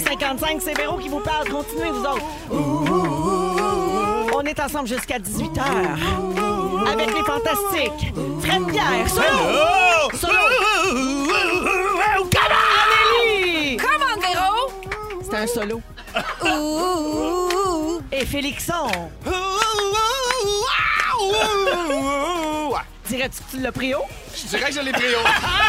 155, 0.00 0.60
c'est 0.62 0.76
Véro 0.76 0.98
qui 0.98 1.08
vous 1.08 1.20
parle. 1.20 1.48
Continuez, 1.48 1.90
vous 1.90 2.04
autres. 2.04 2.24
On 4.34 4.42
est 4.42 4.58
ensemble 4.58 4.88
jusqu'à 4.88 5.18
18h 5.18 5.60
avec 6.90 7.06
les 7.14 7.22
fantastiques 7.22 8.12
Fred 8.40 8.66
Pierre, 8.68 9.08
solo! 9.08 10.10
Solo! 10.14 10.32
Come 12.30 12.52
on! 12.52 13.76
Come 13.76 14.02
on, 14.02 14.20
Véro! 14.20 14.72
C'était 15.22 15.36
un 15.36 15.46
solo. 15.46 15.82
Et 18.12 18.24
Félixon! 18.24 18.88
Dirais-tu 23.08 23.42
que 23.42 23.50
tu 23.50 23.58
l'as 23.60 23.72
pris 23.72 23.94
haut? 23.94 24.06
Je 24.34 24.46
dirais 24.46 24.70
que 24.70 24.74
je 24.76 24.80
l'ai 24.80 24.92
pris 24.92 25.14
haut. 25.14 25.26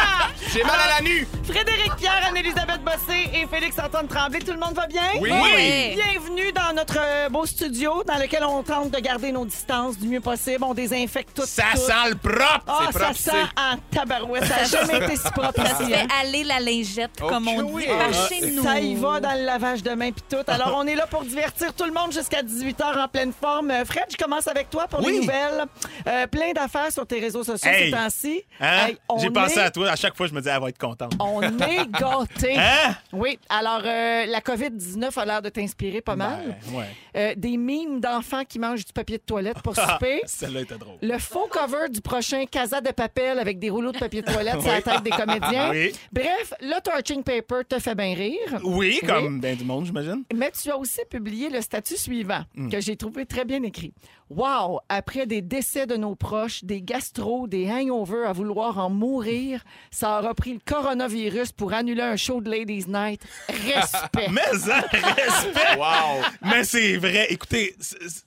J'ai 0.52 0.64
mal 0.64 0.78
à 0.78 1.00
la 1.00 1.08
nuit. 1.08 1.26
Frédéric 1.44 1.96
Pierre, 1.96 2.26
Anne-Elisabeth 2.28 2.84
Bossé 2.84 3.30
et 3.32 3.46
Félix-Antoine 3.46 4.06
Tremblay. 4.06 4.40
Tout 4.40 4.52
le 4.52 4.58
monde 4.58 4.74
va 4.74 4.86
bien? 4.86 5.00
Oui. 5.18 5.30
Oui. 5.32 5.94
Bienvenue 5.94 6.51
dans 6.72 6.80
notre 6.80 6.98
euh, 6.98 7.28
beau 7.28 7.44
studio 7.46 8.02
dans 8.06 8.16
lequel 8.16 8.44
on 8.44 8.62
tente 8.62 8.90
de 8.90 8.98
garder 8.98 9.30
nos 9.32 9.44
distances 9.44 9.98
du 9.98 10.08
mieux 10.08 10.20
possible. 10.20 10.64
On 10.64 10.74
désinfecte 10.74 11.34
tout. 11.36 11.44
Ça 11.46 11.64
tout. 11.72 11.78
sent 11.80 12.10
le 12.10 12.14
propre. 12.16 12.64
Ah, 12.66 12.88
c'est 12.92 12.98
ça 12.98 13.14
sent 13.14 13.46
en 13.56 13.76
tabarouette. 13.94 14.44
Ça 14.44 14.56
n'a 14.56 14.64
jamais 14.64 15.04
été 15.04 15.16
si 15.16 15.30
propre 15.32 15.52
Ça 15.66 15.74
fait 15.76 16.06
aller 16.20 16.44
la 16.44 16.60
lingette, 16.60 17.10
comme 17.20 17.48
on 17.48 17.62
dit 17.78 17.86
par 17.86 18.08
Ah, 18.10 18.28
chez 18.28 18.50
nous. 18.52 18.62
Ça 18.62 18.80
y 18.80 18.94
va 18.94 19.20
dans 19.20 19.32
le 19.32 19.44
lavage 19.44 19.82
de 19.82 19.90
mains 19.90 20.12
puis 20.12 20.24
tout. 20.28 20.36
Alors, 20.46 20.74
on 20.76 20.86
est 20.86 20.94
là 20.94 21.06
pour 21.06 21.24
divertir 21.24 21.74
tout 21.74 21.84
le 21.84 21.92
monde 21.92 22.12
jusqu'à 22.12 22.42
18h 22.42 22.98
en 23.04 23.08
pleine 23.08 23.32
forme. 23.32 23.70
Euh, 23.70 23.84
Fred, 23.84 24.04
je 24.10 24.16
commence 24.16 24.46
avec 24.48 24.70
toi 24.70 24.86
pour 24.88 25.00
Oui. 25.00 25.12
les 25.12 25.20
nouvelles. 25.20 25.64
Euh, 26.06 26.26
plein 26.26 26.52
d'affaires 26.52 26.90
sur 26.92 27.06
tes 27.06 27.20
réseaux 27.20 27.44
sociaux 27.44 27.70
Hey. 27.70 27.90
ces 27.90 27.96
temps-ci. 27.96 28.42
Hein? 28.60 28.86
Hey, 28.88 28.98
J'ai 29.18 29.30
pensé 29.30 29.58
est- 29.58 29.62
à 29.62 29.70
toi. 29.70 29.90
À 29.90 29.96
chaque 29.96 30.16
fois, 30.16 30.26
je 30.26 30.32
me 30.32 30.40
disais, 30.40 30.52
elle 30.54 30.60
va 30.62 30.68
être 30.68 30.78
contente. 30.78 31.12
On 31.20 31.42
est 31.42 31.86
gâtés. 31.90 32.56
Hein? 32.62 32.94
Oui, 33.12 33.38
alors 33.48 33.82
euh, 33.84 34.26
la 34.26 34.40
COVID-19 34.40 35.16
a 35.18 35.24
l'air 35.24 35.42
de 35.42 35.48
t'inspirer 35.48 36.00
pas 36.00 36.16
mal. 36.16 36.38
Ben, 36.46 36.54
ouais. 36.72 36.86
Euh, 37.16 37.34
des 37.36 37.56
mimes 37.56 38.00
d'enfants 38.00 38.44
qui 38.44 38.58
mangent 38.58 38.84
du 38.84 38.92
papier 38.92 39.18
de 39.18 39.22
toilette 39.22 39.60
pour 39.62 39.74
souper. 39.76 40.20
Celle-là 40.24 40.60
était 40.62 40.78
drôle. 40.78 40.96
Le 41.02 41.18
faux 41.18 41.48
cover 41.50 41.88
du 41.90 42.00
prochain 42.00 42.44
Casa 42.46 42.80
de 42.80 42.90
Papel 42.90 43.38
avec 43.38 43.58
des 43.58 43.70
rouleaux 43.70 43.92
de 43.92 43.98
papier 43.98 44.22
de 44.22 44.32
toilette 44.32 44.60
sur 44.60 44.70
la 44.70 44.82
tête 44.82 45.02
des 45.02 45.10
comédiens. 45.10 45.70
Oui. 45.70 45.92
Bref, 46.12 46.54
le 46.60 46.80
Torching 46.80 47.22
Paper 47.22 47.62
te 47.68 47.78
fait 47.78 47.94
bien 47.94 48.14
rire. 48.14 48.60
Oui, 48.64 49.00
comme 49.06 49.40
ben 49.40 49.56
du 49.56 49.64
monde, 49.64 49.86
j'imagine. 49.86 50.24
Mais 50.34 50.50
tu 50.50 50.70
as 50.70 50.78
aussi 50.78 51.00
publié 51.10 51.50
le 51.50 51.60
statut 51.60 51.96
suivant, 51.96 52.44
Hmm. 52.54 52.68
que 52.70 52.80
j'ai 52.80 52.96
trouvé 52.96 53.26
très 53.26 53.44
bien 53.44 53.62
écrit. 53.62 53.92
Wow! 54.34 54.80
Après 54.88 55.26
des 55.26 55.42
décès 55.42 55.86
de 55.86 55.96
nos 55.96 56.14
proches, 56.14 56.64
des 56.64 56.80
gastro, 56.80 57.46
des 57.46 57.70
hangovers 57.70 58.28
à 58.28 58.32
vouloir 58.32 58.78
en 58.78 58.88
mourir, 58.88 59.62
ça 59.90 60.18
aura 60.20 60.32
pris 60.34 60.54
le 60.54 60.60
coronavirus 60.64 61.52
pour 61.52 61.74
annuler 61.74 62.02
un 62.02 62.16
show 62.16 62.40
de 62.40 62.50
Ladies 62.50 62.86
Night. 62.88 63.20
Respect! 63.48 64.28
Mais 64.30 64.40
hein, 64.72 64.82
respect! 64.90 65.76
Wow! 65.76 66.22
Mais 66.42 66.64
c'est 66.64 66.96
vrai. 66.96 67.26
Écoutez, 67.28 67.74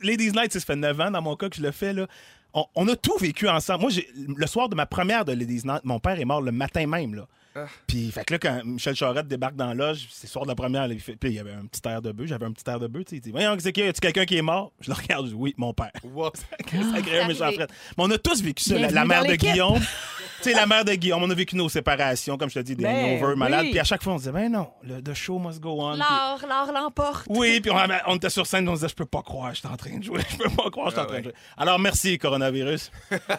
Ladies 0.01 0.31
Night, 0.31 0.53
ça 0.53 0.59
fait 0.59 0.75
9 0.75 0.99
ans 1.01 1.11
dans 1.11 1.21
mon 1.21 1.35
cas 1.35 1.49
que 1.49 1.55
je 1.55 1.63
le 1.63 1.71
fais. 1.71 1.93
Là. 1.93 2.05
On, 2.53 2.65
on 2.75 2.87
a 2.87 2.95
tout 2.95 3.17
vécu 3.17 3.49
ensemble. 3.49 3.81
Moi, 3.81 3.91
le 4.15 4.47
soir 4.47 4.69
de 4.69 4.75
ma 4.75 4.85
première 4.85 5.25
de 5.25 5.31
Ladies 5.31 5.63
Night, 5.65 5.81
mon 5.85 5.99
père 5.99 6.19
est 6.19 6.25
mort 6.25 6.41
le 6.41 6.51
matin 6.51 6.85
même. 6.85 7.15
Là. 7.15 7.27
Puis, 7.87 8.11
fait 8.11 8.25
que 8.25 8.33
là, 8.33 8.39
quand 8.39 8.61
Michel 8.65 8.95
Charette 8.95 9.27
débarque 9.27 9.55
dans 9.55 9.67
la 9.67 9.73
loge, 9.73 10.07
c'est 10.11 10.27
soir 10.27 10.43
de 10.45 10.49
la 10.49 10.55
première, 10.55 10.87
là, 10.87 10.93
il 10.93 10.99
fait- 10.99 11.15
puis 11.15 11.29
il 11.29 11.35
y 11.35 11.39
avait 11.39 11.53
un 11.53 11.65
petit 11.65 11.81
air 11.87 12.01
de 12.01 12.11
bœuf, 12.11 12.27
j'avais 12.27 12.45
un 12.45 12.51
petit 12.51 12.69
air 12.69 12.79
de 12.79 12.87
bœuf, 12.87 13.05
tu 13.05 13.09
sais, 13.11 13.15
il 13.17 13.21
dit 13.21 13.31
Voyons, 13.31 13.55
c'est 13.59 13.71
qui, 13.71 13.81
y 13.81 13.93
quelqu'un 13.93 14.25
qui 14.25 14.37
est 14.37 14.41
mort 14.41 14.71
Je 14.81 14.89
le 14.89 14.95
regarde, 14.95 15.25
je 15.25 15.29
dis 15.31 15.35
Oui, 15.37 15.53
mon 15.57 15.73
père. 15.73 15.91
Crée 16.65 17.19
un 17.21 17.27
méchant 17.27 17.45
arrivé. 17.45 17.65
Mais 17.97 18.03
on 18.03 18.11
a 18.11 18.17
tous 18.17 18.41
vécu 18.41 18.63
ça. 18.63 18.73
La, 18.73 18.79
Bienvenue 18.87 18.95
la 18.95 19.05
mère 19.05 19.19
dans 19.21 19.25
de 19.27 19.31
l'équipe. 19.31 19.51
Guillaume. 19.51 19.79
tu 20.45 20.51
sais, 20.51 20.59
la 20.59 20.65
mère 20.65 20.85
de 20.85 20.93
Guillaume, 20.93 21.23
on 21.23 21.29
a 21.29 21.33
vécu 21.33 21.55
nos 21.55 21.69
séparations, 21.69 22.37
comme 22.37 22.49
je 22.49 22.55
te 22.55 22.59
dis, 22.59 22.75
des 22.75 22.83
Ben, 22.83 23.15
hangovers 23.17 23.35
malades. 23.37 23.61
oui. 23.65 23.71
Puis 23.71 23.79
à 23.79 23.83
chaque 23.83 24.03
fois, 24.03 24.13
on 24.13 24.17
disait 24.17 24.31
Ben 24.31 24.51
non, 24.51 24.69
le 24.83 25.01
the 25.01 25.13
show 25.13 25.39
must 25.39 25.59
go 25.59 25.77
on. 25.81 25.91
Puis- 25.93 25.99
L'or, 25.99 26.39
l'or 26.47 26.71
l'emporte. 26.73 27.25
oui, 27.29 27.59
puis 27.61 27.71
on, 27.71 27.77
on 28.07 28.15
était 28.15 28.29
sur 28.29 28.45
scène, 28.45 28.67
on 28.69 28.73
se 28.73 28.79
disait, 28.79 28.89
je 28.89 28.95
peux 28.95 29.05
pas 29.05 29.21
croire, 29.21 29.53
je 29.53 29.59
suis 29.59 29.67
en 29.67 29.75
train 29.77 29.97
de 29.97 30.03
jouer, 30.03 30.21
je 30.29 30.37
peux 30.37 30.49
pas 30.49 30.69
croire, 30.69 30.87
je 30.89 30.95
suis 30.95 30.99
en 31.01 31.03
Ah 31.03 31.07
train 31.07 31.17
de 31.19 31.23
jouer. 31.23 31.33
Alors, 31.57 31.79
merci, 31.79 32.17
coronavirus. 32.17 32.91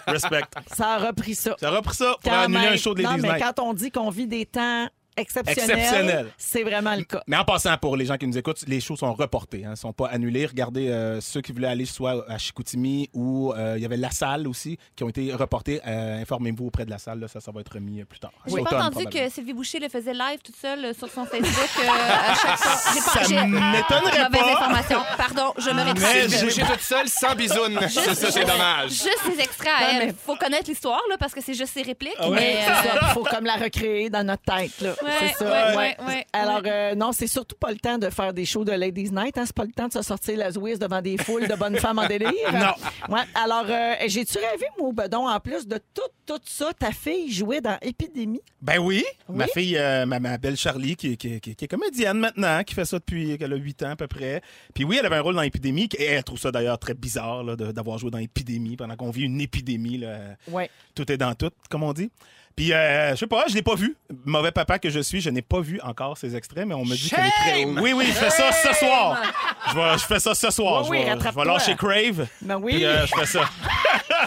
Respect. 0.07 0.43
Ça 0.75 0.95
a 0.95 0.99
repris 0.99 1.35
ça. 1.35 1.55
Ça 1.59 1.69
a 1.69 1.71
repris 1.71 1.95
ça 1.95 2.17
pour 2.21 2.31
Quand 2.33 2.41
annuler 2.41 2.61
même. 2.61 2.73
un 2.73 2.77
show 2.77 2.95
de 2.95 3.03
non, 3.03 3.11
Ladies 3.11 3.23
mais 3.23 3.29
Night. 3.35 3.43
quand 3.57 3.63
on 3.63 3.73
dit 3.75 3.91
qu'on 3.91 4.11
vit 4.11 4.27
des 4.27 4.47
temps 4.47 4.89
Exceptionnels. 5.17 6.27
c'est 6.37 6.63
vraiment 6.63 6.95
le 6.95 7.05
cas. 7.05 7.23
Mais 7.27 7.37
en 7.37 7.45
passant, 7.45 7.77
pour 7.79 7.97
les 7.97 8.07
gens 8.07 8.17
qui 8.17 8.27
nous 8.27 8.37
écoutent, 8.37 8.65
les 8.67 8.81
shows 8.81 8.97
sont 8.97 9.13
reportés, 9.15 9.65
hein, 9.65 9.77
sont 9.77 9.93
pas 9.93 10.09
annulés. 10.09 10.47
Regardez 10.47 10.89
euh, 10.89 11.21
ceux 11.21 11.41
qui 11.41 11.53
voulaient 11.53 11.69
aller 11.69 11.87
soit 11.87 12.25
à 12.29 12.39
Chicoutimi 12.39 13.09
ou 13.13 13.53
euh, 13.53 13.75
il 13.77 13.83
y 13.83 13.85
avait 13.87 13.97
La 13.97 14.11
Salle 14.11 14.47
aussi, 14.49 14.79
qui 14.95 15.05
ont 15.05 15.09
été 15.09 15.33
reportés. 15.35 15.81
Euh, 15.87 16.21
Informez-vous 16.23 16.67
auprès 16.67 16.85
de 16.85 16.91
La 16.91 16.99
Salle, 16.99 17.21
là, 17.21 17.29
ça, 17.29 17.41
ça 17.41 17.51
va 17.53 17.61
être 17.61 17.73
remis 17.75 18.01
euh, 18.01 18.05
plus 18.05 18.19
tard. 18.19 18.33
J'ai 18.47 18.53
Automne, 18.55 18.67
pas 18.67 18.85
entendu 18.85 19.07
que 19.07 19.29
Sylvie 19.31 19.53
Boucher 19.53 19.79
le 19.81 19.89
faisait 19.89 20.13
live 20.15 20.39
toute 20.45 20.57
seule 20.57 20.95
sur 20.95 21.09
son 21.11 21.25
Facebook 21.25 21.71
euh, 21.79 21.89
à 21.89 22.35
chaque 22.35 22.59
fois. 22.59 23.25
Ça 23.25 23.29
m'étonnerait 23.47 24.25
Mauvaise 24.25 24.41
pas. 24.43 24.53
information. 24.59 24.99
Pardon, 25.17 25.55
je 25.59 25.71
me 25.71 25.75
Mais 25.75 25.83
rectifie. 25.83 26.29
j'ai- 26.39 26.45
Bouger 26.47 26.63
toute 26.73 26.81
seule 26.81 27.09
sans 27.09 27.35
bisoune. 27.35 27.79
C'est 27.89 28.15
ça, 28.15 28.31
c'est 28.31 28.45
dommage. 28.45 28.91
Juste 28.91 29.21
ses 29.25 29.41
extraits 29.41 29.73
à 29.73 29.93
elle. 29.93 30.07
mais- 30.09 30.15
Faut 30.25 30.37
connaître 30.37 30.69
l'histoire, 30.69 31.01
là, 31.11 31.17
parce 31.19 31.33
que 31.35 31.41
c'est 31.43 31.55
juste 31.55 31.73
ses 31.75 31.83
répliques. 31.83 32.15
Ah 32.19 32.29
ouais? 32.31 32.37
mais, 32.37 32.57
euh, 32.69 33.01
ça, 33.01 33.07
faut 33.15 33.25
comme 33.25 33.45
la 33.45 33.57
recréer 33.57 34.11
dans 34.11 34.25
notre 34.25 34.43
tête. 34.43 34.81
Là. 34.81 34.95
Ouais, 35.07 35.29
c'est 35.29 35.45
ça. 35.45 35.69
ouais, 35.71 35.77
ouais, 35.77 35.97
ouais. 36.07 36.27
Alors, 36.33 36.63
euh, 36.67 36.95
non, 36.95 37.13
c'est 37.13 37.27
surtout 37.27 37.57
pas 37.57 37.71
le 37.71 37.79
temps 37.79 37.99
de 37.99 38.11
faire 38.11 38.33
des 38.33 38.45
shows 38.45 38.65
de 38.65 38.73
Ladies 38.73 39.11
Night. 39.13 39.39
Hein? 39.39 39.45
C'est 39.47 39.55
pas 39.55 39.65
le 39.65 39.73
temps 39.73 39.89
de 39.89 39.93
se 39.93 40.03
sortir 40.03 40.37
la 40.39 40.51
zouise 40.51 40.79
devant 40.79 41.01
des 41.01 41.17
foules 41.17 41.47
de 41.49 41.55
bonnes 41.55 41.77
femmes 41.77 41.99
en 41.99 42.07
délire. 42.07 42.31
Non. 42.53 43.15
Ouais, 43.15 43.23
alors, 43.35 43.67
euh, 43.69 43.95
j'ai-tu 44.07 44.39
rêvé, 44.39 44.67
mon 44.79 44.93
bedon, 44.93 45.29
en 45.29 45.39
plus 45.41 45.67
de 45.67 45.79
tout, 45.95 46.03
tout 46.27 46.41
ça, 46.45 46.73
ta 46.79 46.91
fille 46.91 47.31
jouait 47.33 47.61
dans 47.61 47.79
Épidémie? 47.83 48.41
Ben 48.61 48.79
oui, 48.79 49.05
Oui? 49.29 49.37
ma 49.37 49.47
fille, 49.47 49.77
euh, 49.79 50.07
ma, 50.07 50.19
ma 50.19 50.39
belle 50.39 50.57
Charlie, 50.57 50.97
qui, 50.97 51.17
qui- 51.17 51.41
qui- 51.41 51.55
qui 51.55 51.65
est 51.65 51.69
comédienne 51.69 52.19
maintenant, 52.19 52.63
qui 52.65 52.75
fait 52.75 52.85
ça 52.85 52.99
depuis 52.99 53.39
qu'elle 53.39 53.53
a 53.53 53.57
8 53.57 53.83
ans 53.85 53.91
à 53.91 53.97
peu 53.97 54.07
près. 54.09 54.43
Puis 54.75 54.85
oui, 54.85 54.97
elle 54.99 55.07
avait 55.07 55.17
un 55.17 55.21
rôle 55.23 55.35
dans 55.37 55.43
Épidémie, 55.43 55.89
et 55.99 56.05
elle 56.05 56.25
trouve 56.25 56.39
ça 56.39 56.51
d'ailleurs 56.51 56.79
très 56.79 56.95
bizarre 56.95 57.45
d'avoir 57.57 57.99
joué 57.99 58.11
dans 58.11 58.19
Épidémie 58.19 58.77
pendant 58.77 58.97
qu'on 58.97 59.11
vit 59.11 59.23
une 59.25 59.41
épidémie. 59.41 59.99
là. 59.99 60.19
Ouais. 60.49 60.71
Tout 60.95 61.11
est 61.13 61.17
dans 61.19 61.35
tout, 61.35 61.51
comme 61.71 61.83
on 61.83 61.93
dit. 61.93 62.11
Puis, 62.57 62.73
euh, 62.73 63.11
je 63.11 63.17
sais 63.17 63.27
pas, 63.27 63.45
je 63.49 63.55
l'ai 63.55 63.61
pas 63.63 63.75
vu. 63.75 63.95
Mauvais 64.25 64.51
papa 64.51 64.79
que 64.79 64.89
je 64.89 65.01
suis, 65.01 65.21
je 65.21 65.29
n'ai 65.29 65.43
pas 65.43 65.61
vu 65.61 65.79
encore 65.83 66.17
ces 66.17 66.35
extraits, 66.35 66.67
mais 66.67 66.75
on 66.75 66.87
me 66.87 66.95
dit 66.97 67.11
qu'elle 67.11 67.27
est 67.27 67.31
très... 67.31 67.61
Shame! 67.61 67.79
Oui, 67.83 67.93
oui, 67.93 68.07
je 68.07 68.13
fais 68.13 68.31
ça 68.31 68.51
ce 68.51 68.73
soir. 68.73 69.21
Je, 69.69 69.75
vais- 69.75 69.99
je 69.99 70.05
fais 70.07 70.19
ça 70.19 70.35
ce 70.35 70.51
soir. 70.51 70.83
Oui, 70.89 70.89
oui, 70.93 70.99
je, 71.01 71.03
vais, 71.05 71.11
je 71.11 71.17
rattrape-toi. 71.17 71.45
vais 71.45 71.51
lâcher 71.51 71.75
Crave. 71.77 72.27
Ben 72.41 72.57
oui. 72.57 72.73
Puis, 72.77 72.85
euh, 72.87 73.07
je 73.07 73.15
fais 73.15 73.27
ça. 73.27 73.41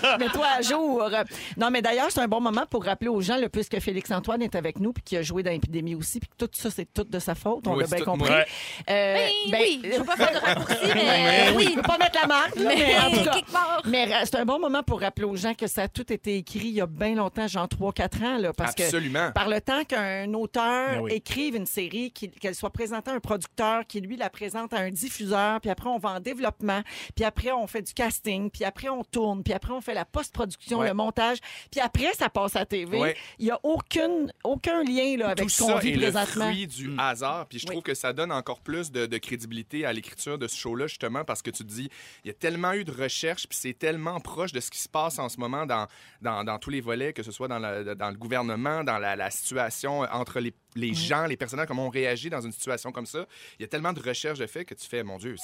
Mets-toi 0.19 0.45
à 0.57 0.61
jour. 0.61 1.09
Non, 1.57 1.69
mais 1.71 1.81
d'ailleurs, 1.81 2.07
c'est 2.09 2.21
un 2.21 2.27
bon 2.27 2.41
moment 2.41 2.65
pour 2.69 2.83
rappeler 2.85 3.09
aux 3.09 3.21
gens, 3.21 3.37
là, 3.37 3.49
puisque 3.49 3.79
Félix-Antoine 3.79 4.41
est 4.41 4.55
avec 4.55 4.79
nous, 4.79 4.93
puis 4.93 5.03
qu'il 5.03 5.17
a 5.17 5.21
joué 5.21 5.43
dans 5.43 5.51
l'épidémie 5.51 5.95
aussi, 5.95 6.19
puis 6.19 6.29
que 6.29 6.45
tout 6.45 6.49
ça, 6.53 6.69
c'est 6.71 6.91
tout 6.91 7.03
de 7.03 7.19
sa 7.19 7.35
faute. 7.35 7.67
On 7.67 7.75
Oui, 7.75 7.83
l'a 7.89 7.95
bien 7.95 8.05
compris. 8.05 8.31
Euh, 8.31 8.43
ben, 8.87 9.29
ben, 9.51 9.59
oui, 9.61 9.81
je 9.83 9.97
veux 9.99 10.03
pas 10.05 10.15
faire 10.15 10.31
de 10.33 10.45
raccourci, 10.45 10.75
mais 10.93 11.49
euh, 11.49 11.51
oui, 11.51 11.55
oui. 11.57 11.67
je 11.71 11.75
peux 11.75 11.81
pas 11.81 11.97
mettre 11.97 12.19
la 12.21 12.27
marque, 12.27 12.55
là, 12.55 12.71
mais, 12.75 12.97
en 12.97 13.11
tout 13.17 13.23
cas. 13.23 13.31
quelque 13.33 13.51
part. 13.51 13.81
Mais 13.85 14.07
c'est 14.25 14.35
un 14.35 14.45
bon 14.45 14.59
moment 14.59 14.83
pour 14.83 15.01
rappeler 15.01 15.25
aux 15.25 15.35
gens 15.35 15.53
que 15.53 15.67
ça 15.67 15.83
a 15.83 15.87
tout 15.87 16.11
été 16.11 16.37
écrit 16.37 16.67
il 16.69 16.75
y 16.75 16.81
a 16.81 16.87
bien 16.87 17.16
longtemps, 17.16 17.47
genre 17.47 17.67
3-4 17.67 18.23
ans. 18.25 18.37
Là, 18.37 18.53
parce 18.53 18.71
Absolument. 18.79 19.27
que 19.29 19.33
par 19.33 19.49
le 19.49 19.59
temps 19.61 19.83
qu'un 19.83 20.33
auteur 20.33 20.89
Ben 20.95 21.01
oui. 21.01 21.13
écrive 21.13 21.55
une 21.55 21.66
série, 21.66 22.11
qu'elle 22.11 22.55
soit 22.55 22.69
présentée 22.69 23.11
à 23.11 23.13
un 23.13 23.19
producteur, 23.19 23.85
qui 23.87 24.01
lui 24.01 24.17
la 24.17 24.29
présente 24.29 24.73
à 24.73 24.77
un 24.77 24.89
diffuseur, 24.91 25.59
puis 25.61 25.69
après 25.69 25.89
on 25.89 25.97
va 25.97 26.09
en 26.11 26.19
développement, 26.19 26.81
puis 27.16 27.25
après 27.25 27.52
on 27.52 27.67
fait 27.67 27.81
du 27.81 27.93
casting, 27.93 28.49
puis 28.49 28.63
après 28.63 28.90
on 28.90 29.03
tourne, 29.03 29.43
puis 29.43 29.53
après 29.53 29.73
on 29.73 29.81
fait 29.81 29.89
la 29.94 30.06
post-production, 30.06 30.80
Ouais. 30.80 30.88
le 30.88 30.94
montage, 30.94 31.38
puis 31.72 31.80
après 31.82 32.14
ça 32.14 32.30
passe 32.30 32.56
à 32.56 32.66
TV. 32.66 32.97
Ouais. 33.00 33.16
Il 33.38 33.46
n'y 33.46 33.52
a 33.52 33.59
aucune, 33.64 34.32
aucun 34.44 34.84
lien 34.84 35.18
là, 35.18 35.28
avec 35.30 35.44
Tout 35.44 35.50
ce 35.50 35.64
qu'on 35.64 35.70
ça 35.70 35.80
vit 35.80 35.90
est 35.90 35.96
le 35.96 36.02
présentement. 36.12 36.46
fruit 36.52 36.68
du 36.68 36.91
hasard. 36.97 37.47
Puis 37.47 37.59
je 37.59 37.66
Oui. 37.68 37.72
trouve 37.72 37.84
que 37.84 37.94
ça 37.94 38.14
donne 38.14 38.32
encore 38.32 38.62
plus 38.62 38.91
de, 38.91 39.06
de 39.06 39.18
crédibilité 39.18 39.86
à 39.86 39.94
l'écriture 39.94 40.38
de 40.38 40.47
ce 40.47 40.58
show-là, 40.58 40.88
justement, 40.88 41.24
parce 41.24 41.41
que 41.41 41.50
tu 41.52 41.64
te 41.64 41.70
dis, 41.72 41.90
il 42.24 42.28
y 42.28 42.32
a 42.32 42.34
tellement 42.34 42.74
eu 42.74 42.84
de 42.84 42.91
recherches, 42.91 43.47
puis 43.47 43.58
c'est 43.59 43.74
tellement 43.78 44.20
proche 44.20 44.52
de 44.52 44.59
ce 44.59 44.70
qui 44.72 44.80
se 44.80 44.90
passe 44.90 45.20
en 45.20 45.30
ce 45.30 45.40
moment 45.40 45.66
dans, 45.66 45.88
dans, 46.22 46.44
dans 46.44 46.59
tous 46.59 46.70
les 46.70 46.82
volets, 46.82 47.14
que 47.14 47.24
ce 47.24 47.32
soit 47.32 47.47
dans, 47.47 47.59
la- 47.59 47.96
dans 47.96 48.09
le 48.09 48.18
gouvernement, 48.18 48.84
dans 48.84 48.97
la, 48.97 49.16
la 49.16 49.32
situation 49.32 50.02
entre 50.12 50.40
les, 50.40 50.53
les 50.75 50.93
gens, 50.93 51.25
les 51.25 51.37
personnages, 51.37 51.67
comment 51.67 51.87
on 51.87 51.89
réagit 51.89 52.29
dans 52.29 52.41
une 52.41 52.51
situation 52.51 52.91
comme 52.91 53.05
ça. 53.05 53.25
Il 53.57 53.61
y 53.63 53.66
a 53.66 53.67
tellement 53.67 53.93
de 53.93 54.01
recherches 54.01 54.39
de 54.39 54.47
fait 54.47 54.66
que 54.66 54.73
tu 54.73 54.87
fais, 54.87 55.03
mon 55.03 55.17
Dieu, 55.17 55.35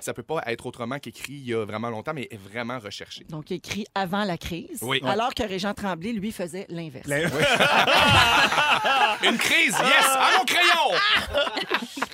ça 0.00 0.14
peut 0.14 0.22
pas 0.22 0.42
être 0.46 0.66
autrement 0.66 0.98
qu'écrit 0.98 1.34
il 1.34 1.48
y 1.48 1.54
a 1.54 1.64
vraiment 1.64 1.90
longtemps, 1.90 2.12
mais 2.14 2.28
est 2.30 2.36
vraiment 2.40 2.78
recherché. 2.78 3.24
Donc, 3.28 3.50
écrit 3.50 3.86
avant 3.94 4.24
la 4.24 4.38
crise, 4.38 4.78
Oui. 4.82 5.00
alors 5.04 5.34
que 5.34 5.42
Régent 5.42 5.74
Tremblay, 5.74 6.12
lui, 6.12 6.32
faisait 6.32 6.66
l'inverse. 6.68 7.06
La- 7.06 7.24
Une 9.28 9.38
crise, 9.38 9.72
yes! 9.72 10.06
À 10.06 10.30
mon 10.38 10.44
crayon! 10.44 10.98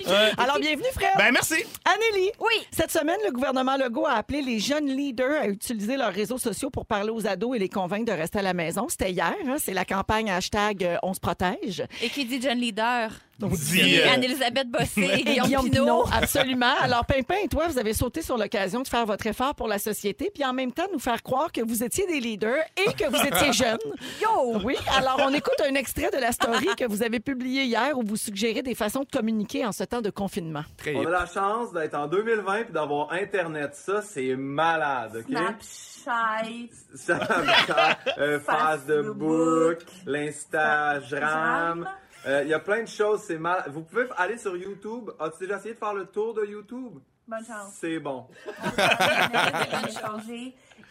Alors, 0.37 0.59
bienvenue, 0.59 0.85
frère. 0.93 1.13
ben, 1.17 1.31
merci. 1.31 1.55
Anneli. 1.85 2.31
Oui. 2.39 2.65
Cette 2.71 2.91
semaine, 2.91 3.19
le 3.25 3.31
gouvernement 3.31 3.77
Legault 3.77 4.05
a 4.05 4.13
appelé 4.13 4.41
les 4.41 4.59
jeunes 4.59 4.87
leaders 4.87 5.41
à 5.41 5.47
utiliser 5.47 5.97
leurs 5.97 6.13
réseaux 6.13 6.37
sociaux 6.37 6.69
pour 6.69 6.85
parler 6.85 7.09
aux 7.11 7.27
ados 7.27 7.55
et 7.55 7.59
les 7.59 7.69
convaincre 7.69 8.05
de 8.11 8.17
rester 8.17 8.39
à 8.39 8.43
la 8.43 8.53
maison. 8.53 8.87
C'était 8.89 9.11
hier. 9.11 9.33
hein. 9.47 9.55
C'est 9.57 9.73
la 9.73 9.85
campagne 9.85 10.29
hashtag 10.31 10.83
euh, 10.83 10.97
On 11.03 11.13
se 11.13 11.19
protège. 11.19 11.83
Et 12.01 12.09
qui 12.09 12.25
dit 12.25 12.41
John 12.41 12.57
Leader? 12.57 13.11
Dit, 13.49 13.99
euh, 13.99 14.13
Anne-Elisabeth 14.13 14.69
Bossé 14.69 15.09
et 15.17 15.23
Guillaume, 15.23 15.69
Pinot. 15.69 16.05
Absolument. 16.11 16.73
Alors, 16.81 17.05
Pimpin 17.05 17.35
et 17.43 17.47
toi, 17.47 17.67
vous 17.67 17.77
avez 17.77 17.93
sauté 17.93 18.21
sur 18.21 18.37
l'occasion 18.37 18.81
de 18.81 18.87
faire 18.87 19.05
votre 19.05 19.25
effort 19.27 19.55
pour 19.55 19.67
la 19.67 19.79
société, 19.79 20.31
puis 20.33 20.45
en 20.45 20.53
même 20.53 20.71
temps, 20.71 20.87
nous 20.91 20.99
faire 20.99 21.21
croire 21.23 21.51
que 21.51 21.61
vous 21.61 21.83
étiez 21.83 22.05
des 22.07 22.19
leaders 22.19 22.63
et 22.77 22.93
que 22.93 23.09
vous 23.09 23.21
étiez 23.25 23.53
jeunes. 23.65 23.77
Yo! 24.21 24.59
Oui. 24.63 24.75
Alors, 24.95 25.21
on 25.25 25.33
écoute 25.33 25.61
un 25.67 25.75
extrait 25.75 26.09
de 26.11 26.17
la 26.17 26.31
story 26.31 26.67
que 26.77 26.85
vous 26.85 27.03
avez 27.03 27.19
publiée 27.19 27.63
hier 27.63 27.97
où 27.97 28.03
vous 28.03 28.17
suggérez 28.17 28.61
des 28.61 28.75
façons 28.75 29.01
de 29.01 29.09
communiquer 29.09 29.65
en 29.65 29.71
ce 29.71 29.83
temps 29.83 30.01
de 30.01 30.09
confinement. 30.09 30.63
Très 30.77 30.95
On 30.95 31.05
a 31.05 31.09
la 31.09 31.25
chance 31.25 31.71
d'être 31.73 31.95
en 31.95 32.07
2020 32.07 32.55
et 32.55 32.71
d'avoir 32.71 33.11
Internet. 33.11 33.75
Ça, 33.75 34.01
c'est 34.01 34.35
malade, 34.35 35.17
OK? 35.17 35.25
Snapchat. 35.27 36.69
Snapchat, 36.95 37.97
euh, 38.17 38.39
Facebook, 38.39 39.79
Facebook, 40.05 41.97
Euh, 42.25 42.41
Il 42.43 42.49
y 42.49 42.53
a 42.53 42.59
plein 42.59 42.83
de 42.83 42.87
choses, 42.87 43.21
c'est 43.21 43.37
mal. 43.37 43.63
Vous 43.69 43.81
pouvez 43.81 44.05
aller 44.17 44.37
sur 44.37 44.55
YouTube. 44.55 45.09
As-tu 45.19 45.39
déjà 45.45 45.57
essayé 45.57 45.73
de 45.73 45.79
faire 45.79 45.93
le 45.93 46.05
tour 46.05 46.33
de 46.33 46.45
YouTube? 46.45 46.99
Bonne 47.27 47.45
chance. 47.45 47.73
C'est 47.79 47.99
bon. 47.99 48.25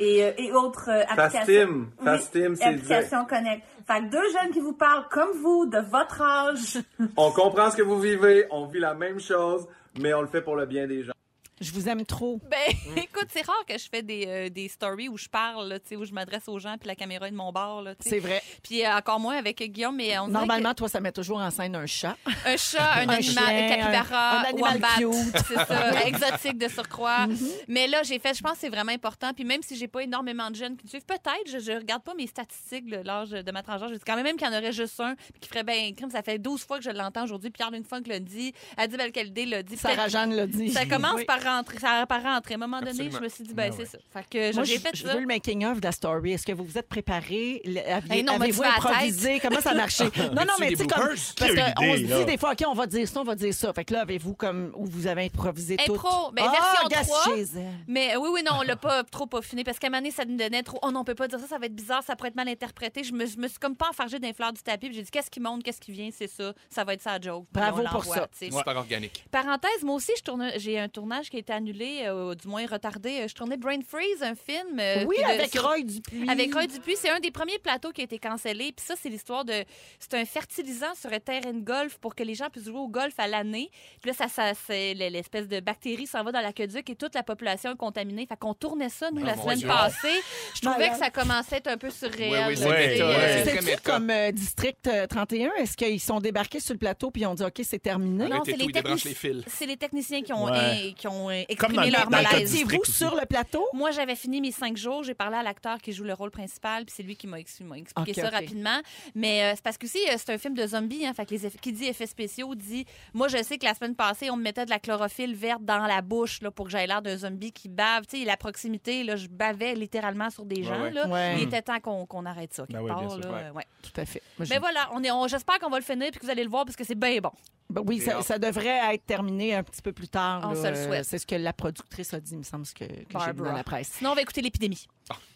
Et, 0.03 0.25
euh, 0.25 0.33
et 0.39 0.51
autres 0.53 0.89
euh, 0.89 1.03
applications. 1.03 1.41
Fastim. 1.41 1.91
Fastim, 2.03 2.57
c'est 2.57 2.65
Applications 2.65 3.27
Connect. 3.27 3.63
Fait 3.87 4.01
que 4.01 4.11
deux 4.11 4.33
jeunes 4.33 4.51
qui 4.51 4.61
vous 4.61 4.73
parlent 4.73 5.07
comme 5.11 5.33
vous, 5.43 5.67
de 5.67 5.79
votre 5.79 6.23
âge. 6.23 6.79
On 7.19 7.31
comprend 7.33 7.71
ce 7.71 7.77
que 7.77 7.83
vous 7.83 8.01
vivez, 8.01 8.47
on 8.51 8.65
vit 8.65 8.79
la 8.81 8.95
même 8.95 9.21
chose, 9.21 9.69
mais 10.01 10.15
on 10.15 10.23
le 10.23 10.29
fait 10.29 10.41
pour 10.41 10.57
le 10.57 10.65
bien 10.65 10.87
des 10.87 11.03
gens. 11.03 11.13
Je 11.61 11.73
vous 11.73 11.89
aime 11.89 12.07
trop. 12.07 12.41
Ben, 12.51 12.59
écoute, 12.97 13.27
c'est 13.29 13.45
rare 13.45 13.65
que 13.69 13.77
je 13.77 13.87
fais 13.91 14.03
des, 14.03 14.25
euh, 14.27 14.49
des 14.49 14.69
stories 14.69 15.09
où 15.11 15.19
je 15.19 15.29
parle, 15.29 15.69
là, 15.69 15.79
où 15.97 16.05
je 16.05 16.13
m'adresse 16.13 16.49
aux 16.49 16.59
gens, 16.59 16.77
puis 16.79 16.89
la 16.89 16.95
caméra 16.95 17.29
est 17.29 17.33
de 17.33 17.37
mon 17.37 17.53
bord. 17.53 17.85
C'est 18.01 18.19
vrai. 18.19 18.43
Puis 18.63 18.85
euh, 18.85 18.97
encore 18.97 19.21
moins 19.21 19.37
avec 19.37 19.61
Guillaume, 19.63 19.97
mais 19.97 20.19
on 20.19 20.29
Normalement, 20.29 20.73
toi, 20.75 20.89
ça 20.89 21.01
met 21.01 21.13
toujours 21.13 21.39
en 21.39 21.51
scène 21.51 21.77
un 21.77 21.87
chat. 21.87 22.17
un 22.47 22.57
chat, 22.57 22.83
un, 22.95 23.01
Un 23.11 23.13
animal, 23.13 23.23
chien, 23.23 23.45
un 23.47 23.69
capybara, 23.69 24.31
un- 24.31 24.41
un 24.41 24.45
animal 24.45 25.05
wombat, 25.05 25.39
c'est 25.49 25.55
ça, 25.67 26.07
exotique 26.07 26.57
de 26.59 26.69
surcroît. 26.69 27.27
Mm-hmm. 27.27 27.51
Mais 27.69 27.87
là, 27.89 28.03
j'ai 28.05 28.19
fait, 28.19 28.35
je 28.35 28.43
pense 28.43 28.53
que 28.55 28.59
c'est 28.61 28.69
vraiment 28.71 28.93
important. 28.93 29.33
Puis 29.35 29.45
même 29.45 29.63
si 29.63 29.77
j'ai 29.77 29.89
pas 29.89 30.03
énormément 30.03 30.51
de 30.51 30.57
jeunes 30.57 30.77
qui 30.77 30.85
me 30.85 30.89
suivent, 30.89 31.05
peut-être, 31.05 31.47
je, 31.47 31.59
je 31.59 31.73
regarde 31.73 32.03
pas 32.03 32.15
mes 32.15 32.27
statistiques 32.27 32.87
de 32.87 32.97
l'âge 32.97 33.31
de 33.31 33.51
ma 33.53 33.63
tranche. 33.63 33.81
Je 33.91 33.95
dis 33.95 34.01
quand 34.07 34.15
même, 34.17 34.25
même 34.25 34.37
qu'il 34.37 34.47
y 34.47 34.51
en 34.51 34.57
aurait 34.57 34.73
juste 34.73 34.99
un 35.01 35.15
qui 35.41 35.49
ferait 35.49 35.65
bien 35.65 35.93
crime. 35.93 36.11
Ça 36.11 36.23
fait 36.23 36.39
12 36.39 36.65
fois 36.65 36.79
que 36.79 36.85
je 36.85 36.91
l'entends 36.91 37.25
aujourd'hui. 37.25 37.51
Pierre 37.51 37.71
Lune-Funk 37.71 38.03
l'a 38.07 38.19
dit, 38.21 38.55
Adib 38.79 39.01
Al-Khalidé 39.01 39.45
l'a 39.45 39.63
dit. 39.63 39.77
Sarah 39.77 40.09
Jeanne 40.09 40.35
l'a 40.35 40.47
dit. 40.47 40.71
Ça 40.71 40.87
commence 40.87 41.17
Oui. 41.17 41.25
par 41.27 41.41
rentrer, 41.57 41.79
ça 41.79 42.07
par 42.07 42.23
rentrer. 42.23 42.55
À 42.55 42.57
un 42.57 42.61
moment 42.61 42.79
donné, 42.79 42.91
Absolument. 42.91 43.19
je 43.19 43.25
me 43.25 43.29
suis 43.29 43.45
dit, 43.45 43.55
ben, 43.55 43.73
c'est 43.77 43.87
ça. 43.87 43.99
Fait 44.13 44.25
que 44.29 44.55
Moi, 44.55 44.65
j'ai 44.65 44.77
je, 44.77 44.81
fait 44.81 44.97
je 44.97 45.07
ça. 45.07 45.15
veux 45.15 45.21
le 45.21 45.27
making-of 45.27 45.81
de 45.81 45.87
la 45.87 45.93
story. 45.93 46.33
Est-ce 46.33 46.47
que 46.47 46.53
vous 46.53 46.65
vous 46.65 46.79
êtes 46.79 46.89
préparé? 46.89 47.63
Aviez, 47.87 48.19
Hey, 48.19 48.23
non, 48.23 48.35
avez-vous 48.35 48.63
improvisé? 48.63 49.41
Comment 49.41 49.61
ça 49.61 49.75
marchait? 49.75 50.05
non, 50.35 50.45
non, 50.45 50.55
mais 50.59 50.71
tu 50.71 50.77
sais, 50.77 50.87
comme. 50.87 51.09
Parce 51.09 51.75
qu'on 51.75 51.93
se 51.95 51.99
dit 51.99 52.07
là. 52.07 52.25
des 52.25 52.39
fois, 52.39 52.53
OK, 52.53 52.65
on 52.67 52.75
va 52.75 52.87
dire 52.87 53.09
ça, 53.09 53.21
on 53.21 53.25
va 53.25 53.35
dire 53.35 53.55
ça. 53.55 53.73
Fait 53.73 53.85
que 53.85 53.95
là, 53.95 54.03
avez-vous 54.03 54.35
comme. 54.35 54.73
Où 54.77 54.87
vous 54.87 55.07
avez 55.07 55.25
improvisé 55.25 55.77
tout? 55.77 55.93
Impro, 55.93 56.31
ben, 56.33 56.45
ah, 56.47 56.51
version 56.51 56.89
gars, 56.89 57.05
3. 57.05 57.37
chez 57.37 57.41
elle. 57.57 57.67
Mais 57.87 58.17
oui, 58.17 58.29
oui, 58.33 58.43
non, 58.45 58.59
on 58.59 58.63
l'a 58.63 58.77
pas 58.77 59.05
trop 59.05 59.27
peaufiné 59.27 59.65
parce 59.65 59.79
qu'à 59.79 59.87
un 59.87 59.91
moment 59.91 60.01
donné, 60.01 60.11
ça 60.11 60.25
nous 60.25 60.37
donnait 60.37 60.63
trop. 60.63 60.79
Oh 60.83 60.91
non, 60.91 61.01
on 61.01 61.05
peut 61.05 61.15
pas 61.15 61.29
dire 61.29 61.39
ça, 61.39 61.47
ça 61.47 61.59
va 61.59 61.67
être 61.67 61.75
bizarre, 61.75 62.03
ça 62.03 62.17
pourrait 62.17 62.29
être 62.29 62.37
mal 62.37 62.49
interprété. 62.49 63.05
Je 63.05 63.13
me, 63.13 63.27
je 63.27 63.37
me 63.39 63.49
suis 63.49 63.59
comme 63.59 63.77
pas 63.77 63.89
enfargée 63.91 64.19
d'un 64.19 64.33
fleur 64.33 64.53
du 64.53 64.63
tapis. 64.63 64.91
J'ai 64.93 65.03
dit, 65.03 65.11
qu'est-ce 65.11 65.31
qui 65.31 65.41
monte, 65.41 65.63
qu'est-ce 65.63 65.81
qui 65.81 65.93
vient, 65.93 66.11
c'est 66.17 66.29
ça. 66.29 66.53
Ça 66.69 66.85
va 66.85 66.95
être 66.95 67.03
ça. 67.03 67.19
Puis 67.19 67.31
Bravo 67.53 67.83
pour 67.91 68.05
ça. 68.05 68.29
Super 68.41 68.77
organique. 68.77 69.25
Parenthèse, 69.31 69.83
moi 69.83 69.97
aussi, 69.97 70.13
je 70.17 70.31
j'ai 70.57 70.79
un 70.79 70.89
tournage 70.89 71.31
qui 71.31 71.37
été 71.41 71.53
annulé, 71.53 72.03
euh, 72.05 72.35
du 72.35 72.49
moins 72.49 72.65
retardé. 72.67 73.27
Je 73.29 73.35
tournais 73.35 73.57
Brain 73.57 73.81
Freeze, 73.87 74.23
un 74.23 74.35
film. 74.35 74.79
euh, 74.79 75.05
Oui, 75.07 75.17
de- 75.19 75.25
avec 75.25 75.51
sur- 75.51 75.65
Roy 75.67 75.81
Dupuis. 75.83 76.29
Avec 76.31 76.55
Roy 76.55 76.67
Dupuis, 76.67 76.97
c'est 76.97 77.11
un 77.11 77.21
des 77.21 77.31
premiers 77.31 77.59
plateaux 77.59 77.91
qui 77.91 78.01
a 78.01 78.05
été 78.05 78.19
cancellé. 78.19 78.73
Puis 78.77 78.85
ça, 78.87 78.95
c'est 79.01 79.09
l'histoire 79.09 79.45
de. 79.45 79.65
C'est 79.99 80.15
un 80.15 80.25
fertilisant 80.25 80.95
sur 81.01 81.13
un 81.13 81.19
terrain 81.21 81.53
de 81.53 81.61
golf 81.65 81.99
pour 81.99 82.15
que 82.15 82.23
les 82.23 82.35
gens 82.35 82.49
puissent 82.51 82.65
jouer 82.67 82.79
au 82.79 82.89
golf 82.89 83.15
à 83.19 83.27
l'année. 83.27 83.71
Puis 84.01 84.11
là, 84.11 84.17
ça, 84.17 84.29
ça, 84.29 84.53
c'est 84.67 84.95
l'espèce 84.95 85.49
de 85.49 85.61
bactérie 85.61 86.07
s'en 86.07 86.23
va 86.23 86.33
dans 86.33 86.41
l'aqueduc 86.41 86.89
et 86.91 86.97
toute 86.97 87.15
la 87.15 87.23
population 87.23 87.73
est 87.73 87.77
contaminée. 87.77 88.27
Fait 88.27 88.37
qu'on 88.39 88.55
tournait 88.55 88.89
ça, 88.89 89.11
nous, 89.11 89.23
Oh 89.23 89.27
la 89.27 89.37
semaine 89.37 89.59
Dieu. 89.59 89.69
passée. 89.69 90.21
Je 90.55 90.61
trouvais 90.61 90.91
que 90.91 90.97
ça 90.97 91.11
commençait 91.11 91.57
à 91.57 91.59
être 91.59 91.69
un 91.69 91.77
peu 91.79 91.91
surréel. 91.91 92.45
Oui, 92.49 92.55
oui, 92.55 92.57
c'est 92.57 92.69
ouais. 92.69 93.01
euh, 93.01 93.77
comme 93.85 94.11
euh, 94.11 94.31
District 94.33 94.87
euh, 94.87 95.07
31? 95.07 95.51
Est-ce 95.59 95.77
qu'ils 95.77 96.01
sont 96.01 96.21
débarqués 96.21 96.61
sur 96.61 96.75
le 96.75 96.79
plateau 96.79 97.11
puis 97.11 97.23
ils 97.23 97.27
ont 97.27 97.35
dit 97.35 97.43
OK, 97.45 97.61
c'est 97.65 97.79
terminé? 97.79 98.29
Non, 98.29 98.43
c'est 98.45 98.53
les, 98.57 98.67
technici- 98.67 99.77
techniciens 99.79 100.23
qui 100.23 100.33
ont, 100.33 100.45
Ouais. 100.45 100.53
euh, 100.53 100.93
qui 100.97 101.07
ont 101.09 101.30
euh, 101.31 101.43
Comme 101.59 101.73
dans 101.73 101.83
exprimé 101.83 101.87
le- 101.87 101.93
leur 101.93 102.09
dans 102.11 102.19
le 102.19 102.23
malaise. 102.25 102.53
Étiez-vous 102.55 102.69
District 102.71 102.81
aussi. 102.83 102.93
sur 102.93 103.15
le 103.15 103.27
plateau? 103.27 103.67
Moi, 103.73 103.91
j'avais 103.93 104.17
fini 104.17 104.41
mes 104.41 104.53
cinq 104.53 104.77
jours. 104.77 105.03
J'ai 105.05 105.15
parlé 105.15 105.37
à 105.37 105.43
l'acteur 105.43 105.79
qui 105.81 105.93
joue 105.93 106.05
le 106.05 106.13
rôle 106.15 106.31
principal, 106.31 106.85
puis 106.85 106.95
c'est 106.97 107.03
lui 107.03 107.17
qui 107.17 107.27
m'a 107.27 107.41
ex- 107.41 107.61
m'a 107.61 107.79
expliqué 107.79 108.11
Ok, 108.13 108.17
ça 108.17 108.27
ok. 108.29 108.35
rapidement. 108.35 108.79
Mais 109.15 109.43
euh, 109.45 109.53
c'est 109.55 109.63
parce 109.63 109.79
que 109.79 109.87
aussi, 109.87 109.99
euh, 110.11 110.15
c'est 110.19 110.31
un 110.33 110.39
film 110.39 110.55
de 110.55 110.67
zombies. 110.67 111.07
Hein, 111.07 111.15
fait 111.15 111.25
que 111.27 111.31
les 111.31 111.47
eff- 111.47 111.59
qui 111.61 111.73
dit 111.73 111.87
effets 111.87 112.07
spéciaux 112.07 112.55
dit. 112.55 112.85
Moi, 113.15 113.29
je 113.29 113.43
sais 113.43 113.57
que 113.59 113.65
la 113.65 113.75
semaine 113.75 113.95
passée, 113.95 114.31
on 114.31 114.37
me 114.37 114.43
mettait 114.43 114.65
de 114.65 114.71
la 114.71 114.79
chlorophylle 114.79 115.35
verte 115.35 115.65
dans 115.65 115.87
la 115.87 116.03
bouche 116.03 116.43
là, 116.43 116.51
pour 116.51 116.67
que 116.67 116.73
j'aie 116.73 116.87
l'air 116.87 117.03
d'un 117.03 117.17
zombie 117.17 117.53
qui 117.53 117.69
bave. 117.69 118.07
Tu 118.07 118.19
sais, 118.21 118.25
la 118.25 118.37
proximité, 118.37 119.05
là, 119.05 119.17
je 119.17 119.29
bavais 119.29 119.75
littéralement 119.75 120.31
sur 120.31 120.45
des 120.45 120.63
gens. 120.63 120.81
ouais. 120.83 120.91
Là. 120.91 121.07
Ouais. 121.09 121.37
Il 121.39 121.45
était 121.45 121.63
temps 121.63 121.81
qu'on 121.81 122.07
qu'on 122.07 122.27
arrête 122.27 122.53
ça. 122.53 122.67
quelque 122.67 122.77
Ben 122.79 122.83
oui, 122.85 122.91
bien 122.91 123.09
part, 123.09 123.11
sûr, 123.23 123.31
là. 123.33 123.43
ouais. 123.45 123.51
Ouais. 123.57 123.67
Tout 123.83 124.01
à 124.01 124.05
fait. 124.05 124.23
Moi, 124.39 124.47
Mais 124.51 124.59
voilà, 124.59 124.89
on 124.93 125.03
est, 125.05 125.11
on- 125.11 125.29
j'espère 125.29 125.59
qu'on 125.59 125.71
va 125.71 125.79
le 125.79 125.85
finir 125.85 126.11
puis 126.11 126.21
que 126.21 126.25
vous 126.25 126.31
allez 126.31 126.45
le 126.45 126.51
voir 126.51 126.65
parce 126.65 126.77
que 126.77 126.85
c'est 126.85 126.95
bien 126.95 127.19
bon. 127.21 127.31
Ben 127.71 127.83
oui, 127.87 128.01
ça, 128.01 128.39
devrait 128.39 128.95
être 128.95 129.07
terminé 129.07 129.55
un 129.55 129.63
petit 129.63 129.81
peu 129.83 129.93
plus 129.93 130.09
tard. 130.09 130.43
On 130.45 130.53
là. 130.53 130.63
se 130.63 130.69
le 130.69 130.87
souhaite. 130.87 131.05
C'est 131.05 131.19
ce 131.19 131.27
que 131.27 131.37
la 131.37 131.53
productrice 131.53 132.13
a 132.13 132.21
dit, 132.21 132.33
il 132.33 132.39
me 132.39 132.43
semble, 132.43 132.67
ce 132.67 132.75
que, 132.75 132.85
que 132.85 133.19
j'ai 133.25 133.33
lu 133.33 133.39
dans 133.39 133.53
la 133.53 133.65
presse. 133.65 133.93
Sinon, 133.99 134.11
on 134.11 134.15
va 134.15 134.23
écouter 134.23 134.43
l'épidémie. 134.43 134.87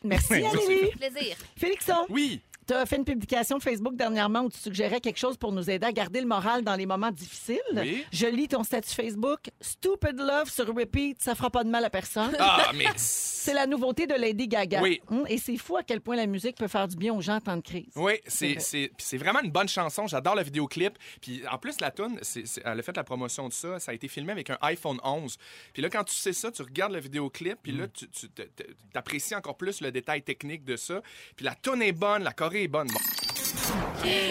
Merci, 0.02 0.26
Oui, 0.32 0.42
ça, 0.42 0.50
c'est 0.50 0.64
Amélie. 0.64 0.90
Plaisir. 0.90 1.36
Félixon, 1.56 2.06
Oui. 2.08 2.40
Tu 2.66 2.74
as 2.74 2.86
fait 2.86 2.96
une 2.96 3.04
publication 3.04 3.60
Facebook 3.60 3.96
dernièrement 3.96 4.40
où 4.42 4.50
tu 4.50 4.58
suggérais 4.58 5.00
quelque 5.00 5.18
chose 5.18 5.36
pour 5.36 5.52
nous 5.52 5.68
aider 5.70 5.86
à 5.86 5.92
garder 5.92 6.20
le 6.20 6.26
moral 6.26 6.62
dans 6.62 6.74
les 6.76 6.86
moments 6.86 7.10
difficiles. 7.10 7.60
Oui. 7.74 8.04
Je 8.12 8.26
lis 8.26 8.48
ton 8.48 8.62
statut 8.64 8.94
Facebook. 8.94 9.50
Stupid 9.60 10.18
Love 10.18 10.50
sur 10.50 10.66
repeat, 10.74 11.20
ça 11.22 11.34
fera 11.34 11.50
pas 11.50 11.64
de 11.64 11.68
mal 11.70 11.84
à 11.84 11.90
personne. 11.90 12.34
Ah, 12.38 12.70
mais. 12.74 12.86
C'est 12.96 13.52
la 13.52 13.66
nouveauté 13.66 14.06
de 14.06 14.14
Lady 14.14 14.48
Gaga. 14.48 14.80
Oui. 14.80 15.02
Hum, 15.10 15.26
Et 15.28 15.36
c'est 15.36 15.58
fou 15.58 15.76
à 15.76 15.82
quel 15.82 16.00
point 16.00 16.16
la 16.16 16.26
musique 16.26 16.56
peut 16.56 16.66
faire 16.66 16.88
du 16.88 16.96
bien 16.96 17.12
aux 17.12 17.20
gens 17.20 17.34
en 17.36 17.40
temps 17.42 17.56
de 17.58 17.60
crise. 17.62 17.92
Oui, 17.94 18.14
c'est 18.26 19.18
vraiment 19.18 19.42
une 19.42 19.50
bonne 19.50 19.68
chanson. 19.68 20.06
J'adore 20.06 20.34
le 20.34 20.42
vidéoclip. 20.42 20.96
Puis 21.20 21.42
en 21.50 21.58
plus, 21.58 21.78
la 21.82 21.90
tune, 21.90 22.18
elle 22.64 22.78
a 22.80 22.82
fait 22.82 22.96
la 22.96 23.04
promotion 23.04 23.48
de 23.48 23.52
ça. 23.52 23.78
Ça 23.80 23.90
a 23.90 23.94
été 23.94 24.08
filmé 24.08 24.32
avec 24.32 24.48
un 24.48 24.56
iPhone 24.62 24.98
11. 25.04 25.36
Puis 25.74 25.82
là, 25.82 25.90
quand 25.90 26.04
tu 26.04 26.14
sais 26.14 26.32
ça, 26.32 26.50
tu 26.50 26.62
regardes 26.62 26.92
le 26.92 27.00
vidéoclip, 27.00 27.58
puis 27.62 27.72
là, 27.72 27.86
tu, 27.88 28.08
tu 28.08 28.28
te- 28.30 28.42
t'apprécies 28.94 29.34
encore 29.34 29.56
plus 29.58 29.80
le 29.82 29.92
détail 29.92 30.22
technique 30.22 30.64
de 30.64 30.76
ça. 30.76 31.02
Puis 31.36 31.44
la 31.44 31.54
tune 31.54 31.82
est 31.82 31.92
bonne, 31.92 32.22
la 32.22 32.32
choré 32.32 32.53
est 32.56 32.68
bonne. 32.68 32.88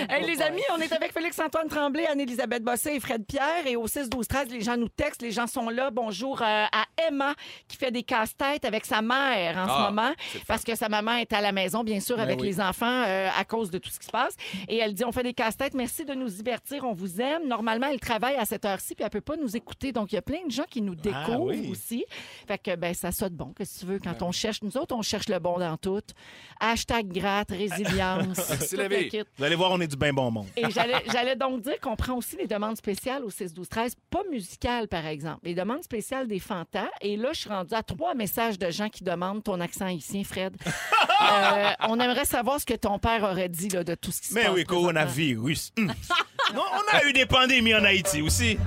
Hey, 0.10 0.25
les 0.27 0.42
amis, 0.42 0.62
on 0.75 0.80
est 0.80 0.92
avec 0.92 1.13
Félix-Antoine 1.13 1.68
Tremblay, 1.68 2.06
Anne-Élisabeth 2.06 2.63
Bossé 2.63 2.92
et 2.96 3.00
Fred 3.00 3.25
Pierre. 3.25 3.65
Et 3.65 3.75
au 3.75 3.88
6-12-13, 3.88 4.50
les 4.51 4.62
gens 4.62 4.77
nous 4.77 4.89
textent, 4.89 5.22
les 5.22 5.32
gens 5.32 5.48
sont 5.48 5.70
là. 5.70 5.89
Bonjour 5.92 6.42
euh, 6.42 6.46
à 6.46 6.86
Emma 7.08 7.34
qui 7.68 7.77
fait 7.77 7.89
des 7.92 8.03
casse-têtes 8.03 8.65
avec 8.65 8.86
sa 8.86 9.01
mère 9.01 9.58
en 9.58 9.65
Ah, 9.68 9.75
ce 9.77 9.89
moment 9.92 10.10
le 10.10 10.39
fun. 10.39 10.44
parce 10.48 10.63
que 10.63 10.75
sa 10.75 10.89
maman 10.89 11.13
est 11.15 11.32
à 11.34 11.42
la 11.42 11.51
maison, 11.51 11.84
bien 11.84 12.00
sûr, 12.00 12.20
avec 12.20 12.39
oui. 12.42 12.48
les 12.48 12.62
enfants 12.62 12.86
euh, 13.08 13.30
à 13.36 13.46
cause 13.46 13.72
de 13.72 13.77
tout 13.77 13.89
ce 13.89 14.00
qui 14.00 14.06
se 14.06 14.12
passe. 14.12 14.36
Et 14.68 14.77
elle 14.77 14.94
dit, 14.94 15.06
on 15.06 15.12
fait 15.12 15.24
des 15.24 15.34
casse-têtes, 15.34 15.74
merci 15.74 16.06
de 16.06 16.13
nous 16.13 16.30
divertir, 16.30 16.84
on 16.84 16.94
vous 16.94 17.20
aime. 17.22 17.48
Normalement, 17.48 17.88
elle 17.92 18.00
travaille 18.00 18.36
à 18.36 18.46
cette 18.46 18.65
heure-ci 18.65 18.94
puis 18.96 19.03
elle 19.03 19.10
peut 19.10 19.22
pas 19.22 19.38
nous 19.38 19.56
écouter. 19.56 19.92
Donc, 19.92 20.12
il 20.12 20.15
y 20.15 20.20
a 20.20 20.22
plein 20.24 20.46
de 20.46 20.51
gens 20.51 20.65
qui 20.70 20.82
nous 20.82 20.96
découvrent 20.96 21.24
Ah 21.32 21.38
oui. 21.39 21.70
aussi. 21.72 22.06
Fait 22.48 22.58
que, 22.58 22.75
ben, 22.75 22.94
ça 22.94 23.12
saute 23.12 23.34
bon. 23.34 23.53
Que 23.53 23.63
tu 23.63 23.86
veux? 23.86 24.00
Quand 24.00 24.22
on 24.22 24.32
cherche, 24.32 24.62
nous 24.62 24.77
autres, 24.77 24.96
on 24.96 25.01
cherche 25.01 25.30
le 25.30 25.39
bon 25.39 25.58
dans 25.58 25.77
tout. 25.77 26.01
Hashtag 26.60 27.08
gratte, 27.08 27.50
résilience. 27.51 28.38
Merci, 28.50 28.75
Vous 29.38 29.43
allez 29.43 29.55
voir, 29.55 29.72
on 29.72 29.79
est 29.82 29.88
du 29.88 29.96
bien 29.96 30.13
bon 30.13 30.32
monde. 30.32 30.48
Et 30.55 30.63
j'allais 31.12 31.36
donc 31.36 31.62
dire 31.62 31.79
qu'on 31.82 31.96
prend 31.96 32.15
aussi 32.15 32.36
les 32.38 32.48
demandes 32.48 32.77
spéciales 32.77 33.24
au 33.24 33.29
6-12-13, 33.29 33.93
pas 34.10 34.22
musicales, 34.32 34.88
par 34.88 35.05
exemple. 35.05 35.39
Les 35.43 35.55
demandes 35.55 35.84
spéciales 35.84 36.27
des 36.27 36.39
fantas. 36.39 36.89
Et 37.01 37.17
là, 37.17 37.29
je 37.34 37.39
suis 37.41 37.50
rendue 37.50 37.74
à 37.74 37.84
trois 37.84 38.13
messages 38.15 38.58
de 38.60 38.70
gens 38.72 38.89
qui 38.89 39.03
demandent 39.03 39.43
ton 39.43 39.60
accent 39.62 39.86
haïtien, 39.86 40.24
Fred. 40.24 40.55
Euh, 41.24 41.70
on 41.88 41.98
aimerait 42.01 42.25
savoir 42.25 42.60
ce 42.60 42.65
que 42.65 42.74
ton 42.74 43.00
père 43.00 43.24
aurait 43.24 43.48
dit 43.48 43.70
là, 43.70 43.86
de 43.86 43.96
tout 43.96 44.12
ce 44.12 44.20
qui 44.22 44.27
se 44.27 44.34
Mais 44.34 44.43
passe. 44.43 44.53
oui, 44.55 44.65
coronavirus. 44.65 45.72
Hum. 45.77 45.93
non, 46.53 46.62
on 46.74 46.98
a 46.98 47.05
eu 47.05 47.13
des 47.13 47.25
pandémies 47.25 47.74
en 47.74 47.84
Haïti 47.86 48.22
aussi. 48.22 48.58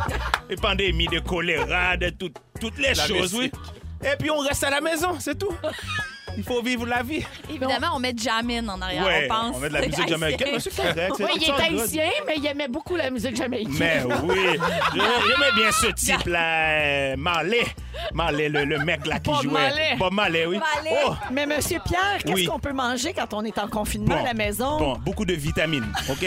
Des 0.49 0.57
pandémies 0.57 1.07
de 1.09 1.19
choléra, 1.19 1.99
de 1.99 2.09
tout- 2.09 2.33
toutes 2.59 2.79
les 2.79 2.95
La 2.95 3.07
choses, 3.07 3.35
oui. 3.35 3.53
Et 4.03 4.17
puis 4.19 4.31
on 4.31 4.39
reste 4.39 4.65
à 4.65 4.71
la 4.71 4.81
maison, 4.81 5.17
c'est 5.21 5.39
tout. 5.39 5.53
Il 6.37 6.43
faut 6.45 6.63
vivre 6.63 6.87
la 6.87 7.03
vie. 7.03 7.25
Évidemment, 7.49 7.89
on 7.95 7.99
met 7.99 8.13
Jamin 8.17 8.69
en 8.69 8.81
arrière. 8.81 9.05
Ouais, 9.05 9.29
on 9.31 9.35
pense. 9.35 9.57
on 9.57 9.61
met 9.61 9.69
de 9.69 9.75
la 9.75 9.87
musique 9.87 10.09
jamaïcaine. 10.09 10.49
mais 10.53 10.61
C'est 10.61 10.77
correct. 10.77 11.13
c'est 11.17 11.25
Oui, 11.25 11.31
il 11.37 11.43
est 11.43 11.47
good. 11.47 11.81
haïtien, 11.81 12.11
mais 12.27 12.35
il 12.37 12.47
aimait 12.47 12.69
beaucoup 12.69 12.97
la 12.97 13.11
musique 13.11 13.37
jamaïcaine. 13.37 13.73
Mais 13.79 14.03
oui, 14.23 14.37
je- 14.95 14.99
j'aimais 14.99 15.53
bien 15.57 15.73
ce 15.73 15.87
type-là, 15.87 16.71
euh, 16.71 17.17
Marley. 17.17 17.65
Marley, 18.13 18.49
le, 18.49 18.65
le 18.65 18.79
mec 18.81 19.07
là 19.07 19.19
qui 19.19 19.31
Bob 19.31 19.43
jouait. 19.43 19.53
Marley. 19.53 19.97
Bob 19.99 20.13
Marley, 20.13 20.47
oui. 20.47 20.59
Marley. 20.59 20.97
Oh, 21.07 21.15
Mais 21.33 21.47
Monsieur 21.47 21.79
Pierre, 21.85 22.19
qu'est-ce 22.23 22.33
Oui. 22.35 22.45
qu'on 22.47 22.59
peut 22.59 22.73
manger 22.73 23.13
quand 23.15 23.33
on 23.35 23.43
est 23.45 23.59
en 23.59 23.69
confinement 23.69 24.17
à 24.17 24.23
la 24.23 24.35
maison? 24.35 24.79
Bon, 24.79 24.97
beaucoup 24.99 25.25
de 25.25 25.35
vitamines, 25.35 25.91
OK? 26.11 26.23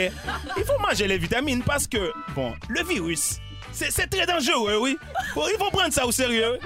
Il 0.57 0.63
faut 0.63 0.79
manger 0.79 1.07
les 1.07 1.17
vitamines 1.17 1.61
parce 1.63 1.85
que, 1.87 2.11
bon, 2.35 2.53
le 2.67 2.83
virus, 2.83 3.37
c'est 3.71 3.91
c'est 3.91 4.07
très 4.07 4.25
dangereux, 4.25 4.77
oui. 4.81 4.97
Faut- 5.33 5.47
il 5.47 5.57
faut 5.59 5.69
prendre 5.69 5.93
ça 5.93 6.05
au 6.07 6.11
sérieux. 6.11 6.57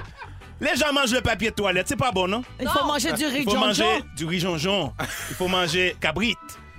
Les 0.64 0.76
gens 0.76 0.92
mangent 0.94 1.12
le 1.12 1.20
papier 1.20 1.50
de 1.50 1.54
toilette, 1.54 1.86
c'est 1.88 1.96
pas 1.96 2.10
bon, 2.10 2.26
non? 2.26 2.42
Il 2.58 2.66
faut 2.66 2.86
manger 2.86 3.12
du 3.12 3.26
riz 3.26 3.44
Il 3.46 3.50
faut 3.50 3.56
manger 3.58 4.00
du 4.16 4.24
riz 4.24 4.40
jonjon. 4.40 4.92
Il 5.28 5.36
faut 5.36 5.48
manger 5.48 5.94
cabrit. 6.00 6.34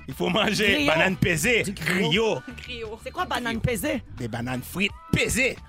Il 0.08 0.14
faut 0.14 0.30
manger 0.30 0.86
banane 0.88 1.16
pesée, 1.16 1.64
Du 1.64 1.72
griot. 1.74 2.40
C'est 3.04 3.12
quoi 3.12 3.26
banane 3.26 3.60
pesée? 3.60 4.02
des 4.18 4.28
bananes 4.28 4.62
frites 4.64 4.92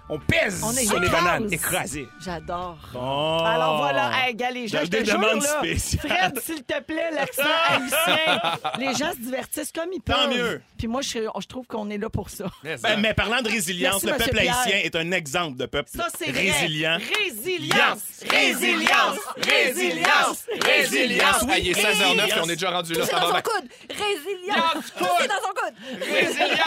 On 0.09 0.19
pèse 0.19 0.61
On 0.63 0.73
sur 0.73 0.99
les 1.01 1.07
écrase. 1.07 1.11
bananes 1.25 1.53
écrasées. 1.53 2.07
J'adore. 2.25 2.79
Oh. 2.95 3.39
Alors 3.45 3.79
voilà, 3.79 4.11
hey, 4.29 4.35
gars, 4.35 4.51
les 4.51 4.69
gens, 4.69 4.79
je 4.81 4.85
te 4.87 4.91
des 4.99 5.05
jure, 5.05 5.19
demandes 5.19 5.43
là, 5.43 5.59
spéciales. 5.59 6.09
Fred, 6.09 6.41
s'il 6.45 6.63
te 6.65 6.81
plaît, 6.81 7.11
l'accent 7.13 7.43
haïtien. 7.69 8.41
Les 8.79 8.95
gens 8.95 9.13
se 9.13 9.19
divertissent 9.19 9.73
comme 9.73 9.89
ils 9.93 10.01
Tant 10.01 10.29
peuvent. 10.29 10.37
mieux. 10.37 10.63
Puis 10.79 10.87
moi, 10.87 11.01
je, 11.03 11.19
je 11.41 11.47
trouve 11.47 11.67
qu'on 11.67 11.91
est 11.91 11.99
là 11.99 12.09
pour 12.09 12.31
ça. 12.31 12.47
Mais, 12.63 12.77
Ben, 12.77 13.01
mais 13.01 13.15
parlant 13.15 13.43
de 13.43 13.49
résilience, 13.49 14.05
Merci, 14.05 14.07
le 14.07 14.13
Monsieur 14.13 14.27
peuple 14.27 14.41
Pierre. 14.43 14.59
haïtien 14.65 14.79
est 14.79 14.97
un 14.97 15.11
exemple 15.13 15.57
de 15.57 15.67
peuple 15.67 15.91
Ça, 15.95 16.07
c'est 16.17 16.31
vrai. 16.31 16.51
résilient. 16.51 16.99
Résilience! 17.25 18.03
Résilience! 18.31 19.19
Résilience! 19.39 20.45
Résilience! 20.65 21.45
Ah, 21.51 21.59
il 21.59 21.69
est 21.69 21.73
16h09 21.81 22.29
et 22.29 22.41
on 22.43 22.49
est 22.49 22.55
déjà 22.57 22.71
rendu 22.71 22.93
là. 22.95 23.05
C'est 23.05 23.11
Ça 23.13 23.21
dans 23.21 23.33
va 23.33 23.37
son 23.39 23.43
coude. 23.43 23.69
Résilience. 23.91 24.93
C'est 25.21 25.29
dans 25.29 25.35
son 25.43 25.55
coude. 25.55 25.75
Résilience! 26.01 26.61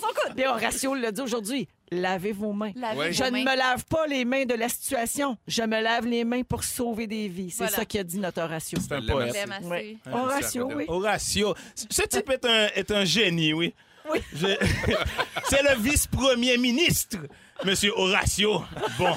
Son 0.00 0.06
coude. 0.08 0.34
Puis 0.36 0.46
Horatio 0.46 0.94
l'a 0.94 1.12
dit 1.12 1.20
aujourd'hui, 1.20 1.68
lavez 1.90 2.32
vos 2.32 2.52
mains. 2.52 2.72
Lavez 2.76 2.98
Ouais. 2.98 3.06
vos 3.08 3.12
Je 3.12 3.24
ne 3.24 3.30
mains. 3.30 3.44
me 3.52 3.56
lave 3.56 3.84
pas 3.86 4.06
les 4.06 4.24
mains 4.24 4.44
de 4.44 4.54
la 4.54 4.68
situation. 4.68 5.36
Je 5.46 5.62
me 5.62 5.80
lave 5.80 6.06
les 6.06 6.24
mains 6.24 6.42
pour 6.42 6.64
sauver 6.64 7.06
des 7.06 7.28
vies. 7.28 7.50
C'est 7.50 7.58
Voilà. 7.64 7.76
ça 7.76 7.84
qu'a 7.84 8.02
dit 8.04 8.18
notre 8.18 8.42
Horatio. 8.42 8.78
C'est 8.80 8.92
un 8.94 9.00
Je 9.00 9.06
poète. 9.10 9.36
Assez. 9.36 9.64
Ouais. 9.66 9.96
Horatio, 10.12 10.70
oui. 10.74 10.84
Horatio. 10.88 11.54
Ce 11.74 12.02
type 12.02 12.30
est 12.30 12.44
un, 12.44 12.68
est 12.74 12.90
un 12.90 13.04
génie, 13.04 13.52
oui. 13.52 13.74
Oui. 14.10 14.20
Je- 14.34 14.46
C'est 15.50 15.62
le 15.62 15.78
vice-premier 15.80 16.56
ministre, 16.58 17.18
Monsieur 17.64 17.92
Horatio. 17.96 18.62
Bon. 18.98 19.14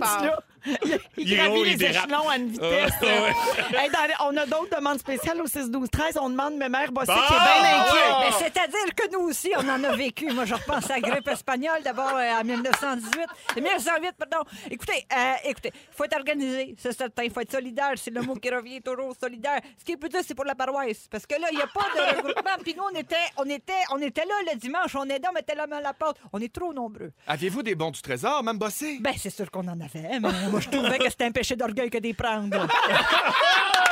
Part. 0.00 0.24
là. 0.24 0.38
Il, 1.16 1.34
gravit 1.36 1.64
les 1.64 1.76
dérape. 1.76 2.06
échelons 2.08 2.28
à 2.28 2.36
une 2.36 2.48
vitesse. 2.48 2.92
Ouais. 3.02 3.08
euh. 3.08 3.78
Hey, 3.78 3.90
dans 3.90 4.04
les- 4.06 4.14
on 4.24 4.36
a 4.36 4.46
d'autres 4.46 4.76
demandes 4.76 4.98
spéciales 4.98 5.40
au 5.40 5.46
6 5.46 5.70
12 5.70 5.88
13 5.90 6.18
On 6.20 6.30
demande 6.30 6.54
mes 6.56 6.68
mères 6.68 6.92
Bossé 6.92 7.06
Bon, 7.12 7.14
qui 7.26 7.32
est 7.34 7.36
bien. 7.36 8.20
Mais 8.20 8.32
c'est-à-dire 8.38 8.94
que 8.96 9.12
nous 9.12 9.20
aussi, 9.28 9.50
on 9.56 9.68
en 9.68 9.82
a 9.84 9.96
vécu. 9.96 10.30
Moi, 10.32 10.44
je 10.44 10.54
repense 10.54 10.90
à 10.90 10.94
la 10.94 11.00
grippe 11.00 11.28
espagnole, 11.28 11.82
d'abord 11.84 12.12
euh, 12.16 12.40
en 12.40 12.44
1918. 12.44 13.20
Et 13.56 13.60
1908, 13.60 14.12
pardon. 14.18 14.44
Écoutez, 14.70 15.06
euh, 15.16 15.32
écoutez, 15.44 15.70
il 15.74 15.94
faut 15.96 16.04
être 16.04 16.16
organisé, 16.16 16.74
c'est 16.78 16.92
certain. 16.96 17.22
Il 17.24 17.30
faut 17.30 17.40
être 17.40 17.52
solidaire. 17.52 17.92
C'est 17.96 18.10
le 18.12 18.22
mot 18.22 18.34
qui 18.34 18.50
revient 18.50 18.80
toujours, 18.82 19.14
solidaire. 19.20 19.60
Ce 19.78 19.84
qui 19.84 19.92
est 19.92 19.96
plus 19.96 20.08
dur, 20.08 20.20
c'est 20.26 20.34
pour 20.34 20.44
la 20.44 20.54
paroisse. 20.54 21.06
Parce 21.10 21.26
que 21.26 21.34
là, 21.40 21.48
il 21.52 21.56
n'y 21.56 21.62
a 21.62 21.66
pas 21.68 21.86
de 21.94 22.16
regroupement. 22.16 22.56
Puis 22.62 22.74
nous, 22.76 22.84
on 22.92 22.96
était, 22.98 23.16
on, 23.36 23.44
était, 23.44 23.72
on 23.92 23.98
était 24.00 24.24
là 24.24 24.34
le 24.52 24.58
dimanche. 24.58 24.94
On 24.94 25.04
aidait, 25.04 25.28
on 25.28 25.32
mettait 25.32 25.54
la 25.54 25.66
main 25.66 25.78
à 25.78 25.80
la 25.82 25.92
porte. 25.94 26.18
On 26.32 26.40
est 26.40 26.52
trop 26.52 26.72
nombreux. 26.72 27.12
Aviez-vous 27.26 27.62
des 27.62 27.74
bons 27.74 27.90
du 27.90 28.00
trésor, 28.02 28.42
même 28.42 28.58
bossé? 28.58 28.98
Ben, 29.00 29.14
c'est 29.16 29.30
sûr 29.30 29.50
qu'on 29.50 29.66
en 29.68 29.80
avait. 29.80 30.18
Mais 30.20 30.28
moi, 30.56 30.62
je 30.62 30.70
trouvais 30.70 30.98
que 30.98 31.10
c'était 31.10 31.24
un 31.24 31.32
péché 31.32 31.56
d'orgueil 31.56 31.90
que 31.90 31.98
d'y 31.98 32.14
prendre. 32.14 32.66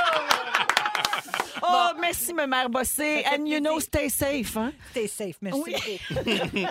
Oh, 1.76 1.98
merci, 2.00 2.32
ma 2.34 2.46
mère 2.46 2.68
Bossé. 2.70 3.22
Ça 3.22 3.30
fait 3.30 3.38
And 3.40 3.46
you 3.46 3.58
know, 3.60 3.80
stay 3.80 4.08
safe. 4.08 4.56
Hein? 4.56 4.72
T'es 4.92 5.06
safe, 5.08 5.36
merci. 5.40 5.60
Oui. 5.64 5.74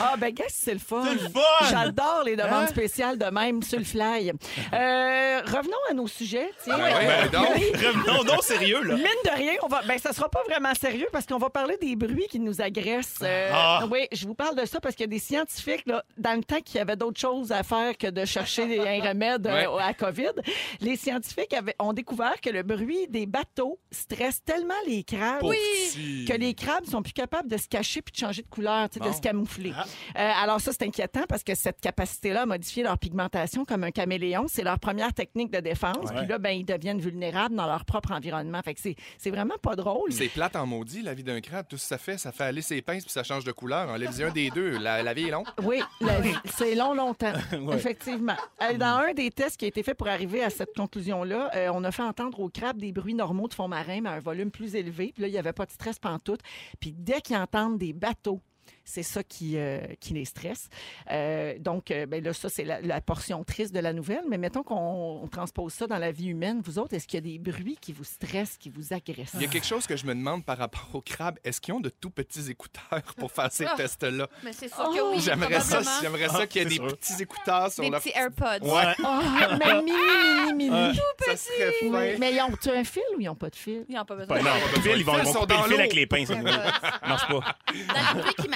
Ah, 0.00 0.14
ben, 0.16 0.32
gars, 0.32 0.44
c'est 0.48 0.72
le 0.74 0.78
fun. 0.78 1.04
C'est 1.04 1.14
le 1.22 1.28
fun! 1.30 1.40
J'adore 1.70 2.22
les 2.24 2.36
demandes 2.36 2.52
Hein? 2.64 2.66
spéciales 2.68 3.18
de 3.18 3.26
même 3.26 3.62
sur 3.62 3.78
le 3.78 3.84
fly. 3.84 4.30
Euh, 4.72 5.40
revenons 5.46 5.76
à 5.90 5.94
nos 5.94 6.06
sujets. 6.06 6.50
tiens. 6.62 6.76
Ben 6.78 6.84
oui, 6.84 7.06
Euh, 7.06 7.28
ben. 7.30 7.88
Revenons 7.88 8.24
donc 8.24 8.42
sérieux, 8.42 8.82
là. 8.82 8.94
Mine 8.96 9.04
de 9.24 9.30
rien, 9.36 9.52
on 9.62 9.68
va. 9.68 9.82
Ben, 9.82 9.98
ça 9.98 10.12
sera 10.12 10.28
pas 10.28 10.42
vraiment 10.48 10.74
sérieux 10.74 11.08
parce 11.12 11.26
qu'on 11.26 11.38
va 11.38 11.50
parler 11.50 11.76
des 11.80 11.96
bruits 11.96 12.26
qui 12.30 12.38
nous 12.40 12.60
agressent. 12.60 13.18
Euh, 13.22 13.50
Ah. 13.52 13.84
Oui, 13.90 14.06
je 14.12 14.26
vous 14.26 14.34
parle 14.34 14.56
de 14.56 14.64
ça 14.66 14.80
parce 14.80 14.94
qu'il 14.94 15.04
y 15.04 15.08
a 15.08 15.10
des 15.10 15.18
scientifiques, 15.18 15.84
là, 15.86 16.02
dans 16.16 16.34
le 16.34 16.42
temps 16.44 16.60
qu'il 16.60 16.76
y 16.76 16.80
avait 16.80 16.96
d'autres 16.96 17.20
choses 17.20 17.52
à 17.52 17.62
faire 17.62 17.96
que 17.96 18.06
de 18.08 18.24
chercher 18.24 18.62
un 18.80 19.08
remède 19.08 19.46
euh, 19.46 19.66
Ouais. 19.74 19.82
à 19.82 19.94
COVID, 19.94 20.32
les 20.80 20.96
scientifiques 20.96 21.52
avaient- 21.54 21.74
ont 21.78 21.92
découvert 21.92 22.40
que 22.40 22.50
le 22.50 22.62
bruit 22.62 23.06
des 23.08 23.26
bateaux 23.26 23.78
stresse 24.18 24.42
tellement 24.44 24.74
les 24.86 25.04
crabes. 25.04 25.42
Que 25.42 26.36
les 26.36 26.54
crabes 26.54 26.84
sont 26.86 27.02
plus 27.02 27.12
capables 27.12 27.48
de 27.48 27.56
se 27.56 27.68
cacher 27.68 28.02
puis 28.02 28.12
de 28.12 28.18
changer 28.18 28.42
de 28.42 28.48
couleur, 28.48 28.88
de 28.88 29.12
se 29.12 29.20
camoufler. 29.20 29.70
Euh, 29.70 30.30
alors 30.42 30.60
ça, 30.60 30.72
c'est 30.72 30.82
inquiétant 30.84 31.22
parce 31.28 31.44
que 31.44 31.54
cette 31.54 31.80
capacité-là 31.80 32.42
à 32.42 32.46
modifier 32.46 32.82
leur 32.82 32.98
pigmentation 32.98 33.64
comme 33.64 33.84
un 33.84 33.90
caméléon, 33.90 34.46
c'est 34.48 34.64
leur 34.64 34.78
première 34.78 35.12
technique 35.12 35.50
de 35.52 35.60
défense. 35.60 36.10
Puis 36.16 36.26
là, 36.26 36.38
ben, 36.38 36.50
ils 36.50 36.64
deviennent 36.64 37.00
vulnérables 37.00 37.54
dans 37.54 37.66
leur 37.66 37.84
propre 37.84 38.12
environnement. 38.12 38.60
Fait 38.64 38.74
que 38.74 38.80
c'est, 38.80 38.96
c'est 39.18 39.30
vraiment 39.30 39.56
pas 39.62 39.76
drôle. 39.76 40.12
C'est 40.12 40.28
plate 40.28 40.56
en 40.56 40.66
maudit, 40.66 41.02
la 41.02 41.14
vie 41.14 41.24
d'un 41.24 41.40
crabe. 41.40 41.66
Tout 41.68 41.76
ce 41.76 41.82
que 41.82 41.88
ça 41.88 41.98
fait, 41.98 42.18
ça 42.18 42.32
fait 42.32 42.44
aller 42.44 42.62
ses 42.62 42.82
pinces 42.82 43.04
puis 43.04 43.12
ça 43.12 43.22
change 43.22 43.44
de 43.44 43.52
couleur. 43.52 43.88
Enlève-y 43.88 44.24
un 44.24 44.30
des 44.30 44.50
deux. 44.50 44.78
La, 44.78 45.02
la 45.02 45.14
vie 45.14 45.28
est 45.28 45.30
longue. 45.30 45.46
Oui, 45.62 45.80
la 46.00 46.20
vie, 46.20 46.34
c'est 46.56 46.74
long, 46.74 46.94
longtemps. 46.94 47.32
Effectivement. 47.72 48.36
Euh, 48.62 48.76
Dans 48.76 49.04
un 49.08 49.12
des 49.12 49.30
tests 49.30 49.56
qui 49.56 49.64
a 49.64 49.68
été 49.68 49.82
fait 49.82 49.94
pour 49.94 50.08
arriver 50.08 50.42
à 50.42 50.50
cette 50.50 50.74
conclusion-là, 50.74 51.50
euh, 51.54 51.70
on 51.72 51.84
a 51.84 51.90
fait 51.92 52.02
entendre 52.02 52.40
aux 52.40 52.48
crabes 52.48 52.78
des 52.78 52.92
bruits 52.92 53.14
normaux 53.14 53.48
de 53.48 53.54
fond 53.54 53.68
marin, 53.68 54.00
un 54.08 54.20
volume 54.20 54.50
plus 54.50 54.74
élevé. 54.74 55.12
Puis 55.12 55.22
là, 55.22 55.28
il 55.28 55.32
n'y 55.32 55.38
avait 55.38 55.52
pas 55.52 55.66
de 55.66 55.70
stress 55.70 55.98
pantoute. 55.98 56.40
Puis 56.80 56.92
dès 56.92 57.20
qu'ils 57.20 57.36
entendent 57.36 57.78
des 57.78 57.92
bateaux, 57.92 58.40
c'est 58.90 59.02
ça 59.02 59.22
qui, 59.22 59.58
euh, 59.58 59.80
qui 60.00 60.14
les 60.14 60.24
stresse. 60.24 60.68
Euh, 61.10 61.58
donc, 61.58 61.90
euh, 61.90 62.06
ben 62.06 62.24
là, 62.24 62.32
ça, 62.32 62.48
c'est 62.48 62.64
la, 62.64 62.80
la 62.80 63.00
portion 63.02 63.44
triste 63.44 63.74
de 63.74 63.80
la 63.80 63.92
nouvelle. 63.92 64.22
Mais 64.28 64.38
mettons 64.38 64.62
qu'on 64.62 65.20
on 65.22 65.28
transpose 65.28 65.74
ça 65.74 65.86
dans 65.86 65.98
la 65.98 66.10
vie 66.10 66.28
humaine. 66.28 66.62
Vous 66.64 66.78
autres, 66.78 66.94
est-ce 66.94 67.06
qu'il 67.06 67.18
y 67.18 67.22
a 67.22 67.32
des 67.32 67.38
bruits 67.38 67.76
qui 67.80 67.92
vous 67.92 68.04
stressent, 68.04 68.56
qui 68.56 68.70
vous 68.70 68.94
agressent? 68.94 69.34
Il 69.34 69.42
y 69.42 69.44
a 69.44 69.48
quelque 69.48 69.66
chose 69.66 69.86
que 69.86 69.96
je 69.96 70.06
me 70.06 70.14
demande 70.14 70.44
par 70.44 70.56
rapport 70.58 70.88
aux 70.94 71.02
crabes. 71.02 71.38
Est-ce 71.44 71.60
qu'ils 71.60 71.74
ont 71.74 71.80
de 71.80 71.90
tout 71.90 72.10
petits 72.10 72.50
écouteurs 72.50 73.02
pour 73.18 73.30
faire 73.30 73.52
ces 73.52 73.66
Ah. 73.66 73.74
tests-là? 73.76 74.26
Mais 74.42 74.52
c'est 74.54 74.68
sûr 74.68 74.84
que 74.84 75.14
oui. 75.14 75.20
J'aimerais 75.20 75.60
ça, 75.60 75.80
j'aimerais 76.00 76.28
ça 76.28 76.46
qu'il 76.46 76.62
y 76.62 76.64
ait 76.64 76.68
des 76.68 76.74
sûr. 76.76 76.86
petits 76.96 77.22
écouteurs 77.22 77.70
sur 77.70 77.84
Des 77.84 77.90
leur... 77.90 78.00
petits 78.00 78.16
AirPods. 78.16 78.64
Ouais, 78.66 78.94
Ah, 79.04 79.58
mais 79.58 79.82
mini, 79.82 79.92
mini, 80.54 80.70
mini. 80.70 80.98
ça 81.26 81.36
serait 81.36 81.72
fin. 81.72 82.18
Mais 82.18 82.32
ils 82.32 82.40
ont 82.40 82.72
un 82.74 82.84
fil 82.84 83.02
ou 83.16 83.20
ils 83.20 83.26
n'ont 83.26 83.34
pas 83.34 83.50
de 83.50 83.56
fil? 83.56 83.84
Ils 83.88 83.94
n'ont 83.96 84.04
pas 84.04 84.16
besoin 84.16 84.38
de 84.38 84.42
non, 84.44 84.50
ça. 84.50 84.70
pas 84.70 84.76
de 84.76 84.82
fil, 84.82 84.92
ils 84.96 85.04
vont, 85.04 85.18
ils 85.18 85.24
vont 85.24 85.32
sont 85.32 85.40
couper 85.40 85.54
le 85.56 85.62
fil 85.64 85.74
avec 85.80 85.92
les 85.94 86.06
pinces. 86.06 86.28
Ça 86.28 86.36
marche 87.06 87.26
pas. 87.28 87.34
Dans 87.34 88.14
les 88.14 88.20
bruits 88.22 88.34
qui 88.40 88.48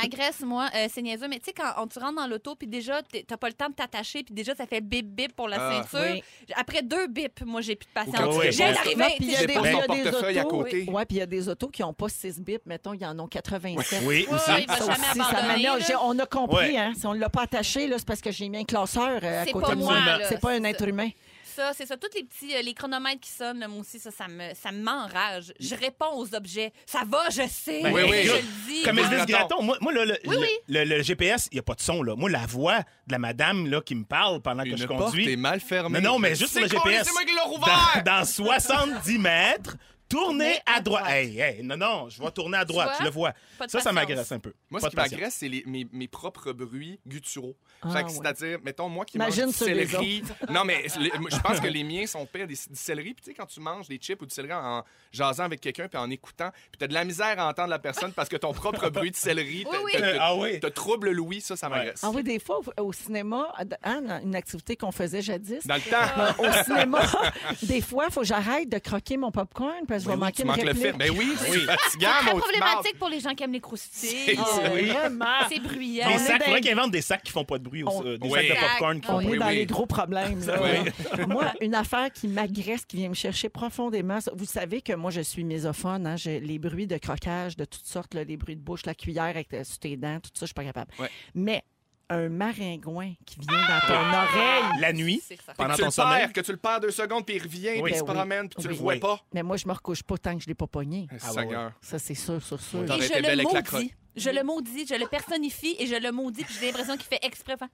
moi, 0.44 0.68
euh, 0.74 0.86
c'est 0.92 1.02
niaiseux, 1.02 1.28
mais 1.28 1.38
tu 1.38 1.46
sais, 1.46 1.52
quand 1.52 1.72
on- 1.78 1.86
tu 1.86 1.98
rentres 1.98 2.16
dans 2.16 2.26
l'auto, 2.26 2.54
puis 2.54 2.66
déjà, 2.68 3.02
t'es- 3.02 3.24
t'as 3.26 3.36
pas 3.36 3.48
le 3.48 3.54
temps 3.54 3.68
de 3.68 3.74
t'attacher, 3.74 4.22
puis 4.22 4.34
déjà, 4.34 4.54
ça 4.54 4.66
fait 4.66 4.80
bip 4.80 5.06
bip 5.06 5.34
pour 5.34 5.48
la 5.48 5.56
Ah. 5.60 5.82
ceinture. 5.82 6.12
Oui. 6.12 6.22
Après 6.56 6.82
deux 6.82 7.06
bips, 7.08 7.42
moi, 7.44 7.60
j'ai 7.60 7.76
plus 7.76 7.86
de 7.86 7.90
quand 7.94 8.10
patience. 8.10 8.34
tu 8.40 8.52
J'ai. 8.52 8.64
Non, 8.96 9.06
puis 9.16 9.16
il 9.20 9.30
y 9.30 9.36
a 9.36 9.40
des, 9.40 9.46
déposes 9.46 9.66
il 9.66 9.72
y 9.72 9.76
a 9.78 9.86
ton 9.86 9.94
des 9.94 10.02
portefeuille 10.02 10.38
à 10.38 10.46
autos- 10.46 10.56
côté. 10.58 10.84
Ouais, 10.90 11.04
puis 11.06 11.16
il 11.16 11.20
y 11.20 11.22
a 11.22 11.26
des 11.26 11.48
autos 11.48 11.68
qui 11.68 11.82
n'ont 11.82 11.92
pas 11.92 12.08
6 12.08 12.40
bips, 12.40 12.66
mettons, 12.66 12.92
ils 12.94 13.04
en 13.04 13.18
ont 13.18 13.26
87. 13.26 14.02
Oui, 14.04 14.26
Ouais, 14.28 14.34
aussi. 14.34 14.50
ouais, 14.50 14.62
il 14.62 14.66
va 14.68 14.76
Ça 14.78 14.84
jamais 14.86 14.98
aussi, 15.08 15.18
ça 15.18 15.26
abandonner. 15.28 15.54
m'énerve. 15.56 15.78
là. 15.78 15.84
J'ai- 15.86 15.96
On 16.02 16.18
a 16.18 16.26
compris, 16.26 16.56
Ouais. 16.72 16.76
hein. 16.78 16.92
Si 16.96 17.06
on 17.06 17.14
ne 17.14 17.18
l'a 17.20 17.28
pas 17.30 17.42
attaché, 17.42 17.86
là, 17.86 17.96
c'est 17.98 18.06
parce 18.06 18.20
que 18.20 18.30
j'ai 18.30 18.48
mis 18.48 18.58
un 18.58 18.64
classeur 18.64 19.20
euh, 19.22 19.42
à 19.42 19.44
C'est 19.44 19.52
côté 19.52 19.66
pas 19.66 19.74
de 19.74 19.80
moi, 19.80 19.94
moi. 20.00 20.18
là, 20.18 20.26
C'est 20.28 20.40
pas 20.40 20.52
un 20.52 20.64
être 20.64 20.86
humain. 20.86 21.08
Ça, 21.54 21.72
c'est 21.74 21.86
ça. 21.86 21.96
Tous 21.96 22.08
les 22.14 22.24
petits, 22.24 22.54
euh, 22.54 22.62
les 22.62 22.74
chronomètres 22.74 23.20
qui 23.20 23.30
sonnent, 23.30 23.58
là, 23.58 23.68
moi 23.68 23.80
aussi, 23.80 23.98
ça, 23.98 24.10
ça 24.10 24.26
me, 24.28 24.54
ça 24.54 24.72
m'enrage. 24.72 25.52
Je 25.60 25.74
réponds 25.74 26.16
aux 26.16 26.34
objets. 26.34 26.72
Ça 26.86 27.02
va, 27.06 27.28
je 27.30 27.46
sais. 27.48 27.82
Ben 27.82 27.92
oui, 27.92 28.02
oui. 28.10 28.22
Je 28.24 28.32
le 28.32 28.42
dis. 28.66 28.82
Comme 28.82 28.98
Elvis 28.98 29.10
Graton. 29.10 29.26
Graton, 29.26 29.62
moi, 29.62 29.76
moi, 29.80 29.92
là, 29.92 30.04
le, 30.04 30.18
Oui, 30.26 30.34
le- 30.36 30.40
oui. 30.40 30.48
le- 30.68 30.84
le 30.84 31.02
GPS, 31.02 31.48
il 31.52 31.56
n'y 31.56 31.60
a 31.60 31.62
pas 31.62 31.74
de 31.74 31.80
son. 31.80 32.02
Là. 32.02 32.14
Moi, 32.16 32.30
la 32.30 32.46
voix 32.46 32.78
de 33.06 33.12
la 33.12 33.18
madame 33.18 33.66
là, 33.68 33.80
qui 33.80 33.94
me 33.94 34.04
parle 34.04 34.40
pendant 34.40 34.64
que 34.64 34.76
je 34.76 34.86
porte 34.86 35.04
conduis. 35.06 35.30
est 35.30 35.36
mal 35.36 35.60
fermée. 35.60 36.00
Non, 36.00 36.12
non, 36.12 36.18
mais 36.18 36.34
juste 36.34 36.52
sur 36.52 36.60
le 36.62 36.68
GPS. 36.68 37.06
Dans, 37.06 38.02
dans 38.04 38.24
70 38.24 39.18
mètres, 39.18 39.76
tournez 40.08 40.56
à 40.66 40.76
à 40.76 40.80
droite. 40.80 41.04
Hey, 41.08 41.38
hey, 41.38 41.62
non, 41.62 41.76
non, 41.76 42.08
je 42.08 42.22
vais 42.22 42.30
tourner 42.30 42.58
à 42.58 42.64
droite, 42.64 42.96
je 42.98 43.04
le 43.04 43.10
vois. 43.10 43.32
Ça, 43.68 43.80
ça 43.80 43.92
m'agresse 43.92 44.30
un 44.32 44.38
peu. 44.38 44.52
Moi, 44.70 44.80
Pas 44.80 44.86
ce 44.86 44.90
qui 44.90 44.96
m'agresse, 44.96 45.34
c'est 45.34 45.48
les- 45.48 45.64
mes, 45.66 45.86
mes 45.92 46.08
propres 46.08 46.52
bruits 46.52 46.98
gutturaux. 47.06 47.56
Ah, 47.82 47.88
ouais. 47.88 48.08
C'est-à-dire, 48.08 48.58
mettons, 48.64 48.88
moi 48.88 49.04
qui 49.04 49.16
Imagine 49.16 49.46
mange 49.46 49.52
du 49.54 49.64
céleri. 49.64 50.22
Non, 50.48 50.64
mais 50.64 50.84
je 50.88 51.40
pense 51.40 51.60
que 51.60 51.66
les 51.66 51.84
miens 51.84 52.06
sont 52.06 52.24
pires 52.26 52.46
des, 52.46 52.54
du 52.54 52.76
céleri. 52.76 53.14
Puis 53.14 53.24
tu 53.24 53.30
sais, 53.30 53.34
quand 53.34 53.46
tu 53.46 53.60
manges 53.60 53.88
des 53.88 53.96
chips 53.96 54.20
ou 54.22 54.26
du 54.26 54.34
céleri 54.34 54.52
en 54.54 54.84
jasant 55.10 55.44
avec 55.44 55.60
quelqu'un 55.60 55.88
puis 55.88 55.98
en 55.98 56.10
écoutant, 56.10 56.50
puis 56.70 56.78
t'as 56.78 56.86
de 56.86 56.94
la 56.94 57.04
misère 57.04 57.38
à 57.38 57.48
entendre 57.48 57.68
la 57.68 57.78
personne 57.78 58.12
parce 58.12 58.28
que 58.28 58.36
ton 58.36 58.52
propre 58.52 58.88
bruit 58.90 59.10
de 59.10 59.16
céleri 59.16 59.64
te, 59.64 59.68
Oui, 59.70 59.92
oui. 59.94 60.02
Ah 60.20 60.34
oui. 60.36 60.60
te 60.60 60.66
trouble 60.66 61.10
l'ouïe, 61.10 61.40
ça, 61.40 61.56
ça 61.56 61.68
m'agresse. 61.68 62.00
Ah 62.02 62.10
oui, 62.14 62.22
des 62.22 62.38
fois, 62.38 62.60
au, 62.78 62.92
cinéma, 62.92 63.52
hein, 63.82 64.20
une 64.22 64.36
activité 64.36 64.76
qu'on 64.76 64.92
faisait 64.92 65.22
jadis, 65.22 65.66
Dans 65.66 65.74
le 65.74 65.80
temps, 65.80 65.96
euh, 66.18 66.48
au 66.48 66.64
cinéma, 66.64 67.00
des 67.62 67.80
fois, 67.80 68.06
il 68.08 68.12
faut 68.12 68.20
que 68.20 68.26
j'arrête 68.26 68.68
de 68.68 68.78
croquer 68.78 69.16
mon 69.16 69.30
popcorn 69.30 69.86
parce 69.86 70.04
que 70.04 70.10
je 70.10 70.16
vais 70.16 70.16
Ben 70.16 70.20
oui, 70.20 70.26
manquer 70.26 70.34
tu 70.34 70.42
une 70.42 70.48
manques 70.48 70.62
le 70.62 70.74
film. 70.74 70.96
Ben 70.96 71.10
oui, 71.16 71.32
c'est 71.38 71.58
fatigant, 71.60 72.08
C'est 72.20 72.30
très 72.30 72.38
problématique 72.38 72.98
pour 72.98 73.08
les 73.08 73.20
gens 73.20 73.34
qui 73.34 73.44
aiment 73.44 73.52
les 73.52 73.60
croustilles. 73.60 74.38
Ah, 74.38 74.68
Vraiment. 74.68 75.26
C'est 75.48 75.60
bruyant. 75.60 76.08
Des 76.08 76.18
sacs, 76.18 76.42
qu'ils 76.60 76.72
inventent 76.72 76.90
des 76.90 77.02
sacs 77.02 77.22
qui 77.22 77.32
font 77.32 77.44
pas 77.44 77.58
de 77.58 77.64
bruit, 77.64 77.71
aussi, 77.82 77.96
On- 77.96 78.04
euh, 78.06 78.18
des 78.18 78.28
Oui. 78.28 78.40
sacs 78.46 78.48
de 78.56 78.60
popcorn 78.68 79.00
qui 79.00 79.10
On 79.10 79.14
On 79.16 79.20
font 79.22 79.32
est 79.32 79.38
dans 79.38 79.46
oui. 79.48 79.54
les 79.56 79.66
gros 79.66 79.86
problèmes. 79.86 80.44
là. 80.46 80.58
Oui. 81.18 81.24
moi, 81.26 81.52
une 81.60 81.74
affaire 81.74 82.12
qui 82.12 82.28
m'agresse, 82.28 82.84
qui 82.84 82.96
vient 82.96 83.08
me 83.08 83.14
chercher 83.14 83.48
profondément. 83.48 84.18
Vous 84.34 84.44
savez 84.44 84.82
que 84.82 84.92
moi, 84.92 85.10
je 85.10 85.20
suis 85.22 85.44
misophone. 85.44 86.06
Hein? 86.06 86.16
J'ai 86.16 86.40
les 86.40 86.58
bruits 86.58 86.86
de 86.86 86.98
croquage 86.98 87.56
de 87.56 87.64
toutes 87.64 87.86
sortes, 87.86 88.14
là, 88.14 88.24
les 88.24 88.36
bruits 88.36 88.56
de 88.56 88.60
bouche, 88.60 88.84
la 88.84 88.94
cuillère 88.94 89.24
avec, 89.24 89.52
euh, 89.54 89.64
sur 89.64 89.78
tes 89.78 89.96
dents, 89.96 90.18
tout 90.20 90.30
ça, 90.34 90.40
je 90.40 90.46
suis 90.46 90.54
pas 90.54 90.64
capable. 90.64 90.90
Ouais. 90.98 91.08
Mais 91.34 91.62
un 92.10 92.28
maringouin 92.28 93.12
qui 93.24 93.40
vient 93.40 93.58
dans 93.58 93.86
ton 93.86 93.94
oreille. 93.94 94.80
La 94.80 94.92
nuit, 94.92 95.22
pendant 95.56 95.74
ton 95.74 95.90
sommeil? 95.90 96.18
perds, 96.24 96.32
que 96.34 96.40
tu 96.42 96.50
le 96.52 96.58
perds 96.58 96.80
deux 96.80 96.90
secondes, 96.90 97.24
puis 97.24 97.36
il 97.36 97.42
revient, 97.42 97.70
Oui. 97.76 97.82
puis 97.84 97.92
il 97.94 97.96
se 97.98 98.02
oui. 98.04 98.12
promène, 98.14 98.48
puis 98.50 98.56
tu 98.62 98.68
Oui. 98.68 98.74
le 98.74 98.78
vois 98.80 98.92
Oui. 98.94 99.00
pas. 99.00 99.18
Mais 99.32 99.42
moi, 99.42 99.56
je 99.56 99.66
me 99.66 99.72
recouche 99.72 100.02
pas 100.02 100.18
tant 100.18 100.36
que 100.36 100.42
je 100.42 100.46
l'ai 100.48 100.54
pas 100.54 100.66
pogné. 100.66 101.06
Ah 101.10 101.30
Seigneur. 101.30 101.72
Ça, 101.80 101.98
c'est 101.98 102.14
sûr, 102.14 102.42
sûr, 102.42 102.60
sûr. 102.60 102.82
Et 102.82 103.00
je 103.00 103.12
belle 103.22 103.22
le 103.22 103.28
avec 103.46 103.52
la 103.52 103.78
maudis. 103.78 103.94
Je 104.16 104.30
le 104.30 104.42
maudis, 104.42 104.86
je 104.88 104.94
le 104.94 105.06
personnifie 105.06 105.76
et 105.78 105.86
je 105.86 105.94
le 105.96 106.12
maudis, 106.12 106.44
puis 106.44 106.54
j'ai 106.60 106.66
l'impression 106.66 106.96
qu'il 106.96 107.06
fait 107.06 107.20
exprès. 107.22 107.54
Enfin, 107.54 107.68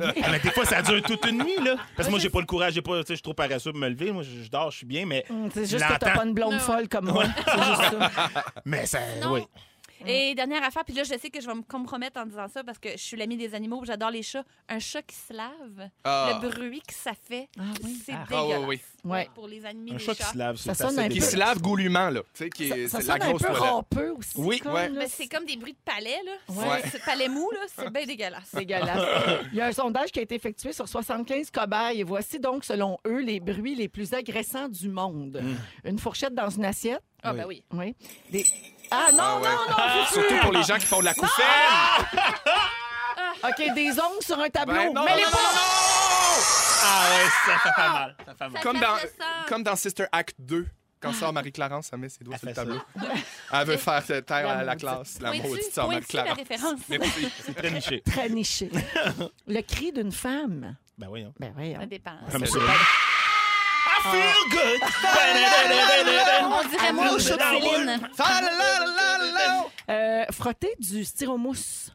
Ah, 0.00 0.12
mais 0.30 0.38
des 0.38 0.50
fois, 0.50 0.64
ça 0.64 0.80
dure 0.82 1.02
toute 1.02 1.24
une 1.26 1.38
nuit, 1.42 1.56
là. 1.62 1.74
Parce 1.96 2.06
que 2.06 2.10
moi, 2.12 2.20
j'ai 2.20 2.30
pas 2.30 2.38
le 2.40 2.46
courage, 2.46 2.74
j'ai 2.74 2.82
pas, 2.82 2.92
tu 3.00 3.06
sais, 3.06 3.06
je 3.10 3.14
suis 3.14 3.22
trop 3.22 3.34
paresseux 3.34 3.72
pour 3.72 3.80
me 3.80 3.88
lever. 3.88 4.12
Moi, 4.12 4.22
je, 4.22 4.44
je 4.44 4.48
dors, 4.48 4.70
je 4.70 4.76
suis 4.78 4.86
bien, 4.86 5.06
mais. 5.06 5.24
Hum, 5.28 5.48
C'est 5.52 5.66
juste 5.66 5.84
que 5.84 5.98
t'as 5.98 6.14
pas 6.14 6.24
une 6.24 6.34
blonde 6.34 6.52
Non. 6.54 6.58
folle 6.60 6.88
comme 6.88 7.06
moi. 7.06 7.24
C'est 7.24 7.64
juste 7.64 7.82
ça. 7.90 8.10
Mais 8.64 8.86
ça. 8.86 9.00
Non. 9.20 9.32
Oui. 9.32 9.42
Et 10.06 10.34
dernière 10.34 10.62
affaire, 10.62 10.84
puis 10.84 10.94
là, 10.94 11.02
je 11.02 11.14
sais 11.18 11.30
que 11.30 11.40
je 11.40 11.46
vais 11.46 11.54
me 11.54 11.62
compromettre 11.62 12.20
en 12.20 12.26
disant 12.26 12.48
ça 12.48 12.62
parce 12.64 12.78
que 12.78 12.90
je 12.92 12.96
suis 13.02 13.16
l'amie 13.16 13.36
des 13.36 13.54
animaux, 13.54 13.82
j'adore 13.84 14.10
les 14.10 14.22
chats. 14.22 14.44
Un 14.68 14.78
chat 14.78 15.02
qui 15.02 15.16
se 15.16 15.32
lave, 15.32 15.90
Ah. 16.04 16.38
le 16.42 16.48
bruit 16.48 16.80
que 16.86 16.94
ça 16.94 17.12
fait, 17.28 17.48
c'est 18.04 18.12
Ah. 18.12 18.24
Ah, 18.30 18.40
dégueulasse. 18.42 18.58
oui, 18.60 18.80
oui. 19.04 19.10
Ouais. 19.10 19.28
Pour 19.34 19.48
les 19.48 19.64
amis 19.64 19.92
Un 19.92 19.94
des 19.96 19.98
chat 20.00 20.14
qui 20.14 20.22
se 20.22 20.36
lave, 20.36 20.56
Ça 20.56 20.74
c'est 20.74 20.84
sonne 20.84 20.98
un 20.98 21.08
Qui 21.08 21.20
se 21.20 21.36
lave 21.36 21.60
goulûment, 21.60 22.10
là. 22.10 22.20
Tu 22.34 22.44
sais, 22.44 22.50
qui 22.50 22.64
est 22.64 22.88
Ça 22.88 23.00
c'est 23.00 23.06
la 23.08 23.14
sonne 23.14 23.22
un 23.22 23.28
grosse 23.30 23.42
peu 23.42 23.52
râpeux 23.52 24.14
aussi. 24.18 24.32
Oui, 24.36 24.58
comme, 24.60 24.74
ouais. 24.74 24.88
là. 24.88 24.94
Mais 24.98 25.08
c'est 25.08 25.28
comme 25.28 25.44
des 25.44 25.56
bruits 25.56 25.72
de 25.72 25.78
palais, 25.84 26.18
là. 26.24 26.32
Ouais. 26.54 26.82
Palais 27.04 27.28
mou, 27.28 27.50
là. 27.52 27.60
C'est 27.74 27.90
bien 27.92 28.04
dégueulasse. 28.06 28.54
Dégueulasse. 28.54 29.38
Il 29.52 29.58
y 29.58 29.60
a 29.60 29.66
un 29.66 29.72
sondage 29.72 30.10
qui 30.12 30.18
a 30.18 30.22
été 30.22 30.34
effectué 30.34 30.72
sur 30.72 30.88
75 30.88 31.50
cobayes 31.50 32.00
et 32.00 32.04
voici 32.04 32.38
donc, 32.38 32.64
selon 32.64 32.98
eux, 33.06 33.20
les 33.20 33.40
bruits 33.40 33.74
les 33.74 33.88
plus 33.88 34.12
agressants 34.12 34.68
du 34.68 34.88
monde. 34.88 35.42
Une 35.84 35.98
fourchette 35.98 36.34
dans 36.34 36.50
une 36.50 36.64
assiette? 36.64 37.02
Ah, 37.22 37.32
Oui. 37.32 37.38
ben 37.38 37.46
oui. 37.48 37.64
Oui. 37.72 37.94
Des... 38.30 38.44
Ah 38.90 39.08
non, 39.12 39.18
Ah 39.20 39.38
ouais. 39.40 39.48
non, 39.48 39.98
non, 40.00 40.06
Surtout 40.12 40.36
pour 40.42 40.52
les 40.52 40.62
gens 40.62 40.76
qui 40.78 40.86
font 40.86 41.00
de 41.00 41.04
la 41.06 41.14
couffaine. 41.14 41.46
OK, 43.44 43.74
des 43.74 43.90
ongles 44.00 44.22
sur 44.22 44.38
un 44.38 44.48
tableau. 44.50 44.74
Ben 44.74 44.92
non, 44.92 45.04
mais 45.04 45.10
non, 45.12 45.16
les 45.16 45.22
non, 45.22 45.30
non, 45.30 45.38
non! 45.54 46.38
Ah 46.82 47.06
ouais, 47.10 47.28
ça, 47.46 47.58
ça 47.62 47.72
fait 47.72 47.88
mal. 47.88 48.16
Ça 48.24 48.34
fait 48.34 48.48
mal. 48.48 48.62
Comme 48.62 48.80
dans, 48.80 48.96
comme 49.48 49.62
dans 49.62 49.76
Sister 49.76 50.06
Act 50.12 50.34
2, 50.40 50.66
quand 51.00 51.12
sort 51.12 51.32
Marie-Clarence, 51.32 51.90
elle 51.92 52.00
met 52.00 52.08
ses 52.08 52.24
doigts 52.24 52.34
Elle 52.34 52.40
sur 52.40 52.48
le 52.48 52.54
tableau. 52.54 52.80
Elle 53.52 53.66
veut 53.66 53.76
faire 53.76 54.02
taire 54.24 54.48
à 54.48 54.64
la 54.64 54.74
classe. 54.76 55.20
La 55.20 55.32
maudite 55.32 55.72
sœur 55.72 55.88
Marie-Clarence. 55.88 56.38
C'est 57.44 57.54
très 57.54 57.70
niché. 57.70 58.02
Très 58.02 58.28
niché. 58.28 58.70
le 59.46 59.60
cri 59.62 59.92
d'une 59.92 60.12
femme. 60.12 60.76
Ben 60.96 61.06
oui, 61.08 61.22
hein. 61.22 61.32
Ben 61.38 61.54
oui. 61.56 61.76
Ça 61.78 61.86
dépend. 61.86 62.18
Comme 62.32 62.44
C'est 62.44 62.52
ça. 62.52 62.58
I 63.98 64.10
feel 64.12 64.50
good. 64.50 64.80
On 66.64 66.68
dirait 66.68 66.92
moi 66.92 67.12
au 67.12 67.18
show 67.18 67.36
de 67.36 67.42
Céline. 67.42 68.00
Ah. 68.18 68.40
Euh, 69.90 70.24
frotter 70.32 70.74
du 70.78 71.04
styromousse. 71.04 71.92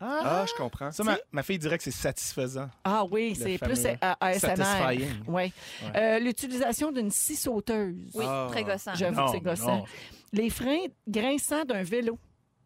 Ah, 0.00 0.44
je 0.48 0.54
comprends. 0.60 0.90
Ça, 0.90 1.04
ma, 1.04 1.16
ma 1.30 1.42
fille 1.44 1.58
dirait 1.58 1.78
que 1.78 1.84
c'est 1.84 1.92
satisfaisant. 1.92 2.68
Ah 2.82 3.04
oui, 3.08 3.36
c'est 3.40 3.56
plus 3.58 3.86
ASMR. 4.00 4.38
satisfying. 4.40 5.24
Ouais. 5.28 5.52
Euh, 5.94 6.18
L'utilisation 6.18 6.90
d'une 6.90 7.10
scie 7.10 7.36
sauteuse. 7.36 8.10
Oui, 8.14 8.24
Ah. 8.26 8.48
très 8.50 8.64
gossant. 8.64 8.94
J'avoue 8.94 9.24
que 9.26 9.30
c'est 9.30 9.40
gossant. 9.40 9.76
non. 9.78 9.84
Les 10.32 10.50
freins 10.50 10.86
grinçants 11.06 11.64
d'un 11.64 11.82
vélo. 11.84 12.18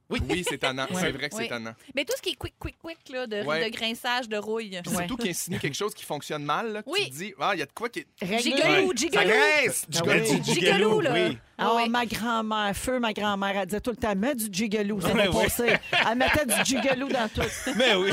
Oui, 0.08 0.44
c'est 0.48 0.58
tannant. 0.58 0.86
C'est 0.94 1.10
vrai 1.10 1.28
que 1.28 1.34
c'est 1.34 1.42
Oui. 1.42 1.48
tannant. 1.48 1.74
Mais 1.94 2.04
tout 2.04 2.12
ce 2.16 2.22
qui 2.22 2.30
est 2.30 2.36
quick, 2.36 2.54
quick, 2.58 2.76
quick, 2.82 2.98
là, 3.10 3.26
de, 3.26 3.42
Ouais. 3.44 3.68
de 3.68 3.76
grinçage, 3.76 4.28
de 4.28 4.36
rouille. 4.36 4.80
Puis 4.84 4.94
Surtout 4.94 5.16
qu'il 5.16 5.30
insinue 5.30 5.58
quelque 5.58 5.74
chose 5.76 5.94
qui 5.94 6.04
fonctionne 6.04 6.44
mal. 6.44 6.72
Là, 6.72 6.82
Oui. 6.86 7.00
Tu 7.06 7.10
te 7.10 7.14
dis, 7.16 7.34
ah, 7.40 7.50
il 7.54 7.58
y 7.58 7.62
a 7.62 7.66
de 7.66 7.72
quoi 7.72 7.88
qui 7.88 8.06
Ça 8.20 8.36
gigolo. 8.38 8.92
grince! 8.94 9.86
Ah 9.96 10.00
oui. 10.06 10.40
du 10.40 10.52
Gigolo, 10.54 11.00
là. 11.00 11.10
oui. 11.12 11.38
Ah, 11.58 11.72
Oui. 11.76 11.88
ma 11.88 12.04
grand-mère, 12.04 12.76
feu 12.76 12.98
ma 13.00 13.14
grand-mère, 13.14 13.56
elle 13.56 13.66
disait 13.66 13.80
tout 13.80 13.90
le 13.90 13.96
temps, 13.96 14.14
mets 14.14 14.34
du 14.34 14.46
gigolo, 14.52 15.00
ça 15.00 15.08
va 15.08 15.14
Ouais, 15.14 15.28
ouais. 15.28 15.44
passer. 15.44 15.76
Elle 16.06 16.18
mettait 16.18 16.44
du 16.44 16.64
gigolo 16.64 17.08
dans 17.08 17.28
tout. 17.30 17.48
Mais 17.76 17.94
oui. 17.94 18.10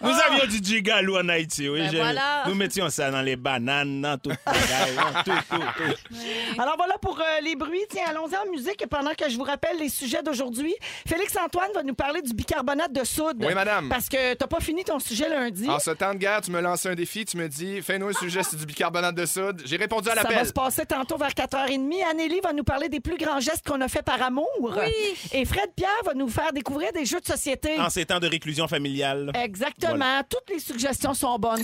Nous 0.00 0.08
avions 0.10 0.46
du 0.46 0.58
gigalo 0.64 1.18
en 1.18 1.28
Haïti, 1.28 1.68
oui. 1.68 1.80
Ben 1.80 1.96
voilà. 1.96 2.44
Nous 2.46 2.54
mettions 2.54 2.88
ça 2.88 3.10
dans 3.10 3.22
les 3.22 3.34
bananes, 3.34 4.00
dans 4.02 4.16
tout. 4.18 4.30
dans 4.30 5.22
tout, 5.24 5.30
tout, 5.50 5.56
tout. 5.76 6.60
Alors 6.62 6.76
voilà 6.76 6.96
pour 6.98 7.18
euh, 7.20 7.40
les 7.42 7.56
bruits. 7.56 7.82
Tiens, 7.90 8.04
allons-y 8.08 8.36
en 8.36 8.50
musique 8.52 8.84
pendant 8.88 9.14
que 9.14 9.28
je 9.28 9.36
vous 9.36 9.42
rappelle 9.42 9.78
les 9.78 9.88
sujets 9.88 10.22
d'aujourd'hui. 10.22 10.74
Félix-Antoine 11.28 11.70
va 11.74 11.82
nous 11.82 11.94
parler 11.94 12.22
du 12.22 12.32
bicarbonate 12.32 12.92
de 12.92 13.04
soude. 13.04 13.36
Oui, 13.44 13.54
madame. 13.54 13.88
Parce 13.88 14.08
que 14.08 14.34
t'as 14.34 14.46
pas 14.46 14.60
fini 14.60 14.84
ton 14.84 14.98
sujet 14.98 15.28
lundi. 15.28 15.68
En 15.68 15.78
ce 15.78 15.90
temps 15.90 16.12
de 16.14 16.18
guerre, 16.18 16.40
tu 16.40 16.50
me 16.50 16.60
lances 16.60 16.86
un 16.86 16.94
défi, 16.94 17.24
tu 17.24 17.36
me 17.36 17.48
dis, 17.48 17.82
fais-nous 17.82 18.08
un 18.08 18.12
sujet 18.12 18.42
sur 18.42 18.56
du 18.58 18.66
bicarbonate 18.66 19.14
de 19.14 19.26
soude. 19.26 19.62
J'ai 19.64 19.76
répondu 19.76 20.08
à 20.08 20.14
Ça 20.14 20.22
va 20.22 20.28
l'appel. 20.30 20.46
se 20.46 20.52
passer 20.52 20.86
tantôt 20.86 21.16
vers 21.16 21.30
4h30. 21.30 22.04
Anneli 22.10 22.40
va 22.40 22.52
nous 22.52 22.64
parler 22.64 22.88
des 22.88 23.00
plus 23.00 23.16
grands 23.16 23.40
gestes 23.40 23.66
qu'on 23.66 23.80
a 23.80 23.88
fait 23.88 24.02
par 24.02 24.22
amour. 24.22 24.48
Oui. 24.62 25.16
Et 25.32 25.44
Fred 25.44 25.70
Pierre 25.74 25.88
va 26.04 26.14
nous 26.14 26.28
faire 26.28 26.52
découvrir 26.52 26.92
des 26.92 27.04
jeux 27.04 27.20
de 27.20 27.26
société. 27.26 27.78
En 27.80 27.90
ces 27.90 28.04
temps 28.06 28.20
de 28.20 28.28
réclusion 28.28 28.68
familiale. 28.68 29.32
Exactement. 29.34 30.20
Toutes 30.28 30.48
les 30.50 30.60
suggestions 30.60 31.14
sont 31.14 31.38
bonnes. 31.38 31.62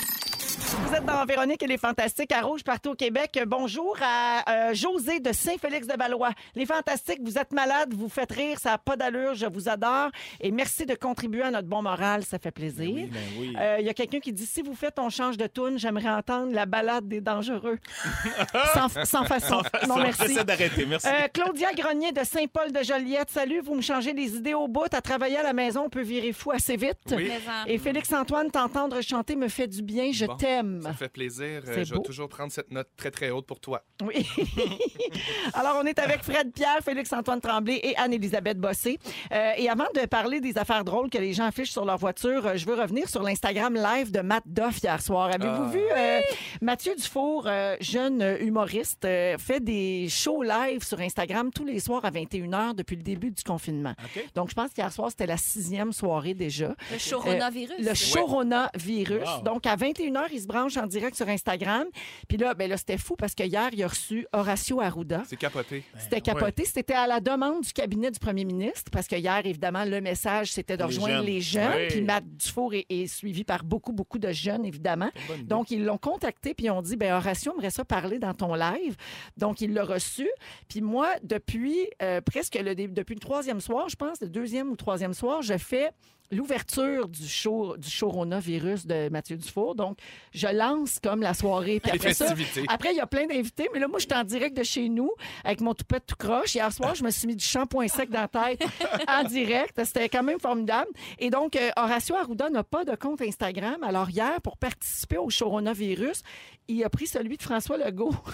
Vous 0.74 0.94
êtes 0.94 1.04
dans 1.04 1.24
Véronique 1.24 1.62
et 1.62 1.66
les 1.66 1.76
Fantastiques 1.76 2.32
à 2.32 2.40
Rouge 2.40 2.62
partout 2.64 2.90
au 2.90 2.94
Québec. 2.94 3.38
Bonjour 3.46 3.96
à 4.02 4.68
euh, 4.70 4.74
José 4.74 5.20
de 5.20 5.32
Saint-Félix-de-Valois. 5.32 6.30
Les 6.54 6.64
Fantastiques, 6.66 7.20
vous 7.22 7.36
êtes 7.38 7.52
malades, 7.52 7.92
vous 7.94 8.08
faites 8.08 8.32
rire, 8.32 8.58
ça 8.58 8.70
n'a 8.70 8.78
pas 8.78 8.96
d'allure, 8.96 9.34
je 9.34 9.46
vous 9.46 9.68
adore. 9.68 10.08
Et 10.40 10.50
merci 10.50 10.86
de 10.86 10.94
contribuer 10.94 11.42
à 11.42 11.50
notre 11.50 11.68
bon 11.68 11.82
moral, 11.82 12.24
ça 12.24 12.38
fait 12.38 12.50
plaisir. 12.50 12.90
Oui, 12.94 13.04
ben 13.12 13.20
oui. 13.38 13.54
Euh, 13.58 13.76
Il 13.80 13.86
y 13.86 13.88
a 13.90 13.94
quelqu'un 13.94 14.20
qui 14.20 14.32
dit 14.32 14.46
si 14.46 14.62
vous 14.62 14.74
faites 14.74 14.98
on 14.98 15.10
change 15.10 15.36
de 15.36 15.46
tune, 15.46 15.78
j'aimerais 15.78 16.08
entendre 16.10 16.52
la 16.52 16.64
balade 16.66 17.06
des 17.06 17.20
dangereux. 17.20 17.78
sans, 18.74 18.88
sans 19.04 19.24
façon. 19.24 19.62
Non, 19.88 19.96
merci. 19.96 20.34
D'arrêter, 20.44 20.86
merci. 20.86 21.06
Euh, 21.08 21.28
Claudia 21.32 21.72
Grenier 21.74 22.12
de 22.12 22.24
Saint-Paul 22.24 22.72
de 22.72 22.82
Joliette. 22.82 23.30
Salut, 23.30 23.60
vous 23.60 23.74
me 23.74 23.82
changez 23.82 24.12
les 24.12 24.36
idées 24.36 24.54
au 24.54 24.68
bout. 24.68 24.92
À 24.92 25.00
travailler 25.00 25.36
à 25.38 25.42
la 25.42 25.52
maison, 25.52 25.84
on 25.86 25.90
peut 25.90 26.02
virer 26.02 26.32
fou 26.32 26.50
assez 26.52 26.76
vite. 26.76 26.98
Oui. 27.12 27.30
Et 27.66 27.78
Félix-Antoine, 27.78 28.50
t'entendre 28.50 29.00
chanter 29.02 29.36
me 29.36 29.48
fait 29.48 29.68
du 29.68 29.82
bien. 29.82 30.10
Je 30.12 30.26
Bon, 30.26 30.36
t'aime. 30.36 30.61
Ça 30.82 30.92
fait 30.92 31.08
plaisir. 31.08 31.62
Euh, 31.66 31.84
je 31.84 31.92
beau. 31.94 32.00
vais 32.00 32.06
toujours 32.06 32.28
prendre 32.28 32.52
cette 32.52 32.70
note 32.70 32.88
très, 32.96 33.10
très 33.10 33.30
haute 33.30 33.46
pour 33.46 33.60
toi. 33.60 33.84
Oui. 34.02 34.26
Alors, 35.54 35.78
on 35.82 35.86
est 35.86 35.98
avec 35.98 36.22
Fred 36.22 36.52
Pierre, 36.52 36.78
Félix-Antoine 36.84 37.40
Tremblay 37.40 37.80
et 37.82 37.96
Anne-Élisabeth 37.96 38.58
Bossé. 38.58 38.98
Euh, 39.32 39.52
et 39.56 39.68
avant 39.68 39.86
de 39.94 40.06
parler 40.06 40.40
des 40.40 40.56
affaires 40.58 40.84
drôles 40.84 41.10
que 41.10 41.18
les 41.18 41.32
gens 41.32 41.44
affichent 41.44 41.70
sur 41.72 41.84
leur 41.84 41.98
voiture, 41.98 42.46
euh, 42.46 42.56
je 42.56 42.66
veux 42.66 42.74
revenir 42.74 43.08
sur 43.08 43.22
l'Instagram 43.22 43.74
live 43.74 44.10
de 44.10 44.20
Matt 44.20 44.44
Doff 44.46 44.78
hier 44.82 45.00
soir. 45.00 45.26
Avez-vous 45.32 45.64
Ah. 45.64 45.70
vu 45.72 45.80
euh, 45.96 46.20
Mathieu 46.60 46.94
Dufour, 46.96 47.44
euh, 47.46 47.76
jeune 47.80 48.36
humoriste, 48.40 49.04
euh, 49.04 49.36
fait 49.38 49.60
des 49.60 50.08
shows 50.08 50.42
live 50.42 50.82
sur 50.84 51.00
Instagram 51.00 51.50
tous 51.54 51.64
les 51.64 51.80
soirs 51.80 52.04
à 52.04 52.10
21h 52.10 52.74
depuis 52.74 52.96
le 52.96 53.02
début 53.02 53.30
du 53.30 53.42
confinement. 53.42 53.94
Donc, 54.34 54.50
je 54.50 54.54
pense 54.54 54.70
qu'hier 54.72 54.92
soir, 54.92 55.10
c'était 55.10 55.26
la 55.26 55.36
sixième 55.36 55.92
soirée 55.92 56.34
déjà. 56.34 56.74
Le 56.90 57.10
coronavirus. 57.10 57.74
Le 57.78 58.20
coronavirus. 58.20 59.28
Wow. 59.38 59.42
Donc, 59.42 59.66
à 59.66 59.76
21h, 59.76 60.26
il 60.32 60.40
se 60.40 60.46
branche 60.52 60.76
en 60.76 60.86
direct 60.86 61.16
sur 61.16 61.28
Instagram. 61.28 61.86
Puis 62.28 62.36
là, 62.36 62.54
ben 62.54 62.68
là 62.68 62.76
c'était 62.76 62.98
fou 62.98 63.16
parce 63.16 63.34
que 63.34 63.42
hier, 63.42 63.70
il 63.72 63.82
a 63.82 63.88
reçu 63.88 64.26
Horacio 64.32 64.80
Arruda. 64.80 65.22
C'est 65.26 65.36
capoté. 65.36 65.82
C'était 65.96 66.20
capoté. 66.20 66.64
C'était 66.64 66.94
à 66.94 67.06
la 67.06 67.20
demande 67.20 67.62
du 67.62 67.72
cabinet 67.72 68.10
du 68.10 68.18
premier 68.18 68.44
ministre 68.44 68.90
parce 68.90 69.06
que 69.06 69.16
hier, 69.16 69.40
évidemment, 69.44 69.84
le 69.84 70.00
message, 70.00 70.52
c'était 70.52 70.76
de 70.76 70.82
Les 70.82 70.86
rejoindre 70.86 71.16
jeunes. 71.16 71.26
les 71.26 71.40
jeunes. 71.40 71.72
Oui. 71.76 71.86
Puis 71.88 72.02
Matt 72.02 72.24
Dufour 72.36 72.74
est, 72.74 72.86
est 72.90 73.06
suivi 73.06 73.44
par 73.44 73.64
beaucoup, 73.64 73.92
beaucoup 73.92 74.18
de 74.18 74.30
jeunes, 74.32 74.64
évidemment. 74.64 75.10
Donc, 75.44 75.70
ils 75.70 75.84
l'ont 75.84 75.98
contacté 75.98 76.54
puis 76.54 76.66
ils 76.66 76.70
ont 76.70 76.82
dit, 76.82 76.96
ben 76.96 77.14
Horacio 77.14 77.52
aimerait 77.54 77.70
ça 77.70 77.84
parler 77.84 78.18
dans 78.18 78.34
ton 78.34 78.54
live. 78.54 78.96
Donc, 79.36 79.60
il 79.60 79.72
l'a 79.72 79.84
reçu. 79.84 80.28
Puis 80.68 80.80
moi, 80.80 81.08
depuis 81.22 81.88
euh, 82.02 82.20
presque 82.20 82.56
le, 82.60 82.74
depuis 82.74 83.14
le 83.14 83.20
troisième 83.20 83.60
soir, 83.60 83.88
je 83.88 83.96
pense, 83.96 84.20
le 84.20 84.28
deuxième 84.28 84.70
ou 84.70 84.76
troisième 84.76 85.14
soir, 85.14 85.40
je 85.42 85.56
fais 85.56 85.90
l'ouverture 86.30 87.08
du 87.08 87.28
show 87.28 87.76
du 87.76 87.88
coronavirus 87.98 88.86
de 88.86 89.08
Mathieu 89.10 89.36
Dufour. 89.36 89.74
Donc, 89.74 89.98
je 90.32 90.48
lance 90.48 90.98
comme 90.98 91.20
la 91.20 91.34
soirée. 91.34 91.80
Puis 91.80 91.92
après 91.92 92.14
ça, 92.14 92.34
après, 92.68 92.92
il 92.92 92.96
y 92.96 93.00
a 93.00 93.06
plein 93.06 93.26
d'invités, 93.26 93.68
mais 93.72 93.80
là, 93.80 93.88
moi, 93.88 93.98
je 93.98 94.06
suis 94.06 94.14
en 94.14 94.24
direct 94.24 94.56
de 94.56 94.62
chez 94.62 94.88
nous 94.88 95.10
avec 95.44 95.60
mon 95.60 95.74
toupette 95.74 96.06
tout 96.06 96.16
croche. 96.16 96.54
Hier 96.54 96.72
soir, 96.72 96.94
je 96.94 97.04
me 97.04 97.10
suis 97.10 97.26
mis 97.26 97.36
du 97.36 97.44
shampoing 97.44 97.88
sec 97.88 98.10
dans 98.10 98.22
la 98.22 98.28
tête 98.28 98.62
en 99.08 99.24
direct. 99.24 99.78
C'était 99.84 100.08
quand 100.08 100.22
même 100.22 100.40
formidable. 100.40 100.90
Et 101.18 101.30
donc, 101.30 101.56
euh, 101.56 101.70
Horacio 101.76 102.16
Arruda 102.16 102.48
n'a 102.50 102.64
pas 102.64 102.84
de 102.84 102.94
compte 102.96 103.20
Instagram. 103.20 103.82
Alors, 103.82 104.08
hier, 104.08 104.40
pour 104.42 104.56
participer 104.56 105.18
au 105.18 105.28
coronavirus, 105.28 106.22
il 106.68 106.84
a 106.84 106.88
pris 106.88 107.06
celui 107.06 107.36
de 107.36 107.42
François 107.42 107.76
Legault. 107.76 108.14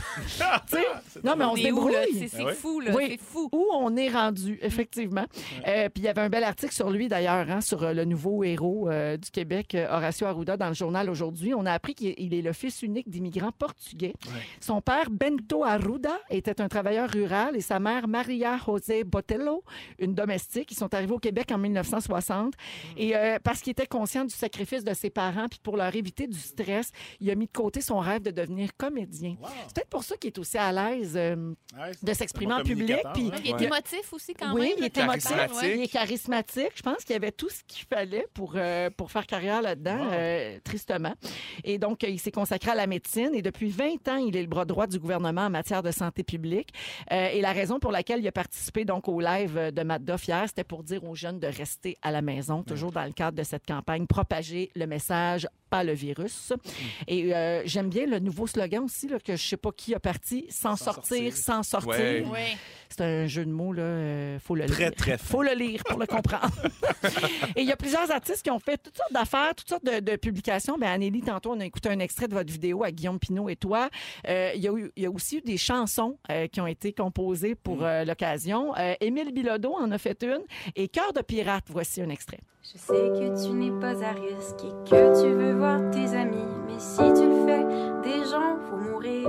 Non, 1.24 1.34
mais 1.36 1.44
on 1.44 1.56
se 1.56 1.62
débrouille. 1.62 2.28
C'est 2.28 2.42
ouais? 2.42 2.54
fou, 2.54 2.80
là. 2.80 2.92
Oui. 2.94 3.06
C'est 3.10 3.20
fou. 3.20 3.48
Où 3.52 3.66
on 3.72 3.96
est 3.96 4.08
rendu, 4.08 4.58
effectivement. 4.62 5.24
Euh, 5.66 5.88
puis 5.88 6.02
il 6.02 6.04
y 6.04 6.08
avait 6.08 6.20
un 6.20 6.28
bel 6.28 6.44
article 6.44 6.72
sur 6.72 6.90
lui, 6.90 7.08
d'ailleurs, 7.08 7.50
hein, 7.50 7.60
sur 7.60 7.82
euh, 7.88 7.94
le 7.94 8.04
nouveau 8.04 8.44
héros 8.44 8.88
euh, 8.88 9.16
du 9.16 9.30
Québec, 9.30 9.74
euh, 9.74 9.86
Horacio 9.90 10.26
Arruda, 10.26 10.56
dans 10.56 10.68
le 10.68 10.74
journal 10.74 11.10
aujourd'hui. 11.10 11.54
On 11.54 11.66
a 11.66 11.72
appris 11.72 11.94
qu'il 11.94 12.14
il 12.18 12.34
est 12.34 12.42
le 12.42 12.52
fils 12.52 12.82
unique 12.82 13.08
d'immigrants 13.08 13.52
portugais. 13.52 14.14
Son 14.60 14.80
père, 14.80 15.10
Bento 15.10 15.64
Arruda, 15.64 16.18
était 16.30 16.60
un 16.60 16.68
travailleur 16.68 17.10
rural 17.10 17.56
et 17.56 17.60
sa 17.60 17.78
mère, 17.80 18.08
Maria 18.08 18.58
José 18.64 19.04
Botello, 19.04 19.64
une 19.98 20.14
domestique. 20.14 20.70
Ils 20.72 20.76
sont 20.76 20.92
arrivés 20.94 21.14
au 21.14 21.18
Québec 21.18 21.50
en 21.52 21.58
1960. 21.58 22.54
Et 22.96 23.16
euh, 23.16 23.38
parce 23.42 23.60
qu'il 23.60 23.70
était 23.72 23.86
conscient 23.86 24.24
du 24.24 24.34
sacrifice 24.34 24.84
de 24.84 24.94
ses 24.94 25.10
parents, 25.10 25.48
puis 25.48 25.60
pour 25.62 25.76
leur 25.76 25.94
éviter 25.94 26.26
du 26.26 26.38
stress, 26.38 26.90
il 27.20 27.30
a 27.30 27.34
mis 27.34 27.46
de 27.46 27.52
côté 27.52 27.80
son 27.80 27.98
rêve 27.98 28.22
de 28.22 28.30
devenir 28.30 28.70
comédien. 28.76 29.36
C'est 29.66 29.74
peut-être 29.74 29.90
pour 29.90 30.04
ça 30.04 30.16
qu'il 30.16 30.28
est 30.28 30.38
aussi 30.38 30.58
à 30.58 30.72
l'aise 30.72 31.14
euh, 31.16 31.54
Ouais, 31.76 31.92
de 32.02 32.12
s'exprimer 32.14 32.54
en 32.54 32.62
public. 32.62 32.96
Puis. 33.12 33.30
Il 33.44 33.50
est 33.50 33.60
émotif 33.62 34.12
aussi, 34.12 34.32
quand 34.34 34.54
oui, 34.54 34.68
même. 34.68 34.72
il 34.78 34.84
est 34.84 34.96
émotif, 34.96 35.30
il 35.62 35.82
est 35.82 35.88
charismatique. 35.92 36.72
Je 36.74 36.82
pense 36.82 37.04
qu'il 37.04 37.12
y 37.12 37.16
avait 37.16 37.32
tout 37.32 37.48
ce 37.50 37.62
qu'il 37.68 37.86
fallait 37.86 38.26
pour, 38.34 38.54
euh, 38.56 38.90
pour 38.90 39.10
faire 39.12 39.26
carrière 39.26 39.62
là-dedans, 39.62 40.08
euh, 40.12 40.58
tristement. 40.64 41.14
Et 41.64 41.78
donc, 41.78 42.02
euh, 42.02 42.08
il 42.08 42.18
s'est 42.18 42.32
consacré 42.32 42.70
à 42.72 42.74
la 42.74 42.86
médecine 42.86 43.30
et 43.34 43.42
depuis 43.42 43.68
20 43.70 44.08
ans, 44.08 44.16
il 44.16 44.36
est 44.36 44.42
le 44.42 44.48
bras 44.48 44.64
droit 44.64 44.86
du 44.86 44.98
gouvernement 44.98 45.42
en 45.42 45.50
matière 45.50 45.82
de 45.82 45.90
santé 45.92 46.22
publique. 46.24 46.70
Euh, 47.12 47.28
et 47.28 47.40
la 47.40 47.52
raison 47.52 47.78
pour 47.78 47.92
laquelle 47.92 48.20
il 48.20 48.26
a 48.28 48.32
participé 48.32 48.84
donc 48.84 49.06
au 49.08 49.20
live 49.20 49.70
de 49.72 49.82
Matt 49.82 50.02
hier, 50.26 50.44
c'était 50.48 50.64
pour 50.64 50.82
dire 50.82 51.04
aux 51.04 51.14
jeunes 51.14 51.38
de 51.38 51.46
rester 51.46 51.96
à 52.02 52.10
la 52.10 52.22
maison, 52.22 52.62
toujours 52.62 52.90
dans 52.92 53.04
le 53.04 53.12
cadre 53.12 53.36
de 53.36 53.42
cette 53.42 53.66
campagne, 53.66 54.06
propager 54.06 54.70
le 54.74 54.86
message, 54.86 55.46
pas 55.70 55.84
le 55.84 55.92
virus. 55.92 56.52
Et 57.06 57.34
euh, 57.34 57.62
j'aime 57.66 57.90
bien 57.90 58.06
le 58.06 58.18
nouveau 58.18 58.46
slogan 58.46 58.84
aussi, 58.84 59.06
là, 59.08 59.18
que 59.18 59.36
je 59.36 59.46
sais 59.46 59.56
pas 59.58 59.70
qui 59.70 59.94
a 59.94 60.00
parti, 60.00 60.46
sans, 60.48 60.76
sortir, 60.76 61.02
sortir. 61.32 61.36
sans 61.36 61.62
sortir. 61.62 62.30
Ouais. 62.30 62.56
C'est 62.88 63.02
un 63.02 63.26
jeu 63.26 63.44
de 63.44 63.50
mots, 63.50 63.74
là. 63.74 63.82
euh, 63.82 64.38
faut 64.38 64.54
le 64.54 64.64
Très, 64.64 64.84
lire. 64.84 64.94
très 64.94 65.18
fin. 65.18 65.24
faut 65.26 65.42
le 65.42 65.52
lire 65.52 65.82
pour 65.84 65.98
le 65.98 66.06
comprendre. 66.06 66.50
Et 67.58 67.62
il 67.62 67.66
y 67.66 67.72
a 67.72 67.76
plusieurs 67.76 68.08
artistes 68.12 68.42
qui 68.44 68.52
ont 68.52 68.60
fait 68.60 68.76
toutes 68.80 68.96
sortes 68.96 69.12
d'affaires, 69.12 69.52
toutes 69.56 69.68
sortes 69.68 69.84
de, 69.84 69.98
de 69.98 70.14
publications. 70.16 70.76
Ben, 70.78 70.90
Anneli, 70.90 71.22
tantôt, 71.22 71.50
on 71.52 71.58
a 71.58 71.64
écouté 71.66 71.88
un 71.88 71.98
extrait 71.98 72.28
de 72.28 72.34
votre 72.34 72.52
vidéo 72.52 72.84
à 72.84 72.92
Guillaume 72.92 73.18
Pinot 73.18 73.48
et 73.48 73.56
toi. 73.56 73.88
Euh, 74.28 74.52
il, 74.54 74.60
y 74.62 74.68
a 74.68 74.72
eu- 74.72 74.92
il 74.94 75.02
y 75.02 75.06
a 75.06 75.10
aussi 75.10 75.38
eu 75.38 75.40
des 75.40 75.56
chansons 75.56 76.18
euh, 76.30 76.46
qui 76.46 76.60
ont 76.60 76.68
été 76.68 76.92
composées 76.92 77.56
pour 77.56 77.84
euh, 77.84 78.04
l'occasion. 78.04 78.76
Euh, 78.78 78.94
Émile 79.00 79.32
Bilodeau 79.32 79.74
en 79.74 79.90
a 79.90 79.98
fait 79.98 80.22
une. 80.22 80.42
Et 80.76 80.86
Cœur 80.86 81.12
de 81.12 81.20
pirate, 81.20 81.64
voici 81.68 82.00
un 82.00 82.10
extrait. 82.10 82.38
Je 82.62 82.78
sais 82.78 82.92
que 82.92 83.44
tu 83.44 83.52
n'es 83.54 83.72
pas 83.80 84.04
à 84.04 84.12
risque 84.12 84.62
et 84.62 84.88
que 84.90 85.22
tu 85.22 85.28
veux 85.34 85.54
voir 85.54 85.80
tes 85.90 86.14
amis. 86.16 86.36
Mais 86.68 86.78
si 86.78 86.98
tu 86.98 87.26
le 87.28 87.44
fais, 87.44 88.08
des 88.08 88.24
gens 88.30 88.56
vont 88.70 88.92
mourir. 88.92 89.28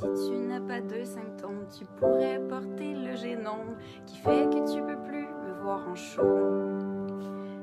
Si 0.00 0.30
tu 0.30 0.38
n'as 0.38 0.60
pas 0.60 0.80
de 0.80 1.04
symptômes, 1.04 1.66
tu 1.76 1.84
pourrais 1.84 2.40
porter 2.48 2.94
le 2.94 3.14
génome 3.16 3.76
qui 4.06 4.16
fait 4.16 4.48
que 4.48 4.72
tu 4.72 4.80
peux 4.80 4.98
plus 5.02 5.26
me 5.26 5.62
voir 5.62 5.86
en 5.86 5.94
show. 5.94 6.22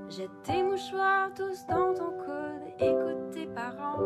Jette 0.08 0.44
tes 0.44 0.62
mouchoirs 0.62 1.34
tous 1.34 1.66
dans 1.66 1.96
ton 1.96 2.12
coude, 2.12 2.74
écoute 2.78 3.32
tes 3.32 3.48
parents. 3.48 4.04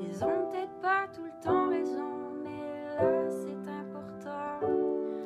Ils 0.00 0.24
ont 0.24 0.50
peut-être 0.50 0.74
pas 0.80 1.06
tout 1.14 1.22
le 1.22 1.40
temps 1.40 1.68
raison, 1.68 2.11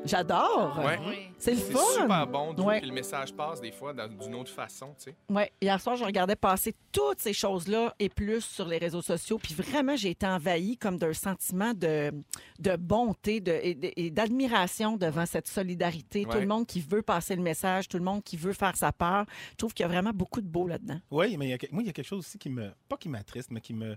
J'adore. 0.06 0.78
Ouais. 0.84 0.98
Oui. 1.06 1.16
C'est 1.38 1.52
le 1.52 1.56
C'est 1.58 1.72
fun. 1.72 1.78
super 2.00 2.26
bon, 2.26 2.54
Ouais. 2.64 2.80
que 2.80 2.86
le 2.86 2.92
message 2.92 3.34
passe 3.34 3.60
des 3.60 3.72
fois 3.72 3.92
d'une 3.92 4.34
autre 4.34 4.50
façon, 4.50 4.94
tu 4.98 5.04
sais. 5.10 5.16
Ouais, 5.28 5.52
hier 5.60 5.80
soir, 5.80 5.96
je 5.96 6.04
regardais 6.04 6.36
passer 6.36 6.74
toutes 6.92 7.20
ces 7.20 7.32
choses-là 7.32 7.94
et 7.98 8.08
plus 8.08 8.40
sur 8.42 8.66
les 8.66 8.78
réseaux 8.78 9.02
sociaux. 9.02 9.38
Puis 9.38 9.54
vraiment, 9.54 9.96
j'ai 9.96 10.10
été 10.10 10.26
envahie 10.26 10.76
comme 10.78 10.96
d'un 10.96 11.12
sentiment 11.12 11.74
de, 11.74 12.12
de 12.58 12.76
bonté 12.76 13.40
de, 13.40 13.52
et 13.62 14.10
d'admiration 14.10 14.96
devant 14.96 15.26
cette 15.26 15.46
solidarité. 15.48 16.24
Tout 16.24 16.38
le 16.38 16.46
monde 16.46 16.66
qui 16.66 16.80
veut 16.80 17.02
passer 17.02 17.36
le 17.36 17.42
message, 17.42 17.88
tout 17.88 17.98
le 17.98 18.04
monde 18.04 18.22
qui 18.22 18.36
veut 18.36 18.52
faire 18.54 18.76
sa 18.76 18.92
part. 18.92 19.26
Je 19.52 19.56
trouve 19.56 19.74
qu'il 19.74 19.84
y 19.84 19.88
a 19.88 19.88
vraiment 19.92 20.12
beaucoup 20.14 20.40
de 20.40 20.48
beau 20.48 20.66
là-dedans. 20.66 21.00
Oui, 21.10 21.36
mais 21.36 21.46
il 21.46 21.50
y 21.50 21.54
a 21.54 21.58
moi, 21.72 21.82
il 21.82 21.86
y 21.86 21.90
a 21.90 21.92
quelque 21.92 22.06
chose 22.06 22.20
aussi 22.20 22.38
qui 22.38 22.48
me. 22.48 22.70
Pas 22.88 22.96
qui 22.96 23.08
m'attriste, 23.08 23.50
mais 23.50 23.60
qui 23.60 23.74
me. 23.74 23.96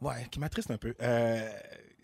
Ouais, 0.00 0.26
qui 0.30 0.38
m'attriste 0.40 0.70
un 0.70 0.76
peu. 0.76 0.94
Euh, 1.00 1.48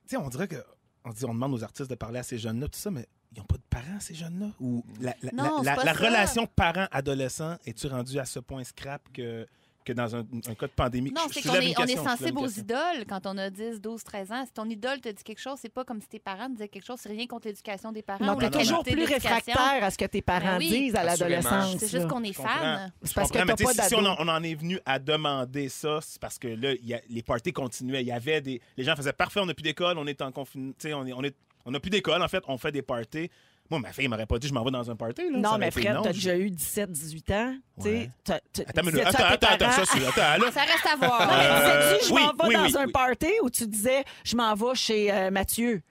tu 0.09 0.11
sais, 0.11 0.17
on 0.17 0.29
dirait 0.29 0.49
que. 0.49 0.57
On, 1.05 1.11
dit, 1.11 1.25
on 1.25 1.33
demande 1.35 1.55
aux 1.55 1.65
artistes 1.65 1.89
de 1.91 1.95
parler 1.95 2.19
à 2.19 2.23
ces 2.23 2.37
jeunes-là, 2.39 2.69
tout 2.69 2.79
ça, 2.79 2.91
mais 2.91 3.07
ils 3.33 3.39
n'ont 3.39 3.45
pas 3.47 3.57
de 3.57 3.63
parents, 3.71 4.01
ces 4.01 4.15
jeunes-là? 4.15 4.51
Ou 4.61 4.85
la, 5.01 5.15
la- 5.23 5.33
Non, 5.33 5.63
relation 5.93 6.47
parent-adolescent, 6.47 7.57
es-tu 7.67 7.87
rendu 7.87 8.19
à 8.19 8.25
ce 8.25 8.39
point 8.41 8.65
scrap 8.65 9.03
que, 9.13 9.47
que 9.85 9.93
dans 9.93 10.14
un, 10.16 10.21
un 10.21 10.55
cas 10.55 10.66
de 10.66 10.73
pandémie? 10.73 11.11
Non, 11.11 11.23
Je 11.29 11.35
c'est 11.35 11.43
qu'on 11.43 11.55
est, 11.55 11.99
on 11.99 12.05
sensible 12.05 12.38
aux 12.38 12.49
idoles 12.49 13.05
quand 13.09 13.27
on 13.27 13.37
a 13.38 13.51
10, 13.51 13.81
12, 13.81 14.03
13 14.05 14.33
ans. 14.33 14.45
Si 14.47 14.53
ton 14.53 14.69
idole 14.69 15.01
te 15.01 15.09
dit 15.09 15.23
quelque 15.23 15.40
chose, 15.40 15.59
c'est 15.61 15.73
pas 15.73 15.85
comme 15.85 16.01
si 16.01 16.09
tes 16.09 16.19
parents 16.19 16.47
te 16.47 16.53
disaient 16.53 16.69
quelque 16.69 16.85
chose. 16.87 16.99
C'est 17.01 17.09
rien 17.09 17.27
contre 17.27 17.49
l'éducation 17.49 17.93
des 17.93 18.03
parents. 18.03 18.25
Donc, 18.25 18.37
ou 18.37 18.38
tu 18.40 18.51
la 18.51 18.61
es 18.61 18.64
toujours 18.64 18.83
plus 18.85 19.05
réfractaire 19.05 19.83
à 19.83 19.90
ce 19.90 19.99
que 19.99 20.05
tes 20.05 20.23
parents 20.23 20.53
Ben 20.53 20.59
oui, 20.59 20.69
disent 20.69 20.95
à 20.97 21.05
l'adolescence. 21.05 21.77
C'est 21.79 21.90
juste 21.90 22.09
qu'on 22.09 22.23
est 22.23 22.33
fan. 22.33 22.93
C'est 23.03 23.14
parce 23.14 23.31
que 23.31 23.38
t'as 23.38 23.55
tu 23.55 23.64
sais, 23.64 23.75
pas 23.77 23.88
si, 23.88 23.95
on, 23.95 24.05
en, 24.05 24.16
on 24.19 24.29
en 24.29 24.43
est 24.43 24.55
venu 24.55 24.79
à 24.85 24.99
demander 24.99 25.69
ça, 25.69 26.01
c'est 26.03 26.21
parce 26.21 26.38
que 26.38 26.49
là, 26.49 26.73
il 26.73 26.87
y 26.87 26.95
a- 26.95 27.01
les 27.09 27.23
parties 27.23 27.53
continuaient. 27.53 28.03
Il 28.03 28.09
y 28.09 28.12
avait 28.12 28.40
des. 28.40 28.61
Les 28.77 28.85
gens 28.85 28.95
faisaient 28.97 29.12
parfait, 29.12 29.40
on 29.40 29.47
n'a 29.47 29.55
plus 29.55 29.62
d'école, 29.62 29.99
on 29.99 30.07
est 30.07 30.21
en 30.23 30.31
confinement. 30.33 30.73
Tu 30.79 30.88
sais, 30.88 30.95
on 30.95 31.07
est, 31.07 31.12
on 31.12 31.23
est, 31.23 31.35
on 31.64 31.71
n'a 31.71 31.81
plus 31.81 31.90
d'école, 31.90 32.23
en 32.23 32.29
fait, 32.29 32.43
on 32.49 32.59
fait 32.59 32.73
des 32.73 32.83
parties. 32.83 33.31
Moi, 33.71 33.79
ma 33.81 33.93
fille 33.93 34.09
m'aurait 34.09 34.27
pas 34.27 34.39
dit 34.39 34.49
je 34.49 34.53
m'en 34.53 34.65
vais 34.65 34.71
dans 34.73 34.91
un 34.91 34.97
party. 34.97 35.31
Là. 35.31 35.39
Non, 35.39 35.57
mais 35.59 35.71
Fred, 35.71 35.95
non. 35.95 36.03
t'as 36.03 36.13
déjà 36.13 36.37
eu 36.37 36.51
17, 36.51 36.91
18 36.91 37.31
ans. 37.31 37.55
tu 37.79 37.83
sais, 37.85 37.91
Ouais. 37.95 38.11
t'as- 38.25 38.41
t'as- 38.53 38.63
Attends, 38.69 39.25
attends, 39.25 39.47
attends, 39.49 39.71
ça, 39.73 39.85
c'est- 39.87 40.05
attends, 40.07 40.45
là. 40.45 40.51
Ça 40.53 40.63
reste 40.63 40.87
à 40.87 40.97
Non, 40.97 41.07
voir. 41.07 41.29
mais 41.29 41.35
Euh, 41.47 41.83
disais-tu, 41.93 42.09
je 42.09 42.15
oui, 42.15 42.21
m'en 42.23 42.29
vais 42.33 42.49
oui, 42.49 42.55
dans 42.55 42.63
oui, 42.65 42.77
un 42.77 42.87
oui. 42.87 42.93
party 42.93 43.33
ou 43.43 43.51
tu 43.51 43.67
disais, 43.67 44.05
je 44.25 44.37
m'en 44.37 44.55
vais 44.55 44.75
chez 44.75 45.13
euh, 45.13 45.31
Mathieu? 45.31 45.83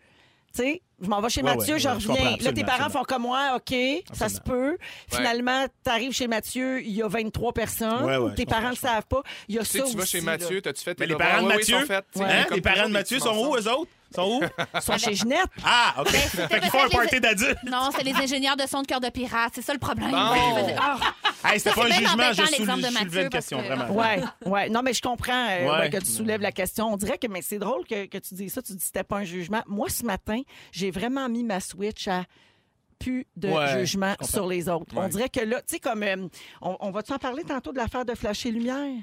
Tu 0.54 0.64
sais, 0.64 0.82
je 1.00 1.08
m'en 1.08 1.22
vais 1.22 1.30
chez 1.30 1.42
Ouais, 1.44 1.56
Mathieu, 1.56 1.76
ouais, 1.76 1.80
je 1.80 1.88
ouais, 1.88 2.00
je 2.00 2.08
reviens. 2.10 2.32
Là, 2.42 2.52
tes 2.52 2.64
parents 2.64 2.86
absolument. 2.86 2.90
font 2.90 3.04
comme 3.06 3.22
moi, 3.22 3.52
OK, 3.56 3.76
ça 4.14 4.30
se 4.30 4.42
peut. 4.42 4.78
Finalement, 5.08 5.66
tu 5.86 5.92
arrives 5.92 6.12
chez 6.12 6.28
Mathieu, 6.28 6.82
il 6.82 6.92
y 6.92 7.02
a 7.04 7.08
23 7.08 7.54
personnes. 7.54 8.04
Ouais, 8.04 8.18
ouais, 8.18 8.34
tes 8.34 8.46
parents 8.48 8.72
ne 8.72 8.76
je 8.76 8.80
savent 8.80 9.06
pas. 9.06 9.22
Il 9.48 9.56
y 9.56 9.60
a 9.60 9.64
Tu 9.64 9.82
tu 9.84 9.96
vas 9.98 10.06
chez. 10.06 10.22
Mathieu, 10.22 10.62
t'as-tu 10.62 10.84
fait 10.84 10.96
tes 10.96 11.04
Mais 11.04 11.08
les 11.08 11.16
parents 11.16 11.44
de 11.44 11.48
Mathieu, 11.48 11.78
hein, 11.78 12.46
les 12.52 12.62
parents 12.62 12.88
de 12.88 12.94
Mathieu 12.94 13.20
sont 13.20 13.38
où, 13.38 13.56
eux 13.56 13.68
autres? 13.70 13.92
Sont 14.16 14.40
où? 14.42 14.42
Ils 14.76 14.82
sont 14.82 14.98
chez 14.98 15.14
Ginette. 15.14 15.46
Ah, 15.64 15.96
OK. 16.02 16.08
c'était 16.10 16.48
fait 16.48 16.60
qu'ils 16.62 16.70
font 16.72 16.84
un 16.84 16.90
party 16.90 17.16
les- 17.16 17.20
d'adultes. 17.20 17.58
Non, 17.70 17.90
c'est 17.96 18.04
les 18.04 18.14
ingénieurs 18.14 18.58
de 18.58 18.66
son 18.68 18.82
de 18.82 18.88
cœur 18.88 19.00
de 19.00 19.10
pirate. 19.10 19.52
C'est 19.56 19.62
ça 19.62 19.74
le 19.74 19.80
problème. 19.80 20.12
Bon. 20.12 20.18
Ah, 20.18 20.98
Hey, 21.46 21.60
c'était 21.60 21.74
pas 21.76 21.86
un 21.86 21.92
jugement, 21.92 22.34
je 22.34 22.44
soulevais 22.46 23.24
une 23.24 23.30
question, 23.30 23.62
que- 23.62 23.68
vraiment. 23.68 23.90
Ouais, 23.92 24.22
ouais. 24.46 24.70
Non, 24.70 24.82
mais 24.84 24.94
je 24.94 25.02
comprends 25.02 25.48
euh, 25.50 25.66
Ouais. 25.72 25.80
ouais, 25.80 25.90
que 25.90 25.98
tu 25.98 26.08
soulèves 26.12 26.42
la 26.42 26.52
question. 26.52 26.92
On 26.92 26.98
dirait 26.98 27.18
que 27.18 27.28
mais 27.28 27.42
c'est 27.42 27.60
drôle 27.60 27.86
que, 27.86 28.08
que 28.08 28.18
tu 28.18 28.34
dis 28.34 28.50
ça. 28.50 28.62
Tu 28.62 28.74
dis 28.74 28.78
que 28.80 28.84
c'était 28.84 29.04
pas 29.04 29.18
un 29.20 29.24
jugement. 29.24 29.62
Moi, 29.68 29.88
ce 29.90 30.04
matin, 30.04 30.42
j'ai 30.72 30.92
vraiment 30.92 31.30
mis 31.30 31.44
ma 31.44 31.60
switch 31.62 32.08
à 32.08 32.24
plus 33.00 33.26
de 33.38 33.48
Ouais, 33.48 33.80
jugement 33.80 34.16
sur 34.22 34.48
les 34.48 34.68
autres. 34.68 34.94
On 34.98 35.08
dirait 35.08 35.30
que 35.30 35.40
là, 35.40 35.58
tu 35.62 35.76
sais, 35.76 35.80
comme. 35.80 36.04
euh, 36.04 36.28
on, 36.62 36.76
on 36.82 36.92
va-tu 36.92 37.14
en 37.14 37.18
parler 37.20 37.44
tantôt 37.44 37.72
de 37.72 37.78
l'affaire 37.78 38.04
de 38.04 38.14
Flasher 38.16 38.52
Lumière? 38.52 38.98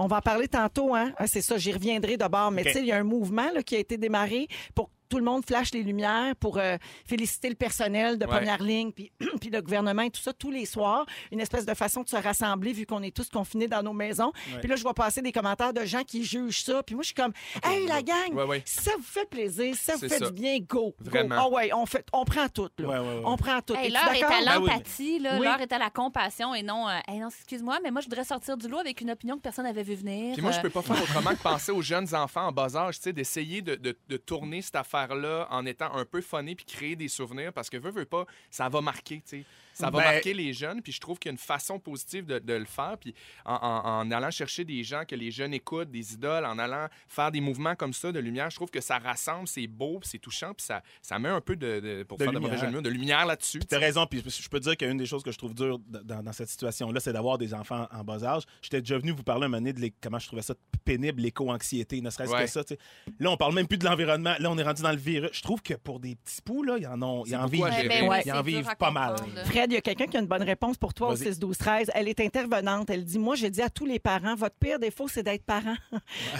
On 0.00 0.06
va 0.06 0.18
en 0.18 0.20
parler 0.20 0.46
tantôt, 0.46 0.94
hein? 0.94 1.12
Ah, 1.16 1.26
c'est 1.26 1.40
ça, 1.40 1.58
j'y 1.58 1.72
reviendrai 1.72 2.16
d'abord. 2.16 2.52
Mais 2.52 2.62
tu 2.62 2.72
sais, 2.72 2.80
il 2.80 2.86
y 2.86 2.92
a 2.92 2.96
un 2.96 3.04
mouvement 3.04 3.50
là, 3.52 3.62
qui 3.64 3.74
a 3.74 3.80
été 3.80 3.98
démarré 3.98 4.46
pour 4.74 4.90
tout 5.08 5.18
le 5.18 5.24
monde 5.24 5.44
flash 5.46 5.72
les 5.72 5.82
lumières, 5.82 6.34
pour 6.36 6.58
euh, 6.58 6.76
féliciter 7.06 7.48
le 7.48 7.54
personnel 7.54 8.18
de 8.18 8.24
Ouais. 8.26 8.36
première 8.36 8.62
ligne, 8.62 8.92
puis, 8.92 9.10
puis 9.40 9.50
le 9.50 9.60
gouvernement 9.62 10.02
et 10.02 10.10
tout 10.10 10.20
ça, 10.20 10.32
tous 10.32 10.50
les 10.50 10.66
soirs. 10.66 11.06
Une 11.32 11.40
espèce 11.40 11.64
de 11.66 11.74
façon 11.74 12.02
de 12.02 12.08
se 12.08 12.16
rassembler, 12.16 12.72
vu 12.72 12.84
qu'on 12.86 13.02
est 13.02 13.14
tous 13.16 13.28
confinés 13.30 13.68
dans 13.68 13.82
nos 13.82 13.92
maisons. 13.92 14.32
Puis 14.60 14.68
là, 14.68 14.76
je 14.76 14.82
vois 14.82 14.94
passer 14.94 15.22
des 15.22 15.32
commentaires 15.32 15.72
de 15.72 15.84
gens 15.84 16.02
qui 16.04 16.24
jugent 16.24 16.62
ça. 16.62 16.82
Puis 16.82 16.94
moi, 16.94 17.02
je 17.02 17.06
suis 17.08 17.14
comme, 17.14 17.32
hey, 17.64 17.86
la 17.86 18.02
gang, 18.02 18.32
Ouais, 18.34 18.44
ouais. 18.44 18.62
si 18.64 18.82
ça 18.82 18.90
vous 18.96 19.02
fait 19.02 19.28
plaisir, 19.28 19.74
si 19.74 19.82
ça 19.84 19.94
vous 19.94 20.00
fait 20.08 20.18
ça. 20.18 20.26
du 20.30 20.32
bien, 20.32 20.58
go. 20.60 20.94
Vraiment. 21.00 21.36
Go. 21.36 21.42
Ah 21.44 21.48
ouais, 21.54 21.72
on, 21.72 21.86
fait, 21.86 22.04
on 22.12 22.24
prend 22.24 22.48
tout, 22.48 22.68
là. 22.78 22.88
Ouais, 22.88 22.98
ouais, 22.98 23.14
ouais. 23.16 23.22
On 23.24 23.36
prend 23.36 23.60
tout. 23.62 23.74
Hey, 23.74 23.90
l'heure 23.90 24.12
est 24.12 24.22
à 24.22 24.28
oui. 24.60 24.68
l'empathie, 24.68 25.18
là. 25.20 25.36
Oui. 25.38 25.44
l'heure 25.44 25.60
est 25.60 25.72
à 25.72 25.78
la 25.78 25.90
compassion 25.90 26.54
et 26.54 26.62
non, 26.62 26.88
euh, 26.88 26.92
Hey, 27.08 27.18
non, 27.18 27.28
excuse-moi, 27.28 27.78
mais 27.82 27.90
moi, 27.90 28.00
je 28.02 28.06
voudrais 28.06 28.24
sortir 28.24 28.56
du 28.56 28.68
lot 28.68 28.78
avec 28.78 29.00
une 29.00 29.10
opinion 29.10 29.36
que 29.36 29.42
personne 29.42 29.64
n'avait 29.64 29.82
vu 29.82 29.94
venir. 29.94 30.34
Puis 30.34 30.42
moi, 30.42 30.50
je 30.52 30.58
Euh, 30.58 30.62
peux 30.62 30.70
pas 30.70 30.82
faire 30.82 31.00
autrement 31.02 31.30
que 31.30 31.42
penser 31.42 31.72
aux 31.72 31.82
jeunes 31.82 32.14
enfants 32.14 32.48
en 32.48 32.52
bas 32.52 32.76
âge, 32.76 32.96
tu 32.98 33.04
sais, 33.04 33.12
d'essayer 33.12 33.62
de, 33.62 33.74
de- 33.76 33.96
de 34.08 34.16
tourner 34.16 34.60
cette 34.62 34.76
en 35.50 35.66
étant 35.66 35.94
un 35.94 36.04
peu 36.04 36.20
funny 36.20 36.54
puis 36.54 36.64
créer 36.64 36.96
des 36.96 37.08
souvenirs 37.08 37.52
parce 37.52 37.70
que 37.70 37.76
veux, 37.76 37.90
veux 37.90 38.04
pas, 38.04 38.26
ça 38.50 38.68
va 38.68 38.80
marquer, 38.80 39.22
tu. 39.26 39.44
Ça 39.78 39.90
va 39.90 39.98
Ben- 39.98 40.12
marquer 40.12 40.34
les 40.34 40.52
jeunes, 40.52 40.82
puis 40.82 40.92
je 40.92 41.00
trouve 41.00 41.18
qu'il 41.18 41.28
y 41.28 41.30
a 41.30 41.32
une 41.32 41.38
façon 41.38 41.78
positive 41.78 42.26
de, 42.26 42.38
de 42.38 42.52
le 42.54 42.64
faire, 42.64 42.96
puis 42.98 43.14
en, 43.44 43.54
en- 43.54 44.00
en 44.00 44.10
allant 44.10 44.30
chercher 44.30 44.64
des 44.64 44.82
gens 44.82 45.04
que 45.06 45.14
les 45.14 45.30
jeunes 45.30 45.54
écoutent, 45.54 45.90
des 45.90 46.14
idoles, 46.14 46.44
en 46.44 46.58
allant 46.58 46.88
faire 47.06 47.30
des 47.30 47.40
mouvements 47.40 47.74
comme 47.76 47.92
ça 47.92 48.10
de 48.12 48.18
lumière, 48.18 48.50
je 48.50 48.56
trouve 48.56 48.70
que 48.70 48.80
ça 48.80 48.98
rassemble, 48.98 49.46
c'est 49.46 49.66
beau, 49.66 49.98
puis 50.00 50.08
c'est 50.10 50.18
touchant, 50.18 50.52
puis 50.54 50.66
ça, 50.66 50.82
ça 51.00 51.18
met 51.18 51.28
un 51.28 51.40
peu 51.40 51.54
de, 51.56 51.80
de- 51.80 52.02
pour 52.02 52.18
De 52.18 52.24
faire 52.24 52.32
de 52.32 52.38
lumière. 52.38 52.56
mauvais 52.64 52.72
de 52.76 52.80
de 52.80 52.88
lumière 52.90 53.24
là-dessus. 53.26 53.60
T'as 53.60 53.78
raison, 53.78 54.06
puis 54.06 54.22
je 54.26 54.48
peux 54.48 54.60
dire 54.60 54.76
qu'une 54.76 54.96
des 54.96 55.06
choses 55.06 55.22
que 55.22 55.30
je 55.32 55.38
trouve 55.38 55.54
dure 55.54 55.78
dans, 55.78 56.22
dans 56.22 56.32
cette 56.32 56.48
situation-là, 56.48 57.00
c'est 57.00 57.12
d'avoir 57.12 57.38
des 57.38 57.54
enfants 57.54 57.86
en 57.92 58.02
bas 58.04 58.24
âge. 58.24 58.42
J'étais 58.62 58.80
déjà 58.80 58.98
venu 58.98 59.12
vous 59.12 59.22
parler 59.22 59.44
un 59.44 59.48
moment 59.48 59.60
donné 59.60 59.72
de 59.72 59.92
comment 60.00 60.18
je 60.18 60.26
trouvais 60.26 60.42
ça 60.42 60.54
pénible, 60.84 61.22
l'éco-anxiété, 61.22 62.00
ne 62.00 62.10
serait-ce 62.10 62.32
Ouais. 62.32 62.44
que 62.44 62.50
ça. 62.50 62.62
Là, 63.20 63.30
on 63.30 63.36
parle 63.36 63.54
même 63.54 63.66
plus 63.68 63.78
de 63.78 63.84
l'environnement. 63.84 64.34
Là, 64.38 64.50
on 64.50 64.58
est 64.58 64.62
rendu 64.62 64.82
dans 64.82 64.90
le 64.90 64.96
virus. 64.96 65.30
Je 65.32 65.42
trouve 65.42 65.62
que 65.62 65.74
pour 65.74 66.00
des 66.00 66.14
petits 66.16 66.42
poux, 66.42 66.62
là, 66.62 66.76
ils 66.78 66.86
en 66.86 67.00
ont, 67.02 67.24
ils 67.26 67.36
en 67.36 67.46
vivent, 67.46 67.64
oui, 67.64 68.08
Ouais. 68.08 68.22
ils 68.24 68.32
en 68.32 68.42
vivent 68.42 68.68
pas 68.78 68.90
mal. 68.90 69.14
là. 69.34 69.42
Fred, 69.68 69.72
il 69.72 69.74
y 69.74 69.78
a 69.78 69.80
quelqu'un 69.80 70.06
qui 70.06 70.16
a 70.16 70.20
une 70.20 70.26
bonne 70.26 70.42
réponse 70.42 70.76
pour 70.76 70.94
toi 70.94 71.08
au 71.08 71.14
Vas-y. 71.14 71.32
6 71.34 71.38
12 71.38 71.58
13 71.58 71.90
Elle 71.94 72.08
est 72.08 72.20
intervenante. 72.20 72.90
Elle 72.90 73.04
dit 73.04 73.18
Moi, 73.18 73.34
je 73.36 73.46
dis 73.46 73.62
à 73.62 73.68
tous 73.70 73.86
les 73.86 73.98
parents, 73.98 74.34
votre 74.34 74.56
pire 74.56 74.78
défaut, 74.78 75.08
c'est 75.08 75.22
d'être 75.22 75.44
parent. 75.44 75.74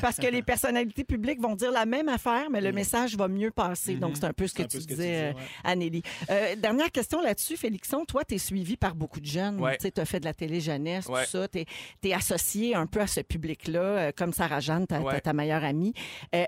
Parce 0.01 0.17
que 0.17 0.27
les 0.27 0.43
personnalités 0.43 1.05
publiques 1.05 1.41
vont 1.41 1.55
dire 1.55 1.71
la 1.73 1.87
même 1.87 2.09
affaire, 2.09 2.49
mais 2.51 2.61
le 2.61 2.73
message 2.73 3.17
va 3.17 3.29
mieux 3.29 3.51
passer. 3.51 3.95
Donc, 3.95 4.17
c'est 4.17 4.25
un 4.25 4.33
peu 4.33 4.47
ce 4.47 4.55
que 4.55 4.63
Mm. 4.63 4.67
Tu 4.69 4.81
ce 4.81 4.87
que 4.87 4.89
tu 4.91 4.95
disais, 4.97 5.33
dis, 5.33 5.39
ouais. 5.39 5.43
euh, 5.65 5.71
Anneli. 5.71 6.03
Euh, 6.31 6.55
dernière 6.57 6.91
question 6.93 7.23
là-dessus, 7.23 7.57
Félixon. 7.57 8.05
Toi, 8.05 8.25
tu 8.25 8.35
es 8.35 8.39
suivi 8.39 8.77
par 8.77 8.95
beaucoup 8.95 9.21
de 9.21 9.27
jeunes. 9.27 9.61
Ouais. 9.61 9.79
Tu 9.79 9.89
as 10.01 10.05
fait 10.05 10.21
de 10.21 10.25
la 10.27 10.35
télé-jeunesse, 10.35 11.07
Ouais. 11.07 11.25
tout 11.25 11.31
ça. 11.31 11.49
Tu 11.49 11.65
es, 12.05 12.13
associé 12.13 12.75
un 12.75 12.87
peu 12.87 13.01
à 13.01 13.07
ce 13.07 13.21
public-là, 13.21 13.81
euh, 13.81 14.13
comme 14.17 14.33
Sarah-Jeanne, 14.33 14.87
ta, 14.87 15.01
ta- 15.21 15.33
meilleure 15.33 15.65
amie. 15.65 15.93
Euh, 16.35 16.45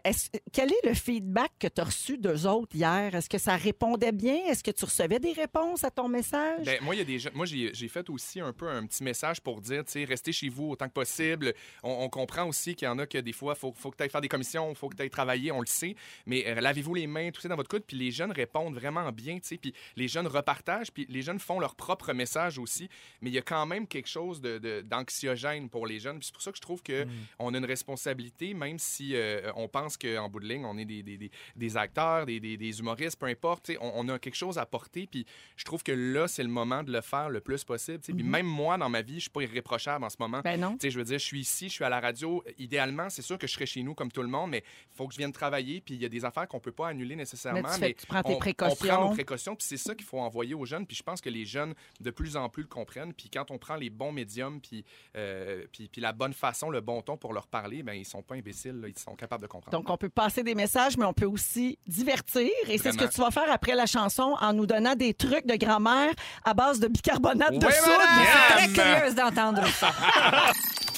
quel 0.53 0.71
est 0.73 0.87
le 0.89 0.95
feedback 0.95 1.51
que 1.59 1.69
tu 1.69 1.81
as 1.81 1.85
reçu 1.85 2.19
d'eux 2.19 2.47
autres 2.47 2.75
hier? 2.75 3.15
Est-ce 3.15 3.29
que 3.29 3.39
ça 3.39 3.57
répondait 3.57 4.13
bien? 4.13 4.37
Est-ce 4.49 4.63
que 4.65 4.71
tu 4.71 4.85
recevais 4.85 5.19
des 5.19 5.33
réponses 5.33 5.85
à 5.85 5.91
ton 5.91 6.09
message? 6.09 6.67
Ben, 6.79 6.85
moi, 6.85 6.95
il 6.95 6.99
y 6.99 7.01
a 7.01 7.05
des 7.05 7.19
jeunes- 7.19 7.33
Moi, 7.35 7.47
j'ai 7.47 7.89
fait 7.89 8.09
aussi 8.11 8.41
un 8.41 8.53
peu 8.53 8.69
un 8.69 8.87
petit 8.87 9.03
message 9.03 9.41
pour 9.41 9.61
dire, 9.61 9.85
tu 9.85 9.93
sais, 9.93 10.05
restez 10.05 10.33
chez 10.33 10.49
vous 10.49 10.71
autant 10.71 10.87
que 10.89 10.93
possible. 10.93 11.53
On, 11.83 11.91
on 12.05 12.09
comprend 12.09 12.45
aussi 12.47 12.75
qu'il 12.75 12.87
y 12.87 12.89
en 12.89 12.99
a 12.99 13.07
que 13.07 13.19
des 13.19 13.33
fois, 13.33 13.55
faut, 13.55 13.73
faut 13.77 13.91
que 13.91 13.97
tu 13.97 14.03
ailles 14.03 14.11
faire 14.11 14.21
des 14.21 14.29
commissions, 14.29 14.75
faut 14.75 14.89
que 14.89 14.97
tu 14.97 15.03
ailles 15.03 15.11
travailler, 15.11 15.53
on 15.53 15.61
le 15.61 15.67
sait. 15.67 15.95
Mais 16.27 16.45
euh, 16.47 16.61
lavez-vous 16.61 16.95
les 16.95 17.07
mains, 17.07 17.31
tout 17.31 17.41
ça 17.41 17.49
dans 17.49 17.57
votre 17.57 17.69
coude. 17.69 17.85
Puis 17.87 17.97
les 17.97 18.11
jeunes 18.11 18.33
répondent 18.33 18.75
vraiment 18.75 19.11
bien, 19.13 19.37
tu 19.39 19.49
sais. 19.49 19.57
Puis 19.57 19.73
les 19.97 20.09
jeunes 20.09 20.27
repartagent, 20.27 20.91
puis 20.93 21.07
les 21.09 21.23
jeunes 21.23 21.39
font 21.39 21.61
leur 21.61 21.75
propre 21.75 22.13
message 22.13 22.59
aussi. 22.59 22.89
Mais 23.21 23.31
il 23.31 23.35
y 23.35 23.39
a 23.39 23.43
quand 23.43 23.67
même 23.67 23.87
quelque 23.87 24.09
chose 24.09 24.41
de- 24.41 24.59
de- 24.59 24.83
d'anxiogène 24.83 25.69
pour 25.69 25.87
les 25.87 25.99
jeunes. 25.99 26.19
Puis 26.19 26.27
c'est 26.27 26.33
pour 26.35 26.43
ça 26.43 26.51
que 26.51 26.57
je 26.57 26.63
trouve 26.63 26.83
que 26.83 27.07
on 27.39 27.53
a 27.55 27.59
une 27.59 27.65
responsabilité, 27.65 28.55
même 28.55 28.79
si 28.79 29.15
euh, 29.17 29.51
on 29.57 29.69
pense 29.69 29.97
qu'en 29.97 30.29
bout 30.29 30.41
de 30.41 30.47
ligne, 30.47 30.65
on 30.65 30.77
est 30.79 30.85
des, 30.85 31.03
des- 31.03 31.17
des- 31.17 31.31
des 31.57 31.77
acteurs, 31.77 32.27
des, 32.27 32.41
des- 32.41 32.57
des 32.57 32.79
humoristes, 32.81 33.19
peu 33.19 33.27
importe. 33.27 33.71
On, 33.81 33.93
on 33.95 34.09
a 34.09 34.19
quelque 34.19 34.35
chose 34.37 34.59
à 34.59 34.67
porter. 34.67 35.07
Puis 35.11 35.27
je 35.57 35.65
trouve 35.65 35.83
que 35.83 35.93
là, 35.93 36.29
c'est 36.29 36.43
le 36.43 36.49
moment 36.51 36.83
de 36.83 36.93
le 36.93 37.01
faire 37.01 37.31
le 37.31 37.41
plus 37.41 37.65
possible. 37.65 37.99
Puis 38.01 38.13
même 38.23 38.47
moi, 38.47 38.77
dans 38.79 38.89
ma 38.89 39.03
vie, 39.03 39.15
je 39.17 39.21
suis 39.23 39.31
pas 39.31 39.43
irréprochable 39.43 40.05
en 40.05 40.11
ce 40.11 40.17
moment. 40.19 40.41
Ben 40.45 40.61
non. 40.61 40.77
Je 40.83 40.89
veux 40.99 41.05
dire, 41.05 41.19
je 41.19 41.25
suis 41.25 41.41
ici, 41.41 41.69
je 41.69 41.75
suis 41.75 41.85
à 41.85 41.89
la 41.89 42.01
radio. 42.01 42.43
Idéalement, 42.59 43.09
c'est 43.11 43.23
sûr 43.23 43.39
que 43.39 43.47
je 43.47 43.53
serais 43.53 43.67
chez 43.67 43.83
nous 43.83 43.95
comme 43.95 44.11
tout 44.13 44.23
le 44.23 44.29
monde, 44.29 44.51
mais 44.51 44.59
il 44.93 44.97
faut 44.97 45.07
que 45.07 45.15
je 45.15 45.19
vienne 45.19 45.33
travailler. 45.33 45.81
Puis 45.81 45.95
il 45.95 46.03
y 46.03 46.05
a 46.05 46.09
des 46.09 46.25
affaires 46.25 46.47
qu'on 46.49 46.61
peut 46.61 46.73
pas 46.73 46.89
annuler 46.89 47.17
nécessairement. 47.17 47.61
Mais 47.63 47.75
tu 47.75 47.81
fais- 47.81 47.95
tu 47.95 48.07
prends 48.07 48.23
tes 48.23 48.35
on- 48.35 48.39
précautions. 48.39 48.77
On 48.81 48.87
prend 48.97 49.09
nos 49.09 49.11
précautions. 49.15 49.57
Puis 49.57 49.67
c'est 49.69 49.77
ça 49.77 49.95
qu'il 49.95 50.05
faut 50.07 50.21
envoyer 50.21 50.55
aux 50.55 50.65
jeunes. 50.67 50.87
Puis 50.87 50.97
je 50.97 51.03
pense 51.03 51.21
que 51.21 51.31
les 51.31 51.45
jeunes, 51.45 51.75
de 52.01 52.11
plus 52.11 52.37
en 52.37 52.49
plus, 52.49 52.63
le 52.63 52.69
comprennent. 52.69 53.15
Puis 53.15 53.31
quand 53.31 53.51
on 53.51 53.59
prend 53.59 53.77
les 53.77 53.91
bons 53.91 54.13
médiums, 54.13 54.61
puis, 54.61 54.85
euh, 55.17 55.65
puis, 55.73 55.89
puis 55.89 56.01
la 56.01 56.13
bonne 56.13 56.33
façon, 56.35 56.71
le 56.71 56.81
bon 56.81 57.03
ton 57.03 57.17
pour 57.17 57.33
leur 57.33 57.47
parler, 57.47 57.83
ben 57.83 57.95
ils 57.95 58.05
sont 58.05 58.23
pas 58.23 58.35
imbéciles. 58.35 58.81
là. 58.81 58.89
Ils 58.89 58.99
sont 58.99 59.15
capables 59.17 59.43
de 59.43 59.49
comprendre. 59.49 59.77
Donc, 59.77 59.89
on 59.91 59.97
peut 59.97 60.09
passer 60.09 60.43
des 60.43 60.55
messages, 60.55 60.97
mais 60.97 61.05
on 61.05 61.13
peut 61.13 61.27
aussi 61.27 61.79
divertir. 61.87 62.49
Et 62.69 62.79
c'est 62.79 62.93
ce 62.93 62.99
que 62.99 63.05
tu 63.13 63.21
vas 63.21 63.31
faire 63.31 63.51
après 63.51 63.75
la 63.75 63.87
chanson 63.87 64.37
en 64.41 64.53
nous 64.53 64.67
donnant 64.67 64.95
des 64.95 65.15
trucs 65.15 65.47
de 65.47 65.57
grand-mère 65.57 66.13
à 66.45 66.55
base 66.55 66.81
de 66.81 66.89
bicarbonate 66.89 67.59
de 67.59 67.67
Oui, 67.67 67.73
soude. 67.73 67.93
madame! 67.99 68.57
Très 68.57 68.69
curieuse 68.69 69.15
d'entendre 69.15 69.63
ça. 69.79 69.91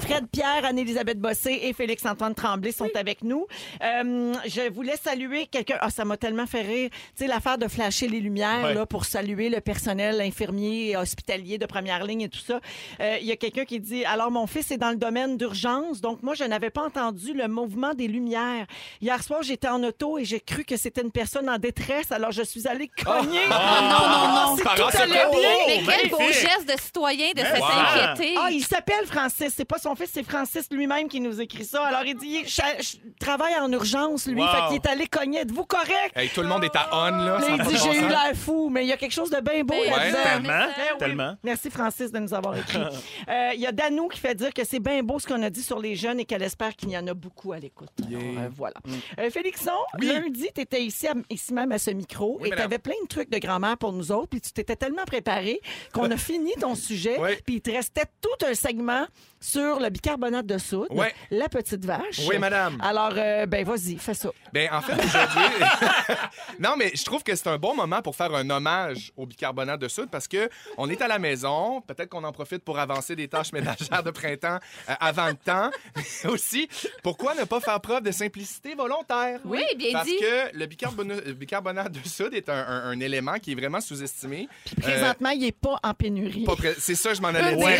Fred 0.00 0.26
Pierre, 0.30 0.64
Anne-Élisabeth 0.64 1.18
Bossé 1.18 1.58
et 1.64 1.72
Félix-Antoine 1.72 2.34
Tremblay 2.34 2.70
sont 2.70 2.88
avec 2.94 3.22
nous. 3.24 3.46
Euh, 3.82 4.34
je 4.46 4.70
voulais 4.72 4.96
saluer 4.96 5.46
quelqu'un. 5.46 5.78
Ah, 5.80 5.90
ça 5.90 6.04
m'a 6.04 6.16
tellement 6.16 6.46
fait 6.46 6.62
rire. 6.62 6.90
Tu 6.90 7.24
sais, 7.24 7.26
l'affaire 7.26 7.58
de 7.58 7.66
flasher 7.66 8.06
les 8.08 8.20
lumières 8.20 8.62
Ouais. 8.62 8.74
là, 8.74 8.86
pour 8.86 9.04
saluer 9.04 9.48
le 9.48 9.60
personnel 9.60 10.20
infirmier 10.20 10.90
et 10.90 10.96
hospitalier 10.96 11.58
de 11.58 11.66
première 11.66 12.04
ligne 12.04 12.22
et 12.22 12.28
tout 12.28 12.38
ça. 12.38 12.60
Euh, 13.00 13.16
Il 13.20 13.26
y 13.26 13.32
a 13.32 13.36
quelqu'un 13.36 13.64
qui 13.64 13.80
dit 13.80 14.04
Alors, 14.04 14.30
mon 14.30 14.46
fils 14.46 14.70
est 14.70 14.76
dans 14.78 14.90
le 14.90 14.96
domaine 14.96 15.36
d'urgence, 15.36 16.00
donc 16.00 16.22
moi, 16.22 16.34
je 16.34 16.44
n'avais 16.44 16.70
pas 16.70 16.84
entendu 16.84 17.32
le 17.32 17.48
mouvement 17.48 17.92
des 17.94 18.06
lumières. 18.06 18.66
Hier 19.00 19.20
soir, 19.22 19.42
j'étais 19.42 19.68
en 19.68 19.82
auto 19.82 20.18
et 20.18 20.24
j'ai 20.24 20.40
cru 20.40 20.64
que 20.64 20.76
c'était 20.76 21.02
une 21.02 21.10
personne 21.10 21.48
en 21.50 21.58
détresse, 21.58 22.12
alors 22.12 22.30
je 22.32 22.42
suis 22.42 22.68
allée 22.68 22.88
cogner. 23.04 23.40
Ah, 23.50 23.80
non, 23.82 24.08
non, 24.08 24.34
non, 24.34 24.56
si 24.56 24.58
c'est 24.58 24.64
pas 24.64 24.74
tout 24.74 24.82
grave, 24.82 24.92
c'est 24.92 25.02
allait 25.02 25.30
bien. 25.32 25.50
Mais 25.66 25.82
quel 26.00 26.10
beau 26.10 26.18
magnifique. 26.18 26.48
geste 26.48 26.68
de 26.72 26.80
citoyen 26.80 27.30
de 27.30 27.40
Mais 27.42 27.50
s'être 27.50 27.60
wow. 27.60 28.12
inquiété. 28.12 28.34
Ah, 28.38 28.48
il 28.52 28.64
s'appelle 28.64 29.06
Francis. 29.06 29.52
C'est 29.56 29.64
pas 29.66 29.78
son 29.78 29.94
fils, 29.94 30.10
c'est 30.12 30.22
Francis 30.22 30.68
lui-même 30.70 31.08
qui 31.08 31.20
nous 31.20 31.40
écrit 31.40 31.64
ça. 31.64 31.84
Alors, 31.84 32.04
il 32.04 32.16
dit 32.16 32.44
Je 32.46 32.62
je 32.80 32.96
travaille 33.18 33.54
en 33.56 33.70
urgence, 33.72 34.26
lui. 34.26 34.40
Wow. 34.40 34.46
Fait 34.48 34.66
qu'il 34.68 34.76
est 34.76 34.86
allé 34.86 35.06
cogner. 35.06 35.40
Êtes-vous 35.40 35.64
correct? 35.64 36.12
Hey, 36.14 36.28
tout 36.30 36.40
le 36.42 36.48
monde 36.48 36.64
est 36.64 36.74
à 36.76 36.88
on, 36.92 37.10
là. 37.10 37.38
Il 37.48 37.62
dit 37.66 37.76
J'ai 37.82 37.98
eu 37.98 38.08
l'air 38.08 38.32
fou, 38.34 38.68
mais 38.70 38.84
il 38.84 38.88
y 38.88 38.92
a 38.92 38.96
quelque 38.96 39.12
chose 39.12 39.30
de 39.30 39.40
bien 39.40 39.62
beau 39.64 39.74
Ouais, 39.74 39.90
là-dedans. 39.90 40.18
Tellement, 40.24 40.48
Ben 40.48 40.68
oui. 40.92 40.98
tellement. 40.98 41.36
Merci, 41.42 41.70
Francis, 41.70 42.10
de 42.12 42.18
nous 42.18 42.32
avoir 42.34 42.56
écrit. 42.56 42.78
Euh, 43.28 43.50
Il 43.54 43.60
y 43.60 43.66
a 43.66 43.72
Danou 43.72 44.08
qui 44.08 44.20
fait 44.20 44.34
dire 44.34 44.52
que 44.54 44.64
c'est 44.64 44.78
bien 44.78 45.02
beau 45.02 45.18
ce 45.18 45.26
qu'on 45.26 45.42
a 45.42 45.50
dit 45.50 45.62
sur 45.62 45.80
les 45.80 45.96
jeunes 45.96 46.20
et 46.20 46.24
qu'elle 46.24 46.42
espère 46.42 46.74
qu'il 46.76 46.90
y 46.90 46.96
en 46.98 47.06
a 47.08 47.14
beaucoup 47.14 47.52
à 47.52 47.58
l'écoute. 47.58 47.90
Euh, 48.12 48.48
voilà. 48.56 48.74
Euh, 49.18 49.30
Félixon, 49.30 49.70
Oui. 49.98 50.06
lundi, 50.06 50.48
tu 50.54 50.60
étais 50.60 50.82
ici, 50.82 51.08
à- 51.08 51.14
ici 51.30 51.52
même 51.52 51.72
à 51.72 51.78
ce 51.78 51.90
micro 51.90 52.38
Oui, 52.40 52.48
et 52.48 52.52
tu 52.54 52.60
avais 52.62 52.78
plein 52.78 52.94
de 53.02 53.08
trucs 53.08 53.30
de 53.30 53.38
grand-mère 53.38 53.76
pour 53.78 53.92
nous 53.92 54.12
autres. 54.12 54.28
Puis 54.28 54.40
tu 54.40 54.52
t'étais 54.52 54.76
tellement 54.76 55.04
préparé 55.04 55.60
qu'on 55.92 56.10
a 56.10 56.16
fini 56.16 56.52
ton 56.60 56.74
sujet. 56.74 57.16
Puis 57.44 57.56
il 57.56 57.60
te 57.60 57.70
restait 57.70 58.04
tout 58.20 58.46
un 58.46 58.54
segment 58.54 59.06
sur 59.40 59.55
sur 59.56 59.80
le 59.80 59.88
bicarbonate 59.88 60.44
de 60.44 60.58
soude, 60.58 60.88
Ouais. 60.90 61.14
la 61.30 61.48
petite 61.48 61.84
vache. 61.84 62.20
Oui, 62.28 62.36
madame. 62.38 62.78
Alors, 62.82 63.12
euh, 63.16 63.46
ben 63.46 63.64
vas-y, 63.64 63.96
fais 63.96 64.12
ça. 64.12 64.30
Ben, 64.52 64.68
en 64.70 64.82
fait, 64.82 64.92
aujourd'hui. 64.92 65.64
non, 66.60 66.74
mais 66.76 66.92
je 66.94 67.02
trouve 67.04 67.22
que 67.22 67.34
c'est 67.34 67.48
un 67.48 67.56
bon 67.56 67.74
moment 67.74 68.02
pour 68.02 68.14
faire 68.14 68.34
un 68.34 68.48
hommage 68.50 69.12
au 69.16 69.24
bicarbonate 69.24 69.80
de 69.80 69.88
soude 69.88 70.10
parce 70.10 70.28
que 70.28 70.50
on 70.76 70.90
est 70.90 71.00
à 71.00 71.08
la 71.08 71.18
maison. 71.18 71.80
Peut-être 71.80 72.10
qu'on 72.10 72.24
en 72.24 72.32
profite 72.32 72.64
pour 72.64 72.78
avancer 72.78 73.16
des 73.16 73.28
tâches 73.28 73.52
ménagères 73.52 74.02
de 74.02 74.10
printemps 74.10 74.58
euh, 74.90 74.94
avant 75.00 75.28
le 75.28 75.34
temps. 75.34 75.70
Mais 75.96 76.30
aussi, 76.30 76.68
pourquoi 77.02 77.34
ne 77.34 77.44
pas 77.44 77.60
faire 77.60 77.80
preuve 77.80 78.02
de 78.02 78.10
simplicité 78.10 78.74
volontaire? 78.74 79.40
Oui, 79.44 79.62
bien 79.78 79.92
parce 79.92 80.08
que 80.08 80.56
le 80.56 80.64
euh, 80.64 81.32
bicarbonate 81.32 81.92
de 81.92 82.06
soude 82.06 82.34
est 82.34 82.50
un, 82.50 83.00
élément 83.00 83.38
qui 83.38 83.52
est 83.52 83.54
vraiment 83.54 83.80
sous-estimé. 83.80 84.48
Présentement, 84.80 85.30
euh, 85.30 85.34
il 85.34 85.40
n'est 85.40 85.52
pas 85.52 85.78
en 85.82 85.94
pénurie. 85.94 86.46
C'est 86.78 86.94
ça, 86.94 87.14
je 87.14 87.22
m'en 87.22 87.28
allais 87.28 87.56
Mais 87.56 87.78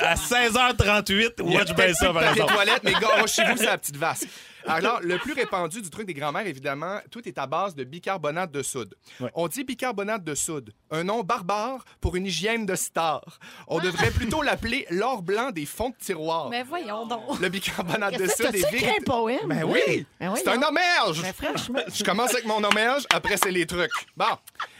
à, 0.00 0.14
16h 0.14 0.61
38, 0.76 1.40
watch 1.40 1.74
bien 1.74 1.94
ça, 1.94 2.12
par 2.12 2.22
exemple. 2.30 2.52
toilettes, 2.54 2.82
mais 2.84 2.92
gars, 2.92 3.26
chez 3.26 3.44
vous, 3.44 3.56
c'est 3.56 3.66
la 3.66 3.78
petite 3.78 3.96
vasque. 3.96 4.28
Alors, 4.66 5.00
le 5.02 5.18
plus 5.18 5.32
répandu 5.32 5.82
du 5.82 5.90
truc 5.90 6.06
des 6.06 6.14
grands-mères, 6.14 6.46
évidemment, 6.46 6.98
tout 7.10 7.26
est 7.28 7.38
à 7.38 7.46
base 7.46 7.74
de 7.74 7.84
bicarbonate 7.84 8.50
de 8.52 8.62
soude. 8.62 8.94
Ouais. 9.20 9.30
On 9.34 9.48
dit 9.48 9.64
bicarbonate 9.64 10.24
de 10.24 10.34
soude, 10.34 10.72
un 10.90 11.04
nom 11.04 11.22
barbare 11.22 11.84
pour 12.00 12.16
une 12.16 12.26
hygiène 12.26 12.66
de 12.66 12.74
star. 12.74 13.22
On 13.68 13.78
devrait 13.80 14.10
plutôt 14.10 14.42
l'appeler 14.42 14.86
l'or 14.90 15.22
blanc 15.22 15.50
des 15.50 15.66
fonds 15.66 15.90
de 15.90 15.96
tiroir. 15.96 16.48
Mais 16.50 16.62
voyons 16.62 17.06
donc. 17.06 17.40
Le 17.40 17.48
bicarbonate 17.48 18.18
de 18.18 18.26
soude 18.26 18.54
est 18.54 18.72
écrit 18.74 18.88
un 19.00 19.02
poème? 19.04 19.40
Ben 19.46 19.64
oui, 19.64 20.06
Ben 20.20 20.30
oui, 20.32 20.38
c'est 20.42 20.48
un 20.50 20.56
non. 20.58 20.68
hommage. 20.68 21.22
Ben 21.22 21.32
franchement. 21.32 21.80
Je 21.92 22.04
commence 22.04 22.32
avec 22.32 22.44
mon 22.46 22.62
hommage, 22.62 23.02
après 23.12 23.36
c'est 23.36 23.50
les 23.50 23.66
trucs. 23.66 23.90
Bon, 24.16 24.26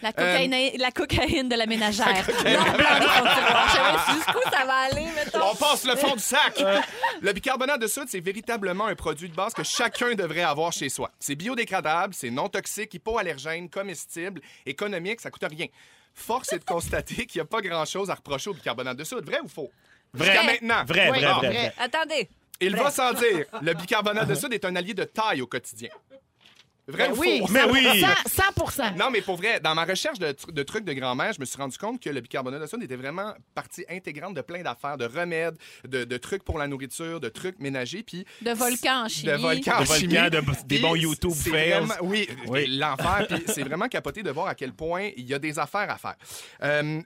La 0.03 0.13
cocaïne, 0.13 0.53
Euh, 0.55 0.69
la 0.79 0.91
cocaïne 0.91 1.49
de 1.49 1.55
la 1.57 1.67
ménagère. 1.67 2.07
L'or 2.45 2.65
blanc 2.65 2.99
des 3.01 3.07
fonds 3.07 3.25
de 3.25 3.35
tiroir. 3.35 3.67
Je 3.67 3.73
sais 3.73 3.79
pas 3.79 4.13
jusqu'où 4.15 4.51
ça 4.51 4.65
va 4.67 4.75
aller, 4.91 5.07
mettons. 5.17 5.41
on 5.51 5.55
passe 5.55 5.85
le 5.85 5.97
fond 5.97 6.15
du 6.15 6.23
sac. 6.23 6.63
Le 7.21 7.33
bicarbonate 7.33 7.81
de 7.81 7.87
soude, 7.87 8.07
c'est 8.09 8.21
véritablement 8.21 8.87
un 8.87 8.95
produit 8.95 9.29
de 9.29 9.35
base 9.35 9.53
que 9.55 9.63
chacun 9.77 10.15
devrait 10.15 10.43
avoir 10.43 10.73
chez 10.73 10.89
soi. 10.89 11.11
C'est 11.19 11.35
biodégradable, 11.35 12.15
c'est 12.15 12.31
non 12.31 12.49
toxique, 12.49 12.95
hypoallergène, 12.95 13.69
comestible, 13.69 14.41
économique, 14.67 15.21
ça 15.21 15.31
coûte 15.31 15.45
rien. 15.49 15.67
Force 16.15 16.53
est 16.53 16.59
de 16.59 16.65
constater 16.65 17.27
qu'il 17.27 17.39
n'y 17.41 17.43
a 17.43 17.47
pas 17.47 17.61
grand-chose 17.63 18.11
à 18.11 18.15
reprocher 18.15 18.51
au 18.51 18.55
bicarbonate 18.55 18.97
de 18.97 19.05
soude. 19.05 19.25
Vrai 19.25 19.41
ou 19.43 19.49
faux? 19.49 19.71
Vrai. 20.13 20.27
Jusqu'à 20.27 20.43
maintenant. 20.45 20.85
Vrai, 20.85 21.11
Oui, 21.11 21.21
vrai, 21.21 21.33
vrai. 21.33 21.49
vrai. 21.49 21.75
Attendez. 21.79 22.29
Il 22.61 22.77
va 22.77 22.91
sans 22.91 23.13
dire, 23.15 23.47
le 23.63 23.73
bicarbonate 23.75 24.29
de 24.29 24.35
soude 24.35 24.53
est 24.53 24.65
un 24.65 24.77
allié 24.77 24.95
de 24.95 25.05
taille 25.05 25.41
au 25.43 25.47
quotidien. 25.47 25.89
Vrai 26.89 27.09
Ben 27.09 27.13
ou 27.17 27.21
oui, 27.21 27.39
faux? 27.47 27.53
Mais 27.53 27.65
oui. 27.65 28.03
100, 28.27 28.71
100 28.71 28.97
Non, 28.97 29.11
mais 29.11 29.21
pour 29.23 29.37
vrai, 29.37 29.61
dans 29.61 29.75
ma 29.75 29.85
recherche 29.85 30.19
de, 30.19 30.27
tr- 30.29 30.51
de 30.53 30.63
trucs 30.65 30.85
de 30.85 30.93
grand-mère, 30.93 31.33
je 31.33 31.41
me 31.41 31.45
suis 31.45 31.57
rendu 31.57 31.79
compte 31.79 32.03
que 32.03 32.11
le 32.11 32.21
bicarbonate 32.21 32.61
de 32.61 32.67
soude 32.67 32.83
était 32.83 32.97
vraiment 32.97 33.35
partie 33.55 33.85
intégrante 33.89 34.35
de 34.35 34.41
plein 34.41 34.63
d'affaires, 34.63 34.97
de 34.99 35.05
remèdes, 35.05 35.57
de, 35.87 36.03
de 36.03 36.17
trucs 36.17 36.43
pour 36.43 36.59
la 36.59 36.67
nourriture, 36.67 37.21
de 37.21 37.29
trucs 37.29 37.59
ménagers, 37.61 38.03
puis... 38.03 38.25
De 38.43 38.51
volcans 38.51 39.05
en 39.05 39.09
chimie. 39.09 39.31
De 39.33 39.37
volcans 39.39 39.79
De 39.79 39.83
en 39.83 39.95
chimie. 39.95 40.15
de- 40.15 40.67
des 40.67 40.79
bons 40.81 40.97
YouTube 40.97 41.33
fails. 41.33 41.71
vraiment- 41.71 41.95
Oui, 42.03 42.29
Oui. 42.49 42.67
l'enfer. 42.67 43.27
Puis 43.31 43.45
c'est 43.47 43.63
vraiment 43.63 43.89
capoté 43.89 44.23
de 44.25 44.31
voir 44.31 44.49
à 44.49 44.55
quel 44.57 44.73
point 44.73 45.11
il 45.17 45.25
y 45.29 45.35
a 45.35 45.39
des 45.39 45.59
affaires 45.59 45.89
à 45.91 45.99
faire. 45.99 46.17
Euh, 46.63 47.01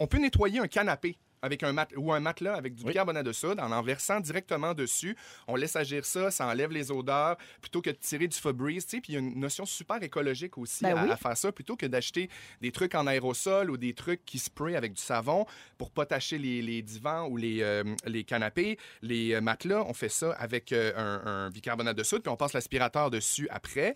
On 0.00 0.06
peut 0.06 0.18
nettoyer 0.18 0.58
un 0.60 0.66
canapé 0.68 1.16
avec 1.42 1.62
un 1.62 1.72
mat 1.72 1.88
ou 1.96 2.12
un 2.12 2.20
matelas 2.20 2.54
avec 2.54 2.74
du 2.74 2.82
Oui. 2.82 2.88
bicarbonate 2.90 3.24
de 3.26 3.32
soude 3.32 3.60
en 3.60 3.70
en 3.72 3.82
versant 3.82 4.20
directement 4.20 4.74
dessus. 4.74 5.16
On 5.46 5.56
laisse 5.56 5.76
agir 5.76 6.04
ça, 6.04 6.30
ça 6.30 6.46
enlève 6.46 6.70
les 6.72 6.90
odeurs 6.90 7.36
plutôt 7.60 7.80
que 7.82 7.90
de 7.90 7.96
tirer 7.96 8.28
du 8.28 8.36
Febreze. 8.36 8.84
tu 8.86 8.96
sais. 8.96 9.00
Puis 9.00 9.12
il 9.12 9.14
y 9.14 9.16
a 9.16 9.20
une 9.20 9.38
notion 9.38 9.64
super 9.66 10.02
écologique 10.02 10.58
aussi 10.58 10.84
Ben 10.84 10.96
à, 10.96 11.04
oui. 11.04 11.10
à 11.10 11.16
faire 11.16 11.36
ça 11.36 11.52
plutôt 11.52 11.76
que 11.76 11.86
d'acheter 11.86 12.28
des 12.60 12.72
trucs 12.72 12.94
en 12.94 13.06
aérosol 13.06 13.70
ou 13.70 13.76
des 13.76 13.94
trucs 13.94 14.24
qui 14.24 14.38
sprayent 14.38 14.76
avec 14.76 14.92
du 14.94 15.02
savon 15.02 15.46
pour 15.76 15.90
pas 15.90 16.06
tacher 16.06 16.38
les, 16.38 16.62
les 16.62 16.82
divans 16.82 17.26
ou 17.28 17.36
les, 17.36 17.62
euh, 17.62 17.84
les 18.06 18.24
canapés, 18.24 18.78
les 19.02 19.34
euh, 19.34 19.40
matelas. 19.40 19.84
On 19.86 19.94
fait 19.94 20.08
ça 20.08 20.32
avec 20.38 20.72
euh, 20.72 20.92
un, 20.96 21.46
un 21.46 21.50
bicarbonate 21.50 21.96
de 21.96 22.02
soude 22.02 22.22
puis 22.22 22.30
on 22.32 22.36
passe 22.36 22.52
l'aspirateur 22.52 23.10
dessus 23.10 23.48
après. 23.50 23.94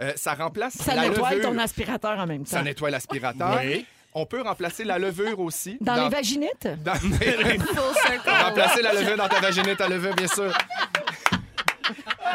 Euh, 0.00 0.12
ça 0.16 0.34
remplace 0.34 0.74
Ça 0.74 0.94
la 0.94 1.08
nettoie 1.08 1.30
levure. 1.30 1.50
ton 1.50 1.58
aspirateur 1.58 2.18
en 2.18 2.26
même 2.26 2.44
temps. 2.44 2.50
Ça 2.50 2.62
nettoie 2.62 2.90
l'aspirateur. 2.90 3.60
Oui. 3.64 3.86
On 4.14 4.26
peut 4.26 4.42
remplacer 4.42 4.84
la 4.84 4.98
levure 4.98 5.40
aussi. 5.40 5.78
Dans, 5.80 6.04
les 6.04 6.10
vaginettes? 6.10 6.68
dans- 6.84 6.94
circle. 6.94 8.30
remplacer 8.30 8.82
la 8.82 8.92
levure 8.92 9.16
dans 9.16 9.28
ta 9.28 9.40
vaginette 9.40 9.80
à 9.80 9.88
levure, 9.88 10.14
bien 10.14 10.26
sûr. 10.28 10.52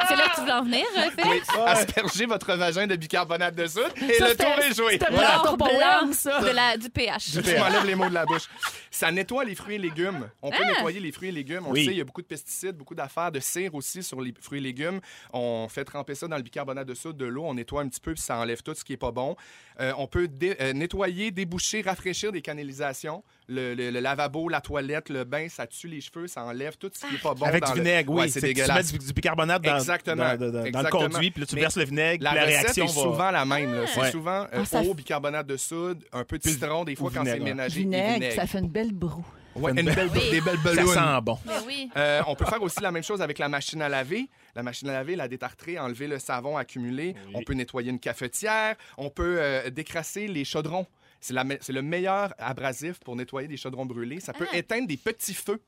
C'est 0.08 0.16
là 0.16 0.30
que 0.30 0.36
tu 0.40 0.46
veux 0.46 0.52
en 0.52 0.64
venir, 0.64 0.86
euh, 0.98 1.02
Oui, 1.18 1.24
Félix? 1.24 1.48
asperger 1.66 2.26
votre 2.26 2.54
vagin 2.56 2.88
de 2.88 2.96
bicarbonate 2.96 3.56
de 3.56 3.68
soude 3.68 3.92
et 4.08 4.14
Ça, 4.14 4.30
le 4.30 4.36
tour 4.36 4.48
est 4.60 4.74
joué. 4.76 4.92
c'était 4.94 5.08
Voilà. 5.12 5.42
L'or 5.44 5.58
poème, 5.58 5.78
blanc 5.78 6.14
ça. 6.14 6.42
de 6.42 6.48
la, 6.48 6.78
du 6.78 6.90
pH. 6.90 7.32
Je 7.34 7.58
m'enlève 7.58 7.86
les 7.86 7.96
mots 7.96 8.10
de 8.10 8.14
la 8.14 8.26
bouche. 8.26 8.44
Ça 8.92 9.12
nettoie 9.12 9.44
les 9.46 9.56
fruits 9.56 9.76
et 9.76 9.80
légumes. 9.80 10.30
On 10.42 10.50
peut 10.50 10.58
Ah! 10.62 10.68
nettoyer 10.68 11.00
les 11.00 11.12
fruits 11.12 11.30
et 11.30 11.32
légumes. 11.32 11.64
On 11.68 11.72
Oui. 11.72 11.82
le 11.82 11.86
sait, 11.86 11.92
il 11.92 11.98
y 11.98 12.02
a 12.02 12.06
beaucoup 12.06 12.22
de 12.22 12.28
pesticides, 12.28 12.76
beaucoup 12.76 12.96
d'affaires, 12.96 13.32
de 13.32 13.40
cire 13.40 13.74
aussi 13.76 14.02
sur 14.04 14.22
les 14.22 14.34
fruits 14.40 14.60
et 14.60 14.64
légumes. 14.64 15.00
On 15.34 15.68
fait 15.70 15.84
tremper 15.86 16.16
ça 16.16 16.28
dans 16.28 16.38
le 16.38 16.42
bicarbonate 16.44 16.88
de 16.88 16.94
soude, 16.96 17.18
de 17.18 17.26
l'eau. 17.26 17.44
On 17.46 17.54
nettoie 17.54 17.82
un 17.82 17.88
petit 17.88 18.00
peu, 18.02 18.14
puis 18.14 18.22
ça 18.22 18.38
enlève 18.38 18.62
tout 18.64 18.74
ce 18.74 18.84
qui 18.84 18.94
est 18.94 18.98
pas 18.98 19.12
bon. 19.12 19.36
Euh, 19.80 19.94
on 19.98 20.08
peut 20.08 20.28
dé- 20.28 20.56
euh, 20.60 20.74
nettoyer, 20.74 21.30
déboucher, 21.32 21.82
rafraîchir 21.82 22.32
des 22.32 22.42
canalisations. 22.42 23.24
Le, 23.50 23.76
le- 23.76 23.92
le 23.92 24.00
lavabo, 24.00 24.50
la 24.50 24.60
toilette, 24.60 25.10
le 25.10 25.24
bain, 25.24 25.48
ça 25.50 25.68
tue 25.68 25.88
les 25.88 26.02
cheveux, 26.02 26.28
ça 26.28 26.44
enlève 26.44 26.76
tout 26.78 26.90
ce 26.94 27.06
qui 27.06 27.14
n'est 27.14 27.20
pas 27.20 27.34
bon. 27.34 27.46
Avec 27.46 27.64
dans 27.64 27.72
du 27.74 27.78
le- 27.80 27.84
vinaigre, 27.86 28.12
oui. 28.12 28.22
Ouais, 28.22 28.28
c'est 28.28 28.40
C'est 28.42 28.48
que 28.48 28.48
tu 28.48 28.54
dégueulasse. 28.62 28.92
mets 28.92 29.00
du, 29.00 29.06
du 29.06 29.14
bicarbonate 29.14 29.62
dans, 29.62 29.78
Exactement, 29.90 30.36
dans- 30.36 30.52
dans- 30.52 30.70
dans 30.72 30.82
le 30.82 30.90
conduit, 30.90 31.32
puis 31.32 31.42
là, 31.42 31.48
tu 31.48 31.56
Mais 31.56 31.62
verses 31.62 31.78
le 31.78 31.86
vinaigre, 31.86 32.24
La 32.24 32.30
puis 32.32 32.40
la 32.40 32.46
recette 32.46 32.62
réaction 32.62 32.84
est 32.86 32.88
va... 32.88 32.94
souvent 33.02 33.32
la 33.32 33.46
même. 33.46 33.74
là. 33.74 33.88
C'est 33.88 34.00
Ouais. 34.02 34.12
souvent 34.12 34.42
euh, 34.44 34.48
Ah, 34.54 34.66
ça 34.66 34.82
eau, 34.82 34.94
f- 34.94 34.96
bicarbonate 34.96 35.48
de 35.48 35.58
soude, 35.58 36.04
un 36.14 36.24
peu 36.24 36.38
de 36.38 36.44
Puis- 36.44 36.54
citron, 36.54 36.84
des 36.84 36.96
fois 36.96 37.10
ou 37.10 37.14
quand 37.14 37.24
c'est 37.24 37.38
vinaigre, 37.38 37.44
ouais. 37.46 37.50
ménagé, 37.52 37.80
et 37.80 37.84
Vinaigre, 37.84 38.14
vinaigre. 38.16 38.36
ça 38.36 38.48
fait 38.48 38.60
une 38.60 38.70
belle 38.70 38.94
broue. 38.94 39.26
Ouais, 39.56 39.72
Une 39.72 39.80
une 39.80 39.86
belle- 39.96 40.10
Oui. 40.14 40.30
des 40.30 40.42
belles 40.42 40.58
Ça 40.58 40.64
ballons. 40.76 40.88
sent 40.94 41.22
bon. 41.24 41.40
Mais 41.48 41.54
oui. 41.66 41.90
Euh, 41.98 42.22
on 42.28 42.36
peut 42.36 42.46
faire 42.46 42.62
aussi 42.62 42.80
la 42.80 42.92
même 42.92 43.02
chose 43.02 43.24
avec 43.24 43.40
la 43.40 43.50
machine 43.50 43.82
à 43.82 43.90
laver. 43.90 44.30
La 44.56 44.62
machine 44.62 44.88
à 44.90 44.94
laver, 44.94 45.16
la 45.16 45.28
détartrer, 45.28 45.80
enlever 45.80 46.08
le 46.08 46.20
savon 46.20 46.58
accumulé. 46.58 47.16
Oui. 47.28 47.32
On 47.36 47.42
peut 47.42 47.54
nettoyer 47.54 47.90
une 47.90 48.00
cafetière. 48.00 48.76
On 49.00 49.10
peut 49.10 49.38
euh, 49.40 49.70
décrasser 49.72 50.28
les 50.28 50.46
chaudrons. 50.46 50.86
C'est 51.20 51.34
la 51.34 51.44
me- 51.44 51.58
c'est 51.60 51.74
le 51.74 51.82
meilleur 51.82 52.36
abrasif 52.38 53.00
pour 53.00 53.16
nettoyer 53.16 53.48
des 53.48 53.58
chaudrons 53.58 53.88
brûlés. 53.88 54.20
Ça 54.20 54.32
peut 54.34 54.46
Ah. 54.54 54.58
éteindre 54.58 54.88
des 54.88 54.98
petits 54.98 55.34
feux. 55.34 55.60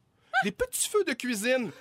Des 0.44 0.52
petits 0.52 0.88
feux 0.88 1.04
de 1.06 1.14
cuisine. 1.14 1.72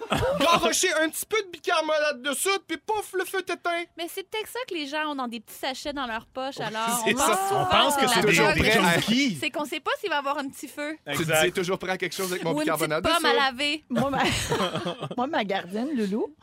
Garrocher 0.41 0.93
un 1.01 1.09
petit 1.09 1.25
peu 1.27 1.41
de 1.43 1.49
bicarbonate 1.51 2.23
de 2.23 2.33
soude, 2.33 2.61
puis 2.67 2.77
pouf, 2.77 3.13
le 3.15 3.25
feu 3.25 3.41
t'éteint. 3.43 3.85
Mais 3.97 4.07
c'est 4.13 4.29
peut-être 4.29 4.49
ça 4.49 4.59
que 4.69 4.75
les 4.75 4.87
gens 4.87 5.13
ont 5.13 5.15
dans 5.15 5.29
des 5.29 5.41
petits 5.41 5.55
sachets 5.55 5.93
dans 5.93 6.07
leur 6.07 6.27
poche. 6.27 6.59
Alors, 6.61 7.05
on 7.07 7.17
ça. 7.17 7.27
pense, 7.27 7.39
On 7.43 7.49
souvent 7.49 7.67
pense 7.67 7.97
que 7.97 8.03
la 8.03 8.09
c'est 8.09 8.21
des, 8.23 8.27
toujours 8.29 8.47
drogue. 8.47 8.59
prêt 8.59 8.79
à- 8.79 8.95
junkies. 8.95 9.37
C'est 9.41 9.51
qu'on 9.51 9.65
sait 9.65 9.81
pas 9.81 9.91
s'il 10.01 10.11
va 10.11 10.17
y 10.17 10.19
avoir 10.19 10.39
un 10.39 10.49
petit 10.49 10.67
feu 10.69 10.97
Tu 11.13 11.25
te 11.25 11.45
dis 11.47 11.53
toujours 11.53 11.79
prêt 11.79 11.93
à 11.93 11.97
quelque 11.99 12.15
chose 12.15 12.33
avec 12.33 12.43
mon 12.45 12.51
ou 12.51 12.61
une 12.63 12.67
petite 12.67 12.73
bicarbonate 12.75 13.05
de 13.05 13.09
pomme 13.09 13.25
à 13.27 13.31
soude. 13.31 13.39
laver. 13.39 13.85
Moi, 13.91 14.11
ma... 14.11 14.23
Moi, 15.17 15.27
ma 15.29 15.45
gardienne, 15.45 15.91
Loulou, 15.97 16.35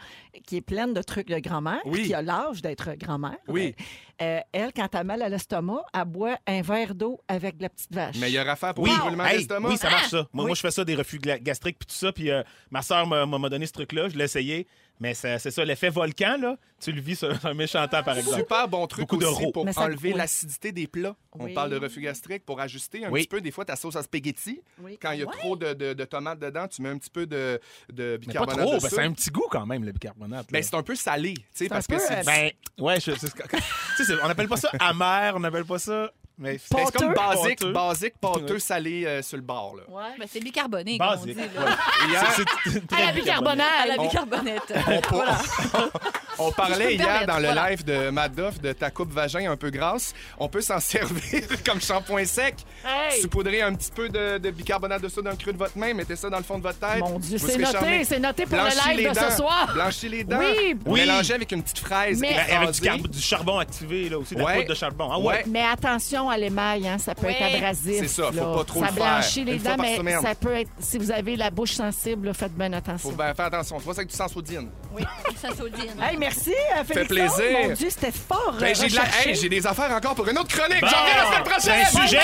qui 0.46 0.58
est 0.58 0.62
pleine 0.62 0.94
de 0.94 1.02
trucs 1.02 1.28
de 1.28 1.40
grand-mère, 1.40 1.82
Oui. 1.86 2.04
qui 2.06 2.14
a 2.14 2.22
l'âge 2.22 2.62
d'être 2.62 2.92
grand-mère, 2.96 3.38
Oui. 3.48 3.76
Euh, 4.22 4.40
elle, 4.52 4.72
quand 4.74 4.88
elle 4.94 5.00
a 5.00 5.04
mal 5.04 5.22
à 5.22 5.30
l'estomac, 5.30 5.84
elle 5.94 6.06
boit 6.06 6.38
un 6.48 6.62
verre 6.62 6.96
d'eau 6.96 7.20
avec 7.28 7.58
de 7.58 7.64
la 7.64 7.70
petite 7.70 7.94
vache. 7.94 8.16
Meilleure 8.18 8.48
affaire 8.50 8.74
pour 8.74 8.84
Oui, 8.86 8.92
le 8.92 8.98
brûlement 9.00 9.26
hey, 9.26 9.38
d'estomac. 9.40 9.70
oui, 9.70 9.78
ça 9.78 9.90
marche 9.90 10.10
ça. 10.10 10.18
Moi, 10.34 10.44
Oui. 10.46 10.50
moi, 10.50 10.56
je 10.56 10.62
fais 10.62 10.72
ça, 10.72 10.84
des 10.86 10.96
gla- 10.96 11.42
gastriques 11.42 11.78
puis 11.80 11.86
tout 11.88 11.96
ça. 11.96 12.12
Puis 12.12 12.32
euh, 12.32 12.42
ma 12.72 12.82
soeur 12.82 13.06
m'a 13.08 13.26
m'a 13.26 13.50
donné 13.50 13.66
ce 13.66 13.74
truc-là, 13.74 14.10
je 14.10 14.18
l'ai 14.18 14.24
essayé. 14.26 14.68
Mais 15.00 15.14
c'est 15.14 15.38
ça, 15.40 15.66
l'effet 15.66 15.90
volcan, 15.90 16.38
là, 16.40 16.58
tu 16.80 16.92
le 16.94 17.02
vis 17.02 17.18
sur 17.18 17.46
un 17.46 17.54
méchant 17.54 17.86
temps, 17.88 18.02
par 18.02 18.18
exemple. 18.18 18.38
Super 18.38 18.68
bon 18.70 18.88
truc 18.88 19.02
Beaucoup 19.02 19.18
de 19.18 19.26
aussi 19.26 19.52
pour 19.52 19.70
ça- 19.70 19.82
enlever 19.84 20.12
oui. 20.14 20.18
l'acidité 20.18 20.72
des 20.72 20.88
plats. 20.88 21.16
On 21.34 21.44
Oui. 21.46 21.54
parle 21.54 21.72
de 21.72 21.78
reflux 21.78 22.02
gastrique 22.02 22.46
pour 22.46 22.62
ajuster 22.62 23.04
un 23.06 23.10
Oui. 23.12 23.22
petit 23.22 23.28
peu 23.28 23.42
des 23.42 23.52
fois 23.52 23.66
ta 23.66 23.76
sauce 23.76 23.98
à 23.98 24.04
spaghetti. 24.04 24.62
Oui. 24.82 24.98
Quand 25.02 25.12
il 25.12 25.20
y 25.20 25.24
a 25.24 25.26
trop 25.26 25.58
de, 25.58 25.74
de- 25.74 25.94
de 25.94 26.06
tomates 26.06 26.40
dedans, 26.40 26.68
tu 26.70 26.82
mets 26.82 26.90
un 26.90 26.98
petit 26.98 27.10
peu 27.10 27.26
de, 27.26 27.60
de 27.92 28.04
Mais 28.04 28.34
pas 28.34 28.46
bicarbonate 28.46 28.66
trop, 28.68 28.80
soude. 28.80 28.90
c'est 28.90 29.02
un 29.02 29.12
petit 29.12 29.30
goût 29.32 29.48
quand 29.50 29.66
même, 29.66 29.84
le 29.84 29.92
bicarbonate. 29.92 30.48
Ben, 30.50 30.64
c'est 30.64 30.76
un 30.76 30.84
peu 30.84 30.96
salé, 30.96 31.34
tu 31.34 31.44
sais, 31.54 31.66
un 31.66 31.70
parce 31.70 31.88
peu, 31.88 31.98
que 31.98 32.02
c'est 32.02 32.26
Ben, 32.26 32.52
ouais, 32.80 32.96
je- 33.02 33.12
c'est- 33.12 33.34
tu 33.50 33.58
sais, 33.98 34.04
c'est- 34.06 34.22
on 34.24 34.28
n'appelle 34.30 34.48
pas 34.48 34.58
ça 34.58 34.70
amer, 34.80 35.34
on 35.36 35.40
n'appelle 35.42 35.66
pas 35.66 35.80
ça. 35.80 36.10
Mais 36.38 36.60
ben, 36.70 36.86
c'est 36.90 36.98
comme 36.98 37.14
basique, 37.14 37.60
Pâteux. 37.60 37.72
basique, 37.72 38.14
pâteux, 38.20 38.60
salé 38.60 39.06
euh, 39.06 39.22
sur 39.22 39.38
le 39.38 39.44
bord. 39.44 39.76
Là. 39.78 39.84
Ouais. 39.88 40.16
Ben, 40.20 40.28
c'est 40.30 40.42
bicarboné, 40.42 40.98
comme 40.98 41.08
on 41.08 41.12
Basique. 41.12 41.36
dit. 41.38 41.42
ouais. 41.42 42.10
Hier, 42.10 42.24
À 42.92 42.94
très 42.96 43.06
la 43.06 43.12
bicarbonate. 43.14 43.68
À 43.84 43.88
la 43.88 43.94
On- 43.98 44.04
bicarbonate. 44.06 44.74
on, 46.38 46.52
parlait 46.52 46.96
hier 46.96 47.26
dans 47.26 47.38
le 47.38 47.46
voilà. 47.46 47.70
live 47.70 47.86
de 47.86 48.10
Madoff 48.10 48.60
de 48.60 48.74
ta 48.74 48.92
coupe 48.92 49.12
vagin 49.14 49.50
un 49.50 49.56
peu 49.56 49.70
grasse. 49.70 50.14
On 50.38 50.50
peut 50.50 50.62
s'en 50.62 50.80
servir 50.82 51.44
comme 51.66 51.80
shampoing 51.80 52.26
sec. 52.26 52.56
Hey! 52.86 53.22
Saupoudrer 53.22 53.62
un 53.62 53.74
petit 53.74 53.92
peu 53.92 54.10
de, 54.10 54.38
de 54.38 54.52
bicarbonate 54.52 55.02
de 55.02 55.08
soude 55.08 55.24
dans 55.26 55.32
le 55.32 55.38
creux 55.38 55.54
de 55.54 55.58
votre 55.58 55.78
main, 55.78 55.94
mettez 55.94 56.16
ça 56.18 56.30
dans 56.30 56.38
le 56.38 56.44
fond 56.44 56.58
de 56.58 56.64
votre 56.64 56.80
tête. 56.80 57.00
Mon 57.00 57.18
Dieu, 57.20 57.38
c'est 57.38 57.58
noté, 57.58 58.04
c'est 58.04 58.20
noté 58.20 58.46
pour 58.46 58.58
le 58.58 58.94
live 58.96 59.10
de 59.10 59.14
ce 59.18 59.38
soir. 59.38 59.72
Blanchez 59.74 60.10
les 60.10 60.24
dents. 60.26 60.40
Oui. 60.40 60.76
Oui. 60.86 61.00
Mélangez 61.02 61.34
avec 61.36 61.52
une 61.52 61.64
petite 61.64 61.80
fraise. 61.80 62.20
Mais- 62.20 62.36
Avec 62.38 62.72
du, 63.10 63.22
charbon 63.22 63.58
activé, 63.60 64.10
là, 64.10 64.20
aussi, 64.20 64.36
de 64.36 64.42
la 64.42 64.54
poudre 64.54 64.68
de 64.70 64.74
charbon. 64.74 65.10
Ah. 65.12 65.20
Ouais. 65.20 65.44
Mais 65.48 65.64
attention 65.64 66.25
à 66.30 66.38
l'émail, 66.38 66.88
hein, 66.88 66.98
ça 66.98 67.14
peut 67.16 67.28
Ouais. 67.28 67.38
être 67.40 67.56
abrasif. 67.56 67.98
C'est 68.00 68.08
ça, 68.08 68.32
faut 68.32 68.38
là. 68.38 68.54
pas 68.58 68.64
trop 68.64 68.80
Ça 68.82 68.88
le 68.88 68.94
faire. 68.94 69.04
blanchit 69.16 69.44
les 69.44 69.54
Une 69.54 69.60
fois 69.60 69.72
dents, 69.72 69.78
par 69.78 69.86
mais 69.86 69.98
semaine. 69.98 70.22
ça 70.22 70.36
peut 70.36 70.54
être, 70.56 70.70
si 70.80 70.98
vous 70.98 71.12
avez 71.12 71.36
la 71.36 71.50
bouche 71.50 71.74
sensible, 71.74 72.28
là, 72.28 72.34
faites 72.34 72.54
bien 72.54 72.72
attention. 72.74 73.10
Faut 73.10 73.16
bien 73.16 73.34
faire 73.34 73.46
attention. 73.46 73.78
Tu 73.78 73.84
vois, 73.84 73.94
c'est 73.94 74.00
avec 74.02 74.10
du 74.10 74.16
sang 74.16 74.28
sodine. 74.28 74.70
Ça 75.42 75.50
saudine. 75.56 75.92
Hey, 76.02 76.18
merci, 76.18 76.54
euh, 76.78 76.84
Félixon. 76.84 77.16
plaisir. 77.16 77.60
Mon 77.70 77.74
Dieu, 77.74 77.88
c'était 77.90 78.12
fort 78.12 78.56
Ben, 78.60 78.68
euh, 78.68 78.74
j'ai, 78.76 78.88
de 78.90 78.96
la- 78.96 79.02
recherché. 79.02 79.30
hey, 79.30 79.36
j'ai 79.36 79.50
des 79.50 79.68
affaires 79.68 79.92
encore 79.92 80.16
pour 80.16 80.28
une 80.28 80.38
autre 80.38 80.56
chronique. 80.56 80.82
Bon. 80.82 80.88
J'en 80.88 81.02
reviens 81.02 81.16
la 81.16 81.26
semaine 81.32 81.44
prochaine. 81.44 81.86
C'est 81.92 81.98
un 82.00 82.06
sujet. 82.06 82.20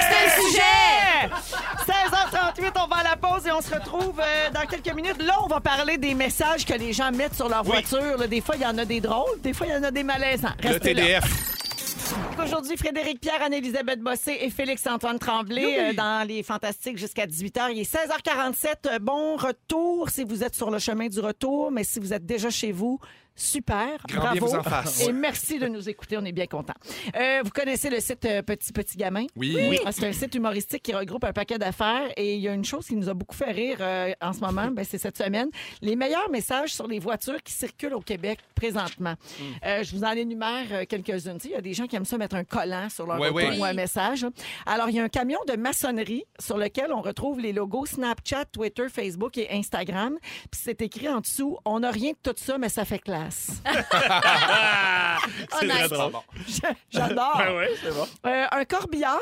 C'est 0.00 0.26
le 0.26 0.48
sujet! 0.48 1.30
16h38, 1.86 2.72
on 2.82 2.86
va 2.88 2.96
à 2.96 3.02
la 3.04 3.16
pause 3.16 3.46
et 3.46 3.52
on 3.52 3.60
se 3.60 3.72
retrouve 3.74 4.20
euh, 4.20 4.50
dans 4.50 4.66
quelques 4.66 4.94
minutes. 4.94 5.20
Là, 5.22 5.34
on 5.42 5.46
va 5.48 5.60
parler 5.60 5.98
des 5.98 6.14
messages 6.14 6.64
que 6.64 6.74
les 6.74 6.92
gens 6.92 7.10
mettent 7.12 7.34
sur 7.34 7.48
leur 7.48 7.62
Oui. 7.62 7.72
voiture. 7.72 8.16
là. 8.18 8.26
Des 8.26 8.40
fois, 8.40 8.56
il 8.56 8.62
y 8.62 8.66
en 8.66 8.76
a 8.78 8.84
des 8.84 9.00
drôles, 9.00 9.40
des 9.42 9.52
fois, 9.52 9.66
il 9.66 9.72
y 9.72 9.76
en 9.76 9.82
a 9.82 9.90
des 9.90 10.02
malaisants. 10.02 10.48
Le 10.62 10.70
Restez 10.70 10.94
là. 10.94 11.02
TDF. 11.02 11.24
Aujourd'hui, 12.42 12.76
Frédéric 12.76 13.20
Pierre, 13.20 13.42
Anne-Élisabeth 13.42 14.00
Bossé 14.00 14.36
et 14.40 14.50
Félix-Antoine 14.50 15.18
Tremblay 15.18 15.78
euh, 15.78 15.92
dans 15.94 16.26
les 16.26 16.42
Fantastiques 16.42 16.98
jusqu'à 16.98 17.26
18h. 17.26 17.68
Il 17.72 17.78
est 17.80 17.90
16h47. 17.90 18.66
Euh, 18.86 18.98
Bon 18.98 19.36
retour 19.36 20.10
si 20.10 20.24
vous 20.24 20.42
êtes 20.44 20.54
sur 20.54 20.70
le 20.70 20.78
chemin 20.78 21.08
du 21.08 21.20
retour, 21.20 21.70
mais 21.70 21.84
si 21.84 22.00
vous 22.00 22.12
êtes 22.12 22.26
déjà 22.26 22.50
chez 22.50 22.72
vous, 22.72 22.98
super. 23.34 23.98
Grand 24.08 24.32
bien 24.32 24.40
bravo. 24.40 24.46
vous 24.46 25.02
en. 25.02 25.08
Et 25.08 25.12
merci 25.12 25.58
de 25.58 25.66
nous 25.66 25.88
écouter. 25.88 26.16
On 26.18 26.24
est 26.24 26.32
bien 26.32 26.46
contents. 26.46 26.74
Euh, 27.16 27.40
vous 27.44 27.50
connaissez 27.50 27.90
le 27.90 28.00
site 28.00 28.24
euh, 28.24 28.42
Petit 28.42 28.72
Petit 28.72 28.96
Gamin? 28.96 29.26
Oui. 29.36 29.56
Oui. 29.68 29.78
Ah, 29.84 29.92
C'est 29.92 30.06
un 30.06 30.12
site 30.12 30.34
humoristique 30.34 30.82
qui 30.82 30.94
regroupe 30.94 31.24
un 31.24 31.32
paquet 31.32 31.58
d'affaires. 31.58 32.10
Et 32.16 32.34
il 32.36 32.40
y 32.40 32.48
a 32.48 32.54
une 32.54 32.64
chose 32.64 32.86
qui 32.86 32.96
nous 32.96 33.08
a 33.08 33.14
beaucoup 33.14 33.36
fait 33.36 33.50
rire 33.50 33.78
euh, 33.80 34.12
en 34.20 34.32
ce 34.32 34.40
moment, 34.40 34.68
ben, 34.70 34.84
c'est 34.88 34.98
cette 34.98 35.18
semaine. 35.18 35.48
Les 35.82 35.96
meilleurs 35.96 36.30
messages 36.30 36.74
sur 36.74 36.86
les 36.86 36.98
voitures 36.98 37.42
qui 37.42 37.52
circulent 37.52 37.94
au 37.94 38.00
Québec 38.00 38.38
présentement. 38.54 39.14
Hmm. 39.38 39.82
Je 39.82 39.96
vous 39.96 40.04
en 40.04 40.12
énumère 40.12 40.86
quelques-unes. 40.88 41.38
Il 41.44 41.50
y 41.50 41.54
a 41.54 41.60
des 41.60 41.74
gens 41.74 41.86
qui 41.86 41.96
aiment 41.96 42.04
ça 42.04 42.18
mettre 42.18 42.36
un 42.36 42.44
collant 42.44 42.88
sur 42.88 43.06
leur 43.06 43.20
ou 43.20 43.64
un 43.64 43.72
message. 43.72 44.26
Alors, 44.66 44.88
il 44.88 44.96
y 44.96 45.00
a 45.00 45.04
un 45.04 45.08
camion 45.08 45.38
de 45.48 45.56
maçonnerie 45.56 46.24
sur 46.38 46.56
lequel 46.56 46.92
on 46.92 47.00
retrouve 47.00 47.40
les 47.40 47.52
logos 47.52 47.86
Snapchat, 47.86 48.46
Twitter, 48.46 48.88
Facebook 48.88 49.36
et 49.38 49.48
Instagram. 49.52 50.18
Puis 50.50 50.60
c'est 50.62 50.80
écrit 50.82 51.08
en 51.08 51.20
dessous, 51.20 51.58
on 51.64 51.80
n'a 51.80 51.90
rien 51.90 52.12
de 52.12 52.30
tout 52.30 52.36
ça, 52.36 52.58
mais 52.58 52.68
ça 52.68 52.84
fait 52.84 52.98
classe. 53.24 53.50
c'est 55.60 55.66
très 55.66 55.66
nice. 55.82 55.88
drôle. 55.88 56.12
J'adore. 56.90 57.36
Ben 57.38 57.56
ouais, 57.56 57.70
c'est 57.82 57.90
bon. 57.94 58.06
Euh, 58.26 58.44
un 58.50 58.64
corbillard. 58.64 59.18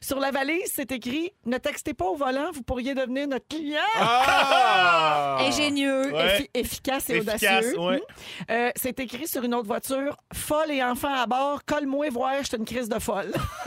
Sur 0.00 0.18
la 0.20 0.30
valise, 0.30 0.70
c'est 0.74 0.90
écrit 0.92 1.32
Ne 1.44 1.58
textez 1.58 1.94
pas 1.94 2.06
au 2.06 2.16
volant, 2.16 2.50
vous 2.52 2.62
pourriez 2.62 2.94
devenir 2.94 3.28
notre 3.28 3.46
client. 3.48 3.80
Ah! 3.96 5.38
Ingénieux. 5.40 6.12
Ouais. 6.12 6.38
Effi- 6.38 6.50
efficace 6.54 7.10
et 7.10 7.16
Efficace, 7.16 7.42
audacieux. 7.66 7.80
ouais. 7.80 7.96
Hmm? 7.96 8.44
Euh, 8.50 8.70
c'est 8.76 8.98
écrit 9.00 9.26
sur 9.26 9.42
une 9.44 9.54
autre 9.54 9.66
voiture 9.66 10.16
Folle 10.34 10.70
et 10.70 10.82
enfant 10.82 11.14
à 11.14 11.26
bord, 11.26 11.64
colle-moi 11.64 12.08
voir, 12.10 12.34
je 12.48 12.56
une 12.56 12.64
crise 12.64 12.88
de 12.88 12.98
folle. 12.98 13.32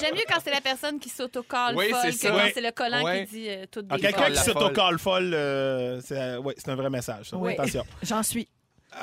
J'aime 0.00 0.14
mieux 0.14 0.24
quand 0.28 0.38
c'est 0.42 0.50
la 0.50 0.60
personne 0.60 0.98
qui 0.98 1.08
s'autocolle 1.08 1.74
Oui, 1.76 1.90
folle 1.90 2.00
c'est 2.02 2.10
que 2.12 2.16
ça. 2.18 2.30
quand 2.30 2.50
c'est 2.54 2.60
le 2.60 2.70
collant 2.72 3.04
Ouais. 3.04 3.24
qui 3.26 3.34
dit 3.36 3.48
euh, 3.48 3.66
tout 3.70 3.84
Ah, 3.90 3.98
Quelqu'un 3.98 4.30
qui 4.30 4.36
s'autocolle 4.38 4.98
folle, 4.98 5.32
euh, 5.34 6.00
c'est 6.04 6.18
euh, 6.18 6.38
ouais, 6.40 6.54
c'est 6.56 6.70
un 6.70 6.74
vrai 6.74 6.90
message. 6.90 7.30
ça. 7.30 7.36
Oui. 7.36 7.52
Attention. 7.52 7.84
J'en 8.02 8.22
suis. 8.22 8.48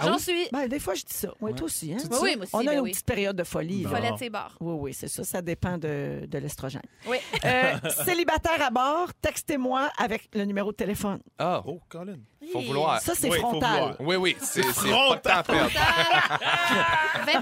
J'en 0.03 0.17
suis. 0.17 0.47
Ben, 0.51 0.67
des 0.67 0.79
fois, 0.79 0.93
je 0.95 1.03
dis 1.03 1.13
ça. 1.13 1.33
Oui, 1.41 1.53
toi 1.53 1.65
aussi. 1.65 1.93
Hein? 1.93 1.97
Oui, 2.11 2.17
oui, 2.21 2.35
moi 2.35 2.43
aussi, 2.45 2.55
On 2.55 2.59
a 2.59 2.63
ben 2.63 2.73
une 2.73 2.79
oui. 2.81 2.91
petite 2.91 3.05
période 3.05 3.35
de 3.35 3.43
folie. 3.43 3.83
Follette, 3.83 4.13
c'est 4.17 4.29
barre. 4.29 4.55
Oui, 4.59 4.73
oui, 4.79 4.93
c'est 4.93 5.07
ça. 5.07 5.23
Ça 5.23 5.41
dépend 5.41 5.77
de, 5.77 6.25
de 6.27 6.37
l'estrogène. 6.37 6.81
Oui. 7.07 7.17
Euh, 7.45 7.73
célibataire 8.05 8.61
à 8.61 8.69
bord, 8.69 9.13
textez-moi 9.21 9.89
avec 9.97 10.29
le 10.33 10.45
numéro 10.45 10.71
de 10.71 10.77
téléphone. 10.77 11.19
Ah, 11.39 11.61
Oh, 11.65 11.79
Colin. 11.89 12.17
Faut 12.51 12.61
vouloir. 12.61 12.99
Ça, 13.01 13.13
c'est 13.15 13.29
Oui, 13.29 13.37
frontal. 13.39 13.95
Oui, 13.99 14.15
oui, 14.15 14.37
c'est, 14.41 14.63
c'est 14.63 14.71
pas 14.73 14.73
Frontal. 14.81 15.17
de 15.17 15.21
temps 15.21 15.35
à 15.37 15.43
perdre. 15.43 15.71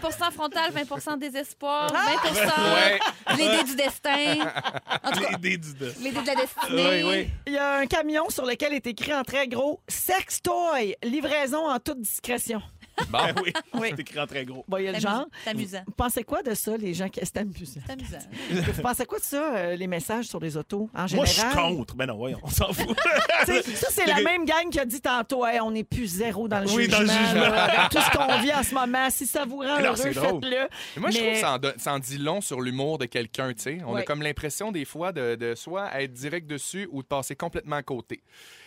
20 0.01 0.31
frontal, 0.31 0.71
20 0.71 1.17
désespoir, 1.17 1.91
20 1.91 1.99
Ouais. 2.73 2.99
les 3.37 3.47
dés 3.57 3.63
du 3.63 3.75
destin, 3.75 4.17
Les 4.17 5.37
dés 5.37 5.57
du 5.57 5.73
les 6.01 6.11
dés 6.11 6.21
de 6.21 6.27
la 6.27 6.35
destinée. 6.35 7.03
Oui, 7.03 7.03
oui. 7.03 7.29
Il 7.47 7.53
y 7.53 7.57
a 7.57 7.77
un 7.77 7.85
camion 7.85 8.29
sur 8.29 8.45
lequel 8.45 8.73
est 8.73 8.87
écrit 8.87 9.13
en 9.13 9.23
très 9.23 9.47
gros 9.47 9.79
Sex 9.87 10.41
Toy, 10.41 10.95
livraison 11.03 11.69
en 11.69 11.79
toute 11.79 12.01
discrétion. 12.01 12.61
Bon. 13.09 13.17
Ben 13.29 13.35
oui. 13.43 13.53
Oui. 13.73 13.87
C'est 13.91 13.99
écrit 14.01 14.19
en 14.19 14.27
très 14.27 14.45
gros. 14.45 14.63
Bon, 14.67 14.77
il 14.77 14.85
y 14.85 14.87
a 14.87 14.91
le 14.91 14.95
C'est 14.97 15.01
genre. 15.03 15.11
amusant. 15.13 15.27
C'est 15.43 15.49
amusant. 15.49 15.81
Vous 15.87 15.93
pensez 15.93 16.23
quoi 16.23 16.41
de 16.43 16.53
ça, 16.53 16.77
les 16.77 16.93
gens 16.93 17.09
qui. 17.09 17.19
C'est 17.23 17.37
amusant. 17.37 17.79
C'est 17.85 17.91
amusant. 17.91 18.17
Vous 18.73 18.81
pensez 18.81 19.05
quoi 19.05 19.19
de 19.19 19.23
ça, 19.23 19.55
euh, 19.55 19.75
les 19.75 19.87
messages 19.87 20.25
sur 20.25 20.39
les 20.39 20.55
autos, 20.57 20.89
en 20.93 20.99
Moi, 20.99 21.07
général? 21.07 21.27
je 21.27 21.31
suis 21.33 21.49
contre. 21.75 21.95
Ben 21.95 22.05
non, 22.05 22.17
voyons, 22.17 22.39
on 22.43 22.49
s'en 22.49 22.71
fout. 22.73 22.97
Ça, 23.45 23.87
c'est 23.89 24.05
la 24.05 24.21
même 24.21 24.45
gang 24.45 24.69
qui 24.69 24.79
a 24.79 24.85
dit 24.85 25.01
tantôt 25.01 25.45
Hey, 25.45 25.59
on 25.61 25.71
n'est 25.71 25.83
plus 25.83 26.05
zéro 26.07 26.47
dans 26.47 26.59
le 26.59 26.67
Oui, 26.71 26.83
jugement. 26.83 26.97
dans 26.97 27.03
le 27.03 27.09
jugement. 27.09 27.41
là, 27.41 27.63
avec 27.63 27.89
tout 27.91 28.01
ce 28.01 28.17
qu'on 28.17 28.41
vit 28.41 28.53
en 28.53 28.63
ce 28.63 28.73
moment. 28.75 29.09
Si 29.09 29.25
ça 29.25 29.45
vous 29.45 29.57
rend 29.59 29.77
Mais 29.77 29.85
heureux, 29.87 29.95
c'est 29.95 30.13
drôle. 30.13 30.41
faites-le. 30.43 30.67
Mais 30.95 31.01
Moi, 31.01 31.09
je 31.11 31.17
Mais- 31.17 31.21
trouve 31.23 31.33
que 31.33 31.39
ça 31.39 31.51
en, 31.53 31.57
donne- 31.57 31.77
ça 31.79 31.93
en 31.93 31.99
dit 31.99 32.17
long 32.17 32.41
sur 32.41 32.61
l'humour 32.61 32.97
de 32.97 33.05
quelqu'un, 33.05 33.53
tu 33.53 33.61
sais. 33.61 33.77
On 33.85 33.93
Ouais. 33.93 34.01
a 34.01 34.03
comme 34.03 34.21
l'impression, 34.21 34.71
des 34.71 34.85
fois, 34.85 35.11
de, 35.11 35.35
de 35.35 35.55
soit 35.55 35.89
être 36.01 36.13
direct 36.13 36.47
dessus 36.47 36.87
ou 36.91 37.01
de 37.01 37.07
passer 37.07 37.35
complètement 37.35 37.77
à 37.77 37.83
côté. 37.83 38.21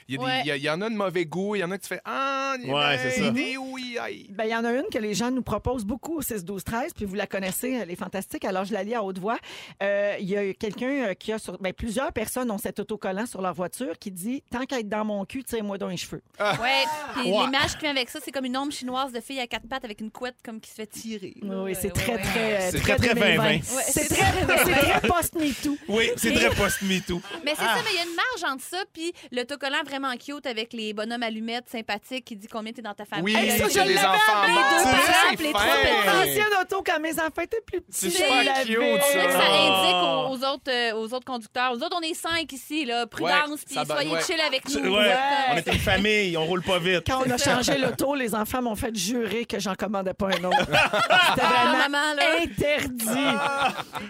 Il 0.09 0.15
y, 0.15 0.19
a 0.19 0.21
des- 0.21 0.25
Ouais. 0.25 0.41
il 0.45 0.47
y 0.47 0.51
a- 0.51 0.57
il 0.57 0.62
y 0.62 0.71
en 0.71 0.81
a 0.83 0.88
de 0.91 0.95
mauvais 0.95 1.25
goût, 1.25 1.55
il 1.57 1.61
y 1.61 1.65
en 1.65 1.71
a 1.71 1.77
que 1.79 1.83
tu 1.83 1.88
fais 1.88 2.01
Ah, 2.05 2.57
Ouais, 2.67 2.99
c'est 3.03 3.11
ça. 3.23 3.31
Oui, 3.33 3.97
aïe. 4.01 4.27
Ben, 4.31 4.45
il 4.45 4.51
y 4.51 4.55
en 4.57 4.65
a 4.65 4.73
une 4.73 4.85
que 4.93 4.99
les 4.99 5.15
gens 5.15 5.31
nous 5.31 5.43
proposent 5.43 5.85
beaucoup 5.85 6.19
au 6.19 6.23
6 6.23 6.45
12 6.45 6.65
13 6.65 6.93
puis 6.95 7.05
vous 7.05 7.15
la 7.15 7.27
connaissez, 7.27 7.73
elle 7.83 7.91
est 7.91 7.97
fantastique. 7.97 8.45
Alors 8.45 8.65
je 8.65 8.73
la 8.73 8.83
lis 8.85 8.95
à 8.95 9.03
haute 9.03 9.19
voix. 9.19 9.38
Euh, 9.83 10.17
Il 10.21 10.29
y 10.29 10.37
a 10.37 10.53
quelqu'un 10.55 11.09
euh, 11.11 11.15
qui 11.15 11.33
a 11.33 11.38
sur 11.38 11.59
ben, 11.59 11.73
plusieurs 11.73 12.12
personnes 12.12 12.51
ont 12.51 12.59
cet 12.59 12.79
autocollant 12.81 13.27
sur 13.27 13.41
leur 13.43 13.55
voiture 13.55 13.99
qui 13.99 14.11
dit 14.11 14.43
tant 14.51 14.65
qu'à 14.67 14.81
être 14.81 14.88
dans 14.88 15.05
mon 15.05 15.25
cul, 15.25 15.43
tire-moi 15.45 15.79
dans 15.79 15.88
les 15.88 15.97
cheveux. 15.97 16.23
Ouais. 16.41 16.85
Puis 17.15 17.31
Ouais. 17.33 17.45
l'image 17.45 17.73
qui 17.75 17.81
vient 17.81 17.91
avec 17.91 18.09
ça, 18.11 18.19
c'est 18.23 18.31
comme 18.33 18.45
une 18.45 18.57
ombre 18.57 18.73
chinoise 18.73 19.12
de 19.12 19.21
fille 19.21 19.41
à 19.41 19.47
quatre 19.47 19.67
pattes 19.69 19.85
avec 19.85 20.01
une 20.01 20.11
couette 20.11 20.37
comme 20.45 20.61
qui 20.61 20.71
se 20.71 20.75
fait 20.77 20.87
tirer. 20.87 21.35
Oui, 21.43 21.75
c'est 21.81 21.91
très, 21.91 22.19
très, 22.19 22.71
C'est 22.71 22.81
très, 22.81 22.97
très, 22.97 23.07
très 23.09 23.15
2020. 23.15 23.43
2020. 23.49 23.77
Ouais, 23.77 23.83
C'est 23.87 24.09
très, 24.09 24.44
très 24.46 24.65
c'est 24.65 24.73
très 24.73 25.09
post-MeToo. 25.09 25.77
Oui, 25.88 26.11
c'est 26.17 26.33
très 26.33 26.50
post-MeToo. 26.50 27.21
Mais 27.44 27.53
c'est 27.57 27.63
Ah. 27.65 27.77
ça, 27.77 27.83
mais 27.85 27.90
il 27.92 27.96
y 27.96 28.00
a 28.00 28.05
une 28.05 28.15
marge 28.17 28.53
entre 28.55 28.65
ça 28.65 28.85
puis 28.92 29.13
l'autocollant 29.31 29.79
vraiment 29.93 30.17
cute 30.17 30.47
avec 30.47 30.73
les 30.73 30.93
bonhommes 30.95 31.23
allumettes 31.23 31.69
sympathiques 31.69 32.25
qui 32.25 32.37
dit 32.37 32.47
combien 32.49 32.73
t'es 32.73 32.81
dans 32.83 32.95
ta 32.95 33.05
famille. 33.05 33.35
Oui, 33.35 33.40
Hey, 33.43 33.59
ça, 33.59 33.69
c'est 33.69 33.81
je 33.83 33.87
les 33.88 33.95
l'avais 33.95 34.07
enfants 34.09 34.43
Les 34.47 34.53
morts. 34.53 34.63
deux 34.71 34.79
C'est 34.79 34.85
par 34.85 34.95
vrai? 35.03 35.13
exemple, 35.13 35.43
les 35.43 35.53
trois 35.53 35.63
fin. 35.63 36.05
par 36.07 36.17
Ancienne 36.21 36.47
auto 36.63 36.83
quand 36.87 37.01
mes 37.01 37.13
enfants 37.21 37.43
étaient 37.43 37.61
plus 37.67 37.81
petits. 37.83 37.99
C'est 37.99 38.11
je 38.11 38.17
super 38.17 38.45
l'avais. 38.45 38.65
cute, 38.65 38.79
On 38.81 39.01
ça. 39.01 39.13
dirait 39.13 39.27
que 39.27 39.33
ça 39.33 39.38
indique 39.53 39.95
aux, 40.03 40.33
aux 40.33 40.53
autres, 40.55 40.71
euh, 40.71 40.93
aux 40.95 41.15
autres 41.15 41.25
conducteurs. 41.27 41.73
Aux 41.73 41.77
autres, 41.83 41.97
on 41.99 42.03
est 42.03 42.15
cinq 42.15 42.51
ici, 42.53 42.85
là. 42.87 43.07
Prudence, 43.07 43.31
Ouais, 43.51 43.57
puis 43.67 43.75
ça 43.75 43.85
va- 43.85 43.95
soyez 43.97 44.13
ouais. 44.15 44.23
chill 44.23 44.40
avec 44.40 44.69
nous. 44.71 44.97
Ouais, 44.97 45.15
on 45.53 45.57
est 45.57 45.67
une 45.67 45.79
famille, 45.79 46.37
on 46.37 46.45
roule 46.47 46.63
pas 46.63 46.79
vite. 46.79 47.03
Quand 47.07 47.23
on 47.27 47.31
a 47.31 47.37
changé 47.38 47.77
l'auto, 47.79 48.15
les 48.15 48.35
enfants 48.35 48.63
m'ont 48.63 48.77
fait 48.77 48.95
jurer 48.97 49.45
que 49.45 49.59
j'en 49.61 49.75
commandais 49.75 50.15
pas 50.15 50.29
un 50.29 50.45
autre. 50.45 50.57
C'était 50.67 51.43
Ah, 51.43 51.65
vraiment 51.67 51.79
maman, 51.88 52.15
là. 52.17 52.23
interdit. 52.43 53.07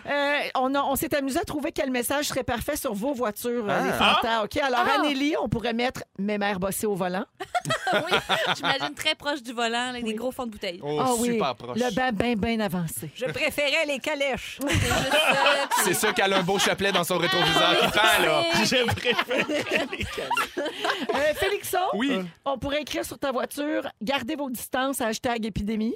Euh, 0.09 0.39
on 0.57 0.75
a- 0.75 0.83
on 0.83 0.97
s'est 0.97 1.15
amusé 1.15 1.39
à 1.41 1.45
trouver 1.45 1.73
quel 1.73 1.91
message 1.91 2.27
serait 2.27 2.45
parfait 2.45 2.77
sur 2.77 2.95
vos 2.95 3.13
voitures, 3.15 3.65
euh, 3.69 3.85
les 3.85 3.93
fantas. 3.93 4.45
OK, 4.45 4.57
alors 4.59 4.85
Ah. 4.87 5.01
Anneli, 5.01 5.35
on 5.43 5.49
pourrait 5.49 5.72
mettre 5.73 6.03
«Mes 6.19 6.39
mères 6.39 6.59
bossées 6.61 6.87
au 6.87 6.95
volant 6.95 7.25
oui, 7.93 8.19
j'imagine 8.57 8.95
très 8.95 9.15
proche 9.15 9.43
du 9.43 9.53
volant, 9.53 9.93
là, 9.93 10.01
des 10.01 10.15
gros 10.15 10.33
fonds 10.33 10.47
de 10.47 10.51
bouteille. 10.51 10.81
Oh, 10.83 10.99
Ah 11.01 11.11
oui, 11.19 11.33
super 11.33 11.55
proche. 11.55 11.79
le 11.79 11.95
bain 11.95 12.11
bien, 12.11 12.35
bien 12.35 12.59
avancé. 12.61 13.11
Je 13.15 13.27
préférais 13.27 13.85
les 13.87 13.99
calèches. 13.99 14.59
C'est 14.61 14.71
juste 14.73 14.91
ça, 14.91 15.69
puis- 15.71 15.85
C'est 15.85 15.95
ça 15.95 16.13
qu'elle 16.13 16.33
a 16.33 16.39
un 16.39 16.43
beau 16.43 16.59
chapelet 16.59 16.91
dans 16.93 17.05
son 17.05 17.19
rétroviseur 17.19 17.79
qui 17.81 17.87
pend, 17.89 18.23
là. 18.25 18.43
J'ai 18.65 18.85
préféré. 18.87 19.45
Euh, 21.15 21.35
Félixon, 21.35 21.79
Oui. 21.95 22.21
on 22.45 22.59
pourrait 22.59 22.81
écrire 22.83 23.05
sur 23.05 23.19
ta 23.19 23.31
voiture 23.33 23.89
«Gardez 24.03 24.35
vos 24.37 24.51
distances, 24.51 25.01
hashtag 25.01 25.45
épidémie». 25.47 25.95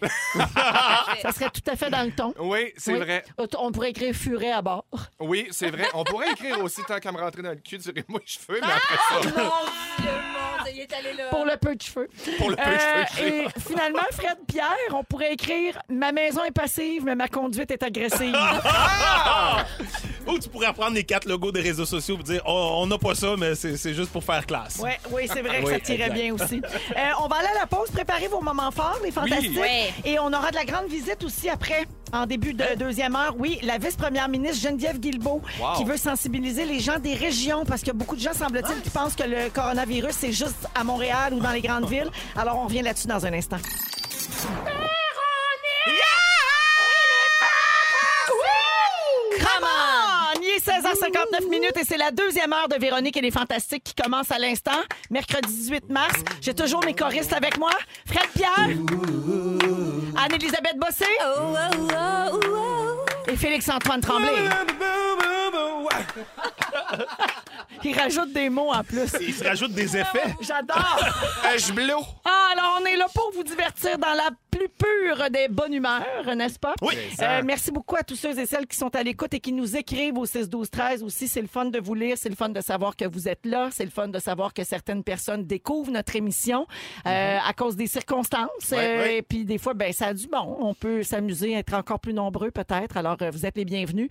Ça 1.23 1.33
serait 1.33 1.51
tout 1.51 1.69
à 1.71 1.77
fait 1.77 1.91
dans 1.91 2.03
le 2.05 2.13
ton. 2.13 2.35
Oui, 2.39 2.73
c'est 2.77 2.93
Oui. 2.93 2.99
vrai. 3.01 3.25
On 3.59 3.73
pourrait 3.73 3.91
écrire 3.91 4.15
furet 4.15 4.53
à 4.53 4.63
bord. 4.63 4.85
Oui, 5.21 5.49
c'est 5.51 5.71
vrai. 5.71 5.89
On 5.95 6.05
pourrait 6.05 6.31
écrire 6.33 6.63
aussi 6.63 6.83
tant 6.87 6.99
qu'à 6.99 7.11
me 7.13 7.19
rentrer 7.19 7.43
dans 7.43 7.51
le 7.51 7.57
cul, 7.57 7.79
tirez-moi 7.79 8.21
les 8.21 8.27
cheveux, 8.27 8.61
mais 8.61 8.67
après 8.73 9.31
ça, 9.33 9.51
Il 10.73 10.81
est 10.81 10.93
allé 10.93 11.13
là. 11.17 11.25
Pour 11.31 11.45
le 11.45 11.57
peu 11.57 11.75
de 11.75 11.81
cheveux. 11.83 12.09
pour 12.39 12.51
le 12.51 12.57
peu 12.57 12.63
de 12.63 12.69
Euh, 12.69 13.05
cheveux 13.17 13.29
et 13.29 13.47
finalement, 13.67 14.03
Fred 14.13 14.37
Pierre, 14.47 14.67
on 14.93 15.05
pourrait 15.05 15.33
écrire 15.33 15.79
Ma 15.89 16.13
maison 16.13 16.45
est 16.45 16.51
passive, 16.51 17.05
mais 17.05 17.15
ma 17.15 17.29
conduite 17.29 17.71
est 17.71 17.83
agressive. 17.83 18.35
Ou 20.27 20.39
tu 20.39 20.49
pourrais 20.49 20.73
prendre 20.73 20.95
les 20.95 21.05
quatre 21.05 21.27
logos 21.27 21.53
des 21.53 21.61
réseaux 21.61 21.85
sociaux 21.87 22.17
et 22.21 22.23
dire 22.23 22.43
oh, 22.47 22.79
on 22.79 22.87
n'a 22.87 22.99
pas 22.99 23.15
ça, 23.15 23.35
mais 23.39 23.55
c'est 23.55 23.77
c'est 23.77 23.95
juste 23.95 24.11
pour 24.11 24.25
faire 24.25 24.45
classe. 24.47 24.77
Ouais, 24.79 24.99
oui, 25.13 25.23
c'est 25.33 25.43
vrai 25.43 25.61
que 25.61 25.67
Oui, 25.67 25.73
ça 25.75 25.81
tirait 25.81 26.03
exact. 26.09 26.15
bien 26.15 26.35
aussi. 26.35 26.61
Euh, 26.97 27.01
on 27.23 27.29
va 27.29 27.37
aller 27.37 27.49
à 27.57 27.61
la 27.61 27.67
pause. 27.67 27.89
Préparez 27.93 28.29
vos 28.29 28.41
moments 28.41 28.71
forts, 28.71 28.99
les 29.05 29.11
fantastiques. 29.13 29.59
Ouais. 29.59 29.93
Et 30.05 30.19
on 30.19 30.27
aura 30.33 30.51
de 30.51 30.57
la 30.57 30.65
grande 30.65 30.87
visite 30.89 31.23
aussi 31.25 31.49
après. 31.49 31.85
En 32.13 32.25
début 32.27 32.55
de 32.55 32.65
deuxième 32.79 33.17
heure, 33.17 33.35
oui, 33.39 33.59
la 33.63 33.79
vice-première 33.79 34.29
ministre 34.29 34.63
Geneviève 34.63 34.99
Guilbeault 35.01 35.43
Wow. 35.61 35.77
qui 35.77 35.85
veut 35.85 35.97
sensibiliser 35.97 36.65
les 36.65 36.79
gens 36.81 36.99
des 36.99 37.15
régions 37.15 37.65
parce 37.65 37.81
qu'il 37.81 37.89
y 37.89 37.91
a 37.91 37.95
beaucoup 37.95 38.15
de 38.17 38.21
gens, 38.21 38.33
semble-t-il, 38.33 38.81
qui 38.81 38.91
pensent 38.91 39.17
que 39.17 39.25
le 39.25 39.51
coronavirus, 39.51 40.15
c'est 40.19 40.33
juste 40.33 40.69
à 40.75 40.85
Montréal 40.85 41.35
ou 41.35 41.41
dans 41.41 41.51
les 41.51 41.61
grandes 41.63 41.87
villes. 41.91 42.11
Alors, 42.37 42.59
on 42.59 42.65
revient 42.67 42.83
là-dessus 42.83 43.09
dans 43.09 43.25
un 43.27 43.33
instant. 43.33 43.59
Come 49.39 49.65
on! 49.65 50.41
Il 50.43 50.46
est 50.57 50.67
16h59 50.67 51.51
minutes 51.51 51.77
et 51.77 51.85
c'est 51.85 51.97
la 51.97 52.11
deuxième 52.11 52.53
heure 52.53 52.69
de 52.69 52.77
Véronique 52.77 53.17
et 53.17 53.21
les 53.21 53.31
Fantastiques 53.31 53.85
qui 53.85 53.95
commence 53.95 54.31
à 54.31 54.39
l'instant, 54.39 54.81
mercredi 55.11 55.49
18 55.49 55.91
mars. 55.91 56.15
J'ai 56.41 56.55
toujours 56.55 56.83
mes 56.85 56.95
choristes 56.95 57.33
avec 57.33 57.59
moi. 57.59 57.71
Fred 58.07 58.29
Pierre, 58.35 58.69
Anne-Élisabeth 60.17 60.79
Bossé 60.79 61.05
oh, 61.25 61.55
oh, 62.33 62.41
oh. 62.49 63.31
et 63.31 63.37
Félix-Antoine 63.37 64.01
Tremblay. 64.01 64.33
Il 67.85 67.99
rajoute 67.99 68.33
des 68.33 68.49
mots 68.49 68.73
en 68.73 68.83
plus. 68.83 69.11
Il 69.21 69.35
se 69.35 69.45
rajoute 69.45 69.73
des 69.73 69.97
effets. 69.97 70.35
J'adore! 70.41 70.99
Je 71.59 71.73
blow. 71.73 72.01
Ah, 72.25 72.49
alors 72.53 72.81
on 72.81 72.87
est 72.87 72.97
là 72.97 73.07
pour 73.15 73.31
vous 73.35 73.45
divertir 73.45 73.99
dans 73.99 74.15
la 74.15 74.31
plus 74.69 74.87
pure 75.15 75.31
des 75.31 75.49
bonnes 75.49 75.75
humeurs, 75.75 76.07
n'est-ce 76.37 76.59
pas? 76.59 76.75
Oui. 76.83 76.95
Euh, 77.21 77.43
merci 77.45 77.71
beaucoup 77.71 77.97
à 77.97 78.03
tous 78.03 78.17
ceux 78.17 78.39
et 78.39 78.47
celles 78.47 78.67
qui 78.67 78.77
sont 78.77 78.95
à 78.95 79.03
l'écoute 79.03 79.35
et 79.35 79.41
qui 79.41 79.53
nous 79.53 79.77
écrivent 79.77 80.19
au 80.19 80.27
6 80.27 80.49
12 80.49 80.71
13 80.71 81.03
aussi. 81.03 81.29
C'est 81.29 81.41
le 81.41 81.47
fun 81.47 81.67
de 81.67 81.79
vous 81.79 81.95
lire, 81.95 82.17
c'est 82.19 82.29
le 82.29 82.35
fun 82.35 82.49
de 82.49 82.61
savoir 82.61 82.97
que 82.97 83.05
vous 83.05 83.29
êtes 83.29 83.45
là, 83.47 83.69
c'est 83.73 83.85
le 83.85 83.91
fun 83.91 84.09
de 84.09 84.19
savoir 84.19 84.53
que 84.55 84.65
certaines 84.65 85.03
personnes 85.03 85.45
découvrent 85.45 85.91
notre 85.91 86.17
émission 86.17 86.67
euh, 87.07 87.39
à 87.45 87.53
cause 87.53 87.77
des 87.77 87.87
circonstances. 87.87 88.71
Ouais, 88.73 88.77
Euh. 88.79 89.17
Et 89.19 89.23
puis 89.23 89.45
des 89.45 89.59
fois, 89.59 89.75
ben 89.75 89.93
ça 89.93 90.09
a 90.09 90.15
du 90.15 90.27
bon. 90.27 90.57
On 90.61 90.75
peut 90.75 91.03
s'amuser, 91.03 91.53
être 91.53 91.75
encore 91.75 92.01
plus 92.01 92.13
nombreux 92.15 92.51
peut-être. 92.51 92.97
Alors 92.97 93.17
vous 93.33 93.47
êtes 93.47 93.57
les 93.57 93.65
bienvenus. 93.65 94.09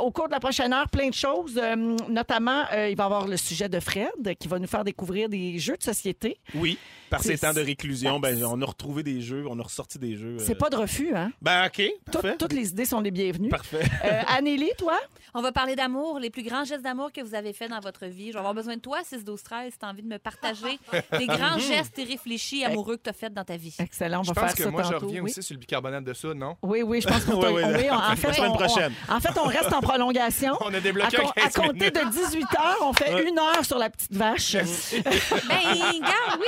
Au 0.00 0.10
cours 0.10 0.26
de 0.26 0.32
la 0.32 0.40
prochaine 0.40 0.72
heure, 0.72 0.88
plein 0.88 1.08
de 1.08 1.14
choses. 1.14 1.60
Notamment, 2.08 2.64
il 2.72 2.96
va 2.96 3.04
y 3.04 3.06
avoir 3.06 3.26
le 3.26 3.36
sujet 3.36 3.68
de 3.68 3.80
Fred 3.80 4.36
qui 4.38 4.48
va 4.48 4.58
nous 4.58 4.66
faire 4.66 4.84
découvrir 4.84 5.28
des 5.28 5.58
jeux 5.58 5.76
de 5.76 5.82
société. 5.82 6.38
Oui. 6.54 6.78
Par 7.10 7.22
ces 7.22 7.36
temps 7.36 7.52
de 7.52 7.60
réclusion, 7.60 8.18
ben, 8.20 8.42
on 8.44 8.60
a 8.62 8.64
retrouvé 8.64 9.02
des 9.02 9.20
jeux, 9.20 9.44
on 9.46 9.58
a 9.58 9.62
ressorti 9.62 9.81
des 9.98 10.16
jeux. 10.16 10.36
euh. 10.38 10.44
C'est 10.44 10.54
pas 10.54 10.70
de 10.70 10.76
refus, 10.76 11.14
hein? 11.14 11.32
Ben, 11.40 11.66
OK. 11.66 11.82
Tout- 12.06 12.12
Parfait. 12.12 12.36
toutes 12.38 12.52
les 12.52 12.68
idées 12.70 12.84
sont 12.84 13.00
les 13.00 13.10
bienvenues. 13.10 13.48
Parfait. 13.48 13.82
Euh, 14.04 14.20
Anneli, 14.28 14.70
toi? 14.78 14.98
On 15.34 15.40
va 15.40 15.50
parler 15.52 15.74
d'amour, 15.76 16.18
les 16.18 16.28
plus 16.30 16.42
grands 16.42 16.64
gestes 16.64 16.82
d'amour 16.82 17.10
que 17.10 17.20
vous 17.22 17.34
avez 17.34 17.52
faits 17.54 17.70
dans 17.70 17.80
votre 17.80 18.04
vie. 18.06 18.28
Je 18.28 18.32
vais 18.34 18.38
avoir 18.38 18.52
besoin 18.54 18.76
de 18.76 18.80
toi, 18.80 18.98
6 19.02 19.24
12 19.24 19.42
13 19.42 19.72
si 19.72 19.78
tu 19.78 19.84
as 19.84 19.88
envie 19.88 20.02
de 20.02 20.08
me 20.08 20.18
partager 20.18 20.78
des 21.18 21.26
grands 21.26 21.58
gestes 21.58 21.96
irréfléchis 21.96 22.64
amoureux 22.64 22.96
que 22.98 23.02
tu 23.04 23.10
as 23.10 23.14
faits 23.14 23.32
dans 23.32 23.44
ta 23.44 23.56
vie. 23.56 23.74
Excellent, 23.78 24.20
on 24.20 24.22
Je 24.24 24.28
va 24.28 24.34
pense 24.34 24.44
faire 24.50 24.56
que 24.56 24.62
ça 24.64 24.70
moi, 24.70 24.82
je 24.82 24.92
tantôt. 24.92 25.06
reviens 25.06 25.22
oui. 25.22 25.30
aussi 25.30 25.42
sur 25.42 25.54
le 25.54 25.60
bicarbonate 25.60 26.04
de 26.04 26.12
soude, 26.12 26.36
non? 26.36 26.56
Oui, 26.62 26.82
oui, 26.82 27.00
je 27.00 27.08
pense 27.08 27.24
qu'on 27.24 27.36
Oui, 27.36 27.62
t'a- 27.62 27.68
oui, 27.68 27.74
oui, 27.78 27.86
on- 27.90 27.94
en 27.94 28.08
la 28.10 28.16
fait, 28.16 28.32
semaine 28.34 28.50
on, 28.50 28.56
prochaine. 28.56 28.92
on- 29.08 29.12
en 29.14 29.20
fait, 29.20 29.38
on 29.38 29.44
reste 29.44 29.72
en 29.72 29.80
prolongation. 29.82 30.52
On 30.60 30.72
a 30.74 30.76
À, 30.76 30.80
débloqué 30.80 31.16
à 31.16 31.32
15 31.48 31.54
compter 31.54 31.72
minutes. 31.90 31.94
de 31.94 32.10
18 32.10 32.44
heures, 32.58 32.78
on 32.82 32.92
fait 32.92 33.26
une 33.28 33.38
heure 33.38 33.64
sur 33.64 33.78
la 33.78 33.88
petite 33.88 34.14
vache. 34.14 34.52
Ben, 34.52 34.60
regarde, 34.60 36.38
oui, 36.40 36.46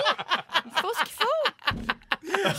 il 0.66 0.72
faut 0.80 0.88
ce 0.98 1.04
qu'il 1.04 1.14
faut. 1.14 1.84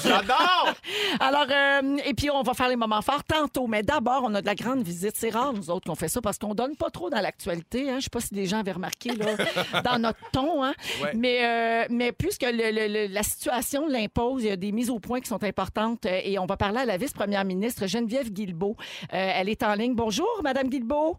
J'adore! 0.04 0.74
Alors, 1.20 1.46
euh, 1.50 1.98
et 2.06 2.14
puis 2.14 2.30
on 2.30 2.42
va 2.44 2.54
faire 2.54 2.70
les 2.70 2.76
moments 2.76 3.02
forts 3.02 3.24
tantôt. 3.24 3.68
Mais 3.68 3.84
d'abord, 3.84 4.22
on 4.24 4.34
a 4.36 4.42
de 4.42 4.46
la 4.46 4.56
grande 4.56 4.84
visite. 4.84 5.14
C'est 5.16 5.30
rare, 5.30 5.54
nous 5.54 5.70
autres, 5.70 5.88
qu'on 5.88 5.96
fait 5.96 6.08
ça 6.08 6.22
parce 6.22 6.38
qu'on 6.38 6.54
donne 6.54 6.76
pas 6.76 6.90
trop 6.90 7.10
dans 7.10 7.20
l'actualité. 7.22 7.90
Hein. 7.90 7.96
Je 8.00 8.04
sais 8.06 8.10
pas 8.10 8.20
si 8.20 8.34
les 8.36 8.46
gens 8.46 8.60
avaient 8.60 8.72
remarqué 8.74 9.12
là, 9.16 9.82
dans 9.84 10.00
notre 10.00 10.20
ton. 10.32 10.64
Hein. 10.64 10.74
Ouais. 11.02 11.12
Mais, 11.16 11.40
euh, 11.44 11.86
mais 11.90 12.12
puisque 12.12 12.44
le- 12.44 12.72
le- 12.72 13.08
le- 13.08 13.14
la 13.14 13.24
situation 13.24 13.88
l'impose, 13.88 14.44
il 14.44 14.50
y 14.50 14.52
a 14.52 14.56
des 14.58 14.72
mises 14.72 14.90
au 14.90 15.00
point 15.00 15.20
qui 15.22 15.28
sont 15.28 15.44
importantes. 15.44 16.06
euh, 16.06 16.20
Et 16.24 16.38
on 16.40 16.46
va 16.46 16.58
parler 16.58 16.80
à 16.80 16.86
la 16.86 16.98
vice-première 16.98 17.46
ministre 17.46 17.88
Geneviève 17.88 18.32
Guilbeault. 18.32 18.76
Euh, 19.14 19.32
elle 19.36 19.50
est 19.50 19.64
en 19.64 19.74
ligne. 19.74 19.96
Bonjour, 19.96 20.30
Madame 20.44 20.70
Guilbeault. 20.70 21.18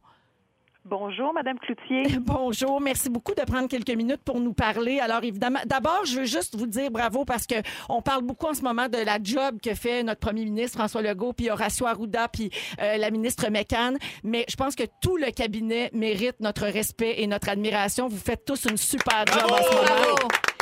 Bonjour, 0.89 1.33
Madame 1.35 1.59
Cloutier. 1.59 2.17
Bonjour, 2.21 2.81
merci 2.81 3.11
beaucoup 3.11 3.35
de 3.35 3.43
prendre 3.43 3.69
quelques 3.69 3.91
minutes 3.91 4.23
pour 4.25 4.39
nous 4.39 4.53
parler. 4.53 5.01
Alors 5.01 5.25
évidemment, 5.25 5.59
d'abord, 5.67 6.05
je 6.05 6.21
veux 6.21 6.27
juste 6.27 6.55
vous 6.57 6.67
dire 6.67 6.93
bravo 6.93 7.25
parce 7.25 7.45
que 7.49 7.57
on 7.89 8.03
parle 8.03 8.23
beaucoup 8.23 8.47
en 8.47 8.55
ce 8.55 8.63
moment 8.63 8.89
de 8.89 8.99
la 8.99 9.19
job 9.21 9.59
que 9.61 9.75
fait 9.75 10.05
notre 10.05 10.21
premier 10.21 10.45
ministre 10.45 10.79
François 10.79 11.03
Legault, 11.03 11.33
puis 11.33 11.51
Horacio 11.51 11.87
Arruda, 11.87 12.29
puis 12.29 12.51
euh, 12.81 12.99
la 12.99 13.11
ministre 13.11 13.51
McCann. 13.51 13.99
Mais 14.23 14.45
je 14.49 14.55
pense 14.55 14.77
que 14.77 14.85
tout 15.01 15.17
le 15.17 15.33
cabinet 15.33 15.91
mérite 15.93 16.37
notre 16.39 16.67
respect 16.67 17.17
et 17.19 17.27
notre 17.27 17.49
admiration. 17.49 18.07
Vous 18.07 18.17
faites 18.17 18.45
tous 18.45 18.67
une 18.67 18.77
super 18.77 19.25
job 19.27 19.51
en 19.51 19.57
ce 19.57 19.75
moment. 19.75 19.83
Bravo. 19.83 20.56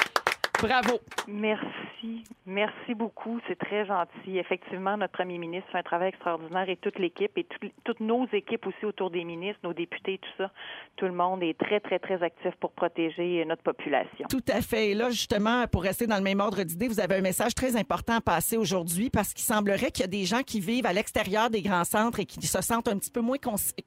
Bravo. 0.66 0.98
Merci. 1.28 2.24
Merci 2.46 2.94
beaucoup. 2.94 3.40
C'est 3.48 3.58
très 3.58 3.84
gentil. 3.86 4.38
Effectivement, 4.38 4.96
notre 4.96 5.12
premier 5.12 5.38
ministre 5.38 5.68
fait 5.72 5.78
un 5.78 5.82
travail 5.82 6.08
extraordinaire 6.08 6.68
et 6.68 6.76
toute 6.76 6.98
l'équipe 6.98 7.36
et 7.36 7.44
toutes- 7.44 7.72
toutes 7.84 8.00
nos 8.00 8.26
équipes 8.32 8.66
aussi 8.66 8.84
autour 8.84 9.10
des 9.10 9.24
ministres, 9.24 9.60
nos 9.62 9.72
députés, 9.74 10.18
tout 10.18 10.28
ça. 10.38 10.50
Tout 10.96 11.04
le 11.06 11.12
monde 11.12 11.42
est 11.42 11.58
très, 11.58 11.80
très, 11.80 11.98
très 11.98 12.22
actif 12.22 12.52
pour 12.60 12.72
protéger 12.72 13.44
notre 13.46 13.62
population. 13.62 14.26
Tout 14.30 14.44
à 14.48 14.60
fait. 14.60 14.90
Et 14.90 14.94
là, 14.94 15.10
justement, 15.10 15.66
pour 15.66 15.82
rester 15.82 16.06
dans 16.06 16.16
le 16.16 16.22
même 16.22 16.40
ordre 16.40 16.62
d'idée, 16.62 16.88
vous 16.88 17.00
avez 17.00 17.16
un 17.16 17.20
message 17.22 17.54
très 17.54 17.76
important 17.76 18.14
à 18.16 18.20
passer 18.20 18.56
aujourd'hui 18.56 19.10
parce 19.10 19.32
qu'il 19.34 19.44
semblerait 19.44 19.90
qu'il 19.90 20.02
y 20.02 20.04
a 20.04 20.08
des 20.08 20.24
gens 20.24 20.42
qui 20.42 20.60
vivent 20.60 20.86
à 20.86 20.92
l'extérieur 20.92 21.50
des 21.50 21.62
grands 21.62 21.84
centres 21.84 22.20
et 22.20 22.26
qui 22.26 22.46
se 22.46 22.62
sentent 22.62 22.88
un 22.88 22.98
petit 22.98 23.10
peu 23.10 23.20
moins 23.20 23.38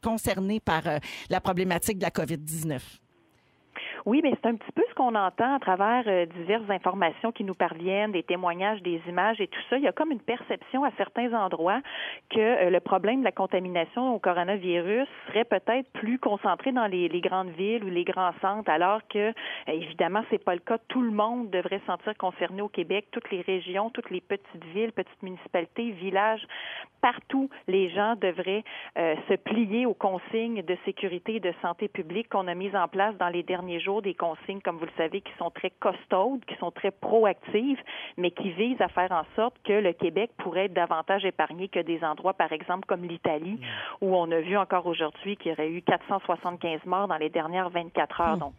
concernés 0.04 0.60
par 0.60 0.86
euh, 0.88 0.98
la 1.30 1.42
problématique 1.42 1.98
de 1.98 2.04
la 2.04 2.12
COVID-19. 2.12 2.80
Oui, 4.08 4.22
mais 4.24 4.32
c'est 4.42 4.48
un 4.48 4.56
petit 4.56 4.72
peu 4.72 4.84
ce 4.90 4.96
qu'on 4.96 5.16
entend 5.16 5.56
à 5.56 5.60
travers 5.60 6.06
euh, 6.08 6.26
diverses 6.28 6.70
informations 6.70 7.34
qui 7.34 7.44
nous 7.44 7.54
parviennent, 7.54 8.14
des 8.14 8.24
témoignages, 8.24 8.82
des 8.82 9.02
images 9.10 9.42
et 9.42 9.48
tout 9.48 9.60
ça. 9.70 9.76
Il 9.78 9.84
y 9.84 9.88
a 9.90 9.92
comme 9.92 10.14
une 10.14 10.22
perception 10.22 10.86
à 10.86 10.92
certains 10.96 11.34
endroits 11.34 11.82
que 12.30 12.40
euh, 12.40 12.70
le 12.70 12.80
problème 12.80 13.20
de 13.20 13.26
la 13.26 13.34
contamination 13.34 14.16
au 14.16 14.20
coronavirus 14.20 15.10
serait 15.28 15.44
peut-être 15.44 15.92
plus 15.92 16.20
concentré 16.20 16.72
dans 16.72 16.86
les, 16.86 17.10
grandes 17.20 17.50
villes 17.50 17.84
ou 17.84 17.90
les 17.90 18.06
grands 18.06 18.32
centres, 18.40 18.72
alors 18.72 19.06
que 19.10 19.20
euh, 19.20 19.34
évidemment 19.68 20.24
c'est 20.30 20.42
pas 20.42 20.54
le 20.54 20.62
cas. 20.62 20.78
Tout 20.88 21.02
le 21.02 21.12
monde 21.12 21.50
devrait 21.50 21.80
se 21.80 21.88
sentir 21.88 22.16
concerné 22.16 22.62
au 22.62 22.70
Québec, 22.70 23.08
toutes 23.12 23.30
les 23.30 23.42
régions, 23.42 23.90
toutes 23.90 24.10
les 24.10 24.22
petites 24.22 24.66
villes, 24.74 24.94
petites 24.94 25.22
municipalités, 25.22 25.92
villages, 25.92 26.48
partout, 27.02 27.50
les 27.68 27.90
gens 27.90 28.16
devraient 28.16 28.64
se 28.96 29.36
plier 29.36 29.86
aux 29.86 29.94
consignes 29.94 30.64
de 30.64 30.78
sécurité 30.86 31.36
et 31.36 31.40
de 31.40 31.54
santé 31.62 31.88
publique 31.88 32.30
qu'on 32.30 32.48
a 32.48 32.56
mises 32.56 32.76
en 32.76 32.88
place 32.88 33.16
dans 33.18 33.30
les 33.30 33.44
derniers 33.44 33.80
jours, 33.80 33.97
des 34.02 34.14
consignes, 34.14 34.62
comme 34.62 34.78
vous 34.78 34.86
le 34.86 34.92
savez, 34.98 35.22
qui 35.22 35.32
sont 35.38 35.50
très 35.50 35.72
costaudes, 35.72 36.44
qui 36.46 36.56
sont 36.56 36.72
très 36.72 36.92
proactives, 36.92 37.82
mais 38.18 38.32
qui 38.32 38.52
visent 38.52 38.82
à 38.82 38.88
faire 38.88 39.12
en 39.12 39.24
sorte 39.36 39.56
que 39.64 39.74
le 39.74 39.94
Québec 39.94 40.32
pourrait 40.38 40.66
être 40.66 40.74
davantage 40.74 41.26
épargné 41.26 41.68
que 41.68 41.80
des 41.80 42.04
endroits, 42.04 42.34
par 42.34 42.52
exemple, 42.52 42.86
comme 42.88 43.04
l'Italie, 43.04 43.60
où 44.02 44.16
on 44.16 44.32
a 44.32 44.40
vu 44.40 44.58
encore 44.58 44.86
aujourd'hui 44.86 45.38
qu'il 45.38 45.52
y 45.52 45.54
aurait 45.54 45.70
eu 45.70 45.82
475 45.82 46.86
morts 46.86 47.08
dans 47.08 47.18
les 47.18 47.30
dernières 47.30 47.70
24 47.70 48.22
heures. 48.22 48.38
Donc, 48.38 48.54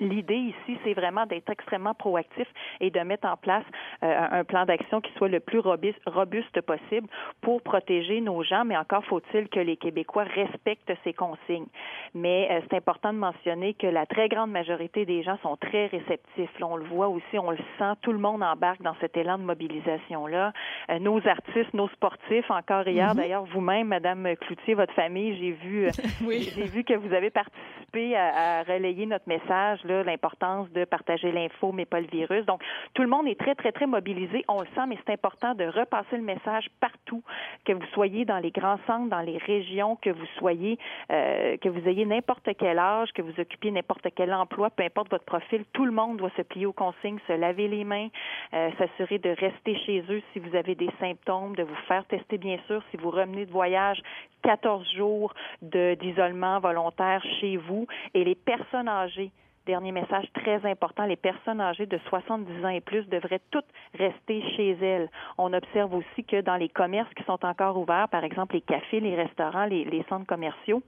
L'idée 0.00 0.36
ici, 0.36 0.78
c'est 0.84 0.92
vraiment 0.92 1.26
d'être 1.26 1.48
extrêmement 1.50 1.94
proactif 1.94 2.46
et 2.80 2.90
de 2.90 3.00
mettre 3.00 3.26
en 3.26 3.36
place 3.36 3.64
euh, 4.04 4.26
un 4.30 4.44
plan 4.44 4.64
d'action 4.64 5.00
qui 5.00 5.10
soit 5.14 5.28
le 5.28 5.40
plus 5.40 5.58
robuste, 5.58 6.00
robuste 6.06 6.60
possible 6.60 7.08
pour 7.40 7.62
protéger 7.62 8.20
nos 8.20 8.42
gens, 8.42 8.64
mais 8.64 8.76
encore 8.76 9.04
faut-il 9.06 9.48
que 9.48 9.58
les 9.58 9.76
Québécois 9.76 10.24
respectent 10.24 10.92
ces 11.04 11.12
consignes. 11.12 11.66
Mais 12.14 12.48
euh, 12.50 12.60
c'est 12.68 12.76
important 12.76 13.12
de 13.12 13.18
mentionner 13.18 13.74
que 13.74 13.86
la 13.86 14.06
très 14.06 14.28
grande 14.28 14.50
majorité 14.50 15.04
des 15.06 15.22
gens 15.22 15.38
sont 15.42 15.56
très 15.56 15.86
réceptifs. 15.86 16.58
Là, 16.58 16.66
on 16.66 16.76
le 16.76 16.84
voit 16.84 17.08
aussi, 17.08 17.38
on 17.38 17.50
le 17.50 17.58
sent, 17.78 17.94
tout 18.02 18.12
le 18.12 18.18
monde 18.18 18.42
embarque 18.42 18.82
dans 18.82 18.94
cet 19.00 19.16
élan 19.16 19.38
de 19.38 19.44
mobilisation-là. 19.44 20.52
Euh, 20.90 20.98
nos 20.98 21.26
artistes, 21.26 21.72
nos 21.74 21.88
sportifs, 21.88 22.50
encore 22.50 22.86
hier, 22.86 23.14
d'ailleurs, 23.14 23.44
vous-même, 23.46 23.88
Madame 23.88 24.36
Cloutier, 24.36 24.74
votre 24.74 24.94
famille, 24.94 25.36
j'ai 25.38 25.52
vu, 25.52 25.88
j'ai 26.20 26.64
vu 26.66 26.84
que 26.84 26.94
vous 26.94 27.12
avez 27.14 27.30
participé 27.30 28.14
à, 28.16 28.60
à 28.60 28.62
relayer 28.62 29.06
notre 29.06 29.28
message 29.28 29.61
l'importance 29.84 30.70
de 30.72 30.84
partager 30.84 31.32
l'info, 31.32 31.72
mais 31.72 31.84
pas 31.84 32.00
le 32.00 32.06
virus. 32.06 32.44
Donc, 32.46 32.62
tout 32.94 33.02
le 33.02 33.08
monde 33.08 33.26
est 33.26 33.38
très, 33.38 33.54
très, 33.54 33.72
très 33.72 33.86
mobilisé. 33.86 34.44
On 34.48 34.60
le 34.60 34.66
sent, 34.74 34.86
mais 34.88 34.98
c'est 35.04 35.12
important 35.12 35.54
de 35.54 35.64
repasser 35.64 36.16
le 36.16 36.22
message 36.22 36.68
partout, 36.80 37.22
que 37.64 37.72
vous 37.72 37.86
soyez 37.92 38.24
dans 38.24 38.38
les 38.38 38.50
grands 38.50 38.78
centres, 38.86 39.08
dans 39.08 39.20
les 39.20 39.38
régions, 39.38 39.96
que 39.96 40.10
vous 40.10 40.26
soyez, 40.38 40.78
euh, 41.10 41.56
que 41.58 41.68
vous 41.68 41.86
ayez 41.88 42.04
n'importe 42.04 42.48
quel 42.58 42.78
âge, 42.78 43.12
que 43.12 43.22
vous 43.22 43.38
occupiez 43.38 43.70
n'importe 43.70 44.06
quel 44.14 44.32
emploi, 44.32 44.70
peu 44.70 44.82
importe 44.82 45.10
votre 45.10 45.24
profil, 45.24 45.64
tout 45.72 45.84
le 45.84 45.92
monde 45.92 46.18
doit 46.18 46.30
se 46.36 46.42
plier 46.42 46.66
aux 46.66 46.72
consignes, 46.72 47.18
se 47.26 47.32
laver 47.32 47.68
les 47.68 47.84
mains, 47.84 48.08
euh, 48.54 48.70
s'assurer 48.78 49.18
de 49.18 49.30
rester 49.30 49.76
chez 49.86 50.04
eux 50.08 50.22
si 50.32 50.38
vous 50.38 50.54
avez 50.56 50.74
des 50.74 50.90
symptômes, 51.00 51.54
de 51.56 51.62
vous 51.62 51.76
faire 51.88 52.04
tester, 52.06 52.38
bien 52.38 52.58
sûr, 52.66 52.82
si 52.90 52.96
vous 52.96 53.10
revenez 53.10 53.46
de 53.46 53.50
voyage, 53.50 54.02
14 54.42 54.86
jours 54.94 55.32
d'isolement 55.62 56.60
volontaire 56.60 57.22
chez 57.40 57.56
vous. 57.56 57.86
Et 58.14 58.24
les 58.24 58.34
personnes 58.34 58.88
âgées, 58.88 59.30
Dernier 59.64 59.92
message 59.92 60.26
très 60.34 60.64
important, 60.68 61.06
les 61.06 61.16
personnes 61.16 61.60
âgées 61.60 61.86
de 61.86 61.98
70 62.08 62.64
ans 62.64 62.68
et 62.68 62.80
plus 62.80 63.08
devraient 63.08 63.40
toutes 63.52 63.66
rester 63.96 64.42
chez 64.56 64.72
elles. 64.72 65.08
On 65.38 65.52
observe 65.52 65.94
aussi 65.94 66.24
que 66.24 66.40
dans 66.40 66.56
les 66.56 66.68
commerces 66.68 67.12
qui 67.14 67.22
sont 67.22 67.44
encore 67.44 67.78
ouverts, 67.78 68.08
par 68.08 68.24
exemple 68.24 68.56
les 68.56 68.60
cafés, 68.60 68.98
les 68.98 69.14
restaurants, 69.14 69.66
les, 69.66 69.84
les 69.84 70.04
centres 70.08 70.26
commerciaux, 70.26 70.82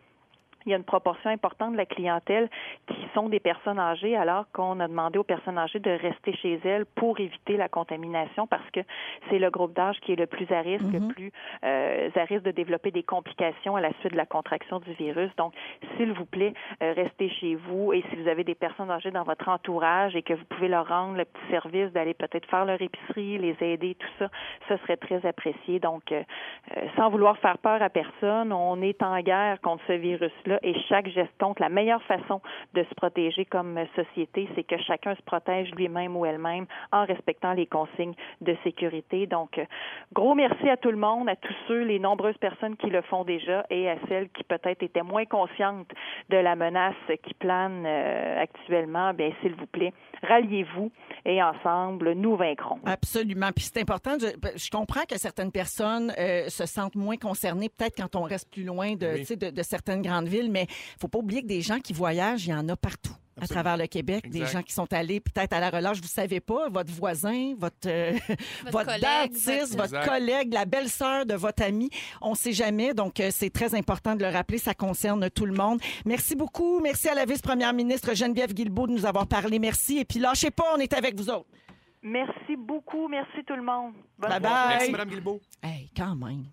il 0.66 0.70
y 0.70 0.74
a 0.74 0.76
une 0.76 0.84
proportion 0.84 1.30
importante 1.30 1.72
de 1.72 1.76
la 1.76 1.86
clientèle 1.86 2.48
qui 2.88 3.06
sont 3.14 3.28
des 3.28 3.40
personnes 3.40 3.78
âgées, 3.78 4.16
alors 4.16 4.46
qu'on 4.52 4.80
a 4.80 4.88
demandé 4.88 5.18
aux 5.18 5.24
personnes 5.24 5.58
âgées 5.58 5.78
de 5.78 5.90
rester 5.90 6.34
chez 6.36 6.60
elles 6.64 6.86
pour 6.86 7.20
éviter 7.20 7.56
la 7.56 7.68
contamination, 7.68 8.46
parce 8.46 8.68
que 8.70 8.80
c'est 9.28 9.38
le 9.38 9.50
groupe 9.50 9.74
d'âge 9.74 9.98
qui 10.00 10.12
est 10.12 10.16
le 10.16 10.26
plus 10.26 10.50
à 10.52 10.60
risque, 10.60 10.84
le 10.92 11.08
plus 11.08 11.32
euh, 11.64 12.10
à 12.14 12.24
risque 12.24 12.44
de 12.44 12.50
développer 12.50 12.90
des 12.90 13.02
complications 13.02 13.76
à 13.76 13.80
la 13.80 13.92
suite 14.00 14.12
de 14.12 14.16
la 14.16 14.26
contraction 14.26 14.80
du 14.80 14.92
virus. 14.92 15.30
Donc, 15.36 15.52
s'il 15.96 16.12
vous 16.12 16.24
plaît, 16.24 16.54
euh, 16.82 16.92
restez 16.94 17.28
chez 17.30 17.54
vous. 17.54 17.92
Et 17.92 18.02
si 18.10 18.16
vous 18.16 18.28
avez 18.28 18.44
des 18.44 18.54
personnes 18.54 18.90
âgées 18.90 19.10
dans 19.10 19.24
votre 19.24 19.48
entourage 19.48 20.16
et 20.16 20.22
que 20.22 20.34
vous 20.34 20.44
pouvez 20.44 20.68
leur 20.68 20.88
rendre 20.88 21.16
le 21.16 21.24
petit 21.24 21.50
service 21.50 21.92
d'aller 21.92 22.14
peut-être 22.14 22.48
faire 22.48 22.64
leur 22.64 22.80
épicerie, 22.80 23.38
les 23.38 23.56
aider, 23.60 23.96
tout 23.96 24.08
ça, 24.18 24.28
ce 24.68 24.76
serait 24.78 24.96
très 24.96 25.24
apprécié. 25.26 25.78
Donc, 25.78 26.12
euh, 26.12 26.22
euh, 26.76 26.86
sans 26.96 27.10
vouloir 27.10 27.38
faire 27.38 27.58
peur 27.58 27.82
à 27.82 27.90
personne, 27.90 28.52
on 28.52 28.80
est 28.82 29.02
en 29.02 29.20
guerre 29.20 29.60
contre 29.60 29.82
ce 29.86 29.92
virus-là 29.92 30.53
et 30.62 30.74
chaque 30.88 31.08
geste 31.08 31.32
compte. 31.40 31.60
La 31.60 31.68
meilleure 31.68 32.02
façon 32.04 32.40
de 32.74 32.82
se 32.84 32.94
protéger 32.94 33.44
comme 33.44 33.78
société, 33.96 34.48
c'est 34.54 34.64
que 34.64 34.76
chacun 34.78 35.14
se 35.14 35.22
protège 35.22 35.70
lui-même 35.74 36.16
ou 36.16 36.26
elle-même 36.26 36.66
en 36.92 37.04
respectant 37.04 37.52
les 37.52 37.66
consignes 37.66 38.14
de 38.40 38.56
sécurité. 38.64 39.26
Donc, 39.26 39.58
euh, 39.58 39.64
gros 40.12 40.34
merci 40.34 40.68
à 40.68 40.76
tout 40.76 40.90
le 40.90 40.96
monde, 40.96 41.28
à 41.28 41.36
tous 41.36 41.54
ceux, 41.68 41.82
les 41.82 41.98
nombreuses 41.98 42.38
personnes 42.38 42.76
qui 42.76 42.88
le 42.88 43.02
font 43.02 43.24
déjà 43.24 43.64
et 43.70 43.88
à 43.88 43.96
celles 44.08 44.28
qui 44.30 44.44
peut-être 44.44 44.82
étaient 44.82 45.02
moins 45.02 45.24
conscientes 45.24 45.90
de 46.30 46.36
la 46.36 46.56
menace 46.56 46.94
qui 47.22 47.34
plane 47.34 47.84
euh, 47.86 48.42
actuellement. 48.42 49.12
Bien, 49.14 49.30
s'il 49.40 49.54
vous 49.54 49.66
plaît, 49.66 49.92
ralliez-vous 50.22 50.90
et 51.24 51.42
ensemble, 51.42 52.12
nous 52.12 52.36
vaincrons. 52.36 52.78
Absolument. 52.86 53.50
Puis 53.54 53.64
c'est 53.72 53.80
important. 53.80 54.12
Je, 54.20 54.26
je 54.56 54.70
comprends 54.70 55.04
que 55.08 55.18
certaines 55.18 55.52
personnes 55.52 56.12
euh, 56.18 56.48
se 56.48 56.66
sentent 56.66 56.96
moins 56.96 57.16
concernées, 57.16 57.68
peut-être 57.68 57.96
quand 57.96 58.16
on 58.16 58.22
reste 58.22 58.50
plus 58.52 58.64
loin 58.64 58.94
de, 58.94 59.06
Oui. 59.06 59.18
tu 59.20 59.24
sais, 59.24 59.36
de, 59.36 59.50
de 59.50 59.62
certaines 59.62 60.02
grandes 60.02 60.28
villes, 60.28 60.43
mais 60.50 60.66
faut 61.00 61.08
pas 61.08 61.18
oublier 61.18 61.42
que 61.42 61.46
des 61.46 61.62
gens 61.62 61.80
qui 61.80 61.92
voyagent, 61.92 62.46
il 62.46 62.50
y 62.50 62.54
en 62.54 62.68
a 62.68 62.76
partout. 62.76 63.12
À 63.40 63.48
travers 63.48 63.76
le 63.76 63.88
Québec, 63.88 64.30
des 64.30 64.46
gens 64.46 64.62
qui 64.62 64.72
sont 64.72 64.92
allés 64.92 65.18
peut-être 65.18 65.52
à 65.54 65.58
la 65.58 65.68
relâche, 65.68 66.00
vous 66.00 66.06
savez 66.06 66.38
pas, 66.38 66.68
votre 66.68 66.92
voisin, 66.92 67.54
votre, 67.58 67.88
euh, 67.88 68.12
votre, 68.70 68.84
collègue, 68.84 69.32
dentiste, 69.32 69.76
votre- 69.76 70.04
collègue, 70.08 70.52
la 70.54 70.64
belle-sœur 70.64 71.26
de 71.26 71.34
votre 71.34 71.64
ami, 71.64 71.90
on 72.20 72.36
sait 72.36 72.52
jamais, 72.52 72.94
donc 72.94 73.18
euh, 73.18 73.30
c'est 73.32 73.50
très 73.50 73.74
important 73.74 74.14
de 74.14 74.22
le 74.22 74.30
rappeler, 74.30 74.58
ça 74.58 74.72
concerne 74.72 75.28
tout 75.30 75.46
le 75.46 75.52
monde. 75.52 75.80
Merci 76.06 76.36
beaucoup, 76.36 76.78
merci 76.78 77.08
à 77.08 77.14
la 77.16 77.24
vice-première 77.24 77.72
ministre 77.72 78.14
Geneviève 78.14 78.54
Guilbeault 78.54 78.86
de 78.86 78.92
nous 78.92 79.04
avoir 79.04 79.26
parlé, 79.26 79.58
merci, 79.58 79.98
et 79.98 80.04
puis 80.04 80.20
lâchez 80.20 80.52
pas, 80.52 80.66
on 80.76 80.78
est 80.78 80.92
avec 80.92 81.16
vous 81.16 81.28
autres. 81.28 81.48
Merci 82.02 82.54
beaucoup. 82.56 83.08
Merci 83.08 83.42
tout 83.46 83.56
le 83.56 83.62
monde. 83.62 83.94
Bonne 84.18 84.30
Bye 84.30 84.40
bye. 84.40 84.68
Merci, 84.68 84.92
Mme 84.92 85.08
Guilbeault. 85.08 85.40
Hey, 85.62 85.90
quand 85.96 86.14
même. 86.14 86.44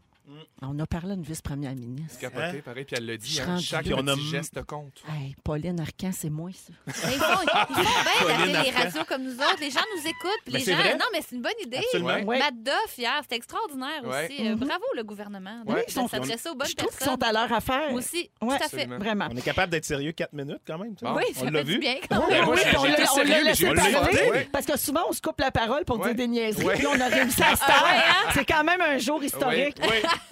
On 0.61 0.77
a 0.79 0.85
parlé 0.85 1.11
à 1.11 1.15
une 1.15 1.23
vice-première 1.23 1.75
ministre. 1.75 2.19
Capoté, 2.19 2.61
pareil, 2.61 2.85
puis 2.85 2.95
elle 2.97 3.05
l'a 3.05 3.17
dit. 3.17 3.31
Je 3.33 3.41
hein, 3.41 3.57
chaque 3.59 3.83
petit 3.83 3.93
On 3.93 4.07
a- 4.07 4.15
geste 4.15 4.61
compte. 4.63 5.01
Hey, 5.09 5.35
Pauline 5.43 5.79
Arcan, 5.79 6.11
c'est 6.13 6.29
moi, 6.29 6.49
ça. 6.53 6.73
Mais 7.07 7.13
ils 7.15 7.19
font, 7.19 7.25
ils 7.41 7.49
font 7.49 7.81
bien 7.81 8.37
Pauline 8.37 8.63
les 8.63 8.69
radios 8.71 9.03
comme 9.07 9.23
nous 9.23 9.35
autres. 9.35 9.57
Les 9.59 9.71
gens 9.71 9.79
nous 9.95 10.01
écoutent. 10.07 10.41
puis 10.45 10.53
les 10.53 10.59
gens, 10.59 10.75
vrai. 10.77 10.93
non, 10.97 11.05
mais 11.11 11.19
c'est 11.27 11.35
une 11.35 11.41
bonne 11.41 11.51
idée. 11.63 11.77
Absolument. 11.77 12.09
Ouais. 12.09 12.23
Ouais. 12.23 12.39
Matt 12.39 12.53
Duff, 12.63 12.97
hier, 12.97 13.17
c'était 13.23 13.35
extraordinaire 13.37 14.03
Ouais. 14.03 14.25
aussi. 14.31 14.47
Euh, 14.47 14.55
Bravo, 14.55 14.83
le 14.95 15.03
gouvernement. 15.03 15.63
Ouais. 15.65 15.83
Ils 15.87 15.91
sont- 15.93 16.07
s'adresser 16.07 16.49
aux 16.49 16.55
bonnes 16.55 16.67
Je 16.67 16.75
trouve 16.75 16.89
qu'ils 16.91 16.99
personnes. 16.99 17.19
sont 17.19 17.23
à 17.27 17.31
leur 17.33 17.51
affaire. 17.53 17.89
Moi 17.91 17.99
aussi, 17.99 18.29
Ouais. 18.41 18.47
tout 18.49 18.53
à 18.53 18.57
fait. 18.57 18.63
Absolument. 18.65 18.97
Vraiment. 18.99 19.27
On 19.31 19.35
est 19.37 19.41
capable 19.41 19.71
d'être 19.71 19.85
sérieux 19.85 20.11
quatre 20.11 20.33
minutes 20.33 20.61
quand 20.65 20.77
même. 20.77 20.93
Bon. 21.01 21.15
Oui, 21.15 21.23
ça 21.33 21.41
on 21.41 21.45
l'a 21.49 21.59
fait 21.59 21.63
du 21.65 21.71
vu. 21.73 21.79
bien 21.79 21.95
quand 22.09 22.23
Oui, 22.27 22.33
même. 22.33 22.47
oui, 22.49 22.59
on 22.77 22.83
l'a 22.83 23.41
laissé 23.43 23.73
parler. 23.73 24.47
Parce 24.51 24.65
que 24.65 24.77
souvent, 24.77 25.01
on 25.09 25.13
se 25.13 25.21
coupe 25.21 25.39
la 25.39 25.51
parole 25.51 25.83
pour 25.85 25.99
dire 25.99 26.15
des 26.15 26.27
niaiseries. 26.27 26.65
Puis 26.75 26.83
là, 26.83 26.89
on 26.95 26.99
a 26.99 27.07
réussi 27.07 27.41
à 27.43 27.55
se 27.55 27.65
taire. 27.65 27.83
hein? 27.85 28.29
C'est 28.33 28.45
quand 28.45 28.63
même 28.63 28.81
un 28.81 28.97
jour 28.97 29.23
historique. 29.23 29.77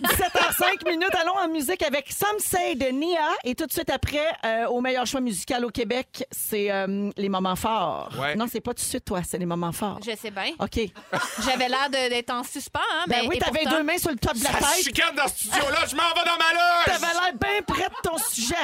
Oui, 0.02 0.08
oui. 0.10 0.16
17h05 0.16 0.90
minutes. 0.90 1.16
Allons 1.22 1.38
en 1.38 1.48
musique 1.50 1.82
avec 1.84 2.12
Some 2.12 2.40
Say 2.40 2.76
de 2.76 2.86
Nia. 2.88 3.20
Et 3.44 3.56
tout 3.56 3.66
de 3.66 3.72
suite 3.72 3.90
après, 3.90 4.26
euh, 4.46 4.68
au 4.68 4.82
meilleur 4.82 5.06
choix 5.06 5.22
musical 5.22 5.66
au 5.66 5.70
Québec, 5.70 6.26
c'est 6.32 6.72
euh, 6.72 7.10
les 7.18 7.30
moments 7.30 7.56
forts. 7.56 8.10
Ouais. 8.20 8.36
Non, 8.36 8.46
c'est 8.52 8.62
pas 8.62 8.72
tout 8.74 8.82
de 8.84 8.88
suite, 8.88 9.06
toi, 9.06 9.22
c'est 9.28 9.38
les 9.38 9.46
moments 9.46 9.72
forts. 9.72 10.00
Je 10.06 10.16
sais 10.16 10.32
bien. 10.32 10.52
OK. 10.60 10.80
J'avais 11.46 11.70
l'air 11.70 11.90
de- 11.90 12.10
d'être 12.10 12.32
en 12.32 12.44
suspens, 12.44 12.80
hein, 12.80 13.04
Ben 13.08 13.20
mais 13.24 13.28
oui, 13.30 13.36
et 13.38 13.40
t'avais 13.40 13.60
pourtant- 13.62 13.78
deux 13.78 13.84
mains 13.84 13.98
sur 13.98 14.12
le 14.12 14.18
top 14.18 14.34
de 14.38 14.44
la 14.44 14.52
Ça 14.52 14.60
se 14.60 14.76
tête. 14.76 14.84
chicane 14.86 15.16
dans 15.16 15.28
ce 15.28 15.36
studio-là, 15.36 15.86
je 15.90 15.96
m'en 15.96 16.04
vais 16.04 16.26
dans 16.26 16.38
ma 16.38 16.54
loge! 16.54 16.86
T'avais 16.86 17.14
l'air 17.14 17.34
bien 17.40 17.62
près 17.68 17.90
de 17.90 17.96
ton 18.04 18.18
sujet. 18.18 18.56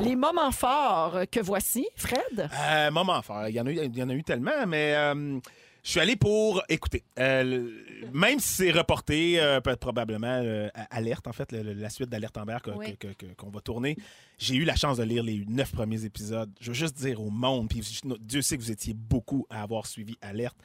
Les 0.00 0.14
moments 0.16 0.52
forts 0.52 1.20
que 1.30 1.40
voici, 1.40 1.86
Fred? 1.96 2.48
Euh, 2.52 2.90
moment 2.90 3.22
fort. 3.22 3.48
Il 3.48 3.54
y 3.54 3.60
en 3.60 3.66
a 3.66 3.70
eu, 3.70 3.78
il 3.84 3.96
y 3.96 4.02
en 4.02 4.08
a 4.08 4.12
eu 4.12 4.22
tellement, 4.22 4.66
mais 4.66 4.92
euh, 4.94 5.38
je 5.86 5.90
suis 5.92 6.00
allé 6.00 6.16
pour 6.16 6.62
écouter. 6.68 7.04
Euh, 7.20 7.70
même 8.12 8.40
si 8.40 8.48
c'est 8.54 8.70
reporté, 8.72 9.40
euh, 9.40 9.60
peut- 9.60 9.76
probablement 9.76 10.40
euh, 10.42 10.68
alerte 10.90 11.28
en 11.28 11.32
fait, 11.32 11.52
le- 11.52 11.62
le- 11.62 11.74
la 11.74 11.90
suite 11.90 12.08
d'alerte 12.08 12.36
Amber 12.36 12.58
Oui. 12.76 12.96
que- 12.98 13.06
que- 13.12 13.32
qu'on 13.36 13.50
va 13.50 13.60
tourner. 13.60 13.96
J'ai 14.38 14.56
eu 14.56 14.64
la 14.64 14.74
chance 14.74 14.96
de 14.96 15.04
lire 15.04 15.22
les 15.22 15.44
neuf 15.46 15.70
premiers 15.70 16.04
épisodes. 16.04 16.50
Je 16.60 16.68
veux 16.68 16.74
juste 16.74 16.96
dire 16.96 17.20
au 17.22 17.30
monde, 17.30 17.68
puis 17.68 17.80
Dieu 18.20 18.42
sait 18.42 18.56
que 18.58 18.62
vous 18.62 18.72
étiez 18.72 18.94
beaucoup 18.94 19.46
à 19.48 19.62
avoir 19.62 19.86
suivi 19.86 20.16
alerte. 20.20 20.56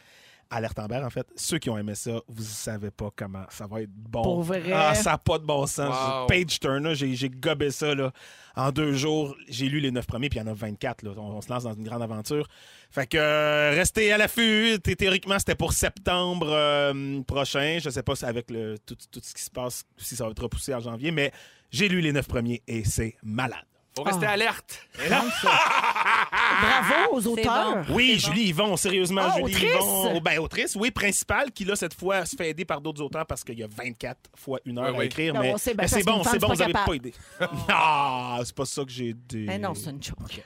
Alerte 0.52 0.78
Amber, 0.80 0.98
en 1.04 1.10
fait, 1.10 1.26
ceux 1.36 1.58
qui 1.60 1.70
ont 1.70 1.78
aimé 1.78 1.96
ça, 1.96 2.12
vous 2.28 2.44
savez 2.44 2.92
pas 2.92 3.10
comment 3.16 3.46
ça 3.50 3.66
va 3.68 3.82
être 3.82 3.90
bon. 3.92 4.22
Pour 4.22 4.44
vrai? 4.44 4.62
Ah, 4.74 4.94
ça 4.94 5.12
n'a 5.12 5.18
pas 5.18 5.40
de 5.40 5.46
bon 5.46 5.66
sens. 5.66 5.96
Wow. 5.96 6.28
Page 6.28 6.60
Turner, 6.60 6.94
j'ai 6.94 7.30
gobé 7.30 7.72
ça 7.72 7.96
là. 7.96 8.12
en 8.56 8.72
deux 8.72 8.94
jours. 8.94 9.36
J'ai 9.48 9.70
lu 9.70 9.80
les 9.80 9.92
neuf 9.92 10.06
premiers, 10.06 10.30
puis 10.30 10.40
il 10.40 10.44
y 10.44 10.46
en 10.46 10.52
a 10.52 10.54
24. 10.54 11.04
Là. 11.04 11.12
On, 11.18 11.22
on 11.38 11.42
se 11.42 11.50
lance 11.50 11.64
dans 11.64 11.74
une 11.74 11.84
grande 11.84 12.02
aventure. 12.04 12.48
Fait 12.92 13.08
que 13.08 13.18
euh, 13.18 13.72
restez 13.76 14.12
à 14.12 14.18
l'affût. 14.18 14.78
Thé- 14.84 14.96
Théoriquement, 14.98 15.40
c'était 15.40 15.56
pour 15.56 15.72
septembre 15.74 16.48
euh, 16.52 17.22
prochain. 17.24 17.78
Je 17.82 17.90
sais 17.90 18.04
pas 18.04 18.16
si 18.16 18.26
avec 18.26 18.52
le, 18.52 18.78
tout, 18.86 18.98
tout 19.10 19.22
ce 19.24 19.34
qui 19.34 19.42
se 19.42 19.50
passe, 19.50 19.86
si 19.98 20.16
ça 20.18 20.26
va 20.26 20.32
être 20.32 20.44
repoussé 20.44 20.74
en 20.76 20.82
janvier, 20.82 21.12
mais 21.12 21.32
j'ai 21.72 21.88
lu 21.88 22.02
les 22.02 22.12
neuf 22.12 22.28
premiers 22.28 22.62
et 22.68 22.84
c'est 22.84 23.16
malade. 23.24 23.64
Faut 23.96 24.04
rester 24.04 24.26
Ah. 24.26 24.32
alerte. 24.32 24.88
Bravo 26.32 27.16
aux 27.18 27.28
auteurs. 27.28 27.86
Oui. 27.90 28.18
Julie 28.18 28.50
Yvon, 28.50 28.78
sérieusement, 28.78 29.22
Ah, 29.26 29.34
Julie 29.38 29.54
autrice? 29.56 29.74
Yvon. 29.74 30.14
Oh, 30.16 30.22
ben, 30.22 30.40
autrice, 30.40 30.76
oui, 30.76 30.92
principale, 30.92 31.52
qui 31.52 31.66
là, 31.66 31.76
cette 31.76 31.94
fois, 31.94 32.26
se 32.26 32.36
fait 32.36 32.50
aider 32.50 32.66
par 32.66 32.80
d'autres 32.82 33.02
auteurs 33.02 33.26
parce 33.26 33.44
qu'il 33.44 33.60
y 33.60 33.64
a 33.64 33.68
24 33.68 34.18
fois 34.36 34.60
une 34.66 34.78
heure 34.78 34.94
Oui, 34.96 35.02
à 35.02 35.06
écrire. 35.06 35.34
Non, 35.34 35.42
mais 35.42 35.52
mais 35.52 35.58
c'est 35.88 36.04
bon, 36.04 36.24
c'est 36.24 36.40
bon, 36.40 36.48
vous 36.48 36.56
n'avez 36.56 36.74
pas 36.74 36.94
aidé. 36.94 37.14
Ah, 37.70 38.40
c'est 38.44 38.56
pas 38.56 38.66
ça 38.66 38.84
que 38.84 38.92
j'ai 38.92 39.14
dit. 39.14 39.46
Ben 39.46 39.62
non, 39.62 39.74
c'est 39.76 39.90
une 39.90 40.02
joke. 40.02 40.44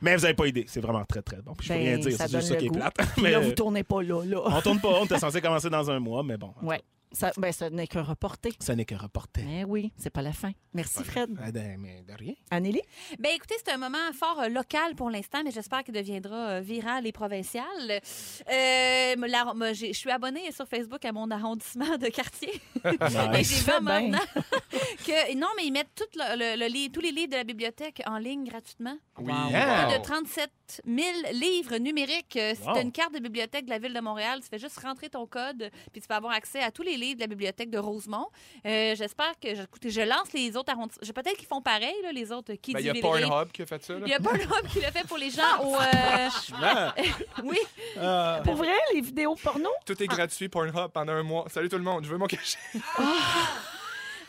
Mais 0.00 0.16
vous 0.16 0.22
n'avez 0.22 0.34
pas 0.34 0.46
aidé. 0.46 0.64
C'est 0.66 0.80
vraiment 0.80 1.04
très, 1.04 1.22
très 1.22 1.40
bon. 1.42 1.54
Puis 1.54 1.68
je 1.68 1.72
peux 1.72 1.78
Ben, 1.78 1.86
rien 1.86 1.98
dire, 1.98 2.16
ça 2.16 2.26
c'est 2.26 2.36
juste 2.38 2.48
ça 2.48 2.56
qui 2.56 2.66
est 2.66 2.70
plate. 2.70 2.96
Mais 3.22 3.30
là, 3.30 3.38
vous 3.38 3.52
tournez 3.52 3.84
pas 3.84 4.02
là, 4.02 4.24
là. 4.24 4.38
on 4.46 4.60
tourne 4.60 4.80
pas, 4.80 4.88
on 4.88 5.04
était 5.04 5.18
censé 5.18 5.40
commencer 5.40 5.70
dans 5.70 5.88
un 5.90 6.00
mois, 6.00 6.22
mais 6.24 6.36
bon, 6.36 6.52
Ouais. 6.62 6.80
Ça, 7.12 7.30
ben, 7.36 7.52
ça 7.52 7.68
n'est 7.70 7.86
que 7.86 7.98
reporté. 7.98 8.52
ça 8.58 8.74
n'est 8.74 8.84
que 8.84 8.94
reporté. 8.94 9.42
Mais 9.44 9.64
oui, 9.64 9.92
c'est 9.96 10.10
pas 10.10 10.22
la 10.22 10.32
fin. 10.32 10.52
Merci, 10.74 11.04
Fred. 11.04 11.30
Ben, 11.30 11.76
mais 11.78 12.02
de 12.02 12.12
rien. 12.14 12.34
Anneli? 12.50 12.80
Ben 13.18 13.32
écoutez, 13.34 13.54
c'est 13.64 13.72
un 13.72 13.76
moment 13.76 14.12
fort 14.18 14.40
euh, 14.40 14.48
local 14.48 14.94
pour 14.94 15.10
l'instant, 15.10 15.42
mais 15.44 15.50
j'espère 15.50 15.84
qu'il 15.84 15.94
deviendra 15.94 16.36
euh, 16.48 16.60
viral 16.60 17.06
et 17.06 17.12
provincial. 17.12 17.64
Euh, 17.90 19.14
la- 19.16 19.52
moi, 19.54 19.72
j'ai- 19.72 19.92
je 19.92 19.98
suis 19.98 20.10
abonnée 20.10 20.50
sur 20.52 20.66
Facebook 20.66 21.04
à 21.04 21.12
mon 21.12 21.30
arrondissement 21.30 21.96
de 21.98 22.08
quartier. 22.08 22.60
Et 22.84 23.44
j'ai 23.44 23.56
vu 23.56 23.62
Fais 23.62 23.80
maintenant 23.80 24.18
que 25.06 25.34
non, 25.36 25.46
mais 25.56 25.66
ils 25.66 25.72
mettent 25.72 25.94
tout 25.94 26.04
le- 26.18 26.36
le- 26.36 26.60
le 26.60 26.66
li- 26.72 26.90
tous 26.90 27.00
les 27.00 27.12
livres 27.12 27.30
de 27.30 27.36
la 27.36 27.44
bibliothèque 27.44 28.02
en 28.06 28.18
ligne 28.18 28.44
gratuitement. 28.44 28.96
Oui. 29.18 29.32
Yeah. 29.50 29.86
Plus 29.88 29.98
de 29.98 30.02
37 30.02 30.50
000 30.86 31.06
livres 31.34 31.76
numériques. 31.76 32.36
Euh, 32.36 32.54
Si 32.54 32.62
Wow. 32.66 32.72
tu 32.74 32.78
as 32.78 32.82
une 32.82 32.92
carte 32.92 33.14
de 33.14 33.18
bibliothèque 33.18 33.64
de 33.66 33.70
la 33.70 33.78
ville 33.78 33.92
de 33.94 34.00
Montréal, 34.00 34.40
tu 34.42 34.48
fais 34.48 34.58
juste 34.58 34.78
rentrer 34.80 35.08
ton 35.10 35.26
code, 35.26 35.70
puis 35.92 36.00
tu 36.00 36.08
peux 36.08 36.14
avoir 36.14 36.32
accès 36.32 36.60
à 36.60 36.70
tous 36.70 36.82
les 36.82 36.96
livres 37.02 37.16
de 37.16 37.20
la 37.22 37.26
bibliothèque 37.26 37.70
de 37.70 37.78
Rosemont. 37.78 38.28
Euh, 38.66 38.94
J'espère 38.96 39.32
que, 39.40 39.54
je- 39.54 39.62
écoutez, 39.62 39.90
je 39.90 40.00
lance 40.00 40.32
les 40.32 40.56
autres 40.56 40.70
arrondissements. 40.72 41.02
Peut-être 41.14 41.36
qu'ils 41.36 41.48
font 41.48 41.60
pareil, 41.60 41.94
là, 42.02 42.12
les 42.12 42.30
autres 42.32 42.54
qui 42.54 42.72
Ben, 42.72 42.80
Il 42.80 42.86
y 42.86 42.90
a 42.90 42.94
Pornhub 42.94 43.50
qui 43.52 43.62
a 43.62 43.66
fait 43.66 43.84
ça. 43.84 43.94
Il 44.00 44.08
y 44.08 44.14
a 44.14 44.20
Pornhub 44.20 44.66
qui 44.72 44.80
l'a 44.80 44.90
fait 44.92 45.06
pour 45.06 45.18
les 45.18 45.30
gens 45.30 45.58
au. 45.62 45.74
euh, 45.76 46.28
Ah, 46.62 46.94
oui, 47.44 47.58
ah. 48.00 48.40
Pour 48.44 48.54
vrai, 48.54 48.72
les 48.94 49.00
vidéos 49.00 49.34
porno? 49.34 49.68
Tout 49.84 50.00
est 50.02 50.06
gratuit, 50.06 50.48
Pornhub, 50.48 50.88
pendant 50.92 51.12
un 51.12 51.22
mois. 51.22 51.44
Salut 51.52 51.68
tout 51.68 51.76
le 51.78 51.82
monde, 51.84 52.04
je 52.04 52.10
veux 52.10 52.18
mon 52.18 52.26
cachet. 52.26 52.58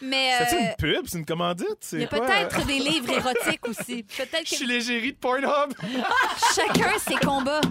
mais. 0.01 0.31
C'est-tu 0.39 0.55
euh, 0.55 0.59
une 0.67 0.75
pub? 0.77 1.07
C'est 1.07 1.17
une 1.19 1.25
commandite? 1.25 1.67
il 1.93 1.99
y 2.01 2.03
a 2.03 2.07
C'est 2.11 2.19
peut-être 2.19 2.65
des 2.65 2.79
livres 2.79 3.09
érotiques 3.11 3.67
aussi. 3.67 4.03
Peut-être 4.03 4.47
Je 4.49 4.55
suis 4.55 4.65
l'égérie 4.65 5.13
de 5.13 5.17
Pornhub. 5.17 5.73
chacun 6.55 6.97
ses 6.99 7.15
combats. 7.15 7.61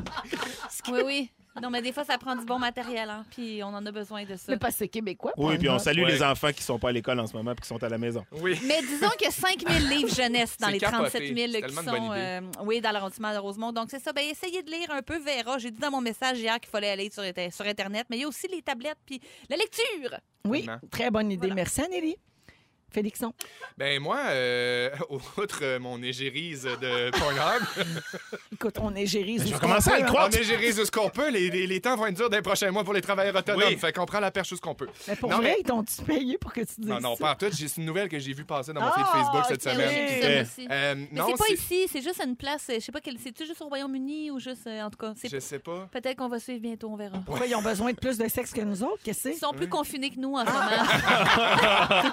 Oui, 0.89 1.01
oui. 1.05 1.31
Non, 1.61 1.69
mais 1.71 1.83
des 1.83 1.93
fois, 1.93 2.05
ça 2.05 2.17
prend 2.17 2.35
du 2.35 2.45
bon 2.47 2.59
matériel, 2.59 3.11
hein, 3.11 3.25
puis 3.31 3.63
on 3.63 3.67
en 3.69 3.85
a 3.85 3.93
besoin 3.93 4.25
de 4.25 4.37
ça. 4.37 4.45
Mais 4.53 4.57
parce 4.57 4.73
que 4.75 4.79
c'est 4.79 4.89
québécois. 4.89 5.33
Oui, 5.37 5.59
puis 5.59 5.69
on 5.69 5.79
salue 5.79 6.03
Ouais. 6.05 6.13
les 6.13 6.23
enfants 6.23 6.51
qui 6.53 6.63
sont 6.63 6.79
pas 6.79 6.89
à 6.89 6.93
l'école 6.93 7.21
en 7.21 7.27
ce 7.27 7.35
moment 7.37 7.53
et 7.53 7.57
qui 7.61 7.69
sont 7.69 7.83
à 7.83 7.89
la 7.89 7.99
maison. 7.99 8.25
Oui. 8.33 8.59
Mais 8.67 8.81
disons 8.81 9.11
qu'il 9.19 9.27
y 9.27 9.29
a 9.29 9.31
5000 9.33 9.89
livres 9.91 10.15
jeunesse 10.15 10.57
dans 10.59 10.69
C'est 10.69 10.73
les 10.73 10.79
capoté. 10.81 11.11
37 11.11 11.37
000 11.37 11.37
C'est 11.37 11.45
qui 11.45 11.61
tellement 11.61 11.81
une 11.83 11.87
bonne 11.87 11.97
sont 11.97 12.13
idée. 12.15 12.21
euh, 12.21 12.41
oui, 12.65 12.81
dans 12.81 12.91
l'arrondissement 12.91 13.33
de 13.35 13.39
Rosemont. 13.39 13.73
Donc, 13.73 13.89
c'est 13.91 14.01
ça. 14.03 14.13
Ben, 14.13 14.25
essayez 14.31 14.63
de 14.63 14.71
lire 14.71 14.91
un 14.91 15.03
peu 15.03 15.19
Vera. 15.19 15.59
J'ai 15.59 15.71
dit 15.71 15.79
dans 15.81 15.91
mon 15.91 16.01
message 16.01 16.39
hier 16.41 16.59
qu'il 16.59 16.71
fallait 16.71 16.91
aller 16.91 17.11
sur, 17.11 17.23
sur 17.23 17.67
Internet, 17.67 18.07
mais 18.09 18.17
il 18.17 18.21
y 18.21 18.25
a 18.25 18.29
aussi 18.29 18.49
les 18.49 18.63
tablettes 18.63 18.99
puis 19.05 19.21
la 19.51 19.57
lecture. 19.57 20.19
Oui, 20.47 20.67
très 20.91 21.11
bonne 21.11 21.31
idée. 21.31 21.39
Voilà. 21.49 21.55
Merci, 21.55 21.83
Anneli. 21.83 22.17
Félixon? 22.93 23.33
Ben 23.79 24.01
moi, 24.01 24.19
euh, 24.29 24.91
outre 25.39 25.61
euh, 25.63 25.79
mon 25.79 26.03
égérise 26.03 26.65
de 26.65 27.11
Pornhub, 27.19 27.63
Écoute, 28.53 28.77
on 28.81 28.95
est 28.95 29.07
géré. 29.07 29.37
Je 29.39 29.45
vais 29.53 29.59
commencer 29.59 29.91
à 29.91 29.99
le 30.01 30.07
croire. 30.07 30.29
on 30.33 30.37
égérise 30.37 30.83
ce 30.85 30.91
qu'on 30.91 31.09
peut. 31.09 31.31
Les, 31.31 31.51
les- 31.51 31.67
les 31.67 31.81
temps 31.81 31.97
vont 31.97 32.07
être 32.07 32.15
durs 32.17 32.29
dans 32.31 32.37
les 32.37 32.43
prochains 32.43 32.71
mois 32.71 32.85
pour 32.85 32.93
les 32.95 33.01
travailleurs 33.01 33.35
autonomes. 33.37 33.63
Oui. 33.69 33.77
Fait 33.77 33.93
qu'on 33.93 34.07
prend 34.07 34.21
la 34.21 34.31
perche 34.31 34.53
où 34.53 34.57
ce 34.57 34.61
qu'on 34.61 34.75
peut. 34.75 34.89
Mais 35.09 35.17
pour 35.17 35.31
Non, 35.31 35.39
vrai, 35.39 35.51
mais- 35.53 35.57
ils 35.61 35.65
t'ont-tu 35.65 36.03
payé 36.03 36.39
pour 36.39 36.53
que 36.53 36.61
tu 36.61 36.75
dises 36.79 36.89
Non, 36.91 37.01
non, 37.01 37.17
pas 37.17 37.33
en 37.33 37.35
tout. 37.35 37.47
J'ai- 37.53 37.69
C'est 37.69 37.81
une 37.81 37.87
nouvelle 37.87 38.09
que 38.09 38.19
j'ai 38.19 38.33
vue 38.35 38.45
passer 38.45 38.73
dans 38.73 38.81
mon 38.83 38.91
feed 38.93 39.05
Facebook 39.07 39.45
cette. 39.49 39.65
Ben 39.65 39.77
oui, 39.79 40.47
semaine. 40.47 40.69
Euh, 40.71 40.95
Mais 41.13 41.19
non, 41.19 41.27
c'est 41.31 41.39
pas 41.39 41.53
ici, 41.53 41.89
c'est 41.91 42.03
juste 42.03 42.21
une 42.25 42.37
place. 42.37 42.67
euh, 42.71 42.75
Je 42.75 42.81
sais 42.81 42.93
pas 42.93 43.01
quelle. 43.01 43.17
C'est-tu 43.23 43.47
juste 43.47 43.61
au 43.63 43.69
Royaume-Uni 43.69 44.31
ou 44.31 44.39
juste. 44.39 44.67
euh, 44.67 44.83
en 44.83 44.91
tout 44.91 44.99
cas, 44.99 45.13
c'est 45.17 45.31
Je 45.31 45.39
sais 45.39 45.59
pas. 45.59 45.89
peut-être 45.91 46.17
qu'on 46.19 46.29
va 46.29 46.39
suivre 46.39 46.61
bientôt, 46.61 46.89
on 46.91 46.97
verra. 46.97 47.19
Pourquoi 47.25 47.47
ils 47.47 47.55
ont 47.55 47.63
besoin 47.63 47.93
de 47.93 47.97
plus 47.97 48.19
de 48.19 48.29
sexe 48.29 48.53
que 48.53 48.61
nous 48.61 48.83
autres? 48.83 49.03
Qu'est-ce 49.05 49.25
que 49.25 49.29
Ils 49.31 49.35
c'est? 49.35 49.41
sont 49.41 49.53
plus 49.53 49.69
confinés 49.69 50.11
que 50.11 50.21
nous 50.21 50.35
en 50.35 50.45
ce 50.45 50.51
Ah. 50.55 52.13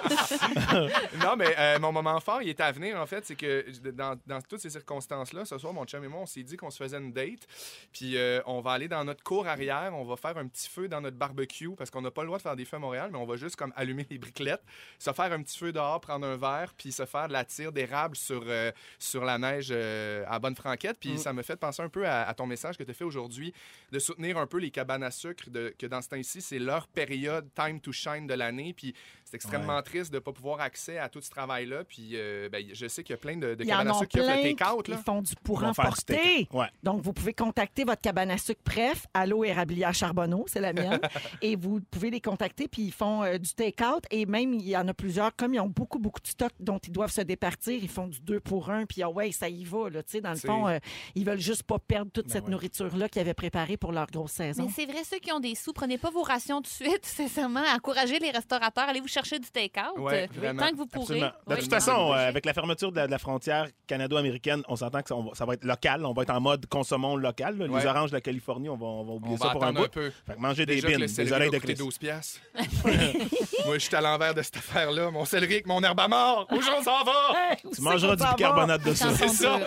Non, 1.22 1.36
mais 1.36 1.54
euh, 1.58 1.78
mon 1.78 1.92
moment 1.92 2.18
fort, 2.20 2.42
il 2.42 2.48
est 2.48 2.60
à 2.60 2.72
venir, 2.72 2.98
en 3.00 3.06
fait. 3.06 3.24
C'est 3.24 3.36
que 3.36 3.64
dans, 3.90 4.18
dans 4.26 4.40
toutes 4.40 4.60
ces 4.60 4.70
circonstances-là, 4.70 5.44
ce 5.44 5.58
soir, 5.58 5.72
mon 5.72 5.84
chum 5.84 6.02
et 6.04 6.08
moi, 6.08 6.20
on 6.22 6.26
s'est 6.26 6.42
dit 6.42 6.56
qu'on 6.56 6.70
se 6.70 6.82
faisait 6.82 6.98
une 6.98 7.12
date. 7.12 7.46
Puis 7.92 8.16
euh, 8.16 8.40
on 8.46 8.60
va 8.60 8.72
aller 8.72 8.88
dans 8.88 9.04
notre 9.04 9.22
cour 9.22 9.46
arrière, 9.46 9.92
on 9.94 10.04
va 10.04 10.16
faire 10.16 10.36
un 10.38 10.46
petit 10.46 10.68
feu 10.68 10.88
dans 10.88 11.00
notre 11.00 11.16
barbecue, 11.16 11.70
parce 11.76 11.90
qu'on 11.90 12.02
n'a 12.02 12.10
pas 12.10 12.22
le 12.22 12.26
droit 12.26 12.38
de 12.38 12.42
faire 12.42 12.56
des 12.56 12.64
feux 12.64 12.76
à 12.76 12.80
Montréal, 12.80 13.10
mais 13.12 13.18
on 13.18 13.26
va 13.26 13.36
juste 13.36 13.56
comme 13.56 13.72
allumer 13.76 14.06
les 14.10 14.18
briquettes, 14.18 14.62
se 14.98 15.12
faire 15.12 15.32
un 15.32 15.42
petit 15.42 15.58
feu 15.58 15.72
dehors, 15.72 16.00
prendre 16.00 16.26
un 16.26 16.36
verre, 16.36 16.72
puis 16.76 16.92
se 16.92 17.04
faire 17.04 17.28
de 17.28 17.32
la 17.32 17.44
tire 17.44 17.72
d'érable 17.72 18.16
sur, 18.16 18.42
euh, 18.46 18.72
sur 18.98 19.24
la 19.24 19.38
neige 19.38 19.72
à 19.72 20.38
bonne 20.38 20.56
franquette. 20.56 20.98
Puis 20.98 21.18
ça 21.18 21.32
me 21.32 21.42
fait 21.42 21.56
penser 21.56 21.82
un 21.82 21.88
peu 21.88 22.06
à, 22.06 22.22
à 22.22 22.34
ton 22.34 22.46
message 22.46 22.76
que 22.76 22.82
tu 22.84 22.90
as 22.90 22.94
fait 22.94 23.04
aujourd'hui, 23.04 23.52
de 23.92 23.98
soutenir 23.98 24.38
un 24.38 24.46
peu 24.46 24.58
les 24.58 24.70
cabanes 24.70 25.02
à 25.02 25.10
sucre, 25.10 25.50
de, 25.50 25.74
que 25.78 25.86
dans 25.86 26.02
ce 26.02 26.08
temps-ci, 26.08 26.40
c'est 26.40 26.58
leur 26.58 26.86
période 26.88 27.48
time 27.54 27.80
to 27.80 27.92
shine 27.92 28.26
de 28.26 28.34
l'année. 28.34 28.72
Puis 28.72 28.94
c'est 29.30 29.36
extrêmement 29.36 29.80
triste 29.82 30.10
de 30.10 30.16
ne 30.16 30.20
pas 30.20 30.32
pouvoir 30.32 30.60
accès 30.60 30.98
à 30.98 31.08
tout 31.08 31.20
ce 31.20 31.30
travail-là. 31.30 31.84
Puis 31.84 32.10
euh, 32.14 32.48
ben, 32.48 32.64
je 32.72 32.86
sais 32.88 33.04
qu'il 33.04 33.12
y 33.12 33.14
a 33.14 33.20
plein 33.20 33.36
de, 33.36 33.54
de 33.54 33.64
cabanes 33.64 33.88
à 33.88 33.94
sucre 33.94 34.08
qui 34.08 34.20
offrent 34.20 34.36
le 34.36 34.42
take-out. 34.42 34.88
là. 34.88 34.96
font 34.98 35.22
du 35.22 35.32
pour 35.44 35.62
Ils 35.62 35.66
emporter. 35.66 36.48
Ouais. 36.52 36.66
Donc, 36.82 37.02
vous 37.02 37.12
pouvez 37.12 37.32
contacter 37.32 37.84
votre 37.84 38.00
cabane 38.00 38.30
à 38.30 38.38
sucre 38.38 38.60
Bref, 38.64 39.06
Allô 39.14 39.44
Érabilia 39.44 39.92
Charbonneau, 39.92 40.44
c'est 40.48 40.60
la 40.60 40.72
mienne. 40.72 41.00
et 41.42 41.54
vous 41.56 41.80
pouvez 41.90 42.10
les 42.10 42.20
contacter, 42.20 42.66
puis 42.68 42.82
ils 42.82 42.92
font 42.92 43.22
euh, 43.22 43.38
du 43.38 43.52
take-out. 43.54 44.04
Et 44.10 44.26
même, 44.26 44.52
il 44.54 44.68
y 44.68 44.76
en 44.76 44.86
a 44.88 44.94
plusieurs, 44.94 45.34
comme 45.36 45.54
ils 45.54 45.60
ont 45.60 45.68
beaucoup, 45.68 45.98
beaucoup 46.00 46.20
de 46.20 46.26
stock 46.26 46.50
dont 46.58 46.78
ils 46.78 46.92
doivent 46.92 47.12
se 47.12 47.20
départir, 47.20 47.78
ils 47.80 47.88
font 47.88 48.08
du 48.08 48.20
2 48.20 48.40
pour 48.40 48.70
1, 48.70 48.86
puis 48.86 49.02
ah 49.02 49.10
ouais, 49.10 49.30
ça 49.32 49.48
y 49.48 49.64
va. 49.64 49.90
Là, 49.90 50.02
Tu 50.02 50.10
sais, 50.12 50.20
dans 50.20 50.30
le 50.32 50.36
fond, 50.36 50.66
euh, 50.68 50.78
ils 51.14 51.24
veulent 51.24 51.38
juste 51.40 51.62
pas 51.62 51.78
perdre 51.78 52.10
toute 52.10 52.26
Ben 52.26 52.32
cette 52.32 52.44
ouais. 52.46 52.50
nourriture-là 52.50 53.08
qu'ils 53.08 53.20
avaient 53.22 53.34
préparée 53.34 53.76
pour 53.76 53.92
leur 53.92 54.06
grosse 54.06 54.32
saison. 54.32 54.64
Mais 54.64 54.72
c'est 54.74 54.86
vrai, 54.86 55.04
ceux 55.04 55.18
qui 55.18 55.30
ont 55.32 55.40
des 55.40 55.54
sous, 55.54 55.72
prenez 55.72 55.98
pas 55.98 56.10
vos 56.10 56.22
rations 56.22 56.56
tout 56.62 56.70
de 56.70 56.88
suite, 56.88 57.04
sincèrement. 57.06 57.62
Encouragez 57.74 58.18
les 58.18 58.30
restaurateurs, 58.30 58.88
allez 58.88 59.00
vous 59.00 59.06
chercher 59.08 59.19
du 59.22 59.50
take-out. 59.50 59.98
Ouais, 59.98 60.28
euh, 60.42 60.54
tant 60.54 60.70
que 60.70 60.76
vous 60.76 60.86
pourrez. 60.86 61.02
Absolument. 61.22 61.32
De 61.48 61.54
Oui. 61.54 61.60
toute 61.60 61.70
façon, 61.70 62.12
euh, 62.12 62.28
avec 62.28 62.44
la 62.46 62.52
fermeture 62.54 62.90
de 62.90 62.96
la, 62.96 63.06
de 63.06 63.10
la 63.10 63.18
frontière 63.18 63.66
canado-américaine, 63.86 64.62
on 64.68 64.76
s'entend 64.76 65.02
que 65.02 65.08
ça, 65.08 65.16
on 65.16 65.24
va, 65.24 65.34
ça 65.34 65.44
va 65.44 65.54
être 65.54 65.64
local. 65.64 66.04
On 66.06 66.12
va 66.12 66.22
être 66.22 66.30
en 66.30 66.40
mode 66.40 66.66
consommons 66.66 67.16
local. 67.16 67.56
là. 67.58 67.66
Ouais. 67.66 67.80
Les 67.80 67.86
oranges 67.86 68.10
de 68.10 68.16
la 68.16 68.20
Californie, 68.20 68.68
on 68.68 68.76
va, 68.76 68.86
on 68.86 69.04
va 69.04 69.12
oublier 69.12 69.34
On 69.34 69.38
ça 69.38 69.46
va 69.48 69.52
pour 69.52 69.64
un 69.64 69.72
bout. 69.72 69.88
peu. 69.88 70.10
Fait 70.26 70.34
que 70.34 70.40
manger 70.40 70.66
des 70.66 70.76
Déjà 70.76 70.88
bines, 70.88 71.06
des 71.06 71.32
oreilles 71.32 71.50
de 71.50 71.58
Christ. 71.58 71.78
12 71.78 71.98
piastres. 71.98 72.40
Moi, 73.66 73.74
je 73.74 73.78
suis 73.84 73.94
à 73.96 74.00
l'envers 74.00 74.34
de 74.34 74.42
cette 74.42 74.56
affaire-là. 74.56 75.10
Mon 75.10 75.24
céleri 75.24 75.52
avec 75.54 75.66
mon 75.66 75.82
herbe 75.82 76.00
à 76.00 76.08
mort. 76.08 76.46
Où 76.50 76.60
j'en 76.60 76.82
s'en 76.82 77.04
va? 77.04 77.56
Tu 77.74 77.80
mangeras 77.82 78.16
du 78.16 78.24
bicarbonate 78.24 78.82
de 78.84 78.94
ça. 78.94 79.10
C'est 79.14 79.28
ça. 79.28 79.58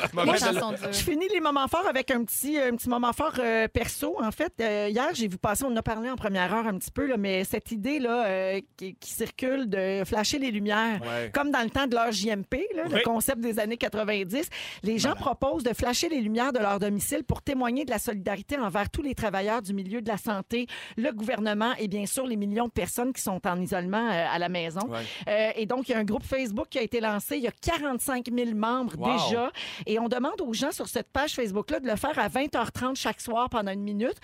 je- 0.92 0.98
finis 1.04 1.28
les 1.32 1.40
moments 1.40 1.68
forts 1.68 1.88
avec 1.88 2.10
un 2.12 2.24
petit, 2.24 2.58
un 2.58 2.76
petit 2.76 2.90
moment 2.90 3.14
fort 3.14 3.34
euh, 3.40 3.68
perso. 3.68 4.18
En 4.22 4.32
fait, 4.32 4.54
Euh, 4.60 4.88
hier, 4.90 5.10
j'ai 5.14 5.28
vu 5.28 5.38
passer, 5.38 5.64
on 5.66 5.72
en 5.72 5.76
a 5.76 5.82
parlé 5.82 6.10
en 6.10 6.16
première 6.16 6.54
heure 6.54 6.68
un 6.68 6.78
petit 6.78 6.92
peu, 6.92 7.06
là, 7.08 7.18
mais 7.18 7.44
cette 7.44 7.72
idée-là 7.72 8.26
euh, 8.28 8.62
qui, 8.78 8.96
qui 8.96 9.12
de 9.48 10.04
flasher 10.06 10.40
les 10.40 10.52
lumières, 10.52 11.02
Ouais. 11.02 11.32
comme 11.34 11.52
dans 11.52 11.62
le 11.62 11.70
temps 11.70 11.88
de 11.88 11.96
leur 11.96 12.12
JMP, 12.12 12.66
là, 12.76 12.84
le 12.90 13.02
concept 13.04 13.40
des 13.42 13.60
années 13.60 13.78
90, 13.78 14.50
les 14.84 14.98
gens 14.98 15.14
proposent 15.16 15.64
de 15.64 15.74
flasher 15.74 16.10
les 16.10 16.22
lumières 16.22 16.54
de 16.54 16.60
leur 16.60 16.80
domicile 16.80 17.24
pour 17.24 17.42
témoigner 17.42 17.86
de 17.86 17.92
la 17.92 18.00
solidarité 18.00 18.58
envers 18.58 18.90
tous 18.90 19.02
les 19.02 19.14
travailleurs 19.16 19.62
du 19.62 19.74
milieu 19.74 20.02
de 20.02 20.08
la 20.08 20.18
santé, 20.18 20.68
le 20.98 21.12
gouvernement 21.12 21.74
et 21.78 21.88
bien 21.88 22.06
sûr 22.06 22.26
les 22.26 22.36
millions 22.38 22.68
de 22.68 22.72
personnes 22.72 23.12
qui 23.14 23.22
sont 23.22 23.46
en 23.46 23.60
isolement 23.62 24.10
euh, 24.10 24.26
à 24.32 24.40
la 24.40 24.50
maison. 24.50 24.82
Ouais. 24.88 25.00
Euh, 25.28 25.52
et 25.56 25.66
donc, 25.66 25.90
il 25.90 25.92
y 25.92 25.96
a 25.96 26.00
un 26.00 26.04
groupe 26.04 26.24
Facebook 26.24 26.68
qui 26.70 26.80
a 26.80 26.82
été 26.82 27.00
lancé. 27.02 27.38
Il 27.38 27.44
y 27.44 27.48
a 27.48 27.52
45 27.52 28.28
000 28.34 28.52
membres 28.56 28.94
Wow. 28.98 29.14
déjà. 29.14 29.52
Et 29.86 30.00
on 30.00 30.08
demande 30.08 30.40
aux 30.42 30.54
gens 30.54 30.72
sur 30.72 30.88
cette 30.88 31.12
page 31.12 31.34
Facebook-là 31.34 31.80
de 31.80 31.88
le 31.88 31.96
faire 31.96 32.18
à 32.18 32.28
20h30 32.30 32.96
chaque 32.96 33.20
soir 33.22 33.50
pendant 33.50 33.72
une 33.72 33.82
minute. 33.84 34.16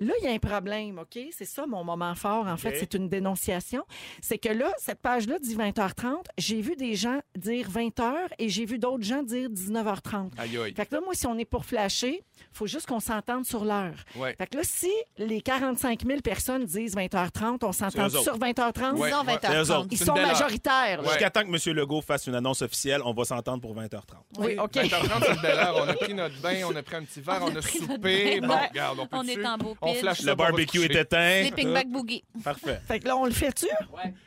Là, 0.00 0.12
il 0.20 0.24
y 0.24 0.28
a 0.28 0.32
un 0.32 0.38
problème, 0.38 0.98
OK? 0.98 1.18
C'est 1.32 1.44
ça 1.44 1.66
mon 1.66 1.82
moment 1.84 2.14
fort, 2.14 2.46
en 2.46 2.56
fait. 2.56 2.76
C'est 2.78 2.94
une 2.94 3.08
dénonciation. 3.08 3.84
C'est 4.20 4.38
que 4.38 4.48
là, 4.50 4.67
cette 4.78 5.00
page-là 5.00 5.38
dit 5.38 5.56
20h30. 5.56 6.24
J'ai 6.36 6.60
vu 6.60 6.76
des 6.76 6.94
gens 6.94 7.20
dire 7.36 7.68
20h 7.70 8.12
et 8.38 8.48
j'ai 8.48 8.64
vu 8.64 8.78
d'autres 8.78 9.04
gens 9.04 9.22
dire 9.22 9.48
19h30. 9.48 10.30
Aïe, 10.38 10.56
aïe. 10.58 10.74
Fait 10.74 10.86
que 10.86 10.94
là, 10.94 11.00
moi, 11.00 11.14
si 11.14 11.26
on 11.26 11.36
est 11.38 11.44
pour 11.44 11.64
flasher, 11.64 12.22
il 12.38 12.56
faut 12.56 12.66
juste 12.66 12.86
qu'on 12.86 13.00
s'entende 13.00 13.44
sur 13.44 13.64
l'heure. 13.64 13.94
Ouais. 14.16 14.34
Fait 14.36 14.46
que 14.46 14.56
là, 14.56 14.62
si 14.64 14.90
les 15.16 15.40
45 15.40 16.04
000 16.06 16.20
personnes 16.20 16.64
disent 16.64 16.96
20h30, 16.96 17.64
on 17.64 17.72
s'entend 17.72 18.08
sur 18.08 18.38
20h30? 18.38 18.94
Ouais. 18.94 19.10
Disons 19.10 19.24
ouais. 19.24 19.38
C'est 19.42 19.48
eux 19.48 19.62
20h30. 19.62 19.76
autres. 19.76 19.88
Ils 19.90 19.98
sont 19.98 20.14
majoritaires. 20.14 21.00
Ouais. 21.00 21.08
Jusqu'à 21.08 21.30
temps 21.30 21.42
que 21.42 21.48
M. 21.48 21.76
Legault 21.76 22.00
fasse 22.00 22.26
une 22.26 22.34
annonce 22.34 22.62
officielle, 22.62 23.00
on 23.04 23.12
va 23.12 23.24
s'entendre 23.24 23.60
pour 23.60 23.74
20h30. 23.74 24.00
Oui, 24.38 24.56
OK. 24.58 24.74
20h30, 24.74 25.24
c'est 25.24 25.34
une 25.34 25.40
belle 25.42 25.58
heure. 25.58 25.76
On 25.84 25.88
a 25.88 25.94
pris 25.94 26.14
notre 26.14 26.40
bain, 26.40 26.62
on 26.66 26.76
a 26.76 26.82
pris 26.82 26.96
un 26.96 27.04
petit 27.04 27.20
verre, 27.20 27.40
on 27.42 27.54
a, 27.54 27.62
soupé. 27.62 28.40
Bon, 28.40 28.54
regarde, 28.68 28.98
on 29.00 29.06
peut 29.06 29.16
On 29.16 29.24
est 29.24 29.46
en 29.46 29.58
beau 29.58 29.76
On 29.80 29.92
pitch. 29.92 30.00
flash 30.00 30.22
Le 30.22 30.32
on 30.32 30.36
va 30.36 30.46
se 30.46 30.50
barbecue 30.50 30.84
est 30.84 30.94
éteint. 30.94 31.48
Bag 31.72 31.88
Boogie. 31.88 32.24
Parfait. 32.42 32.80
Fait 32.86 33.00
que 33.00 33.06
là, 33.06 33.16
on 33.16 33.24
le 33.24 33.30
fait-tu? 33.32 33.66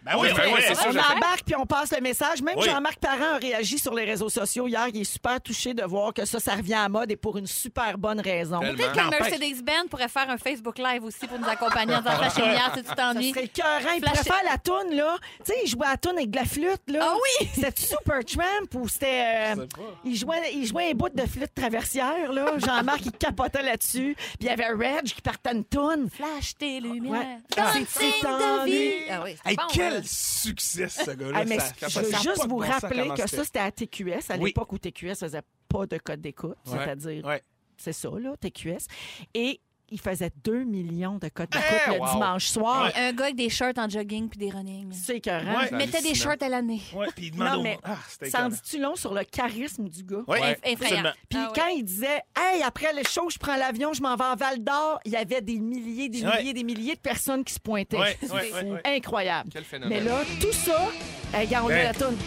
Ben 0.04 0.14
oui, 0.20 0.30
ben 0.36 0.53
ouais, 0.53 0.61
c'est 0.61 0.88
on 0.88 0.89
embarque 0.91 1.43
puis 1.45 1.55
on 1.55 1.65
passe 1.65 1.91
le 1.91 2.01
message. 2.01 2.41
Même 2.41 2.55
Oui. 2.57 2.65
Jean-Marc 2.65 2.99
Parent 2.99 3.36
a 3.36 3.38
réagi 3.38 3.77
sur 3.79 3.93
les 3.93 4.05
réseaux 4.05 4.29
sociaux 4.29 4.67
hier. 4.67 4.88
Il 4.93 5.01
est 5.01 5.03
super 5.03 5.39
touché 5.41 5.73
de 5.73 5.84
voir 5.84 6.13
que 6.13 6.25
ça, 6.25 6.39
ça 6.39 6.55
revient 6.55 6.73
à 6.75 6.89
mode 6.89 7.11
et 7.11 7.15
pour 7.15 7.38
une 7.38 7.47
super 7.47 7.97
bonne 7.97 8.19
raison. 8.19 8.59
Tellement. 8.59 8.75
Peut-être 8.77 8.91
que 8.93 8.99
N'empêche. 8.99 9.19
Mercedes-Benz 9.39 9.88
pourrait 9.89 10.07
faire 10.09 10.29
un 10.29 10.38
Facebook 10.38 10.77
Live 10.77 11.03
aussi 11.03 11.27
pour 11.27 11.39
nous 11.39 11.47
accompagner 11.49 11.95
en 11.95 11.99
disant 12.01 12.15
Flash 12.17 12.38
et 12.38 12.41
lumière 12.41 12.71
si 12.75 12.82
tu 12.84 12.89
Ça 12.89 12.95
t'ennuies. 12.95 13.29
serait 13.32 13.45
écœurant. 13.45 13.69
Il 13.95 13.99
Flash- 14.01 14.11
pourrait 14.23 14.23
faire 14.23 14.51
la 14.51 14.57
toune, 14.57 14.95
là. 14.95 15.17
Tu 15.45 15.51
sais, 15.53 15.59
il 15.63 15.69
jouait 15.69 15.86
à 15.88 15.91
la 15.91 15.97
toune 15.97 16.17
avec 16.17 16.29
de 16.32 16.38
la 16.38 16.45
flûte, 16.45 16.82
là. 16.88 16.99
Ah 17.01 17.15
oui! 17.15 17.47
C'était 17.53 17.82
Super 17.82 18.23
Tramp 18.25 18.79
ou 18.79 18.88
c'était. 18.88 19.53
euh, 19.57 19.65
il, 20.05 20.15
jouait, 20.15 20.51
il 20.53 20.65
jouait 20.65 20.91
un 20.91 20.93
bout 20.93 21.09
de 21.09 21.25
flûte 21.25 21.53
traversière, 21.55 22.32
là. 22.32 22.45
Jean-Marc, 22.57 23.01
il 23.05 23.11
capotait 23.11 23.63
là-dessus. 23.63 24.15
Puis 24.15 24.38
il 24.41 24.45
y 24.47 24.49
avait 24.49 24.67
Reg 24.69 25.03
qui 25.03 25.21
partait 25.21 25.51
une 25.53 25.65
toune. 25.65 26.09
Flash 26.09 26.55
tes 26.57 26.79
lumières. 26.79 27.11
Ouais. 27.11 27.38
C'est 27.49 27.79
de 27.79 28.65
vie. 28.65 28.93
Ah 29.09 29.21
oui, 29.23 29.36
c'est 29.43 29.49
Hey, 29.51 29.55
bon, 29.55 29.63
quel 29.73 29.93
hein. 29.97 30.01
Succès, 30.22 30.88
ce 30.89 31.11
gars-là. 31.11 31.43
Ah, 31.45 31.59
Ça- 31.59 31.88
je 31.89 31.99
veux 31.99 32.11
juste 32.22 32.47
vous 32.47 32.57
rappeler 32.57 33.09
que 33.15 33.28
ça, 33.28 33.43
c'était 33.43 33.59
à 33.59 33.72
TQS, 33.72 34.30
à 34.30 34.38
Oui. 34.38 34.45
l'époque 34.49 34.72
où 34.74 34.78
TQS 34.78 35.15
faisait 35.15 35.41
pas 35.67 35.86
de 35.86 35.97
code 35.97 36.22
d'écoute, 36.22 36.57
Ouais. 36.67 36.78
c'est-à-dire, 36.78 37.26
Ouais. 37.26 37.41
c'est 37.78 37.93
ça, 37.93 38.09
là, 38.19 38.36
TQS. 38.38 38.86
Et 39.34 39.59
il 39.92 40.00
faisait 40.00 40.32
2 40.44 40.64
millions 40.64 41.18
de 41.20 41.28
codes 41.30 41.50
d'écoute 41.50 41.68
Eh, 41.88 41.92
le 41.96 42.00
wow. 42.00 42.12
dimanche 42.14 42.46
soir. 42.48 42.86
Ouais. 42.86 42.94
Un 43.02 43.14
gars 43.14 43.26
avec 43.26 43.36
des 43.36 43.50
shirts 43.50 43.78
en 43.78 43.89
jogging 43.89 44.30
puis 44.30 44.39
des 44.39 44.50
running. 44.50 44.89
C'est 44.94 45.18
écœurant. 45.18 45.58
Ouais. 45.60 45.68
Il 45.72 45.78
mettait 45.78 46.02
des 46.02 46.08
hallucinant. 46.08 46.32
shirts 46.32 46.44
à 46.44 46.50
l'année. 46.50 46.82
Ouais, 46.96 47.08
puis 47.16 47.26
il 47.28 47.32
demande 47.32 47.48
Non, 47.54 47.60
au- 47.60 47.64
mais 47.64 47.78
Ah, 47.84 47.98
c'était 48.08 48.30
Ça 48.30 48.38
en 48.39 48.42
écœurant. 48.48 48.56
dit-tu 48.64 48.80
long 48.82 48.96
sur 48.96 49.14
le 49.14 49.24
charisme 49.24 49.88
du 49.89 50.04
gars? 50.04 50.24
Ouais, 50.28 50.39
Eff- 50.39 50.58
effrayant. 50.64 50.76
absolument. 50.98 51.10
Puis 51.30 51.39
Ah 51.42 51.48
oui. 51.54 51.60
quand 51.62 51.68
il 51.76 51.84
disait 51.84 52.22
Hey, 52.38 52.64
après 52.64 52.94
le 52.94 53.04
show, 53.08 53.30
je 53.30 53.38
prends 53.38 53.56
l'avion, 53.58 53.94
je 53.94 54.02
m'en 54.02 54.16
vais 54.16 54.24
à 54.24 54.36
Val 54.36 54.64
d'Or, 54.64 55.00
il 55.06 55.12
y 55.12 55.16
avait 55.18 55.42
des 55.42 55.60
milliers, 55.60 56.10
des 56.10 56.26
Ouais. 56.26 56.38
milliers, 56.39 56.54
des 56.54 56.64
milliers 56.64 56.96
de 56.96 57.00
personnes 57.02 57.44
qui 57.44 57.54
se 57.54 57.60
pointaient. 57.60 57.98
Ouais, 58.00 58.18
C'est 58.22 58.32
ouais, 58.32 58.44
fou. 58.46 58.56
ouais, 58.66 58.72
ouais. 58.72 58.82
Incroyable. 58.98 59.50
Quel 59.54 59.64
phénomène. 59.64 60.00
Mais 60.04 60.10
là, 60.10 60.22
tout 60.39 60.52
ça, 60.54 60.88
hey, 61.34 61.46
regarde, 61.46 61.66
on 61.66 61.68
Ben. 61.70 61.76
met 61.76 61.84
la 61.84 61.94
toune. 61.94 62.18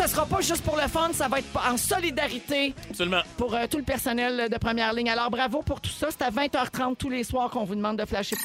Ça 0.00 0.08
sera 0.08 0.24
pas 0.24 0.40
juste 0.40 0.62
pour 0.64 0.76
le 0.76 0.88
fun, 0.88 1.10
ça 1.12 1.28
va 1.28 1.40
être 1.40 1.46
en 1.70 1.76
solidarité 1.76 2.74
Absolument. 2.88 3.20
pour 3.36 3.54
euh, 3.54 3.66
tout 3.70 3.76
le 3.76 3.82
personnel 3.82 4.48
de 4.48 4.56
première 4.56 4.94
ligne. 4.94 5.10
Alors 5.10 5.30
bravo 5.30 5.60
pour 5.60 5.78
tout 5.82 5.90
ça. 5.90 6.08
C'est 6.10 6.22
à 6.22 6.30
20h30 6.30 6.96
tous 6.96 7.10
les 7.10 7.22
soirs 7.22 7.50
qu'on 7.50 7.64
vous 7.64 7.74
demande 7.74 7.98
de 7.98 8.06
flasher. 8.06 8.36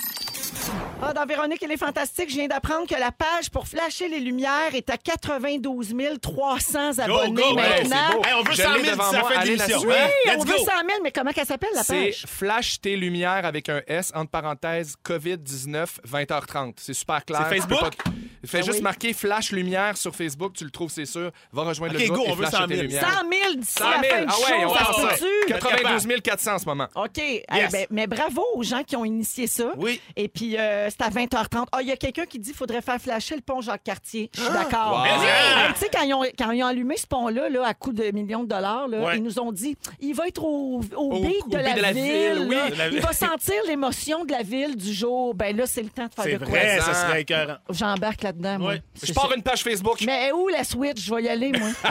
Ah, 1.02 1.14
dans 1.14 1.26
Véronique, 1.26 1.62
elle 1.62 1.72
est 1.72 1.78
fantastique. 1.78 2.30
Je 2.30 2.36
viens 2.36 2.48
d'apprendre 2.48 2.88
que 2.88 2.96
la 2.96 3.12
page 3.12 3.50
pour 3.52 3.68
flasher 3.68 4.08
les 4.08 4.20
lumières 4.20 4.74
est 4.74 4.90
à 4.90 4.98
92 4.98 5.94
300 6.22 7.00
abonnés 7.00 7.34
go, 7.34 7.42
c'est 7.50 7.54
maintenant. 7.56 8.22
Hey, 8.24 8.34
on 8.40 8.44
veut 8.44 8.54
Je 8.54 8.62
100 8.62 8.74
l'ai 8.76 8.82
000 8.84 8.92
devant 8.96 9.04
si 9.10 9.12
ça 9.16 9.20
moi. 9.20 9.32
fait 9.32 9.46
l'émission. 9.46 9.78
hein? 9.82 9.84
Oui, 10.26 10.32
on 10.36 10.40
veut 10.44 10.52
go. 10.54 10.58
100 10.58 10.64
000, 10.66 10.72
mais 11.04 11.12
comment 11.12 11.32
qu'elle 11.32 11.46
s'appelle, 11.46 11.70
la 11.76 11.84
C'est 11.84 12.06
page? 12.06 12.26
Flash 12.28 12.82
tes 12.82 12.96
lumières 12.96 13.46
avec 13.46 13.70
un 13.70 13.82
S 13.88 14.12
entre 14.16 14.32
parenthèses 14.32 14.96
COVID-19 15.06 15.86
20h30. 16.10 16.74
C'est 16.78 16.94
super 16.94 17.24
clair. 17.26 17.46
C'est 17.50 17.56
Facebook? 17.60 17.80
pas- 17.80 18.12
Fais 18.46 18.60
Ah 18.60 18.62
juste 18.62 18.78
oui. 18.78 18.84
marquer 18.84 19.14
Flash 19.14 19.52
lumière 19.52 19.98
sur 19.98 20.16
Facebook, 20.16 20.54
tu 20.54 20.66
le 20.66 20.70
trouves, 20.70 20.92
c'est 20.92 21.06
sûr. 21.08 21.32
Va 21.52 21.64
rejoindre 21.64 21.96
le 21.98 22.06
groupe 22.06 22.18
go, 22.18 22.24
on 22.28 22.34
et 22.34 22.36
veut 22.36 22.46
flasher 22.46 22.58
100 22.58 22.68
000. 22.68 22.70
tes 22.70 22.76
lumières. 22.84 23.02
100 23.02 23.10
000 23.10 23.56
d'ici 23.56 23.74
100 23.74 23.90
la 23.90 24.02
000. 24.02 24.04
fin 24.16 24.22
du 24.22 24.28
Ah 24.28 24.32
show, 24.34 24.44
ouais, 24.54 24.66
on 24.66 24.74
ça 24.76 24.84
va 24.84 24.94
se 24.94 25.02
ça. 25.02 25.08
peut-tu? 25.26 25.54
92 25.54 26.22
400 26.22 26.54
en 26.54 26.60
ce 26.60 26.66
moment. 26.66 26.88
OK. 26.96 27.18
Eh 27.18 27.44
ben, 27.72 27.88
mais 27.90 28.06
bravo 28.06 28.44
aux 28.54 28.62
gens 28.62 28.84
qui 28.84 28.96
ont 28.96 29.04
initié 29.06 29.48
ça. 29.48 29.72
Oui. 29.78 30.00
Et 30.16 30.28
puis, 30.28 30.45
euh, 30.58 30.90
c'est 30.90 31.02
à 31.02 31.10
20h30. 31.10 31.66
Ah, 31.72 31.82
il 31.82 31.88
y 31.88 31.92
a 31.92 31.98
quelqu'un 31.98 32.26
qui 32.26 32.40
dit 32.40 32.50
qu'il 32.50 32.58
faudrait 32.58 32.82
faire 32.82 33.00
flasher 33.02 33.36
le 33.36 33.42
pont 33.42 33.62
Jacques-Cartier. 33.62 34.30
Je 34.36 34.42
suis 34.42 34.52
d'accord. 34.52 34.98
Wow. 34.98 35.04
Mais, 35.04 35.10
Hey, 35.26 35.74
Tu 35.74 35.80
sais, 35.80 35.90
quand, 35.92 36.02
ils 36.04 36.14
ont- 36.14 36.24
quand 36.38 36.52
ils 36.52 36.64
ont 36.64 36.68
allumé 36.68 36.98
ce 36.98 37.08
pont-là, 37.08 37.50
là, 37.50 37.66
à 37.66 37.74
coût 37.74 37.92
de 37.94 38.12
millions 38.12 38.44
de 38.44 38.50
dollars, 38.50 38.88
là, 38.88 39.00
Ouais. 39.00 39.18
ils 39.18 39.24
nous 39.24 39.40
ont 39.40 39.52
dit 39.52 39.76
il 40.00 40.14
va 40.14 40.28
être 40.28 40.44
au, 40.44 40.82
au 40.96 41.12
Au- 41.16 41.20
beat 41.22 41.44
au 41.46 41.50
de, 41.50 41.58
la 41.58 41.74
de 41.74 41.82
la 41.82 41.92
ville. 41.94 42.04
ville, 42.04 42.46
oui, 42.48 42.56
là. 42.56 42.70
de 42.70 42.76
la 42.76 42.86
Il 42.88 42.94
ville. 42.94 43.02
va 43.02 43.14
sentir 43.14 43.56
l'émotion 43.68 44.24
de 44.26 44.32
la 44.32 44.44
ville 44.44 44.76
du 44.76 44.94
jour. 44.94 45.34
Ben 45.34 45.56
là, 45.56 45.66
c'est 45.66 45.82
le 45.84 45.90
temps 45.90 46.06
de 46.08 46.14
faire 46.14 46.24
C'est 46.26 46.38
de 46.38 46.46
vrai, 46.46 46.76
quoi. 46.78 46.86
ça 46.86 46.94
serait 46.94 47.22
écœurant. 47.22 47.58
J'embarque 47.70 48.22
là-dedans, 48.24 48.60
moi. 48.60 48.70
Ouais. 48.72 48.82
C'est 48.94 49.08
Je 49.08 49.14
pars 49.14 49.30
ça. 49.30 49.36
une 49.36 49.44
page 49.44 49.64
Facebook. 49.64 50.02
Mais 50.06 50.32
où 50.32 50.48
la 50.50 50.64
Switch? 50.64 51.02
Je 51.02 51.14
vais 51.16 51.24
y 51.24 51.30
aller, 51.30 51.52
moi. 51.52 51.70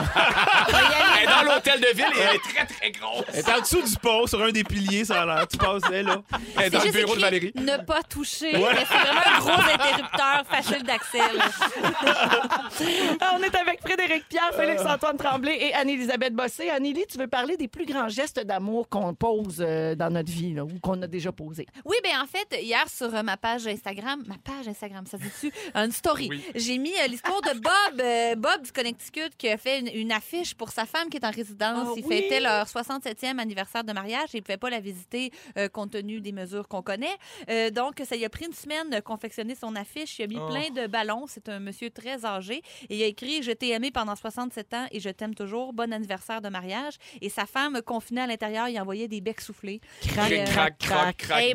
Elle 1.17 1.23
est 1.23 1.27
dans 1.27 1.53
l'hôtel 1.53 1.79
de 1.79 1.87
ville 1.95 2.05
et 2.15 2.21
elle 2.21 2.35
est 2.35 2.39
très, 2.39 2.65
très 2.65 2.91
grosse. 2.91 3.23
Elle 3.33 3.39
est 3.39 3.49
en 3.51 3.59
dessous 3.61 3.81
du 3.81 3.95
pont, 4.01 4.27
sur 4.27 4.41
un 4.43 4.51
des 4.51 4.63
piliers, 4.63 5.05
ça 5.05 5.21
a 5.21 5.25
l'air. 5.25 5.47
Tu 5.47 5.57
passes, 5.57 5.83
elle, 5.91 6.05
là. 6.05 6.21
Elle 6.57 6.63
est 6.65 6.69
dans 6.69 6.79
C'est 6.79 6.87
le 6.87 6.93
juste 6.93 7.05
bureau 7.05 7.15
de 7.15 7.19
écrit 7.19 7.51
Valérie. 7.53 7.53
Ne 7.55 7.83
pas 7.85 8.01
Mais 8.41 8.51
C'est 8.53 8.97
vraiment 8.97 9.21
un 9.25 9.39
gros 9.39 9.71
interrupteur 9.73 10.43
facile 10.49 10.83
d'accès. 10.83 11.19
là. 11.33 11.45
On 13.35 13.41
est 13.43 13.55
avec 13.55 13.81
Frédéric 13.81 14.27
Pierre, 14.27 14.53
Félix-Antoine 14.53 15.17
Tremblay 15.17 15.57
et 15.59 15.73
Anne-Élisabeth 15.73 16.33
Bossé. 16.33 16.69
Annélie, 16.69 17.05
tu 17.09 17.17
veux 17.17 17.27
parler 17.27 17.57
des 17.57 17.67
plus 17.67 17.85
grands 17.85 18.09
gestes 18.09 18.39
d'amour 18.39 18.89
qu'on 18.89 19.13
pose 19.13 19.57
euh, 19.59 19.95
dans 19.95 20.09
notre 20.09 20.31
vie 20.31 20.53
là, 20.53 20.63
ou 20.63 20.79
qu'on 20.81 21.01
a 21.01 21.07
déjà 21.07 21.31
posés? 21.31 21.65
Oui, 21.85 21.95
bien 22.03 22.21
en 22.21 22.25
fait, 22.27 22.61
hier 22.61 22.83
sur 22.89 23.13
euh, 23.13 23.23
ma 23.23 23.37
page 23.37 23.67
Instagram, 23.67 24.23
ma 24.27 24.35
page 24.43 24.67
Instagram, 24.67 25.05
ça 25.05 25.17
se 25.17 25.23
dit-tu? 25.23 25.51
Une 25.73 25.91
story. 25.91 26.27
Oui. 26.29 26.43
J'ai 26.55 26.77
mis 26.77 26.93
euh, 27.01 27.07
l'histoire 27.07 27.41
de 27.41 27.59
Bob, 27.59 28.01
euh, 28.01 28.35
Bob 28.35 28.61
du 28.63 28.71
Connecticut, 28.71 29.29
qui 29.37 29.49
a 29.49 29.57
fait 29.57 29.79
une, 29.79 29.87
une 29.93 30.11
affiche 30.11 30.55
pour 30.55 30.69
sa 30.69 30.85
femme 30.85 31.09
qui 31.09 31.17
est 31.17 31.25
en 31.25 31.31
résidence. 31.31 31.87
Ah 31.89 31.93
Ils 31.97 32.05
oui? 32.05 32.21
fêtaient 32.21 32.39
leur 32.39 32.65
67e 32.67 33.39
anniversaire 33.39 33.83
de 33.83 33.93
mariage 33.93 34.29
et 34.33 34.37
ils 34.37 34.41
ne 34.41 34.43
pouvaient 34.43 34.57
pas 34.57 34.69
la 34.69 34.79
visiter 34.79 35.31
euh, 35.57 35.67
compte 35.69 35.91
tenu 35.91 36.21
des 36.21 36.31
mesures 36.31 36.67
qu'on 36.67 36.81
connaît. 36.81 37.15
Euh, 37.49 37.69
donc, 37.69 38.01
ça 38.07 38.15
lui 38.25 38.27
a 38.27 38.29
pris 38.29 38.45
une 38.45 38.53
semaine 38.53 38.89
de 38.89 38.99
confectionner 38.99 39.53
son 39.55 39.75
affiche. 39.75 40.17
Il 40.17 40.23
a 40.23 40.27
mis 40.27 40.37
Oh. 40.39 40.49
plein 40.49 40.69
de 40.71 40.87
ballons. 40.87 41.25
C'est 41.27 41.47
un 41.49 41.59
monsieur 41.59 41.89
très 41.91 42.25
âgé. 42.25 42.61
Et 42.89 42.97
il 42.97 43.03
a 43.03 43.05
écrit 43.05 43.43
Je 43.43 43.51
t'ai 43.51 43.69
aimé 43.69 43.91
pendant 43.91 44.15
67 44.15 44.73
ans 44.73 44.87
et 44.91 44.99
je 44.99 45.09
t'aime 45.09 45.35
toujours. 45.35 45.73
Bon 45.73 45.93
anniversaire 45.93 46.41
de 46.41 46.49
mariage. 46.49 46.95
Et 47.21 47.29
sa 47.29 47.45
femme, 47.45 47.81
confinée 47.85 48.21
à 48.21 48.27
l'intérieur, 48.27 48.67
il 48.67 48.79
envoyait 48.79 49.07
des 49.07 49.21
becs 49.21 49.41
soufflés. 49.41 49.79
Crac, 50.07 50.31
euh, 50.31 50.43
Crac, 50.45 50.77
crac, 50.79 51.17
crac. 51.17 51.53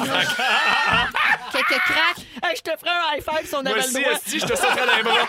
Quelques 1.52 1.80
craques. 1.84 2.26
Hey, 2.44 2.56
je 2.56 2.62
te 2.62 2.70
ferai 2.78 2.90
un 2.90 3.16
high 3.16 3.22
five 3.22 3.46
si 3.46 3.54
on 3.54 3.62
Moi 3.62 3.72
avait 3.72 3.80
le 3.82 3.92
droit. 3.92 4.18
je 4.26 4.38
te 4.46 4.56
sauterai 4.56 4.86
dans 4.86 4.96
les 4.96 5.02
bras. 5.02 5.28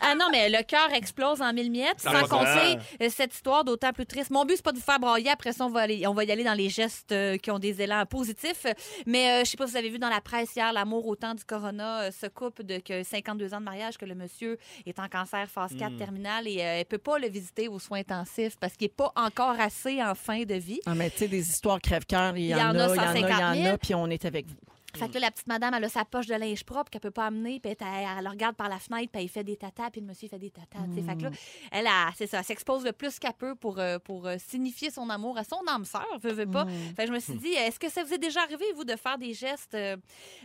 Ah 0.00 0.14
non, 0.14 0.28
mais 0.30 0.48
le 0.48 0.62
cœur 0.62 0.92
explose 0.94 1.42
en 1.42 1.52
mille 1.52 1.70
miettes. 1.70 2.00
Ça 2.00 2.12
sans 2.12 2.28
compter 2.28 2.78
euh, 3.02 3.08
cette 3.10 3.34
histoire 3.34 3.64
d'autant 3.64 3.92
plus 3.92 4.06
triste. 4.06 4.30
Mon 4.30 4.44
but, 4.44 4.56
c'est 4.56 4.62
pas 4.64 4.72
de 4.72 4.78
vous 4.78 4.84
faire 4.84 5.00
brailler. 5.00 5.30
Après 5.30 5.52
ça, 5.52 5.64
on 5.66 5.70
va, 5.70 5.80
aller, 5.80 6.06
on 6.06 6.14
va 6.14 6.24
y 6.24 6.30
aller 6.30 6.44
dans 6.44 6.54
les 6.54 6.68
gestes 6.68 7.12
euh, 7.12 7.36
qui 7.38 7.50
ont 7.50 7.58
des 7.58 7.82
élans 7.82 8.06
positifs. 8.06 8.66
Mais 9.06 9.28
euh, 9.30 9.44
je 9.44 9.50
sais 9.50 9.56
pas 9.56 9.66
si 9.66 9.72
vous 9.72 9.78
avez 9.78 9.88
vu 9.90 9.98
dans 9.98 10.08
la 10.08 10.20
presse 10.20 10.54
hier, 10.54 10.72
l'amour 10.76 11.06
au 11.06 11.16
temps 11.16 11.34
du 11.34 11.44
corona 11.44 12.02
euh, 12.02 12.10
se 12.10 12.26
coupe 12.26 12.62
de 12.62 12.78
que 12.78 13.02
52 13.02 13.54
ans 13.54 13.60
de 13.60 13.64
mariage, 13.64 13.96
que 13.96 14.04
le 14.04 14.14
monsieur 14.14 14.58
est 14.84 14.98
en 14.98 15.08
cancer 15.08 15.48
phase 15.48 15.74
4 15.76 15.96
terminale 15.96 16.46
et 16.46 16.60
euh, 16.60 16.80
elle 16.80 16.84
peut 16.84 16.98
pas 16.98 17.18
le 17.18 17.28
visiter 17.28 17.68
aux 17.68 17.78
soins 17.78 18.00
intensifs 18.00 18.56
parce 18.60 18.74
qu'il 18.74 18.86
est 18.86 18.96
pas 18.96 19.12
encore 19.16 19.58
assez 19.58 20.02
en 20.02 20.14
fin 20.14 20.42
de 20.42 20.54
vie. 20.54 20.80
Ah, 20.86 20.94
mais 20.94 21.10
tu 21.10 21.18
sais, 21.18 21.28
des 21.28 21.48
histoires 21.48 21.80
crève-cœur, 21.80 22.36
il 22.36 22.46
y, 22.46 22.54
en 22.54 22.58
a, 22.58 22.72
il 22.72 22.76
y 22.76 22.78
en 22.78 22.80
a, 22.80 22.88
il 22.88 23.20
y 23.20 23.24
150 23.24 23.42
en 23.42 23.54
000. 23.54 23.74
a, 23.74 23.78
puis 23.78 23.94
on 23.94 24.06
est 24.08 24.24
avec 24.24 24.46
vous. 24.46 24.75
Fait 24.96 25.08
que 25.08 25.14
là, 25.14 25.20
la 25.20 25.30
petite 25.30 25.46
madame, 25.46 25.74
elle 25.74 25.84
a 25.84 25.88
sa 25.88 26.04
poche 26.04 26.26
de 26.26 26.34
linge 26.34 26.64
propre 26.64 26.90
qu'elle 26.90 27.00
peut 27.00 27.10
pas 27.10 27.26
amener, 27.26 27.60
puis 27.60 27.72
elle, 27.78 27.86
elle 28.18 28.24
le 28.24 28.30
regarde 28.30 28.56
par 28.56 28.68
la 28.68 28.78
fenêtre, 28.78 29.10
puis 29.12 29.22
elle 29.22 29.28
fait 29.28 29.44
des 29.44 29.56
tatas, 29.56 29.90
puis 29.90 30.00
le 30.00 30.06
monsieur 30.06 30.28
fait 30.28 30.38
des 30.38 30.50
tatas. 30.50 30.78
sais. 30.94 31.02
Fait 31.02 31.16
que 31.16 31.22
là, 31.24 31.30
elle, 31.70 31.86
a- 31.86 32.10
c'est 32.16 32.26
ça, 32.26 32.38
elle 32.38 32.44
s'expose 32.44 32.84
le 32.84 32.92
plus 32.92 33.18
qu'elle 33.18 33.32
peut 33.34 33.54
pour, 33.54 33.78
euh, 33.78 33.98
pour 33.98 34.26
euh, 34.26 34.36
signifier 34.38 34.90
son 34.90 35.08
amour 35.10 35.38
à 35.38 35.44
son 35.44 35.60
âme 35.68 35.84
sœur, 35.84 36.06
veut, 36.20 36.32
veut 36.32 36.50
pas. 36.50 36.64
Fait 36.96 37.02
que 37.04 37.06
je 37.08 37.12
me 37.12 37.20
suis 37.20 37.34
dit, 37.34 37.48
est-ce 37.52 37.78
que 37.78 37.88
ça 37.88 38.02
vous 38.04 38.12
est 38.14 38.18
déjà 38.18 38.42
arrivé, 38.42 38.64
vous, 38.74 38.84
de 38.84 38.96
faire 38.96 39.18
des 39.18 39.32
gestes 39.34 39.74
euh, 39.74 39.96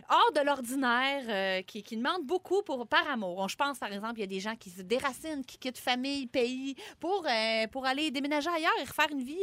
hors 0.08 0.32
de 0.34 0.40
l'ordinaire, 0.44 1.22
euh, 1.28 1.62
qui, 1.62 1.82
qui 1.82 1.96
demandent 1.96 2.24
beaucoup 2.26 2.62
pour, 2.62 2.86
par 2.86 3.08
amour? 3.08 3.38
On- 3.38 3.48
Je 3.48 3.56
pense, 3.56 3.78
par 3.78 3.92
exemple, 3.92 4.14
il 4.18 4.20
y 4.20 4.24
a 4.24 4.26
des 4.26 4.40
gens 4.40 4.56
qui 4.56 4.70
se 4.70 4.82
déracinent, 4.82 5.44
qui 5.44 5.58
quittent 5.58 5.78
famille, 5.78 6.26
pays, 6.26 6.74
pour, 7.00 7.26
euh, 7.28 7.66
pour 7.68 7.86
aller 7.86 8.10
déménager 8.10 8.48
ailleurs 8.48 8.72
et 8.80 8.84
refaire 8.84 9.08
une 9.10 9.22
vie. 9.22 9.38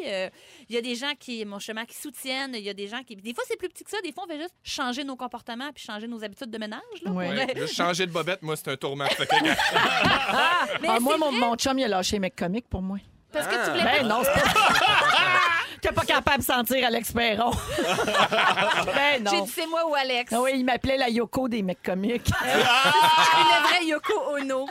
il 0.70 0.76
y 0.76 0.78
a 0.78 0.82
des 0.82 0.96
gens 0.96 1.14
qui, 1.20 1.44
mon 1.46 1.60
chemin, 1.60 1.86
qui 1.86 1.96
soutiennent. 1.96 2.54
Il 2.56 2.64
y 2.64 2.70
a 2.70 2.74
des 2.74 2.88
gens 2.88 3.04
qui. 3.04 3.16
Des 3.16 3.34
fois, 3.34 3.44
c'est 3.48 3.58
plus 3.58 3.70
petit 3.70 3.84
que 3.84 3.90
ça. 3.90 4.02
Des 4.02 4.12
fois, 4.12 4.24
on 4.26 4.32
fait 4.32 4.40
juste 4.40 4.54
changer 4.64 4.99
nos 5.04 5.16
comportements 5.16 5.72
puis 5.74 5.84
changer 5.84 6.08
nos 6.08 6.24
habitudes 6.24 6.50
de 6.52 6.58
ménage. 6.58 6.80
Là, 7.04 7.12
Ouais. 7.12 7.28
pour, 7.28 7.46
Ouais, 7.56 7.56
Juste 7.62 7.76
changer 7.76 8.06
de 8.06 8.12
bobette, 8.12 8.42
moi, 8.42 8.56
c'est 8.56 8.70
un 8.72 8.76
tourment. 8.78 9.06
Mais 10.82 10.88
Ah, 10.90 11.00
moi, 11.00 11.18
mon, 11.18 11.32
mon 11.32 11.56
chum, 11.56 11.78
il 11.80 11.86
a 11.86 11.88
lâché 11.88 12.20
mec 12.20 12.36
comique 12.36 12.68
pour 12.70 12.82
moi. 12.82 12.98
Parce 13.32 13.46
que 13.48 13.54
tu 13.54 13.60
Ah. 13.64 13.70
voulais 13.70 13.84
Ben 13.84 14.02
pas. 14.02 14.08
non, 14.08 14.22
c'est 14.24 14.34
pas... 14.54 14.70
T'es 15.82 15.92
pas 15.92 16.06
capable 16.06 16.40
de 16.40 16.44
sentir 16.44 16.86
Alex 16.86 17.12
Perron. 17.12 17.52
ben 18.86 19.18
J'ai 19.18 19.20
non. 19.38 19.44
dit 19.46 19.52
c'est 19.52 19.68
moi 19.68 19.88
ou 19.90 19.96
Alex? 19.96 20.32
Ah 20.34 20.42
oui, 20.42 20.52
il 20.56 20.66
m'appelait 20.66 20.98
la 20.98 21.10
Yoko 21.10 21.48
des 21.48 21.62
mecs 21.62 21.82
comiques. 21.84 22.30
Une 22.44 23.64
vraie 23.68 23.86
Yoko 23.86 24.14
Ono. 24.38 24.68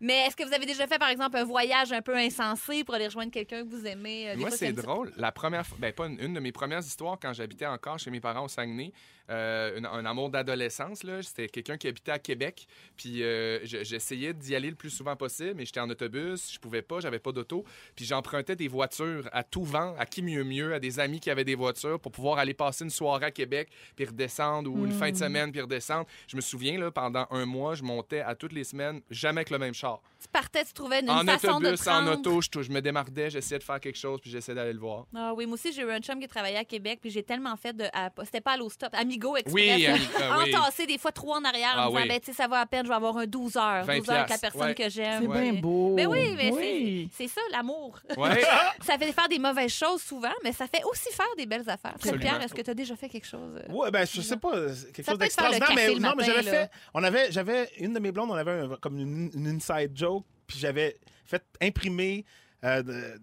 Mais 0.00 0.26
est-ce 0.26 0.36
que 0.36 0.44
vous 0.44 0.52
avez 0.52 0.66
déjà 0.66 0.86
fait, 0.86 0.98
par 0.98 1.08
exemple, 1.08 1.36
un 1.36 1.44
voyage 1.44 1.92
un 1.92 2.02
peu 2.02 2.16
insensé 2.16 2.84
pour 2.84 2.94
aller 2.94 3.06
rejoindre 3.06 3.32
quelqu'un 3.32 3.64
que 3.64 3.68
vous 3.68 3.86
aimez? 3.86 4.28
euh, 4.30 4.34
des 4.34 4.40
Moi, 4.40 4.48
fois, 4.50 4.58
c'est 4.58 4.68
une 4.70 4.76
drôle. 4.76 5.12
La 5.16 5.32
première 5.32 5.66
fois, 5.66 5.76
ben, 5.80 5.92
pas 5.92 6.06
une, 6.06 6.20
une 6.20 6.34
de 6.34 6.40
mes 6.40 6.52
premières 6.52 6.80
histoires 6.80 7.18
quand 7.20 7.32
j'habitais 7.32 7.66
encore 7.66 7.98
chez 7.98 8.10
mes 8.10 8.20
parents 8.20 8.44
au 8.44 8.48
Saguenay, 8.48 8.92
euh, 9.30 9.78
une- 9.78 9.86
un 9.86 10.04
amour 10.04 10.28
d'adolescence, 10.28 11.02
là, 11.02 11.22
c'était 11.22 11.48
quelqu'un 11.48 11.78
qui 11.78 11.88
habitait 11.88 12.12
à 12.12 12.18
Québec. 12.18 12.66
Puis 12.96 13.22
euh, 13.22 13.58
je- 13.64 13.82
j'essayais 13.82 14.34
d'y 14.34 14.54
aller 14.54 14.68
le 14.68 14.76
plus 14.76 14.90
souvent 14.90 15.16
possible, 15.16 15.54
mais 15.56 15.64
j'étais 15.64 15.80
en 15.80 15.88
autobus, 15.88 16.52
je 16.52 16.58
pouvais 16.58 16.82
pas, 16.82 17.00
j'avais 17.00 17.18
pas 17.18 17.32
d'auto. 17.32 17.64
Puis 17.96 18.04
j'empruntais 18.04 18.54
des 18.56 18.68
voitures 18.68 19.28
à 19.32 19.42
tout 19.42 19.64
vent, 19.64 19.94
à 19.98 20.04
qui 20.04 20.20
mieux 20.22 20.43
mieux 20.44 20.74
à 20.74 20.78
des 20.78 21.00
amis 21.00 21.18
qui 21.20 21.30
avaient 21.30 21.44
des 21.44 21.54
voitures 21.54 21.98
pour 21.98 22.12
pouvoir 22.12 22.38
aller 22.38 22.54
passer 22.54 22.84
une 22.84 22.90
soirée 22.90 23.26
à 23.26 23.30
Québec 23.30 23.68
puis 23.96 24.04
redescendre 24.06 24.70
ou 24.70 24.84
une 24.84 24.92
fin 24.92 25.08
Hmm. 25.08 25.12
de 25.12 25.16
semaine 25.16 25.52
puis 25.52 25.60
redescendre. 25.60 26.06
Je 26.28 26.36
me 26.36 26.40
souviens, 26.40 26.78
là, 26.78 26.90
pendant 26.90 27.26
un 27.30 27.44
mois, 27.46 27.74
je 27.74 27.82
montais 27.82 28.20
à 28.20 28.34
toutes 28.34 28.52
les 28.52 28.64
semaines, 28.64 29.00
jamais 29.10 29.40
avec 29.40 29.50
le 29.50 29.58
même 29.58 29.74
char. 29.74 30.00
Tu 30.20 30.28
partais, 30.28 30.64
tu 30.64 30.72
trouvais 30.72 31.00
une 31.00 31.10
en 31.10 31.22
façon 31.24 31.60
de 31.60 31.66
autobus, 31.66 31.82
te 31.82 31.90
en 31.90 32.06
auto, 32.06 32.40
je, 32.40 32.62
je 32.62 32.70
me 32.70 32.80
démardais, 32.80 33.28
j'essayais 33.28 33.58
de 33.58 33.64
faire 33.64 33.78
quelque 33.80 33.98
chose 33.98 34.20
puis 34.22 34.30
j'essayais 34.30 34.54
d'aller 34.56 34.72
le 34.72 34.78
voir. 34.78 35.04
Ah 35.14 35.32
oui, 35.34 35.44
moi 35.46 35.54
aussi, 35.54 35.72
j'ai 35.72 35.82
eu 35.82 35.90
un 35.90 35.98
chum 36.00 36.18
qui 36.18 36.28
travaillait 36.28 36.58
à 36.58 36.64
Québec, 36.64 36.98
puis 37.02 37.10
j'ai 37.10 37.22
tellement 37.22 37.56
fait 37.56 37.74
de. 37.76 37.84
C'était 38.24 38.40
pas 38.40 38.52
à 38.52 38.68
stop, 38.70 38.90
Amigo 38.94 39.36
Express. 39.36 39.54
Oui, 39.54 39.86
Ami- 39.86 40.00
ah 40.22 40.38
oui. 40.42 40.54
entassé 40.54 40.86
des 40.86 40.96
fois 40.98 41.12
trop 41.12 41.34
en 41.34 41.44
arrière 41.44 41.74
en 41.76 41.80
Ah 41.80 41.84
me 41.84 41.90
disant, 41.90 42.02
oui. 42.02 42.08
ben, 42.08 42.20
tu 42.20 42.26
sais, 42.26 42.32
ça 42.32 42.48
va 42.48 42.60
à 42.60 42.66
peine, 42.66 42.84
je 42.84 42.88
vais 42.88 42.94
avoir 42.94 43.16
un 43.18 43.26
12 43.26 43.56
heures. 43.56 43.84
20 43.84 43.98
12 43.98 44.10
heures 44.10 44.16
avec 44.16 44.30
la 44.30 44.38
personne 44.38 44.60
ouais. 44.62 44.74
que 44.74 44.88
j'aime. 44.88 45.22
C'est 45.22 45.28
Ouais. 45.28 45.50
bien 45.52 45.60
beau. 45.60 45.94
Mais 45.94 46.06
oui, 46.06 46.34
mais 46.36 46.50
Oui. 46.52 47.08
c'est- 47.12 47.28
c'est 47.28 47.34
ça, 47.34 47.40
l'amour. 47.52 47.98
Ouais. 48.16 48.42
ça 48.82 48.96
fait 48.98 49.12
faire 49.12 49.28
des 49.28 49.38
mauvaises 49.38 49.72
choses 49.74 50.02
souvent, 50.02 50.32
mais 50.42 50.52
ça 50.52 50.66
fait 50.66 50.82
aussi 50.84 51.10
faire 51.12 51.26
des 51.36 51.46
belles 51.46 51.68
affaires. 51.68 51.92
Absolument. 51.94 52.20
Pierre, 52.20 52.42
est-ce 52.42 52.54
que 52.54 52.62
tu 52.62 52.70
as 52.70 52.74
déjà 52.74 52.96
fait 52.96 53.08
quelque 53.08 53.26
chose? 53.26 53.56
euh? 53.68 53.72
Ouais, 53.72 53.90
ben, 53.90 54.06
je 54.06 54.20
sais 54.20 54.36
pas, 54.36 54.54
euh, 54.56 54.74
quelque 54.92 55.02
Ça 55.04 55.12
chose 55.12 55.18
d'extraordinaire, 55.18 55.68
mais 55.74 55.94
non, 55.94 56.14
mais 56.16 56.24
j'avais 56.24 56.42
fait, 56.42 56.70
on 56.94 57.02
avait, 57.02 57.30
j'avais, 57.32 57.70
une 57.78 57.92
de 57.92 57.98
mes 58.00 58.12
blondes, 58.12 58.30
on 58.30 58.34
avait 58.34 58.50
un- 58.52 58.76
comme 58.80 58.98
une, 58.98 59.30
une 59.34 59.46
inside 59.48 59.92
joke, 59.94 60.24
puis 60.46 60.58
j'avais 60.58 60.98
fait 61.24 61.42
imprimer 61.62 62.24
euh, 62.64 62.82
de- 62.82 63.20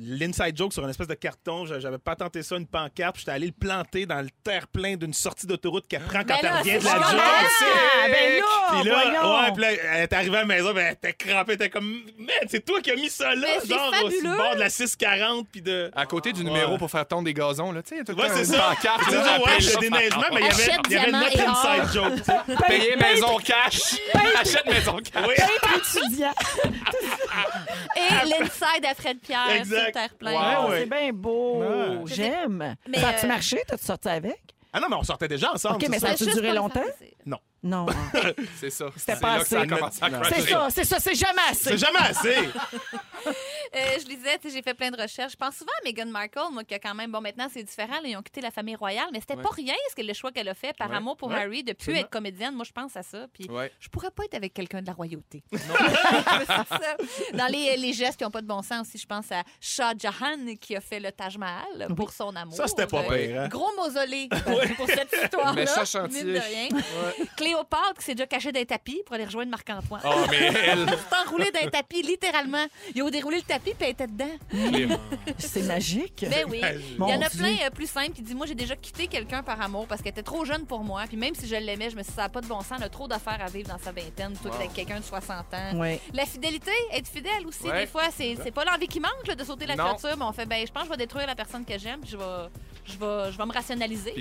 l'inside 0.00 0.56
joke 0.56 0.72
sur 0.72 0.82
une 0.84 0.90
espèce 0.90 1.06
de 1.08 1.14
carton. 1.14 1.66
J'a- 1.66 1.80
J'avais 1.80 1.98
pas 1.98 2.16
tenté 2.16 2.42
ça, 2.42 2.56
une 2.56 2.66
pancarte, 2.66 3.14
puis 3.14 3.20
j'étais 3.20 3.32
allé 3.32 3.46
le 3.46 3.52
planter 3.52 4.06
dans 4.06 4.20
le 4.20 4.28
terre-plein 4.44 4.96
d'une 4.96 5.12
sortie 5.12 5.46
d'autoroute 5.46 5.86
qu'elle 5.88 6.02
prend 6.02 6.20
quand 6.20 6.26
Ben 6.26 6.38
elle 6.40 6.44
là, 6.46 6.58
revient 6.58 6.78
de 6.78 6.84
la 6.84 6.92
job. 6.92 7.20
Ah, 7.20 8.08
ben 8.08 8.38
là, 8.38 8.80
Puis 8.80 8.88
là, 8.88 9.42
ouais, 9.44 9.52
puis 9.52 9.62
là, 9.62 9.72
elle 9.94 10.02
est 10.02 10.12
arrivée 10.12 10.36
à 10.36 10.40
la 10.40 10.46
maison, 10.46 10.72
ben, 10.72 10.86
elle 10.86 10.92
était 10.94 11.12
crampée, 11.12 11.52
elle 11.52 11.54
était 11.56 11.70
comme, 11.70 12.02
man, 12.18 12.28
c'est 12.48 12.64
toi 12.64 12.80
qui 12.80 12.90
as 12.90 12.96
mis 12.96 13.10
ça 13.10 13.34
là, 13.34 13.48
genre, 13.68 13.92
au 14.04 14.36
bord 14.36 14.54
de 14.54 14.60
la 14.60 14.70
640, 14.70 15.48
puis 15.50 15.62
de. 15.62 15.90
À 15.94 16.06
côté 16.06 16.32
du 16.32 16.44
numéro 16.44 16.72
Ouais. 16.72 16.78
pour 16.78 16.90
faire 16.90 17.06
tondre 17.06 17.24
des 17.24 17.34
gazons, 17.34 17.72
là, 17.72 17.82
tu 17.82 17.96
sais, 17.96 18.12
Ouais, 18.12 18.28
c'est 18.32 18.38
une 18.40 18.44
ça. 18.46 18.58
pancarte, 18.74 19.10
là, 19.10 19.38
ouais, 19.38 19.58
le 19.58 19.80
déneigement, 19.80 20.22
mais 20.32 20.40
il 20.40 20.92
y 20.92 20.96
avait, 20.96 21.10
notre 21.12 21.40
inside 21.48 21.92
joke. 21.92 22.58
Payer 22.66 22.96
maison 22.96 23.36
cash. 23.38 23.96
Achète 24.40 24.66
maison 24.66 24.96
cash. 24.98 25.24
Oui. 25.28 25.34
étudiant. 25.76 26.32
Et 27.96 28.28
l'inside 28.28 28.84
à 28.84 28.94
Fred 28.94 29.18
Pierre 29.20 29.50
Exact. 29.50 29.96
sur. 30.20 30.32
Wow. 30.32 30.70
ouais. 30.70 30.80
C'est 30.80 30.86
bien 30.86 31.12
beau. 31.12 31.62
Ouais. 31.62 32.00
J'aime. 32.06 32.76
Mais, 32.88 32.98
Ça 33.00 33.08
a-tu 33.08 33.26
euh, 33.26 33.28
marché? 33.28 33.62
T'as-tu 33.66 33.84
sorti 33.84 34.08
avec? 34.08 34.40
Ah 34.72 34.80
non, 34.80 34.88
mais 34.88 34.96
on 34.96 35.02
sortait 35.02 35.28
déjà 35.28 35.52
ensemble. 35.52 35.76
OK, 35.76 35.88
mais 35.88 35.98
ça. 35.98 36.10
a-tu 36.10 36.24
duré 36.26 36.52
longtemps? 36.52 36.80
plaisir. 36.80 37.14
Non. 37.64 37.86
hein. 37.88 38.32
C'est 38.60 38.70
ça. 38.70 38.86
C'était 38.96 39.14
C'est 39.14 39.20
pas 39.20 39.44
ça 39.44 39.60
assez. 39.60 39.66
Non. 40.10 40.22
C'est 40.28 40.40
ça, 40.50 40.68
c'est 40.70 40.84
ça, 40.84 40.98
c'est 41.00 41.14
jamais 41.14 41.42
assez. 41.50 41.70
C'est 41.70 41.78
jamais 41.78 41.98
assez. 42.00 42.36
Euh, 43.74 43.78
je 44.02 44.06
lisais, 44.06 44.38
j'ai 44.44 44.60
fait 44.60 44.74
plein 44.74 44.90
de 44.90 45.00
recherches. 45.00 45.32
Je 45.32 45.36
pense 45.36 45.54
souvent 45.56 45.70
à 45.80 45.84
Meghan 45.84 46.04
Markle, 46.06 46.40
moi, 46.52 46.62
qui 46.62 46.74
a 46.74 46.78
quand 46.78 46.94
même, 46.94 47.10
bon, 47.10 47.22
maintenant 47.22 47.46
c'est 47.50 47.62
différent, 47.62 47.94
là, 48.02 48.06
ils 48.08 48.16
ont 48.16 48.20
quitté 48.22 48.42
la 48.42 48.50
famille 48.50 48.74
royale, 48.74 49.06
mais 49.12 49.20
c'était 49.20 49.36
Ouais. 49.36 49.42
pas 49.42 49.48
rien 49.54 49.72
ce 49.88 49.94
que 49.94 50.02
le 50.06 50.12
choix 50.12 50.30
qu'elle 50.30 50.48
a 50.50 50.54
fait 50.54 50.76
par 50.76 50.90
Ouais. 50.90 50.96
amour 50.96 51.16
pour 51.16 51.28
Ouais. 51.28 51.36
Harry 51.40 51.62
de 51.64 51.72
plus 51.72 51.94
être 51.96 52.10
comédienne. 52.10 52.54
Moi, 52.54 52.66
je 52.66 52.72
pense 52.72 52.94
à 52.98 53.02
ça. 53.02 53.26
Puis 53.32 53.48
Ouais. 53.48 53.72
je 53.80 53.88
pourrais 53.88 54.10
pas 54.10 54.24
être 54.24 54.34
avec 54.34 54.52
quelqu'un 54.52 54.82
de 54.82 54.86
la 54.86 54.92
royauté. 54.92 55.42
Ça. 56.46 56.96
Dans 57.32 57.46
les, 57.46 57.76
les 57.78 57.92
gestes 57.94 58.18
qui 58.18 58.24
ont 58.26 58.30
pas 58.30 58.42
de 58.42 58.46
bon 58.46 58.60
sens 58.60 58.88
aussi, 58.88 58.98
je 58.98 59.06
pense 59.06 59.30
à 59.32 59.42
Shah 59.60 59.94
Jahan 59.96 60.54
qui 60.60 60.76
a 60.76 60.80
fait 60.82 61.00
le 61.00 61.10
Taj 61.12 61.38
Mahal 61.38 61.94
pour 61.96 62.10
son 62.12 62.34
amour. 62.36 62.54
Ça, 62.56 62.66
c'était 62.66 62.86
pas 62.86 63.04
pire, 63.04 63.40
hein? 63.42 63.48
Gros 63.48 63.70
mausolée 63.76 64.28
pour 64.76 64.86
cette 64.88 65.12
histoire-là. 65.22 65.52
Méchant 65.52 65.84
chantier. 65.86 66.24
mine 66.24 66.34
de 66.34 66.40
rien. 66.40 66.68
Cléopâtre 67.52 67.94
qui 67.98 68.04
s'est 68.04 68.14
déjà 68.14 68.26
cachée 68.26 68.52
d'un 68.52 68.64
tapis 68.64 69.02
pour 69.04 69.14
aller 69.14 69.24
rejoindre 69.24 69.50
Marc-Antoine. 69.50 70.00
Oh, 70.04 70.24
mais 70.30 70.38
elle. 70.66 70.88
s'est 70.88 70.96
enroulée 71.26 71.50
d'un 71.50 71.68
tapis, 71.68 72.02
littéralement. 72.02 72.64
Ils 72.94 73.02
ont 73.02 73.10
déroulé 73.10 73.36
le 73.38 73.42
tapis 73.42 73.74
puis 73.74 73.84
elle 73.86 73.90
était 73.90 74.06
dedans. 74.06 74.30
C'est 75.38 75.62
magique. 75.62 76.24
Ben 76.30 76.46
oui. 76.48 76.60
Mon 76.98 77.08
Il 77.08 77.14
y 77.14 77.18
en 77.18 77.22
a 77.22 77.28
Dieu. 77.28 77.38
plein 77.40 77.66
euh, 77.66 77.70
plus 77.70 77.88
simples 77.90 78.12
qui 78.12 78.22
disent 78.22 78.34
Moi, 78.34 78.46
j'ai 78.46 78.54
déjà 78.54 78.76
quitté 78.76 79.06
quelqu'un 79.06 79.42
par 79.42 79.60
amour 79.60 79.86
parce 79.86 80.00
qu'elle 80.02 80.12
était 80.12 80.22
trop 80.22 80.44
jeune 80.44 80.64
pour 80.66 80.80
moi. 80.84 81.02
Puis 81.08 81.16
même 81.16 81.34
si 81.34 81.46
je 81.46 81.56
l'aimais, 81.56 81.90
je 81.90 81.96
me 81.96 82.02
suis 82.02 82.10
dit 82.10 82.16
Ça 82.16 82.22
n'a 82.22 82.28
pas 82.28 82.40
de 82.40 82.46
bon 82.46 82.60
sens. 82.60 82.78
Elle 82.78 82.84
a 82.84 82.88
trop 82.88 83.08
d'affaires 83.08 83.40
à 83.44 83.46
vivre 83.50 83.68
dans 83.68 83.78
sa 83.82 83.92
vingtaine, 83.92 84.32
plutôt 84.32 84.48
Wow. 84.50 84.56
qu'avec 84.56 84.72
quelqu'un 84.74 85.00
de 85.00 85.04
60 85.04 85.54
ans. 85.54 85.70
Oui. 85.74 85.98
La 86.12 86.26
fidélité, 86.26 86.70
être 86.92 87.08
fidèle 87.08 87.46
aussi, 87.46 87.64
Ouais. 87.64 87.80
des 87.82 87.86
fois, 87.86 88.04
c'est 88.16 88.50
pas 88.52 88.64
l'envie 88.64 88.88
qui 88.88 89.00
manque 89.00 89.26
là, 89.26 89.34
de 89.34 89.44
sauter 89.44 89.66
la 89.66 89.76
Non. 89.76 89.84
clôture, 89.94 90.16
mais 90.16 90.24
on 90.24 90.32
fait 90.32 90.46
Ben, 90.46 90.66
je 90.66 90.72
pense 90.72 90.82
que 90.84 90.88
je 90.88 90.92
vais 90.92 90.98
détruire 91.04 91.26
la 91.26 91.34
personne 91.34 91.64
que 91.64 91.78
j'aime, 91.78 92.00
puis 92.00 92.10
je 92.10 92.16
vais, 92.16 92.48
je, 92.86 92.92
vais, 92.98 93.32
je 93.32 93.38
vais 93.38 93.46
me 93.46 93.52
rationaliser. 93.52 94.14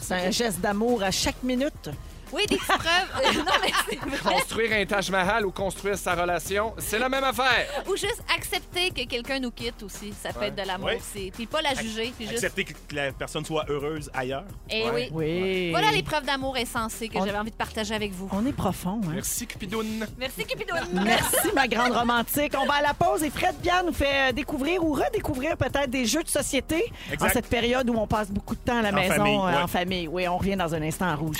C'est 0.00 0.14
un 0.14 0.30
geste 0.30 0.60
d'amour 0.60 1.02
à 1.02 1.10
chaque 1.10 1.42
minute. 1.42 1.90
Oui, 2.32 2.46
des 2.48 2.56
petites 2.56 2.66
preuves. 2.66 3.08
Euh, 3.24 3.32
non, 3.38 3.52
mais 3.62 3.70
c'est 3.90 3.96
vrai. 3.98 4.32
Construire 4.34 4.72
un 4.72 4.86
Taj 4.86 5.10
Mahal 5.10 5.46
ou 5.46 5.50
construire 5.50 5.98
sa 5.98 6.14
relation, 6.14 6.74
c'est 6.78 6.98
la 6.98 7.08
même 7.08 7.24
affaire. 7.24 7.66
Ou 7.86 7.96
juste 7.96 8.22
accepter 8.34 8.90
que 8.90 9.04
quelqu'un 9.06 9.38
nous 9.40 9.50
quitte 9.50 9.82
aussi. 9.82 10.12
Ça 10.22 10.32
peut 10.32 10.40
Ouais. 10.40 10.46
être 10.48 10.54
de 10.56 10.62
l'amour 10.66 10.86
Ouais. 10.88 10.96
aussi. 10.98 11.30
Puis 11.30 11.46
pas 11.46 11.60
la 11.62 11.74
juger, 11.74 12.12
puis 12.16 12.26
juste. 12.26 12.42
Accepter 12.44 12.64
que 12.64 12.72
la 12.94 13.12
personne 13.12 13.44
soit 13.44 13.64
heureuse 13.68 14.10
ailleurs. 14.14 14.44
Eh 14.70 14.84
Ouais. 14.84 14.90
oui. 14.92 15.08
Oui. 15.12 15.70
Voilà 15.70 15.90
les 15.92 16.02
preuves 16.02 16.24
d'amour 16.24 16.56
insensées 16.56 17.08
que 17.08 17.18
On- 17.18 17.24
j'avais 17.26 17.38
envie 17.38 17.50
de 17.50 17.56
partager 17.56 17.94
avec 17.94 18.12
vous. 18.12 18.28
On 18.32 18.44
est 18.46 18.52
profond, 18.52 19.00
hein? 19.04 19.10
Merci, 19.14 19.46
Cupidoune. 19.46 20.06
Merci, 20.18 20.44
Cupidon. 20.44 20.74
Merci, 20.92 21.48
ma 21.54 21.68
grande 21.68 21.92
romantique. 21.92 22.52
On 22.58 22.66
va 22.66 22.74
à 22.74 22.82
la 22.82 22.94
pause 22.94 23.22
et 23.22 23.30
Fred 23.30 23.56
Bian 23.62 23.84
nous 23.86 23.92
fait 23.92 24.30
euh, 24.30 24.32
découvrir 24.32 24.82
ou 24.84 24.94
redécouvrir 24.94 25.56
peut-être 25.56 25.90
des 25.90 26.06
jeux 26.06 26.22
de 26.22 26.28
société 26.28 26.90
Exact. 27.12 27.28
en 27.28 27.32
cette 27.32 27.46
période 27.48 27.88
où 27.90 27.94
on 27.94 28.06
passe 28.06 28.30
beaucoup 28.30 28.54
de 28.54 28.60
temps 28.60 28.78
à 28.78 28.82
la 28.82 28.88
En 28.90 28.92
maison 28.92 29.14
famille, 29.14 29.36
euh, 29.36 29.44
ouais. 29.56 29.62
en 29.62 29.66
famille. 29.66 30.08
Oui, 30.08 30.28
on 30.28 30.38
revient 30.38 30.56
dans 30.56 30.74
un 30.74 30.82
instant 30.82 31.10
en 31.10 31.16
rouge. 31.16 31.38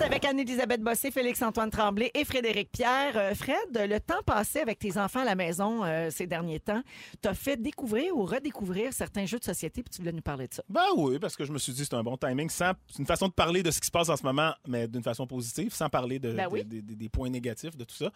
Avec 0.00 0.24
Anne-Élisabeth 0.24 0.82
Bossé, 0.82 1.10
Félix-Antoine 1.10 1.70
Tremblay 1.70 2.10
et 2.14 2.24
Frédéric 2.24 2.70
Pierre. 2.72 3.16
Euh, 3.16 3.34
Fred, 3.34 3.56
le 3.88 3.98
temps 4.00 4.22
passé 4.26 4.58
avec 4.60 4.78
tes 4.78 4.98
enfants 4.98 5.20
à 5.20 5.24
la 5.24 5.34
maison 5.34 5.84
euh, 5.84 6.10
ces 6.10 6.26
derniers 6.26 6.60
temps 6.60 6.82
t'a 7.20 7.32
fait 7.34 7.56
découvrir 7.56 8.14
ou 8.16 8.24
redécouvrir 8.24 8.92
certains 8.92 9.24
jeux 9.24 9.38
de 9.38 9.44
société, 9.44 9.82
puis 9.82 9.90
tu 9.90 10.00
voulais 10.02 10.12
nous 10.12 10.20
parler 10.22 10.48
de 10.48 10.54
ça. 10.54 10.62
Ben 10.68 10.82
oui, 10.96 11.18
parce 11.18 11.36
que 11.36 11.44
je 11.44 11.52
me 11.52 11.58
suis 11.58 11.72
dit 11.72 11.84
c'est 11.84 11.94
un 11.94 12.02
bon 12.02 12.16
timing. 12.16 12.50
sans- 12.50 12.72
C'est 12.88 12.98
une 12.98 13.06
façon 13.06 13.28
de 13.28 13.32
parler 13.32 13.62
de 13.62 13.70
ce 13.70 13.80
qui 13.80 13.86
se 13.86 13.90
passe 13.92 14.08
en 14.08 14.16
ce 14.16 14.22
moment, 14.24 14.52
mais 14.66 14.88
d'une 14.88 15.02
façon 15.02 15.26
positive, 15.26 15.72
sans 15.72 15.88
parler 15.88 16.18
de, 16.18 16.32
Ben 16.32 16.48
oui. 16.50 16.64
des 16.64 17.08
points 17.08 17.30
négatifs 17.30 17.76
de 17.76 17.84
tout 17.84 17.94
ça. 17.94 18.10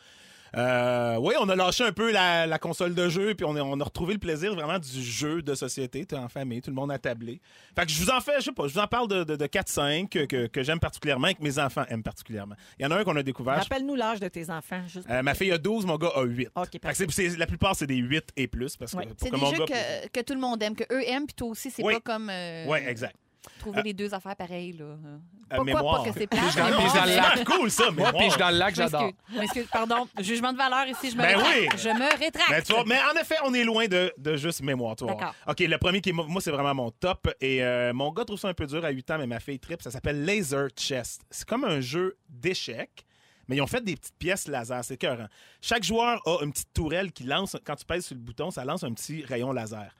Euh, 0.56 1.16
oui, 1.20 1.34
on 1.38 1.48
a 1.50 1.54
lâché 1.56 1.84
un 1.84 1.92
peu 1.92 2.10
la, 2.12 2.46
la 2.46 2.58
console 2.58 2.94
de 2.94 3.08
jeu, 3.10 3.34
puis 3.34 3.44
on 3.44 3.54
a, 3.56 3.60
on 3.60 3.78
a 3.78 3.84
retrouvé 3.84 4.14
le 4.14 4.18
plaisir 4.18 4.54
vraiment 4.54 4.78
du 4.78 5.02
jeu 5.02 5.42
de 5.42 5.54
société. 5.54 6.06
T'es 6.06 6.16
en 6.16 6.28
famille, 6.28 6.62
tout 6.62 6.70
le 6.70 6.76
monde 6.76 6.90
a 6.90 6.98
tablé. 6.98 7.40
Fait 7.78 7.84
que 7.84 7.92
je 7.92 8.02
vous 8.02 8.08
en 8.10 8.20
fais, 8.20 8.32
je 8.38 8.44
sais 8.44 8.52
pas, 8.52 8.66
je 8.66 8.72
vous 8.72 8.78
en 8.80 8.86
parle 8.86 9.08
de, 9.08 9.24
de, 9.24 9.36
de 9.36 9.46
4-5 9.46 10.08
que, 10.08 10.24
que- 10.24 10.46
que 10.46 10.62
j'aime 10.62 10.80
particulièrement 10.80 11.28
et 11.28 11.34
que 11.34 11.42
mes 11.42 11.58
enfants 11.58 11.84
aiment 11.90 12.02
particulièrement. 12.02 12.54
Il 12.78 12.84
y 12.84 12.86
en 12.86 12.90
a 12.90 12.96
un 12.96 13.04
qu'on 13.04 13.16
a 13.16 13.22
découvert. 13.22 13.56
Rappelle-nous 13.58 13.96
l'âge 13.96 14.20
de 14.20 14.28
tes 14.28 14.48
enfants. 14.50 14.80
Juste... 14.88 15.06
Euh, 15.10 15.22
ma 15.22 15.34
fille 15.34 15.52
a 15.52 15.58
12, 15.58 15.84
mon 15.84 15.96
gars 15.96 16.12
a 16.14 16.22
8. 16.22 16.48
OK, 16.54 16.64
Fait 16.64 16.70
que 16.70 16.78
parfait. 16.78 17.06
c'est- 17.10 17.28
c'est- 17.30 17.36
la 17.36 17.46
plupart, 17.46 17.76
c'est 17.76 17.86
des 17.86 17.96
8 17.96 18.30
et 18.36 18.46
plus. 18.48 18.76
Parce 18.76 18.92
que 18.92 18.96
Ouais. 18.96 19.06
pour 19.06 19.14
C'est 19.18 19.30
que 19.30 19.34
des 19.34 19.40
mon 19.40 19.50
jeux 19.54 19.64
gars- 19.66 19.74
que, 20.04 20.08
que 20.20 20.24
tout 20.24 20.32
le 20.34 20.40
monde 20.40 20.62
aime, 20.62 20.74
que 20.74 20.84
eux 20.90 21.06
aiment, 21.06 21.26
puis 21.26 21.34
toi 21.34 21.48
aussi, 21.48 21.70
c'est 21.70 21.82
Oui. 21.84 21.94
pas 21.94 22.00
comme 22.00 22.30
euh, 22.30 22.66
Ouais, 22.66 22.88
exact. 22.88 23.14
Trouver 23.58 23.82
les 23.82 23.92
deux 23.92 24.12
affaires 24.14 24.36
pareilles. 24.36 24.72
Là. 24.72 24.84
Euh, 24.84 25.16
Pourquoi 25.48 25.64
mémoire. 25.64 26.02
pas 26.04 26.10
que 26.10 26.18
c'est 26.18 26.26
plate? 26.26 26.44
Pige 26.44 26.54
dans- 26.56 26.64
mais 26.64 26.76
pige 26.76 26.86
bon, 26.92 26.94
dans 26.98 27.04
le 27.04 27.16
lac. 27.16 27.44
Cool, 27.44 27.70
ça, 27.70 27.84
Moi, 27.90 27.92
mémoire. 28.12 28.14
pige 28.24 28.36
dans 28.36 28.50
le 28.50 28.56
lac, 28.58 28.74
j'adore. 28.74 29.10
M'excuse. 29.32 29.66
Pardon, 29.72 30.08
jugement 30.20 30.52
de 30.52 30.58
valeur 30.58 30.86
ici, 30.88 31.10
je 31.10 31.16
me 31.16 31.22
Ben 31.22 31.36
rétracte. 31.36 31.56
oui. 31.60 31.68
Je 31.78 31.88
me 31.88 32.18
rétracte. 32.18 32.50
Ben, 32.50 32.62
tu 32.62 32.72
vois, 32.72 32.84
mais 32.86 32.98
en 33.14 33.20
effet, 33.20 33.36
on 33.44 33.54
est 33.54 33.64
loin 33.64 33.86
de, 33.86 34.12
de 34.18 34.36
juste 34.36 34.62
mémoire. 34.62 34.94
voir. 35.00 35.34
OK, 35.46 35.60
le 35.60 35.78
premier 35.78 36.00
qui 36.00 36.10
est 36.10 36.12
mo- 36.12 36.26
moi, 36.26 36.40
c'est 36.40 36.50
vraiment 36.50 36.74
mon 36.74 36.90
top. 36.90 37.28
Et 37.40 37.62
euh, 37.62 37.92
mon 37.92 38.10
gars 38.12 38.24
trouve 38.24 38.38
ça 38.38 38.48
un 38.48 38.54
peu 38.54 38.66
dur 38.66 38.84
à 38.84 38.90
8 38.90 39.10
ans, 39.10 39.18
mais 39.18 39.26
ma 39.26 39.40
fille 39.40 39.58
trip. 39.60 39.82
Ça 39.82 39.90
s'appelle 39.90 40.24
Laser 40.24 40.68
Chest. 40.76 41.22
C'est 41.30 41.46
comme 41.48 41.64
un 41.64 41.80
jeu 41.80 42.16
d'échecs. 42.28 43.04
Mais 43.48 43.54
ils 43.54 43.60
ont 43.62 43.66
fait 43.68 43.84
des 43.84 43.94
petites 43.94 44.16
pièces 44.18 44.48
laser, 44.48 44.84
c'est 44.84 44.94
écœurant. 44.94 45.28
Chaque 45.60 45.84
joueur 45.84 46.20
a 46.26 46.42
une 46.42 46.50
petite 46.50 46.72
tourelle 46.74 47.12
qui 47.12 47.22
lance, 47.22 47.56
quand 47.64 47.76
tu 47.76 47.84
pèses 47.84 48.04
sur 48.06 48.16
le 48.16 48.20
bouton, 48.20 48.50
ça 48.50 48.64
lance 48.64 48.82
un 48.82 48.92
petit 48.92 49.22
rayon 49.24 49.52
laser. 49.52 49.94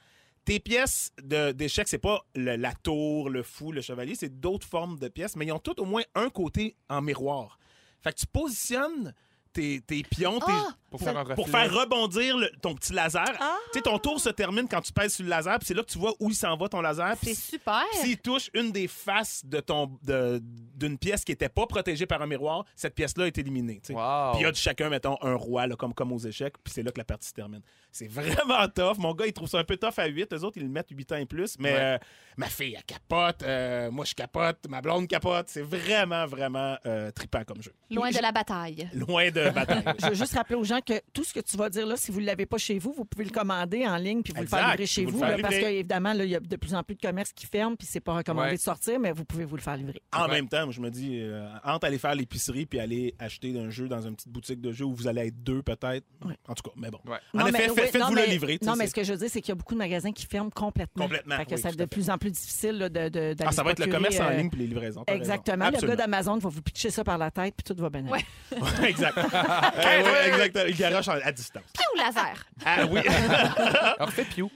Tes 0.47 0.61
pièces 0.61 1.11
d'échecs, 1.25 1.89
c'est 1.89 1.99
pas 1.99 2.25
la 2.37 2.73
tour, 2.73 3.31
le 3.31 3.43
fou, 3.43 3.73
le 3.73 3.81
chevalier, 3.81 4.15
c'est 4.15 4.39
d'autres 4.39 4.65
formes 4.65 4.97
de 4.97 5.09
pièces, 5.09 5.35
mais 5.35 5.45
ils 5.45 5.51
ont 5.51 5.59
toutes 5.59 5.81
au 5.81 5.85
moins 5.85 6.05
un 6.15 6.31
côté 6.31 6.77
en 6.89 7.03
miroir. 7.03 7.59
Fait 8.01 8.13
que 8.13 8.21
tu 8.21 8.29
positionnes 8.29 9.13
tes, 9.57 9.81
tes 9.81 10.03
pions, 10.03 10.39
tes- 10.39 10.45
Ah! 10.53 10.75
Pour 10.89 11.01
faire 11.01 11.17
un 11.17 11.23
reflet. 11.23 11.35
pour 11.35 11.49
faire 11.49 11.75
rebondir 11.75 12.37
le- 12.39 12.51
ton 12.63 12.75
petit 12.75 12.93
laser. 12.93 13.33
Ah! 13.41 13.57
Tu 13.73 13.79
sais, 13.79 13.83
ton 13.83 13.99
tour 13.99 14.21
se 14.21 14.29
termine 14.31 14.67
quand 14.69 14.81
tu 14.81 14.93
pèses 14.93 15.15
sur 15.15 15.25
le 15.25 15.31
laser, 15.31 15.59
puis 15.59 15.67
c'est 15.67 15.75
là 15.75 15.83
que 15.83 15.91
tu 15.91 15.99
vois 15.99 16.15
où 16.21 16.31
il 16.31 16.35
s'en 16.35 16.57
va 16.57 16.69
ton 16.69 16.81
laser. 16.81 17.15
C'est 17.21 17.27
Puis 17.27 17.35
super. 17.35 17.83
s'il 17.95 18.17
touche 18.19 18.49
une 18.55 18.71
des 18.73 18.87
faces 18.89 19.45
de 19.45 19.61
ton 19.61 19.91
de- 20.05 20.41
d'une 20.43 20.97
pièce 20.97 21.25
qui 21.25 21.33
n'était 21.33 21.49
pas 21.49 21.67
protégée 21.67 22.07
par 22.07 22.23
un 22.23 22.27
miroir, 22.27 22.65
cette 22.77 22.95
pièce-là 22.95 23.27
est 23.27 23.37
éliminée. 23.39 23.81
tu 23.83 23.89
sais. 23.89 23.93
Wow. 23.95 24.33
Puis 24.33 24.41
il 24.41 24.45
y 24.45 24.47
a 24.47 24.53
de 24.53 24.57
chacun, 24.57 24.89
mettons, 24.89 25.17
un 25.23 25.35
roi, 25.35 25.67
là, 25.67 25.75
comme, 25.77 25.93
comme 25.93 26.13
aux 26.13 26.19
échecs, 26.19 26.55
puis 26.63 26.73
c'est 26.73 26.83
là 26.83 26.93
que 26.93 26.99
la 26.99 27.05
partie 27.05 27.29
se 27.29 27.35
termine. 27.35 27.63
C'est 27.91 28.09
vraiment 28.09 28.67
tough. 28.75 28.99
Mon 28.99 29.13
gars, 29.15 29.27
il 29.27 29.33
trouve 29.33 29.49
ça 29.49 29.59
un 29.59 29.65
peu 29.65 29.77
tough 29.77 29.99
à 29.99 30.07
8. 30.07 30.33
Eux 30.35 30.45
autres, 30.45 30.57
ils 30.59 30.63
le 30.65 30.69
mettent 30.69 30.91
8 30.91 31.13
ans 31.13 31.17
et 31.17 31.27
plus. 31.27 31.57
Mais 31.59 31.73
Ouais. 31.73 31.79
euh, 31.81 31.99
ma 32.37 32.47
fille, 32.47 32.75
elle 32.77 32.85
capote. 32.85 33.43
euh, 33.43 33.91
moi, 33.91 34.05
je 34.05 34.15
capote. 34.15 34.59
Ma 34.69 34.81
blonde 34.81 35.09
capote. 35.09 35.49
C'est 35.49 35.63
vraiment, 35.63 36.27
vraiment 36.27 36.77
euh, 36.87 37.11
trippant 37.11 37.43
comme 37.45 37.63
jeu. 37.63 37.73
Loin 37.91 38.11
de 38.11 38.19
la 38.21 38.33
bataille. 38.33 38.89
Loin 38.95 39.31
de 39.31 39.46
bataille. 39.51 39.83
Je 40.03 40.07
veux 40.09 40.15
juste 40.15 40.35
rappeler 40.35 40.57
aux 40.57 40.65
gens 40.65 40.81
que 40.81 40.95
tout 41.13 41.25
ce 41.25 41.33
que 41.35 41.41
tu 41.41 41.57
vas 41.57 41.69
dire 41.71 41.87
là, 41.87 41.97
si 41.97 42.11
vous 42.11 42.21
ne 42.21 42.27
l'avez 42.27 42.47
pas 42.47 42.59
chez 42.59 42.79
vous, 42.79 42.93
vous 42.93 43.05
pouvez 43.05 43.25
le 43.25 43.31
commander 43.31 43.87
en 43.87 43.97
ligne 43.97 44.23
puis 44.23 44.33
vous 44.35 44.43
le 44.43 44.47
faire 44.49 44.71
livrer 44.71 44.87
chez 44.87 45.05
Vous 45.05 45.21
là, 45.21 45.37
parce 45.41 45.57
qu'évidemment, 45.57 46.13
il 46.13 46.25
y 46.31 46.37
a 46.37 46.41
de 46.41 46.57
plus 46.57 46.75
en 46.75 46.83
plus 46.83 46.95
de 46.97 47.01
commerces 47.01 47.33
qui 47.33 47.47
ferment 47.47 47.77
puis 47.77 47.87
c'est 47.91 48.01
pas 48.01 48.15
recommandé 48.15 48.49
Ouais. 48.51 48.57
de 48.57 48.61
sortir, 48.61 49.01
mais 49.01 49.13
vous 49.13 49.25
pouvez 49.25 49.45
vous 49.45 49.57
le 49.57 49.63
faire 49.63 49.77
livrer. 49.77 50.01
En 50.15 50.25
Ouais. 50.27 50.33
même 50.33 50.49
temps. 50.49 50.71
Je 50.71 50.81
me 50.81 50.91
dis, 50.91 51.21
euh, 51.21 51.49
entre 51.65 51.87
aller 51.87 51.99
faire 51.99 52.15
l'épicerie 52.15 52.67
puis 52.67 52.79
aller 52.81 53.15
acheter 53.19 53.59
un 53.59 53.71
jeu 53.71 53.89
dans 53.89 54.01
une 54.03 54.15
petite 54.17 54.29
boutique 54.31 54.61
de 54.61 54.73
jeux 54.73 54.85
où 54.85 54.95
vous 54.95 55.07
allez 55.09 55.29
être 55.29 55.43
deux 55.43 55.63
peut-être. 55.63 56.05
En 56.49 56.55
tout 56.55 56.63
cas, 56.63 56.75
mais 56.77 56.91
bon. 56.91 56.99
Ouais. 57.07 57.19
En 57.35 57.39
Non, 57.39 57.47
effet, 57.47 57.71
oui, 57.71 57.77
faites-vous 57.91 58.15
le 58.15 58.25
livrer. 58.27 58.59
Non, 58.63 58.75
mais 58.77 58.87
ce 58.87 58.95
que 58.95 59.05
je 59.05 59.13
veux 59.13 59.19
dire, 59.19 59.29
c'est 59.31 59.41
qu'il 59.41 59.51
y 59.51 59.53
a 59.53 59.55
beaucoup 59.55 59.75
de 59.75 59.79
magasins 59.79 60.13
qui 60.13 60.27
ferment 60.27 60.51
complètement. 60.51 61.05
Complètement, 61.05 61.37
Fait 61.37 61.47
que 61.47 61.55
oui, 61.55 61.61
ça 61.61 61.73
de 61.73 61.85
plus 61.85 62.11
en 62.11 62.19
plus 62.19 62.31
difficile 62.31 62.79
là, 62.79 62.89
de, 62.89 63.05
de, 63.09 63.09
d'aller 63.35 63.37
Ah, 63.47 63.53
ça 63.53 63.63
va 63.63 63.71
être 63.73 63.79
le 63.85 63.91
commerce 63.91 64.19
en 64.21 64.25
euh, 64.25 64.37
ligne 64.37 64.51
puis 64.51 64.61
les 64.61 64.67
livraisons. 64.67 65.05
Exactement. 65.07 65.71
Le 65.71 65.87
gars 65.87 65.97
d'Amazon 65.97 66.39
va 66.39 66.49
vous 66.49 66.63
pitcher 66.63 66.91
ça 66.91 67.05
par 67.05 67.19
la 67.19 67.31
tête, 67.31 67.55
puis 67.57 67.75
tout 67.75 67.81
va 67.81 67.91
bien. 67.91 68.05
exact. 68.87 69.19
Ouais, 69.79 70.03
ouais, 70.03 70.29
exact. 70.29 70.59
Il 70.69 70.77
garoche 70.77 71.09
à 71.09 71.33
distance. 71.33 71.65
Piou, 71.73 72.03
laser. 72.03 72.45
Ah 72.65 72.85
oui. 72.91 73.01
Alors, 73.99 74.11
fais 74.11 74.25
piou. 74.25 74.51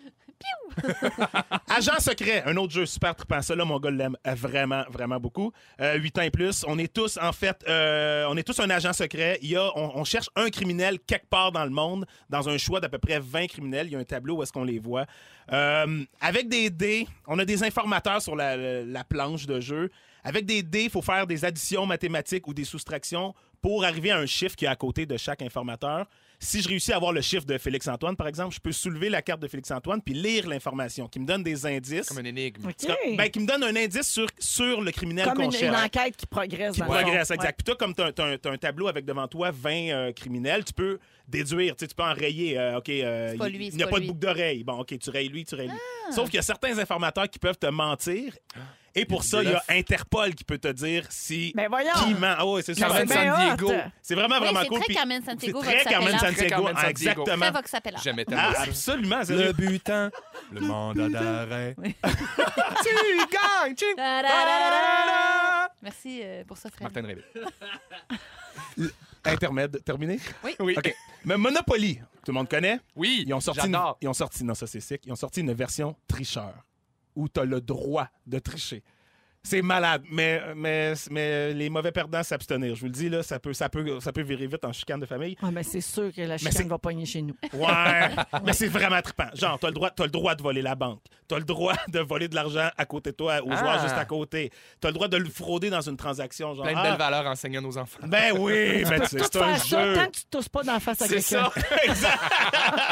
Agent 1.69 1.99
secret, 2.01 2.43
un 2.47 2.57
autre 2.57 2.73
jeu 2.73 2.87
super 2.87 3.15
trippant. 3.15 3.43
Ça, 3.43 3.55
là, 3.55 3.65
mon 3.65 3.79
gars 3.79 3.91
l'aime 3.91 4.17
vraiment, 4.25 4.85
vraiment 4.91 5.19
beaucoup. 5.19 5.53
Euh, 5.81 5.95
8 5.97 6.19
ans 6.19 6.23
et 6.23 6.31
plus. 6.31 6.65
On 6.67 6.79
est 6.79 6.93
tous, 6.93 7.19
en 7.21 7.33
fait, 7.33 7.63
euh, 7.69 8.25
on 8.29 8.37
est 8.37 8.43
tous 8.43 8.59
un 8.61 8.71
agent 8.71 8.93
secret. 8.93 9.39
Il 9.43 9.51
y 9.51 9.57
a, 9.57 9.71
on, 9.77 9.93
on 9.97 10.05
cherche 10.05 10.29
un 10.37 10.49
criminel 10.51 10.99
quelque 11.07 11.27
part 11.29 11.53
dans 11.53 11.65
le 11.65 11.71
monde, 11.71 12.07
dans 12.29 12.49
un 12.49 12.57
choix 12.59 12.81
d'à 12.81 12.89
peu 12.89 12.99
près 12.99 13.19
20 13.21 13.47
criminels. 13.49 13.87
Il 13.89 13.93
y 13.93 13.97
a 13.97 13.99
un 13.99 14.05
tableau 14.05 14.37
où 14.37 14.43
est-ce 14.43 14.53
qu'on 14.53 14.65
les 14.65 14.79
voit. 14.79 15.07
Euh, 15.53 16.05
avec 16.21 16.49
des 16.49 16.71
dés, 16.71 17.07
on 17.27 17.39
a 17.39 17.45
des 17.45 17.63
informateurs 17.63 18.23
sur 18.23 18.37
la, 18.37 18.57
la- 18.57 18.83
la 18.85 19.05
planche 19.05 19.47
de 19.47 19.61
jeu. 19.61 19.91
Avec 20.23 20.45
des 20.47 20.63
dés, 20.63 20.85
il 20.85 20.91
faut 20.91 21.03
faire 21.03 21.27
des 21.27 21.45
additions 21.45 21.87
mathématiques 21.87 22.47
ou 22.47 22.55
des 22.55 22.65
soustractions 22.65 23.35
pour 23.63 23.85
arriver 23.85 24.11
à 24.11 24.19
un 24.19 24.27
chiffre 24.27 24.57
qui 24.57 24.65
est 24.65 24.69
à 24.69 24.77
côté 24.77 25.07
de 25.07 25.17
chaque 25.17 25.43
informateur. 25.43 26.07
Si 26.43 26.63
je 26.63 26.69
réussis 26.69 26.91
à 26.95 26.97
avoir 26.97 27.13
le 27.13 27.21
chiffre 27.21 27.45
de 27.45 27.59
Félix-Antoine, 27.59 28.17
par 28.17 28.27
exemple, 28.27 28.55
je 28.55 28.61
peux 28.61 28.73
soulever 28.73 29.11
la 29.11 29.21
carte 29.21 29.41
de 29.41 29.49
Félix-Antoine 29.49 30.01
puis 30.01 30.15
lire 30.15 30.49
l'information 30.49 31.07
qui 31.07 31.21
me 31.21 31.27
donne 31.27 31.43
des 31.43 31.67
indices. 31.67 32.09
Comme 32.09 32.21
une 32.21 32.29
énigme. 32.29 32.65
OK. 32.67 32.75
C'est 32.79 32.87
comme- 32.87 33.17
ben, 33.19 33.29
qui 33.29 33.41
me 33.41 33.47
donne 33.47 33.63
un 33.63 33.77
indice 33.77 34.09
sur, 34.11 34.27
sur 34.39 34.81
le 34.81 34.91
criminel 34.91 35.27
Comme 35.27 35.35
qu'on 35.37 35.43
une, 35.51 35.53
une 35.53 35.59
cherche. 35.59 35.85
enquête 35.85 36.17
qui 36.17 36.25
progresse. 36.27 36.73
Qui 36.73 36.81
dans 36.81 36.87
le 36.87 36.93
progresse, 36.93 37.29
Ouais. 37.29 37.37
exact. 37.37 37.59
Puis 37.59 37.65
toi, 37.65 37.77
comme 37.77 37.95
tu 37.95 38.01
as, 38.23 38.51
un 38.51 38.57
tableau 38.57 38.89
avec 38.89 39.05
devant 39.05 39.29
toi 39.29 39.51
20 39.51 39.91
euh, 39.91 40.13
criminels, 40.13 40.65
tu 40.65 40.73
peux 40.73 40.99
déduire, 41.29 41.77
tu 41.77 41.85
sais, 41.85 41.89
tu 41.89 41.95
peux 41.95 42.03
enrayer. 42.05 42.59
euh, 42.59 42.79
OK, 42.79 42.89
euh, 42.89 43.33
C'est 43.33 43.37
pas 43.37 43.49
il 43.51 43.57
lui, 43.59 43.67
il 43.67 43.77
n'y 43.77 43.83
a 43.83 43.87
pas 43.87 43.93
pas 43.97 44.01
de 44.01 44.07
boucle 44.07 44.19
d'oreille. 44.21 44.65
Bon, 44.65 44.79
OK, 44.81 44.99
tu 44.99 45.11
rayes 45.11 45.29
lui, 45.29 45.45
tu 45.45 45.55
rayes 45.57 45.69
lui. 45.69 45.77
Ah. 46.09 46.13
Sauf 46.13 46.25
qu'il 46.31 46.37
y 46.37 46.39
a 46.39 46.43
certains 46.43 46.79
informateurs 46.79 47.29
qui 47.29 47.39
peuvent 47.39 47.59
te 47.59 47.67
mentir. 47.67 48.33
Et 48.95 49.05
pour 49.05 49.23
ça, 49.23 49.43
il 49.43 49.51
y 49.51 49.53
a. 49.55 49.63
Interpol 49.69 50.35
qui 50.35 50.45
peut 50.45 50.59
te 50.59 50.69
dire 50.69 51.07
si. 51.11 51.53
Mais 51.55 51.69
voyons. 51.69 51.93
Qui 52.05 52.15
ment. 52.15 52.35
Ah 52.37 52.47
ouais, 52.47 52.63
c'est 52.63 52.75
ça. 52.75 52.87
Carmen 52.89 53.07
San 53.09 53.37
Diego. 53.57 53.73
C'est 54.03 54.15
vraiment, 54.15 54.37
Oui, 54.37 54.41
vraiment 54.41 54.61
c'est 54.63 54.69
cool. 54.69 54.79
très 54.79 54.87
Puis 54.87 54.95
Carmen 54.97 55.23
Sandiego, 55.25 55.63
C'est 55.63 55.75
très 55.75 55.85
Carmen 55.85 56.09
Appellant. 56.15 56.19
Très 56.19 56.29
Santiago. 56.29 56.55
Carmen 56.65 56.75
Sandiego. 56.77 56.91
Exactement. 56.91 57.37
Très 57.39 57.51
Vox 57.53 57.75
Appellant. 57.75 57.99
J'aimais 58.03 58.25
tellement 58.25 58.43
Ah, 58.49 58.55
ça. 58.55 58.63
absolument. 58.63 59.21
Le 59.29 59.53
butin, 59.53 60.11
le 60.53 60.61
mandat 60.61 61.09
d'arrêt. 61.11 61.77
tu 61.83 63.17
gagnes, 63.31 63.75
tu... 63.77 63.85
Merci 65.83 66.21
euh, 66.23 66.45
pour 66.45 66.57
ça, 66.59 66.69
Fred. 66.71 66.83
Martin 66.83 67.03
Révé. 67.07 67.25
Intermède, 69.25 69.83
terminé? 69.85 70.19
Oui. 70.43 70.57
Oui. 70.61 70.75
OK. 70.77 70.95
Mais 71.25 71.37
Monopoly, 71.37 71.97
tout 72.25 72.29
le 72.29 72.33
monde 72.33 72.49
connaît? 72.49 72.81
Oui, 72.97 73.25
Ils 73.27 73.35
ont 73.35 73.41
sorti, 73.41 73.67
une, 73.67 73.79
ils 74.01 74.09
ont 74.09 74.15
sorti, 74.15 74.43
non, 74.45 74.55
ça 74.55 74.67
c'est 74.67 74.81
sick. 74.81 75.03
Ils 75.07 75.13
ont 75.13 75.17
sorti 75.17 75.41
une 75.41 75.53
version 75.53 75.95
tricheur 76.09 76.55
où 77.17 77.29
tu 77.29 77.41
as 77.41 77.45
le 77.45 77.61
droit 77.61 78.09
de 78.27 78.39
tricher. 78.39 78.83
C'est 79.43 79.63
malade, 79.63 80.03
mais, 80.11 80.39
mais, 80.55 80.93
mais 81.11 81.55
les 81.55 81.71
mauvais 81.71 81.93
perdants 81.93 82.23
s'abstenir. 82.23 82.75
Je 82.75 82.81
vous 82.81 82.87
le 82.87 82.93
dis, 82.93 83.09
là, 83.09 83.23
ça 83.23 83.39
peut, 83.41 83.55
ça 83.55 83.71
peut, 83.71 83.99
ça 83.99 84.13
peut 84.13 84.21
virer 84.21 84.47
vite 84.47 84.63
en 84.67 84.73
chicane 84.73 85.01
de 85.01 85.07
famille. 85.07 85.35
Ah, 85.43 85.51
mais 85.51 85.63
c'est 85.63 85.81
sûr 85.81 86.13
que 86.15 86.21
la 86.21 86.37
c'est- 86.37 86.51
chicane 86.51 86.69
va 86.69 86.77
pogner 86.79 87.07
chez 87.07 87.23
nous. 87.23 87.35
Ouais, 87.55 88.11
mais 88.45 88.53
c'est 88.53 88.69
vraiment 88.69 89.01
trippant. 89.01 89.31
Genre, 89.35 89.59
t'as 89.59 89.69
le 89.69 89.73
droit, 89.73 89.89
t'as 89.91 90.05
le 90.05 90.11
droit 90.11 90.35
de 90.35 90.43
voler 90.43 90.61
la 90.61 90.75
banque. 90.75 91.01
T'as 91.27 91.39
le 91.39 91.45
droit 91.45 91.73
de 91.89 92.01
voler 92.01 92.29
de 92.29 92.35
l'argent 92.35 92.69
à 92.77 92.85
côté 92.85 93.13
de 93.13 93.17
toi, 93.17 93.41
aux 93.43 93.51
Ah. 93.51 93.57
joueurs 93.57 93.81
juste 93.83 93.95
à 93.97 94.05
côté. 94.05 94.51
T'as 94.79 94.89
le 94.89 94.95
droit 94.95 95.09
de 95.09 95.17
le 95.17 95.31
frauder 95.31 95.71
dans 95.71 95.81
une 95.81 95.97
transaction. 95.97 96.55
Genre, 96.55 96.65
Plein 96.65 96.75
de 96.75 96.79
ah, 96.79 96.91
belles 96.91 96.99
valeurs 96.99 97.27
enseignées 97.27 97.59
à 97.59 97.63
nos 97.63 97.79
enfants. 97.79 97.99
ben 98.07 98.37
oui, 98.39 98.85
ben, 98.85 99.03
c'est 99.09 99.17
Tout 99.17 99.25
c'est 99.33 99.41
un 99.41 99.55
faire 99.57 99.65
ça 99.65 99.85
jeu. 99.87 99.95
tant 99.95 100.07
que 100.07 100.17
tu 100.17 100.25
tousses 100.31 100.49
pas 100.51 100.63
dans 100.65 100.75
la 100.75 100.81
face 100.81 101.01
à 101.01 101.07
C'est 101.07 101.15
quelqu'un. 101.15 101.51
ça, 101.51 101.53
exact. 101.85 102.19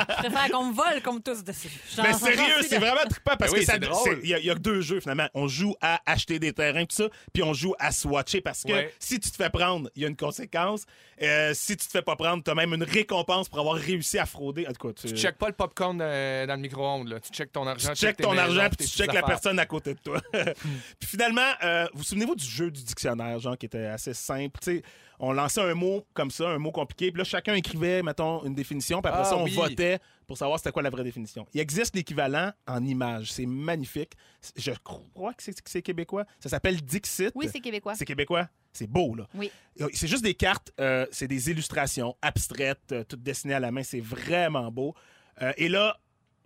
Je 0.08 0.14
préfère 0.28 0.50
qu'on 0.50 0.64
me 0.66 0.74
vole 0.74 1.02
comme 1.04 1.20
tous 1.22 1.44
dessus. 1.44 1.68
J'en- 1.94 2.04
Mais 2.04 2.14
sérieux, 2.14 2.62
c'est 2.62 2.78
là. 2.78 2.86
vraiment 2.92 3.08
trippant 3.10 3.36
parce 3.38 3.52
Ben 3.52 3.58
oui, 3.58 3.66
que 3.66 3.70
ça- 3.70 3.78
c'est 3.82 4.10
c'est- 4.10 4.18
il 4.22 4.28
y, 4.38 4.46
y 4.46 4.50
a 4.50 4.54
que 4.54 4.60
deux 4.60 4.80
jeux 4.80 5.00
finalement. 5.00 5.28
On 5.34 5.46
joue 5.46 5.74
à 5.82 6.00
acheter 6.06 6.37
des 6.38 6.52
terrains 6.52 6.84
tout 6.84 6.94
ça, 6.96 7.08
puis 7.32 7.42
on 7.42 7.52
joue 7.54 7.74
à 7.78 7.92
swatcher 7.92 8.40
parce 8.40 8.62
que 8.64 8.72
Ouais. 8.72 8.92
si 8.98 9.18
tu 9.20 9.30
te 9.30 9.36
fais 9.36 9.50
prendre, 9.50 9.90
il 9.96 10.02
y 10.02 10.04
a 10.04 10.08
une 10.08 10.16
conséquence. 10.16 10.84
Euh, 11.22 11.52
si 11.54 11.76
tu 11.76 11.86
te 11.86 11.90
fais 11.90 12.02
pas 12.02 12.16
prendre, 12.16 12.42
tu 12.44 12.50
as 12.50 12.54
même 12.54 12.72
une 12.74 12.82
récompense 12.84 13.48
pour 13.48 13.58
avoir 13.58 13.76
réussi 13.76 14.18
à 14.18 14.26
frauder. 14.26 14.66
En 14.68 14.72
tout 14.72 14.88
cas, 14.88 14.92
tu, 14.94 15.08
Tu 15.12 15.16
checkes 15.20 15.38
pas 15.38 15.48
le 15.48 15.54
popcorn 15.54 15.98
euh, 16.00 16.46
dans 16.46 16.54
le 16.54 16.60
micro-ondes. 16.60 17.08
là. 17.08 17.20
Tu 17.20 17.30
checkes 17.32 17.52
ton 17.52 17.66
argent. 17.66 17.90
tu 17.92 17.96
checkes 18.00 18.16
ton 18.18 18.30
maisons, 18.32 18.42
argent 18.58 18.68
puis 18.76 18.86
tu 18.86 18.96
checkes 18.96 19.12
la 19.12 19.22
personne 19.22 19.58
à 19.58 19.66
côté 19.66 19.94
de 19.94 19.98
toi. 20.00 20.20
puis 20.32 21.08
finalement, 21.08 21.40
euh, 21.64 21.86
vous 21.94 22.04
souvenez-vous 22.04 22.34
du 22.36 22.44
jeu 22.44 22.70
du 22.70 22.82
dictionnaire, 22.82 23.38
genre 23.38 23.56
qui 23.58 23.66
était 23.66 23.86
assez 23.86 24.14
simple, 24.14 24.58
tu 24.62 24.76
sais, 24.76 24.82
on 25.18 25.32
lançait 25.32 25.60
un 25.60 25.74
mot 25.74 26.06
comme 26.14 26.30
ça, 26.30 26.48
un 26.48 26.58
mot 26.58 26.70
compliqué, 26.70 27.10
puis 27.10 27.18
là 27.18 27.24
chacun 27.24 27.54
écrivait 27.54 28.02
mettons 28.04 28.44
une 28.44 28.54
définition, 28.54 29.02
puis 29.02 29.08
après 29.08 29.22
Ah 29.24 29.30
ça 29.30 29.36
on 29.36 29.44
oui. 29.44 29.50
votait 29.54 29.98
pour 30.28 30.36
savoir 30.36 30.58
c'était 30.58 30.70
quoi 30.70 30.82
la 30.82 30.90
vraie 30.90 31.02
définition. 31.02 31.46
Il 31.54 31.60
existe 31.60 31.96
l'équivalent 31.96 32.52
en 32.66 32.84
images, 32.84 33.32
c'est 33.32 33.46
magnifique. 33.46 34.12
Je 34.56 34.72
crois 34.84 35.32
que 35.32 35.42
c'est 35.42 35.82
québécois. 35.82 36.26
Ça 36.38 36.50
s'appelle 36.50 36.80
Dixit. 36.82 37.32
Oui, 37.34 37.48
c'est 37.50 37.60
québécois. 37.60 37.94
C'est 37.94 38.04
québécois? 38.04 38.48
C'est 38.74 38.86
beau, 38.86 39.14
là. 39.14 39.26
Oui. 39.34 39.50
C'est 39.94 40.06
juste 40.06 40.22
des 40.22 40.34
cartes, 40.34 40.70
euh, 40.78 41.06
c'est 41.10 41.26
des 41.26 41.50
illustrations 41.50 42.14
abstraites, 42.20 42.92
euh, 42.92 43.04
toutes 43.04 43.22
dessinées 43.22 43.54
à 43.54 43.60
la 43.60 43.72
main. 43.72 43.82
C'est 43.82 44.00
vraiment 44.00 44.70
beau. 44.70 44.94
Euh, 45.40 45.52
et 45.56 45.68
là, 45.70 45.98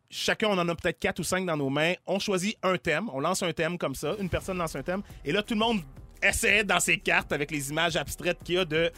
chacun, 0.09 0.47
on 0.47 0.59
en 0.59 0.69
a 0.69 0.75
peut-être 0.77 1.01
quatre 1.01 1.19
ou 1.19 1.25
cinq 1.25 1.45
dans 1.45 1.57
nos 1.57 1.69
mains. 1.69 1.95
On 2.07 2.21
choisit 2.21 2.57
un 2.63 2.79
thème. 2.79 3.11
On 3.13 3.19
lance 3.19 3.43
un 3.43 3.53
thème 3.53 3.79
comme 3.79 3.97
ça. 3.97 4.15
Une 4.21 4.29
personne 4.29 4.59
lance 4.59 4.77
un 4.77 4.85
thème. 4.85 5.03
Et 5.25 5.33
là, 5.33 5.43
tout 5.43 5.55
le 5.55 5.61
monde 5.61 5.81
essaie 6.23 6.63
dans 6.63 6.79
ses 6.79 6.99
cartes, 6.99 7.33
avec 7.33 7.51
les 7.51 7.71
images 7.71 7.97
abstraites 7.97 8.39
qu'il 8.45 8.55
y 8.55 8.59
a, 8.59 8.65
de, 8.65 8.93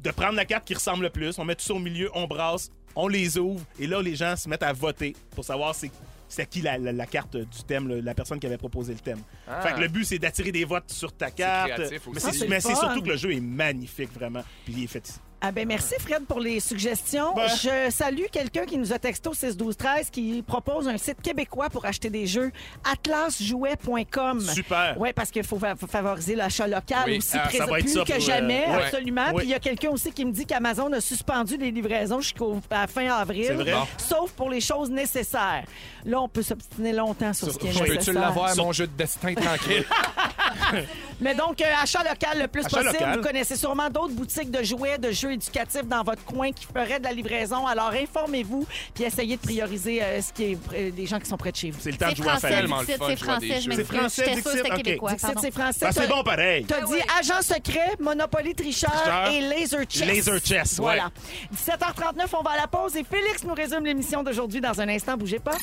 de 0.00 0.10
prendre 0.10 0.34
la 0.34 0.44
carte 0.44 0.64
qui 0.66 0.74
ressemble 0.74 1.04
le 1.04 1.10
plus. 1.10 1.38
On 1.38 1.44
met 1.44 1.54
tout 1.54 1.64
ça 1.64 1.74
au 1.74 1.78
milieu, 1.78 2.10
on 2.14 2.26
brasse, 2.26 2.70
on 2.94 3.08
les 3.08 3.38
ouvre. 3.38 3.64
Et 3.78 3.86
là, 3.86 4.00
les 4.02 4.14
gens 4.16 4.36
se 4.36 4.48
mettent 4.48 4.62
à 4.62 4.72
voter 4.72 5.14
pour 5.34 5.44
savoir 5.44 5.74
c'est 5.74 5.90
c'est 6.30 6.44
qui 6.46 6.60
la, 6.60 6.76
la- 6.76 6.92
la 6.92 7.06
carte 7.06 7.36
du 7.38 7.62
thème, 7.66 7.88
la 8.00 8.12
personne 8.14 8.38
qui 8.38 8.46
avait 8.46 8.58
proposé 8.58 8.92
le 8.92 8.98
thème. 8.98 9.20
Ah. 9.48 9.62
Fait 9.62 9.72
que 9.74 9.80
le 9.80 9.88
but, 9.88 10.04
c'est 10.04 10.18
d'attirer 10.18 10.52
des 10.52 10.64
votes 10.66 10.90
sur 10.90 11.10
ta 11.10 11.30
carte. 11.30 11.72
créatif 11.72 12.06
aussi. 12.06 12.46
Mais 12.48 12.56
Ah, 12.56 12.60
c'est 12.60 12.74
fun. 12.74 12.80
surtout 12.80 13.00
que 13.02 13.08
le 13.08 13.16
jeu 13.16 13.32
est 13.32 13.40
magnifique, 13.40 14.12
vraiment. 14.12 14.42
Puis 14.66 14.74
il 14.76 14.84
est 14.84 14.88
fait 14.88 15.08
ici. 15.08 15.18
Ah 15.40 15.52
ben 15.52 15.68
merci 15.68 15.94
Fred 16.00 16.24
pour 16.26 16.40
les 16.40 16.58
suggestions. 16.58 17.32
Ben. 17.34 17.46
Je 17.48 17.90
salue 17.92 18.24
quelqu'un 18.32 18.64
qui 18.64 18.76
nous 18.76 18.92
a 18.92 18.98
texto 18.98 19.32
6 19.32 19.56
12 19.56 19.76
13 19.76 20.10
qui 20.10 20.42
propose 20.44 20.88
un 20.88 20.98
site 20.98 21.22
québécois 21.22 21.70
pour 21.70 21.84
acheter 21.86 22.10
des 22.10 22.26
jeux 22.26 22.50
atlasjouet.com. 22.82 24.40
Super. 24.40 24.96
Oui, 24.98 25.12
parce 25.14 25.30
qu'il 25.30 25.44
faut, 25.44 25.58
fa- 25.58 25.76
faut 25.76 25.86
favoriser 25.86 26.34
l'achat 26.34 26.66
local 26.66 27.04
Oui. 27.06 27.18
aussi, 27.18 27.30
Ah, 27.34 27.44
ça 27.44 27.48
prés- 27.48 27.70
va 27.70 27.78
être 27.78 27.84
plus 27.84 27.94
ça 27.94 28.04
que 28.04 28.18
jamais, 28.20 28.64
euh, 28.66 28.76
ouais. 28.78 28.84
absolument. 28.84 29.26
Oui. 29.28 29.36
Puis 29.36 29.46
il 29.46 29.50
y 29.50 29.54
a 29.54 29.60
quelqu'un 29.60 29.90
aussi 29.90 30.10
qui 30.12 30.24
me 30.24 30.32
dit 30.32 30.44
qu'Amazon 30.44 30.92
a 30.92 31.00
suspendu 31.00 31.56
les 31.56 31.70
livraisons 31.70 32.20
jusqu'au 32.20 32.60
fin 32.88 33.06
avril, 33.08 33.44
C'est 33.46 33.54
vrai. 33.54 33.74
Sauf 33.96 34.32
pour 34.32 34.50
les 34.50 34.60
choses 34.60 34.90
nécessaires. 34.90 35.64
Là, 36.04 36.20
on 36.20 36.28
peut 36.28 36.42
s'obstiner 36.42 36.92
longtemps 36.92 37.32
sur, 37.32 37.46
Sur- 37.46 37.54
ce 37.54 37.58
qui 37.60 37.68
est 37.68 37.72
je 37.72 37.78
Peux-tu 37.78 37.92
nécessaire. 37.92 38.20
l'avoir, 38.20 38.56
mon 38.56 38.72
jeu 38.72 38.86
de 38.86 38.92
destin 38.96 39.34
tranquille? 39.34 39.84
Mais 41.20 41.34
donc, 41.34 41.60
euh, 41.60 41.64
achat 41.82 42.02
local 42.02 42.38
le 42.40 42.46
plus 42.48 42.64
Achat 42.64 42.76
possible. 42.78 42.92
local. 42.94 43.16
Vous 43.18 43.22
connaissez 43.24 43.56
sûrement 43.56 43.90
d'autres 43.90 44.14
boutiques 44.14 44.50
de 44.50 44.62
jouets, 44.62 44.98
de 44.98 45.10
jeux 45.10 45.27
éducatifs 45.30 45.86
dans 45.86 46.02
votre 46.02 46.24
coin 46.24 46.52
qui 46.52 46.66
feraient 46.66 46.98
de 46.98 47.04
la 47.04 47.12
livraison. 47.12 47.66
Alors, 47.66 47.90
informez-vous 47.90 48.66
puis 48.94 49.04
essayez 49.04 49.36
de 49.36 49.42
prioriser 49.42 50.02
euh, 50.02 50.20
ce 50.22 50.32
qui 50.32 50.44
est 50.52 50.58
euh, 50.74 50.90
les 50.96 51.06
gens 51.06 51.18
qui 51.18 51.26
sont 51.28 51.36
près 51.36 51.52
de 51.52 51.56
chez 51.56 51.70
vous. 51.70 51.78
C'est 51.80 51.90
le 51.92 51.96
temps 51.96 52.06
de 52.10 52.10
C'est 52.10 52.16
jouer 52.22 52.28
français, 52.28 52.48
Dixit, 52.62 52.68
fun 52.68 52.84
c'est 52.86 52.92
à 53.04 53.08
des 53.08 53.16
français. 53.16 53.46
Je 53.48 53.60
jeux. 53.60 53.68
m'excuse. 53.68 53.86
C'est 53.88 53.96
français, 53.98 54.24
J'étais 54.26 54.40
sûre 54.42 54.50
c'était 54.52 54.70
québécois. 54.76 55.10
C'est 55.18 55.50
français. 55.52 55.84
Ben, 55.84 55.92
c'est 55.92 56.08
bon 56.08 56.22
pareil. 56.22 56.64
T'as 56.66 56.80
dit 56.82 57.00
agent 57.18 57.42
secret, 57.42 57.92
Monopoly 58.00 58.54
tricheur, 58.54 58.90
Tricheur. 58.90 59.30
et 59.32 59.40
laser 59.40 59.80
chess. 59.88 60.06
Laser 60.06 60.38
chess, 60.44 60.72
ouais. 60.78 60.84
Voilà. 60.84 61.10
17h39, 61.54 62.26
on 62.38 62.42
va 62.42 62.50
à 62.52 62.56
la 62.56 62.66
pause 62.66 62.96
et 62.96 63.04
Félix 63.04 63.44
nous 63.44 63.54
résume 63.54 63.84
l'émission 63.84 64.22
d'aujourd'hui 64.22 64.60
dans 64.60 64.80
un 64.80 64.88
instant. 64.88 65.16
Bougez 65.16 65.38
pas. 65.38 65.56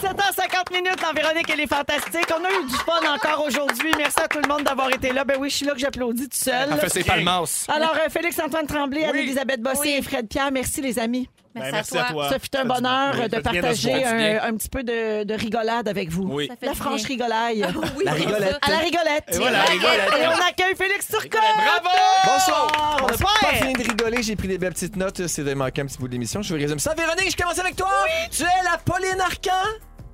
7h50 0.00 0.72
minutes 0.72 1.00
dans 1.02 1.12
Véronique 1.12 1.48
et 1.50 1.56
les 1.56 1.66
Fantastiques. 1.66 2.28
On 2.30 2.44
a 2.44 2.50
eu 2.60 2.66
du 2.66 2.74
fun 2.74 3.00
encore 3.14 3.44
aujourd'hui. 3.46 3.92
Merci 3.96 4.20
à 4.20 4.28
tout 4.28 4.38
le 4.42 4.48
monde 4.48 4.64
d'avoir 4.64 4.90
été 4.90 5.12
là. 5.12 5.24
Ben 5.24 5.36
oui, 5.40 5.50
je 5.50 5.56
suis 5.56 5.66
là 5.66 5.72
que 5.72 5.78
j'applaudis 5.78 6.28
tout 6.28 6.36
seul. 6.38 6.68
Elle 6.72 6.78
fait 6.78 6.88
ses 6.88 7.04
palmas. 7.04 7.66
Alors, 7.68 7.94
euh, 7.94 8.08
Félix-Antoine 8.10 8.66
Tremblay, 8.66 9.04
Anne-Élisabeth 9.04 9.60
Bossé 9.62 9.80
Oui. 9.82 9.94
et 9.98 10.02
Fred 10.02 10.28
Pierre, 10.28 10.50
merci 10.52 10.80
les 10.80 10.98
amis. 10.98 11.28
Ben, 11.54 11.70
Merci, 11.72 11.98
à 11.98 12.04
toi. 12.04 12.28
Ça 12.30 12.36
un 12.36 12.38
fait 12.38 12.62
du- 12.62 12.68
bonheur 12.68 13.14
oui, 13.18 13.28
de 13.28 13.38
partager 13.40 14.04
un, 14.04 14.42
un 14.44 14.54
petit 14.56 14.68
peu 14.68 14.82
de, 14.82 15.24
de 15.24 15.34
rigolade 15.34 15.86
avec 15.88 16.10
vous. 16.10 16.28
Oui. 16.32 16.46
Ça 16.48 16.56
fait 16.56 16.66
La 16.66 16.74
franche 16.74 17.00
bien. 17.02 17.08
rigolaille. 17.08 17.66
Oui, 17.96 18.04
La 18.04 18.12
rigolette. 18.12 18.58
À 18.62 18.70
la 18.70 18.78
rigolette. 18.78 19.24
Et 19.32 19.36
voilà, 19.38 19.62
rigolette. 19.64 20.10
Et 20.20 20.26
on 20.26 20.48
accueille 20.48 20.74
Félix 20.76 21.08
Turcotte. 21.08 21.32
Bravo! 21.32 21.96
Bonsoir! 22.24 22.98
On 23.02 23.06
n'a 23.06 23.12
Bonsoir. 23.12 23.38
pas 23.40 23.46
fini 23.56 23.72
de 23.74 23.82
rigoler, 23.82 24.22
j'ai 24.22 24.36
pris 24.36 24.48
des 24.48 24.58
belles 24.58 24.72
petites 24.72 24.96
notes, 24.96 25.26
c'est 25.26 25.44
de 25.44 25.54
manquer 25.54 25.82
un 25.82 25.86
petit 25.86 25.98
bout 25.98 26.08
de 26.08 26.12
l'émission. 26.12 26.40
Je 26.42 26.54
vous 26.54 26.60
résume 26.60 26.78
ça. 26.78 26.94
Véronique, 26.94 27.30
je 27.30 27.36
commence 27.36 27.58
avec 27.58 27.76
toi! 27.76 27.88
Tu 28.30 28.42
es 28.42 28.46
la 28.64 28.78
Pauline 28.78 29.20
Arcan? 29.20 29.50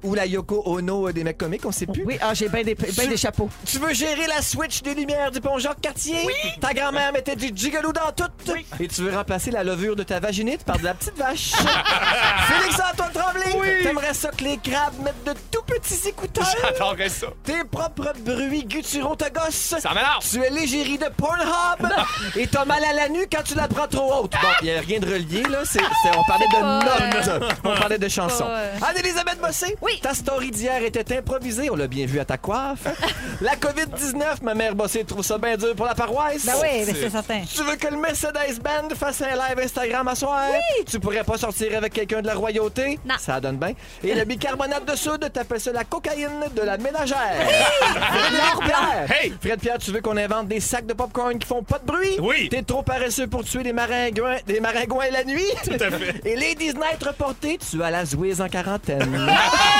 Ou 0.02 0.14
la 0.14 0.26
Yoko 0.26 0.62
Ono 0.66 1.10
des 1.12 1.24
mecs 1.24 1.38
comiques, 1.38 1.64
on 1.64 1.72
sait 1.72 1.86
plus. 1.86 2.04
Oui, 2.04 2.18
ah, 2.20 2.34
j'ai 2.34 2.48
bien 2.48 2.62
des, 2.62 2.74
ben 2.74 3.08
des 3.08 3.16
chapeaux. 3.16 3.48
Tu 3.66 3.78
veux 3.78 3.92
gérer 3.94 4.26
la 4.26 4.42
switch 4.42 4.82
des 4.82 4.94
lumières 4.94 5.30
du 5.30 5.40
pont 5.40 5.58
Jacques-Cartier? 5.58 6.18
Oui! 6.26 6.32
Ta 6.60 6.72
grand-mère 6.72 7.12
mettait 7.12 7.36
du 7.36 7.50
gigolo 7.54 7.92
dans 7.92 8.12
tout. 8.14 8.30
Oui. 8.52 8.64
Et 8.80 8.88
tu 8.88 9.02
veux 9.02 9.14
remplacer 9.14 9.50
la 9.50 9.64
levure 9.64 9.96
de 9.96 10.02
ta 10.02 10.20
vaginite 10.20 10.64
par 10.64 10.78
de 10.78 10.84
la 10.84 10.94
petite 10.94 11.16
vache. 11.16 11.52
Félix-Antoine 12.48 13.12
Tremblay! 13.12 13.56
Oui! 13.56 13.68
T'aimerais 13.82 14.14
ça 14.14 14.30
que 14.30 14.44
les 14.44 14.58
crabes 14.58 14.94
mettent 15.02 15.24
de 15.24 15.34
tout 15.50 15.62
petits 15.66 16.08
écouteurs? 16.08 16.46
J'adorerais 16.62 17.08
ça. 17.08 17.26
Tes 17.44 17.64
propres 17.64 18.12
bruits 18.24 18.64
gutturaux 18.64 19.16
te 19.16 19.28
gossent. 19.30 19.74
Ça 19.80 19.88
m'énerve. 19.90 20.24
Tu 20.28 20.42
es 20.42 20.50
l'égérie 20.50 20.98
de 20.98 21.06
Pornhub. 21.16 21.88
Et 22.36 22.46
t'as 22.46 22.64
mal 22.64 22.82
à 22.84 22.92
la 22.92 23.08
nuque 23.08 23.28
quand 23.32 23.42
tu 23.42 23.54
la 23.54 23.68
prends 23.68 23.86
trop 23.88 24.24
haute. 24.24 24.32
Bon, 24.32 24.48
il 24.62 24.70
a 24.70 24.80
rien 24.80 25.00
de 25.00 25.06
relié, 25.06 25.42
là. 25.44 25.58
C'est, 25.64 25.78
c'est- 25.80 26.16
on 26.16 26.24
parlait 26.24 26.46
de 26.46 26.84
notes. 26.84 27.54
On 27.64 27.74
parlait 27.76 27.98
de 27.98 28.08
chansons. 28.08 28.46
Anne-Elisabeth 28.82 29.40
Bossé? 29.40 29.76
Oui. 29.82 29.87
Ta 30.02 30.14
story 30.14 30.50
d'hier 30.50 30.82
était 30.82 31.16
improvisée. 31.16 31.70
On 31.70 31.76
l'a 31.76 31.86
bien 31.86 32.06
vu 32.06 32.20
à 32.20 32.24
ta 32.24 32.36
coiffe. 32.36 32.86
la 33.40 33.56
COVID-19, 33.56 34.42
ma 34.42 34.54
mère 34.54 34.74
Bossé 34.74 35.04
trouve 35.04 35.24
ça 35.24 35.38
bien 35.38 35.56
dur 35.56 35.74
pour 35.74 35.86
la 35.86 35.94
paroisse. 35.94 36.44
Ben 36.44 36.52
oui, 36.60 36.84
mais 36.86 36.94
c'est 36.94 37.10
certain. 37.10 37.42
Tu 37.42 37.62
veux 37.62 37.76
que 37.76 37.88
le 37.88 37.96
Mercedes 37.96 38.60
Band 38.62 38.94
fasse 38.94 39.22
un 39.22 39.34
live 39.34 39.58
Instagram 39.64 40.08
à 40.08 40.14
soir? 40.14 40.44
Oui. 40.50 40.84
Tu 40.84 41.00
pourrais 41.00 41.24
pas 41.24 41.38
sortir 41.38 41.76
avec 41.76 41.92
quelqu'un 41.92 42.22
de 42.22 42.26
la 42.26 42.34
royauté? 42.34 42.98
Non. 43.04 43.14
Ça 43.18 43.40
donne 43.40 43.56
bien. 43.56 43.72
Et 44.02 44.14
le 44.14 44.24
bicarbonate 44.24 44.84
de 44.84 44.96
soude, 44.96 45.30
t'appelles 45.32 45.60
ça 45.60 45.72
la 45.72 45.84
cocaïne 45.84 46.44
de 46.54 46.62
la 46.62 46.76
ménagère. 46.78 47.18
Fred 47.38 48.64
Pierre. 48.64 49.06
Hey! 49.10 49.34
Fred 49.40 49.60
Pierre, 49.60 49.78
tu 49.78 49.90
veux 49.90 50.00
qu'on 50.00 50.16
invente 50.16 50.48
des 50.48 50.60
sacs 50.60 50.86
de 50.86 50.94
popcorn 50.94 51.38
qui 51.38 51.46
font 51.46 51.62
pas 51.62 51.78
de 51.78 51.86
bruit? 51.86 52.18
Oui. 52.20 52.48
T'es 52.48 52.62
trop 52.62 52.82
paresseux 52.82 53.26
pour 53.26 53.44
tuer 53.44 53.62
des 53.62 53.72
maringouins, 53.72 54.38
des 54.46 54.60
maringouins 54.60 55.10
la 55.10 55.24
nuit? 55.24 55.50
Tout 55.64 55.72
à 55.72 55.90
fait. 55.90 56.20
Et 56.24 56.36
Ladies 56.36 56.74
Night 56.74 57.02
reporté, 57.04 57.58
tu 57.58 57.82
as 57.82 57.90
la 57.90 58.04
zouise 58.04 58.40
en 58.40 58.48
quarantaine. 58.48 59.28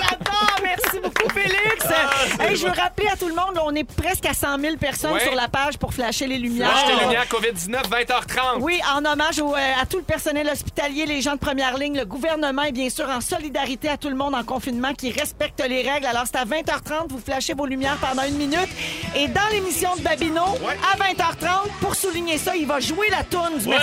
J'adore! 0.00 0.56
Merci 0.62 1.00
beaucoup, 1.02 1.11
Félix! 1.34 2.40
Hey, 2.40 2.56
je 2.56 2.64
veux 2.66 2.72
rappeler 2.72 3.08
à 3.12 3.16
tout 3.16 3.28
le 3.28 3.34
monde, 3.34 3.54
là, 3.54 3.62
on 3.64 3.74
est 3.74 3.84
presque 3.84 4.26
à 4.26 4.34
100 4.34 4.58
000 4.58 4.76
personnes 4.76 5.12
Ouais. 5.12 5.20
sur 5.20 5.34
la 5.34 5.48
page 5.48 5.76
pour 5.78 5.92
flasher 5.92 6.26
les 6.26 6.38
lumières. 6.38 6.70
Flash 6.70 6.86
tes 6.98 7.04
lumières 7.04 7.26
COVID-19, 7.28 7.88
20h30. 7.88 8.60
Oui, 8.60 8.80
en 8.94 9.04
hommage 9.04 9.38
au, 9.40 9.54
euh, 9.54 9.58
à 9.80 9.86
tout 9.86 9.98
le 9.98 10.02
personnel 10.04 10.48
hospitalier, 10.48 11.06
les 11.06 11.20
gens 11.22 11.32
de 11.34 11.38
première 11.38 11.76
ligne, 11.76 11.98
le 11.98 12.04
gouvernement 12.04 12.62
et 12.62 12.72
bien 12.72 12.88
sûr 12.90 13.08
en 13.08 13.20
solidarité 13.20 13.88
à 13.88 13.96
tout 13.96 14.08
le 14.08 14.14
monde 14.16 14.34
en 14.34 14.44
confinement 14.44 14.92
qui 14.94 15.10
respecte 15.10 15.62
les 15.68 15.82
règles. 15.88 16.06
Alors 16.06 16.24
c'est 16.26 16.36
à 16.38 16.44
20h30, 16.44 17.08
vous 17.10 17.20
flashez 17.24 17.54
vos 17.54 17.66
lumières 17.66 17.96
pendant 18.00 18.22
une 18.24 18.36
minute. 18.36 18.68
Et 19.16 19.28
dans 19.28 19.46
l'émission 19.52 19.94
de 19.96 20.02
Babino, 20.02 20.42
à 20.42 20.96
20h30, 20.96 21.68
pour 21.80 21.94
souligner 21.94 22.38
ça, 22.38 22.54
il 22.56 22.66
va 22.66 22.80
jouer 22.80 23.08
la 23.10 23.22
toune 23.24 23.58
du 23.58 23.66
Ouais, 23.68 23.76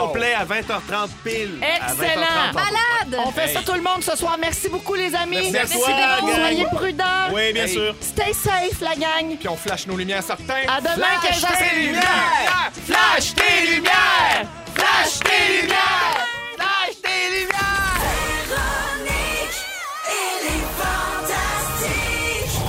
complet 0.00 0.34
à 0.34 0.44
20h30 0.44 1.08
pile. 1.24 1.58
À 1.62 1.90
Excellent. 1.90 2.20
20h30. 2.52 2.54
Malade! 2.54 3.22
On 3.26 3.30
fait 3.32 3.48
ça 3.48 3.60
tout 3.62 3.72
le 3.74 3.82
monde 3.82 4.02
ce 4.02 4.16
soir. 4.16 4.36
Merci 4.40 4.68
beaucoup 4.68 4.94
les 4.94 5.14
amis. 5.14 5.50
Merci 5.50 5.76
à 5.76 5.78
toi, 5.78 5.88
d'avoir 5.88 6.20
gang. 6.20 6.39
Soyez 6.40 6.66
prudents. 6.72 7.32
Oui, 7.32 7.52
bien 7.52 7.66
sûr. 7.66 7.94
Stay 8.00 8.32
safe, 8.32 8.80
la 8.80 8.94
gang. 8.96 9.36
Puis 9.38 9.48
on 9.48 9.56
flash 9.56 9.86
nos 9.86 9.96
lumières, 9.96 10.22
certains. 10.22 10.66
À 10.68 10.80
demain, 10.80 11.20
flash 11.20 11.40
tes 11.58 11.76
lumières. 11.76 12.72
Flash 12.86 13.34
tes 13.34 13.66
lumières. 13.66 14.46
Flash 14.74 15.18
tes 15.20 15.62
lumières. 15.62 16.26
Flash 16.56 16.94
tes 17.02 17.40
lumières. 17.40 17.50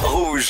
Rouge. 0.03 0.49